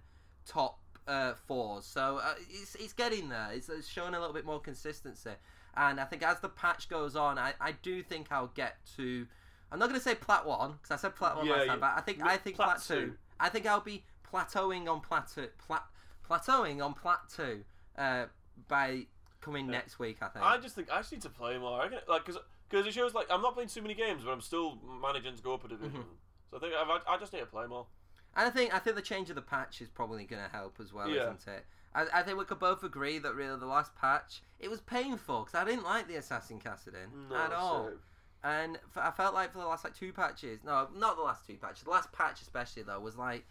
top 0.47 0.79
uh, 1.07 1.35
fours. 1.47 1.85
So 1.85 2.21
uh, 2.23 2.35
it's 2.51 2.75
it's 2.77 2.93
getting 2.93 3.29
there. 3.29 3.49
It's, 3.53 3.69
it's 3.69 3.89
showing 3.89 4.15
a 4.15 4.19
little 4.21 4.35
bit 4.35 4.45
more 4.45 4.61
consistency. 4.61 5.31
And 5.77 5.99
I 5.99 6.05
think 6.05 6.23
as 6.23 6.41
the 6.41 6.49
patch 6.49 6.89
goes 6.89 7.17
on, 7.17 7.39
I, 7.39 7.55
I 7.61 7.73
do 7.73 8.03
think 8.03 8.29
I'll 8.31 8.53
get 8.55 8.77
to. 8.97 9.27
I'm 9.71 9.79
not 9.79 9.89
going 9.89 9.99
to 9.99 10.05
say 10.05 10.15
plat 10.15 10.47
one 10.47 10.73
because 10.73 10.91
I 10.91 10.97
said 10.97 11.17
plat 11.17 11.37
one 11.37 11.47
Yeah, 11.47 11.55
last 11.55 11.67
time, 11.67 11.81
but 11.81 11.93
I 11.97 12.01
think 12.03 12.23
I 12.23 12.37
think 12.37 12.57
plat 12.57 12.69
plat, 12.77 12.83
two. 12.83 12.95
two. 12.95 13.13
I 13.41 13.49
think 13.49 13.67
I'll 13.67 13.81
be 13.81 14.05
plateauing 14.31 14.87
on 14.89 15.01
plateau 15.01 15.47
plat, 15.59 15.85
plateauing 16.29 16.85
on 16.85 16.93
plat 16.93 17.21
two 17.35 17.65
uh, 17.97 18.27
by 18.69 19.07
coming 19.41 19.67
next 19.67 19.99
week. 19.99 20.19
I 20.21 20.29
think. 20.29 20.45
I 20.45 20.59
just 20.59 20.75
think 20.75 20.93
I 20.93 20.99
just 20.99 21.13
need 21.13 21.23
to 21.23 21.31
play 21.31 21.57
more. 21.57 21.81
I 21.81 21.85
reckon, 21.85 22.01
like 22.07 22.27
because 22.27 22.41
because 22.73 22.87
it 22.87 22.95
shows 22.95 23.15
like 23.15 23.27
I'm 23.31 23.43
not 23.43 23.55
playing 23.55 23.69
too 23.69 23.83
many 23.83 23.95
games, 23.95 24.23
but 24.25 24.33
I'm 24.33 24.41
still 24.41 24.79
managing 25.01 25.37
to 25.37 25.43
go 25.43 25.55
up 25.55 25.65
a 25.65 25.69
division. 25.69 26.01
Mm-hmm. 26.01 26.51
So 26.51 26.57
I 26.57 26.61
think 26.61 26.75
I've, 26.75 27.03
I 27.09 27.19
just 27.19 27.33
need 27.33 27.41
to 27.41 27.47
play 27.47 27.67
more. 27.67 27.87
And 28.35 28.47
I 28.47 28.51
think 28.51 28.75
I 28.75 28.79
think 28.79 28.97
the 28.97 29.03
change 29.03 29.29
of 29.31 29.37
the 29.37 29.43
patch 29.43 29.81
is 29.83 29.89
probably 29.89 30.25
going 30.25 30.43
to 30.43 30.49
help 30.51 30.79
as 30.81 30.93
well, 30.93 31.09
Yeah. 31.09 31.25
isn't 31.25 31.47
it? 31.47 31.65
I, 31.95 32.07
I 32.15 32.23
think 32.23 32.39
we 32.39 32.45
could 32.47 32.59
both 32.59 32.83
agree 32.83 33.19
that 33.19 33.35
really 33.35 33.59
the 33.59 33.67
last 33.67 33.95
patch 33.95 34.43
it 34.59 34.71
was 34.71 34.81
painful 34.81 35.41
because 35.45 35.55
I 35.55 35.65
didn't 35.65 35.85
like 35.85 36.09
the 36.09 36.17
assassin 36.17 36.59
Kassadin 36.59 37.29
No, 37.31 37.37
at 37.37 37.53
all, 37.53 37.91
so- 37.91 37.99
and 38.45 38.77
f- 38.97 38.97
I 39.03 39.11
felt 39.11 39.35
like 39.35 39.53
for 39.53 39.59
the 39.59 39.67
last 39.67 39.85
like 39.85 39.95
two 39.95 40.13
patches, 40.13 40.65
no, 40.65 40.89
not 40.97 41.17
the 41.17 41.23
last 41.23 41.47
two 41.47 41.55
patches, 41.57 41.85
the 41.85 41.91
last 41.91 42.11
patch 42.13 42.41
especially 42.41 42.83
though 42.83 42.99
was 42.99 43.17
like 43.17 43.45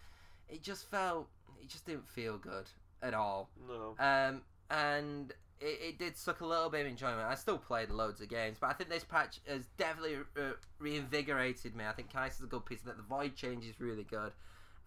it 0.49 0.63
just 0.63 0.89
felt 0.89 1.27
it 1.61 1.69
just 1.69 1.85
didn't 1.85 2.07
feel 2.09 2.37
good 2.37 2.65
at 3.03 3.13
all. 3.13 3.49
No. 3.69 3.95
Um, 3.99 4.41
and 4.71 5.31
it, 5.61 5.79
it 5.81 5.99
did 5.99 6.17
suck 6.17 6.41
a 6.41 6.45
little 6.45 6.69
bit 6.69 6.81
of 6.81 6.87
enjoyment. 6.87 7.21
I 7.21 7.35
still 7.35 7.57
played 7.57 7.89
loads 7.89 8.19
of 8.21 8.27
games, 8.29 8.57
but 8.59 8.69
I 8.71 8.73
think 8.73 8.89
this 8.89 9.03
patch 9.03 9.39
has 9.47 9.67
definitely 9.77 10.17
uh, 10.37 10.53
reinvigorated 10.79 11.75
me. 11.75 11.85
I 11.85 11.93
think 11.93 12.11
Kai'Sa 12.11 12.39
is 12.39 12.43
a 12.43 12.47
good 12.47 12.65
piece, 12.65 12.81
that 12.81 12.97
the 12.97 13.03
void 13.03 13.35
change 13.35 13.65
is 13.65 13.79
really 13.79 14.03
good, 14.03 14.33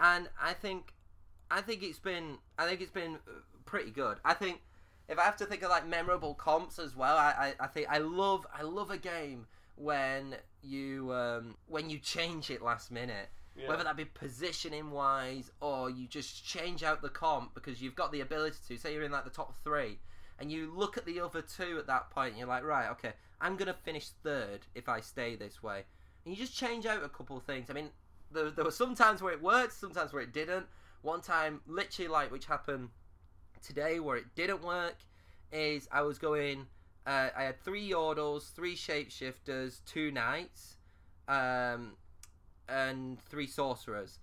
and 0.00 0.28
I 0.40 0.52
think, 0.52 0.92
I 1.50 1.60
think 1.60 1.82
it's 1.82 1.98
been, 1.98 2.38
I 2.58 2.66
think 2.66 2.80
it's 2.80 2.90
been 2.90 3.14
uh, 3.14 3.40
pretty 3.64 3.90
good. 3.90 4.18
I 4.24 4.34
think 4.34 4.60
if 5.08 5.18
I 5.18 5.22
have 5.22 5.36
to 5.36 5.46
think 5.46 5.62
of 5.62 5.70
like 5.70 5.86
memorable 5.86 6.34
comps 6.34 6.78
as 6.78 6.96
well, 6.96 7.16
I, 7.16 7.54
I, 7.60 7.64
I 7.64 7.66
think 7.68 7.86
I 7.88 7.98
love, 7.98 8.46
I 8.52 8.62
love 8.62 8.90
a 8.90 8.98
game 8.98 9.46
when 9.76 10.36
you, 10.62 11.12
um, 11.12 11.56
when 11.68 11.90
you 11.90 11.98
change 11.98 12.50
it 12.50 12.62
last 12.62 12.90
minute 12.90 13.28
Yeah. 13.56 13.68
whether 13.68 13.84
that 13.84 13.96
be 13.96 14.04
positioning 14.04 14.90
wise 14.90 15.50
or 15.60 15.88
you 15.90 16.08
just 16.08 16.44
change 16.44 16.82
out 16.82 17.02
the 17.02 17.08
comp 17.08 17.54
because 17.54 17.80
you've 17.80 17.94
got 17.94 18.10
the 18.10 18.20
ability 18.20 18.56
to. 18.68 18.76
Say 18.76 18.94
you're 18.94 19.04
in 19.04 19.12
like 19.12 19.24
the 19.24 19.30
top 19.30 19.54
three, 19.62 19.98
and 20.38 20.50
you 20.50 20.72
look 20.74 20.96
at 20.96 21.06
the 21.06 21.20
other 21.20 21.42
two 21.42 21.78
at 21.78 21.86
that 21.86 22.10
point, 22.10 22.30
and 22.30 22.38
you're 22.38 22.48
like, 22.48 22.64
right, 22.64 22.90
okay, 22.90 23.12
I'm 23.40 23.56
gonna 23.56 23.74
finish 23.74 24.08
third 24.22 24.60
if 24.74 24.88
I 24.88 25.00
stay 25.00 25.36
this 25.36 25.62
way, 25.62 25.84
and 26.24 26.34
you 26.34 26.40
just 26.40 26.56
change 26.56 26.86
out 26.86 27.04
a 27.04 27.08
couple 27.08 27.36
of 27.36 27.44
things. 27.44 27.70
I 27.70 27.72
mean, 27.72 27.90
there, 28.32 28.50
there 28.50 28.64
were 28.64 28.70
some 28.70 28.94
times 28.94 29.22
where 29.22 29.32
it 29.32 29.42
worked, 29.42 29.72
sometimes 29.72 30.12
where 30.12 30.22
it 30.22 30.32
didn't. 30.32 30.66
One 31.02 31.20
time, 31.20 31.60
literally 31.66 32.08
like 32.08 32.32
which 32.32 32.46
happened 32.46 32.88
today, 33.62 34.00
where 34.00 34.16
it 34.16 34.34
didn't 34.34 34.62
work, 34.62 34.96
is 35.52 35.88
I 35.92 36.02
was 36.02 36.18
going. 36.18 36.66
Uh, 37.06 37.28
I 37.36 37.42
had 37.42 37.62
three 37.62 37.86
Yordles, 37.86 38.50
three 38.54 38.74
shapeshifters, 38.74 39.80
two 39.84 40.10
knights. 40.10 40.76
Um, 41.28 41.92
and 42.68 43.20
three 43.20 43.46
sorcerers. 43.46 44.18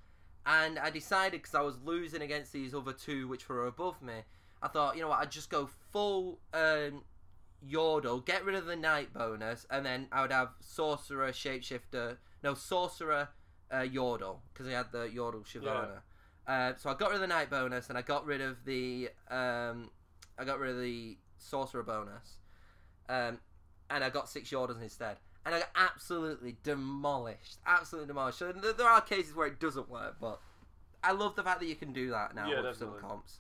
And 0.46 0.80
I 0.80 0.90
decided 0.90 1.42
because 1.42 1.56
I 1.56 1.62
was 1.62 1.76
losing 1.84 2.22
against 2.22 2.52
these 2.52 2.74
other 2.74 2.94
two, 2.94 3.28
which 3.28 3.48
were 3.48 3.68
above 3.68 4.02
me, 4.02 4.24
I 4.62 4.68
thought, 4.68 4.96
you 4.96 5.02
know 5.02 5.10
what, 5.10 5.20
I'd 5.20 5.32
just 5.32 5.50
go 5.50 5.70
full 5.92 6.40
um, 6.54 7.04
Yordle, 7.68 8.26
get 8.26 8.44
rid 8.46 8.56
of 8.56 8.66
the 8.66 8.76
knight 8.76 9.14
bonus, 9.14 9.66
and 9.70 9.86
then 9.86 10.08
I 10.12 10.22
would 10.22 10.32
have 10.32 10.50
sorcerer, 10.60 11.32
shapeshifter, 11.32 12.18
no 12.44 12.54
sorcerer, 12.54 13.30
uh, 13.70 13.82
Yordle 13.82 14.40
because 14.54 14.68
I 14.68 14.72
had 14.72 14.92
the 14.92 15.08
Yordle 15.08 15.46
Shyvana. 15.46 16.02
Uh, 16.48 16.74
so 16.78 16.90
I 16.90 16.96
got 16.96 17.10
rid 17.12 17.16
of 17.16 17.22
the 17.22 17.28
knight 17.28 17.50
bonus, 17.50 17.90
and 17.90 17.98
I 17.98 18.02
got 18.02 18.26
rid 18.26 18.42
of 18.42 18.66
the 18.66 19.10
um, 19.30 19.90
I 20.38 20.46
got 20.46 20.60
rid 20.60 20.72
of 20.72 20.82
the 20.82 21.18
sorcerer 21.38 21.84
bonus, 21.84 22.38
um, 23.10 23.40
and 23.90 24.04
I 24.04 24.10
got 24.10 24.30
six 24.30 24.50
Yordles 24.50 24.82
instead 24.82 25.18
and 25.46 25.56
I 25.56 25.60
got 25.60 25.70
absolutely 25.76 26.58
demolished. 26.64 27.58
Absolutely 27.66 28.08
demolished. 28.08 28.40
So 28.40 28.52
th- 28.52 28.78
there 28.78 28.88
are 28.88 29.02
cases 29.02 29.36
where 29.36 29.48
it 29.48 29.60
doesn't 29.60 29.90
work, 29.90 30.18
but 30.20 30.40
I 31.04 31.14
love 31.14 31.36
the 31.36 31.44
fact 31.44 31.60
that 31.60 31.66
you 31.68 31.76
can 31.76 31.94
do 31.94 32.12
that 32.12 32.36
now 32.36 32.50
Yeah, 32.50 32.62
with 32.62 32.78
some 32.78 32.94
comps. 33.00 33.40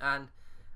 And 0.00 0.28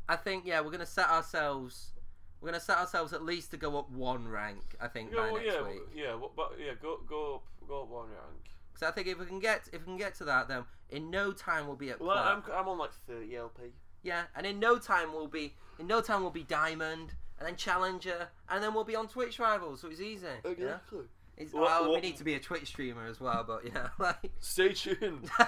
I 0.08 0.16
think 0.16 0.46
yeah, 0.46 0.60
we're 0.60 0.70
gonna 0.70 0.86
set 0.86 1.08
ourselves. 1.08 1.92
We're 2.40 2.50
gonna 2.50 2.60
set 2.60 2.78
ourselves 2.78 3.12
at 3.12 3.22
least 3.24 3.50
to 3.52 3.56
go 3.56 3.78
up 3.78 3.90
one 3.90 4.28
rank. 4.28 4.76
I 4.80 4.88
think 4.88 5.10
Yeah, 5.10 5.16
by 5.18 5.32
well, 5.32 5.42
next 5.42 5.54
yeah, 5.54 5.62
week. 5.68 5.80
yeah, 5.94 6.14
well, 6.14 6.32
but 6.36 6.52
yeah, 6.58 6.72
go 6.80 6.98
go 7.08 7.36
up, 7.36 7.42
go 7.68 7.82
up 7.82 7.88
one 7.88 8.08
rank. 8.08 8.50
Because 8.72 8.88
I 8.88 8.92
think 8.92 9.06
if 9.08 9.18
we 9.18 9.26
can 9.26 9.40
get 9.40 9.68
if 9.72 9.80
we 9.80 9.86
can 9.86 9.96
get 9.96 10.14
to 10.16 10.24
that, 10.26 10.48
then 10.48 10.64
in 10.90 11.10
no 11.10 11.32
time 11.32 11.66
we'll 11.66 11.76
be 11.76 11.90
at. 11.90 12.00
Well. 12.00 12.16
I'm 12.18 12.42
I'm 12.52 12.68
on 12.68 12.78
like 12.78 12.92
thirty 13.06 13.36
LP. 13.36 13.72
Yeah, 14.02 14.24
and 14.36 14.46
in 14.46 14.60
no 14.60 14.78
time 14.78 15.12
we'll 15.12 15.26
be 15.28 15.54
in 15.78 15.86
no 15.86 16.00
time 16.00 16.22
we'll 16.22 16.30
be 16.30 16.44
Diamond 16.44 17.14
and 17.38 17.48
then 17.48 17.56
Challenger 17.56 18.28
and 18.48 18.62
then 18.62 18.72
we'll 18.72 18.84
be 18.84 18.94
on 18.96 19.08
Twitch 19.08 19.38
Rivals, 19.38 19.80
so 19.80 19.88
it's 19.88 20.00
easy. 20.00 20.26
you 20.44 20.50
know? 20.50 20.50
Exactly. 20.50 21.00
It's, 21.36 21.52
What- 21.52 21.64
well, 21.64 21.92
we 21.92 22.00
need 22.00 22.16
to 22.16 22.24
be 22.24 22.32
a 22.34 22.40
Twitch 22.40 22.66
streamer 22.68 23.04
as 23.06 23.20
well, 23.20 23.44
but 23.46 23.66
yeah, 23.66 23.88
like 23.98 24.30
Stay 24.40 24.72
tuned. 24.72 25.28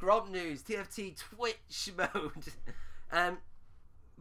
Gromp 0.00 0.30
News, 0.30 0.62
TFT 0.62 1.16
Twitch 1.16 1.90
mode. 1.96 2.44
Um, 3.10 3.38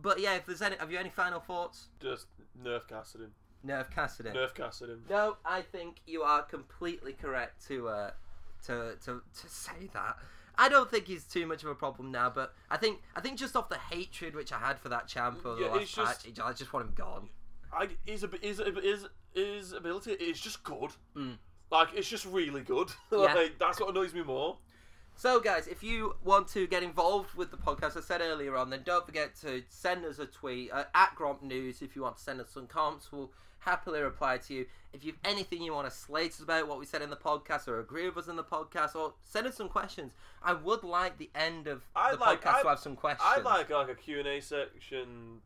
but 0.02 0.20
yeah, 0.20 0.36
if 0.36 0.46
there's 0.46 0.62
any, 0.62 0.76
have 0.78 0.92
you 0.92 0.98
any 0.98 1.10
final 1.10 1.40
thoughts? 1.40 1.88
Just 2.00 2.28
nerf 2.64 2.88
Kassadin. 2.88 3.30
Nerve 3.64 3.90
Kassadin. 3.90 4.34
Nerf 4.34 4.54
Kassadin. 4.54 5.00
No, 5.10 5.38
I 5.46 5.62
think 5.62 5.98
you 6.06 6.22
are 6.22 6.44
completely 6.44 7.14
correct 7.14 7.66
to 7.68 7.90
uh, 7.90 8.12
to 8.66 8.96
to 9.06 9.22
to 9.42 9.50
say 9.50 9.90
that. 9.94 10.18
I 10.60 10.70
don't 10.70 10.90
think 10.90 11.06
he's 11.06 11.24
too 11.26 11.46
much 11.46 11.64
of 11.64 11.70
a 11.70 11.76
problem 11.76 12.12
now, 12.12 12.30
but 12.30 12.54
I 12.72 12.78
think 12.78 13.02
I 13.16 13.22
think 13.22 13.38
just 13.38 13.56
off 13.56 13.70
the 13.70 13.78
hatred 13.78 14.36
which 14.36 14.52
I 14.52 14.58
had 14.60 14.80
for 14.80 14.90
that 14.90 15.08
champ 15.08 15.46
over 15.46 15.62
Yeah, 15.62 15.68
the 15.70 15.76
last 15.76 15.96
just- 15.96 16.26
patch, 16.26 16.40
I 16.44 16.54
just 16.54 16.74
want 16.74 16.88
him 16.88 16.94
gone. 16.96 17.30
I 17.74 17.90
his 18.06 18.24
ab- 18.24 18.42
his 18.42 18.60
his 18.82 19.06
his 19.34 19.74
ability 19.74 20.14
is 20.14 20.40
just 20.40 20.64
good. 20.64 20.92
Mm. 21.16 21.38
Like 21.70 21.90
it's 21.94 22.08
just 22.10 22.26
really 22.26 22.62
good. 22.62 22.90
Yeah. 23.12 23.34
like 23.34 23.60
that's 23.60 23.80
what 23.80 23.90
annoys 23.90 24.14
me 24.14 24.24
more. 24.24 24.58
So, 25.20 25.40
guys, 25.40 25.68
if 25.68 25.82
you 25.82 26.16
want 26.24 26.48
to 26.50 26.68
get 26.68 26.84
involved 26.84 27.34
with 27.36 27.50
the 27.50 27.58
podcast, 27.58 27.98
I 27.98 28.02
said 28.02 28.22
earlier 28.22 28.56
on, 28.56 28.70
then 28.70 28.82
don't 28.86 29.04
forget 29.04 29.36
to 29.42 29.64
send 29.68 30.06
us 30.06 30.20
a 30.20 30.28
tweet 30.28 30.72
uh, 30.72 30.84
at 30.94 31.16
Gromp 31.16 31.42
News 31.42 31.82
if 31.82 31.96
you 31.96 32.04
want 32.04 32.18
to 32.18 32.24
send 32.24 32.40
us 32.40 32.52
some 32.52 32.68
comps. 32.68 33.12
We'll 33.12 33.32
happily 33.60 34.00
reply 34.00 34.38
to 34.38 34.54
you. 34.54 34.68
If 34.94 35.04
you've 35.04 35.18
anything 35.26 35.64
you 35.64 35.74
want 35.74 35.90
to 35.90 35.96
slate 35.96 36.34
us 36.34 36.40
about 36.40 36.68
what 36.68 36.78
we 36.78 36.86
said 36.86 37.02
in 37.02 37.10
the 37.10 37.16
podcast 37.16 37.68
or 37.68 37.80
agree 37.80 38.08
with 38.08 38.18
us 38.18 38.28
in 38.28 38.36
the 38.36 38.44
podcast 38.44 38.96
or 38.96 39.14
send 39.24 39.48
us 39.48 39.56
some 39.58 39.70
questions, 39.70 40.14
I 40.44 40.54
would 40.54 40.84
like 40.84 41.18
the 41.18 41.32
end 41.34 41.66
of 41.68 41.82
I 41.96 42.12
the 42.12 42.18
like- 42.20 42.44
podcast 42.44 42.54
I- 42.54 42.62
to 42.62 42.68
have 42.70 42.80
some 42.80 42.96
questions. 42.96 43.28
I'd 43.38 43.44
like 43.44 43.72
like 43.72 43.90
a 43.90 43.96
Q 43.96 44.20
and 44.20 44.28
A 44.28 44.40
section 44.40 45.42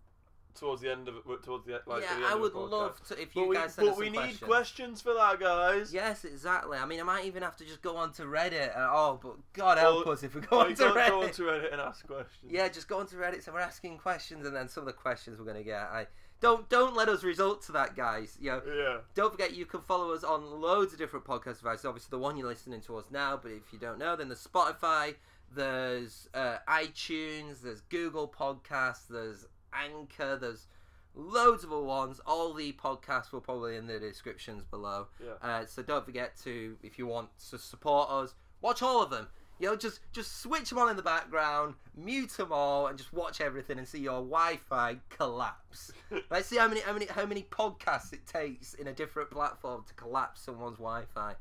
towards 0.59 0.81
the 0.81 0.91
end 0.91 1.07
of 1.07 1.15
it. 1.15 1.23
Towards 1.43 1.65
the 1.65 1.73
like. 1.73 1.81
at 1.81 1.87
the 1.87 1.99
yeah, 1.99 2.15
end 2.15 2.25
I 2.25 2.35
would 2.35 2.53
love 2.53 3.01
to 3.07 3.13
if 3.21 3.35
you 3.35 3.41
But 3.43 3.47
we, 3.49 3.55
guys 3.55 3.73
send 3.73 3.87
but 3.89 3.97
we 3.97 4.09
need 4.09 4.17
questions. 4.17 4.39
questions 4.43 5.01
for 5.01 5.13
that, 5.13 5.39
guys. 5.39 5.93
Yes, 5.93 6.25
exactly. 6.25 6.77
I 6.77 6.85
mean, 6.85 6.99
I 6.99 7.03
might 7.03 7.25
even 7.25 7.43
have 7.43 7.55
to 7.57 7.65
just 7.65 7.81
go 7.81 7.97
on 7.97 8.11
to 8.13 8.23
Reddit. 8.23 8.75
And, 8.75 8.87
oh, 8.89 9.19
but 9.21 9.35
God 9.53 9.77
help 9.77 10.07
us 10.07 10.23
if 10.23 10.35
we 10.35 10.41
go 10.41 10.59
on 10.61 10.75
to 10.75 10.83
Reddit. 10.83 11.07
go 11.09 11.23
onto 11.23 11.43
Reddit 11.45 11.71
and 11.71 11.81
ask 11.81 12.05
questions. 12.05 12.49
Yeah, 12.51 12.67
just 12.69 12.87
go 12.87 12.99
onto 12.99 13.17
Reddit. 13.17 13.43
So 13.43 13.51
we're 13.53 13.59
asking 13.59 13.97
questions, 13.97 14.45
and 14.45 14.55
then 14.55 14.67
some 14.67 14.81
of 14.81 14.87
the 14.87 14.93
questions 14.93 15.39
we're 15.39 15.45
gonna 15.45 15.63
get. 15.63 15.79
I 15.81 16.07
don't 16.39 16.67
don't 16.69 16.95
let 16.95 17.07
us 17.07 17.23
result 17.23 17.61
to 17.67 17.71
that, 17.73 17.95
guys. 17.95 18.37
You 18.41 18.51
know, 18.51 18.61
Yeah. 18.65 18.97
don't 19.13 19.31
forget 19.31 19.53
you 19.53 19.65
can 19.65 19.81
follow 19.81 20.11
us 20.13 20.23
on 20.23 20.59
loads 20.59 20.91
of 20.93 20.99
different 20.99 21.23
podcast 21.25 21.57
devices. 21.57 21.85
Obviously, 21.85 22.09
the 22.09 22.17
one 22.19 22.35
you're 22.37 22.47
listening 22.47 22.81
to 22.81 22.97
us 22.97 23.05
now, 23.11 23.37
but 23.41 23.51
if 23.51 23.71
you 23.71 23.77
don't 23.79 23.99
know, 23.99 24.15
then 24.15 24.27
the 24.29 24.35
Spotify, 24.35 25.15
there's 25.53 26.27
uh, 26.33 26.57
iTunes, 26.67 27.61
there's 27.61 27.81
Google 27.81 28.27
Podcasts, 28.27 29.07
there's 29.09 29.45
Anchor, 29.73 30.37
there's 30.37 30.67
loads 31.15 31.63
of 31.63 31.71
other 31.71 31.81
ones. 31.81 32.19
All 32.25 32.53
the 32.53 32.73
podcasts 32.73 33.31
will 33.31 33.41
probably 33.41 33.75
in 33.75 33.87
the 33.87 33.99
descriptions 33.99 34.63
below. 34.63 35.07
Yeah. 35.23 35.33
Uh, 35.41 35.65
so 35.65 35.81
don't 35.81 36.05
forget 36.05 36.37
to, 36.43 36.77
if 36.83 36.97
you 36.97 37.07
want 37.07 37.29
to 37.49 37.57
support 37.57 38.09
us, 38.09 38.33
watch 38.61 38.81
all 38.81 39.01
of 39.03 39.09
them. 39.09 39.27
You 39.59 39.67
know, 39.67 39.75
just 39.75 39.99
just 40.11 40.41
switch 40.41 40.69
them 40.69 40.79
on 40.79 40.89
in 40.89 40.95
the 40.95 41.03
background, 41.03 41.75
mute 41.95 42.31
them 42.31 42.51
all, 42.51 42.87
and 42.87 42.97
just 42.97 43.13
watch 43.13 43.41
everything 43.41 43.77
and 43.77 43.87
see 43.87 43.99
your 43.99 44.13
Wi-Fi 44.13 44.97
collapse. 45.09 45.91
Let's 46.31 46.47
see 46.47 46.57
how 46.57 46.67
many 46.67 46.79
how 46.81 46.93
many 46.93 47.05
how 47.05 47.27
many 47.27 47.43
podcasts 47.43 48.11
it 48.11 48.25
takes 48.25 48.73
in 48.73 48.87
a 48.87 48.93
different 48.93 49.29
platform 49.29 49.83
to 49.87 49.93
collapse 49.93 50.41
someone's 50.41 50.77
Wi-Fi. 50.77 51.35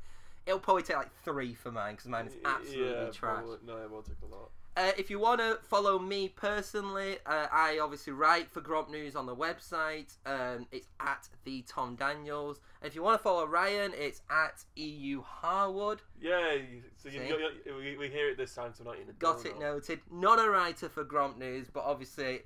It'll 0.45 0.59
probably 0.59 0.83
take 0.83 0.97
like 0.97 1.09
three 1.23 1.55
for 1.55 1.71
mine 1.71 1.93
because 1.95 2.07
mine 2.07 2.27
is 2.27 2.35
absolutely 2.45 3.05
yeah, 3.05 3.09
trash. 3.11 3.39
probably- 3.39 3.57
No, 3.65 3.77
it 3.77 3.89
will 3.89 4.03
take 4.03 4.17
a 4.21 4.35
lot. 4.35 4.51
Uh, 4.77 4.91
if 4.97 5.09
you 5.09 5.19
want 5.19 5.41
to 5.41 5.59
follow 5.63 5.99
me 5.99 6.29
personally, 6.29 7.17
uh, 7.25 7.47
I 7.51 7.79
obviously 7.81 8.13
write 8.13 8.49
for 8.49 8.61
Gromp 8.61 8.89
News 8.89 9.17
on 9.17 9.25
the 9.25 9.35
website. 9.35 10.15
Um, 10.25 10.65
it's 10.71 10.87
at 10.99 11.27
the 11.43 11.63
Tom 11.67 11.95
Daniels. 11.95 12.61
And 12.81 12.87
if 12.87 12.95
you 12.95 13.03
want 13.03 13.19
to 13.19 13.23
follow 13.23 13.45
Ryan, 13.45 13.91
it's 13.97 14.21
at 14.29 14.63
EU 14.75 15.21
Harwood. 15.23 16.01
Yeah, 16.21 16.57
so 16.95 17.09
you, 17.09 17.21
you, 17.21 17.49
you, 17.65 17.75
we, 17.75 17.97
we 17.97 18.07
hear 18.07 18.29
it 18.29 18.37
this 18.37 18.55
time, 18.55 18.71
so 18.73 18.85
not 18.85 18.95
eating 18.95 19.09
a 19.09 19.13
Got 19.13 19.45
it 19.45 19.59
noted. 19.59 19.99
Not 20.09 20.39
a 20.39 20.49
writer 20.49 20.87
for 20.87 21.03
Gromp 21.03 21.37
News, 21.37 21.67
but 21.71 21.83
obviously 21.83 22.43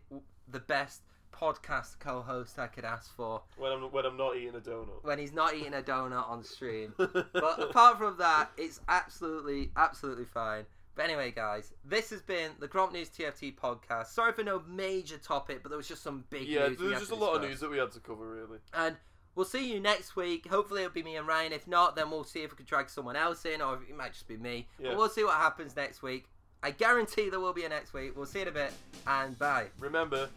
the 0.48 0.60
best 0.60 1.02
podcast 1.32 2.00
co-host 2.00 2.58
I 2.58 2.68
could 2.68 2.86
ask 2.86 3.14
for 3.16 3.42
When 3.58 3.72
I'm 3.72 3.82
when 3.92 4.06
I'm 4.06 4.16
not 4.18 4.38
eating 4.38 4.56
a 4.56 4.60
donut. 4.60 5.04
when 5.04 5.20
he's 5.20 5.34
not 5.34 5.54
eating 5.54 5.74
a 5.74 5.82
donut 5.82 6.28
on 6.30 6.44
stream. 6.44 6.94
but 6.98 7.60
apart 7.60 7.98
from 7.98 8.18
that, 8.18 8.52
it's 8.58 8.80
absolutely, 8.88 9.72
absolutely 9.76 10.26
fine. 10.26 10.66
But 10.96 11.06
anyway, 11.06 11.32
guys, 11.32 11.74
this 11.84 12.10
has 12.12 12.22
been 12.22 12.52
the 12.60 12.68
Gromp 12.68 12.94
News 12.94 13.10
TFT 13.10 13.56
podcast. 13.56 14.08
Sorry 14.08 14.32
for 14.32 14.44
no 14.44 14.62
major 14.68 15.18
topic, 15.18 15.62
but 15.62 15.70
there 15.70 15.78
was 15.78 15.88
just 15.88 16.02
some 16.02 16.24
big 16.30 16.48
yeah, 16.48 16.70
news. 16.70 16.80
we 16.80 16.88
there's 16.88 17.00
just 17.00 17.12
a 17.12 17.16
lot 17.16 17.36
of 17.36 17.42
news 17.42 17.60
that 17.60 17.70
we 17.70 17.78
had 17.78 17.92
to 17.92 18.00
cover, 18.00 18.26
really. 18.26 18.60
And 18.74 18.96
we'll 19.36 19.46
see 19.46 19.72
you 19.72 19.82
next 19.82 20.16
week. 20.16 20.48
Hopefully, 20.48 20.84
it'll 20.84 20.94
be 20.94 21.04
me 21.04 21.18
and 21.18 21.28
Ryan. 21.28 21.52
If 21.52 21.68
not, 21.68 21.98
then 21.98 22.10
we'll 22.10 22.24
see 22.24 22.44
if 22.44 22.52
we 22.52 22.58
can 22.58 22.66
drag 22.66 22.90
someone 22.90 23.18
else 23.18 23.44
in, 23.44 23.62
or 23.62 23.80
it 23.88 23.96
might 23.96 24.14
just 24.14 24.28
be 24.28 24.38
me. 24.38 24.68
Yeah. 24.80 24.90
But 24.90 24.98
we'll 24.98 25.10
see 25.10 25.26
what 25.26 25.36
happens 25.36 25.76
next 25.76 26.02
week. 26.02 26.28
I 26.64 26.72
guarantee 26.72 27.30
there 27.30 27.42
will 27.42 27.54
be 27.54 27.66
a 27.66 27.70
next 27.70 27.94
week. 27.94 28.16
We'll 28.16 28.26
see 28.26 28.40
you 28.40 28.44
in 28.44 28.48
a 28.48 28.52
bit, 28.52 28.72
and 29.06 29.38
bye. 29.38 29.68
Remember 29.80 30.30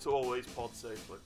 to 0.00 0.10
always 0.10 0.46
pod 0.46 0.74
safely. 0.74 1.18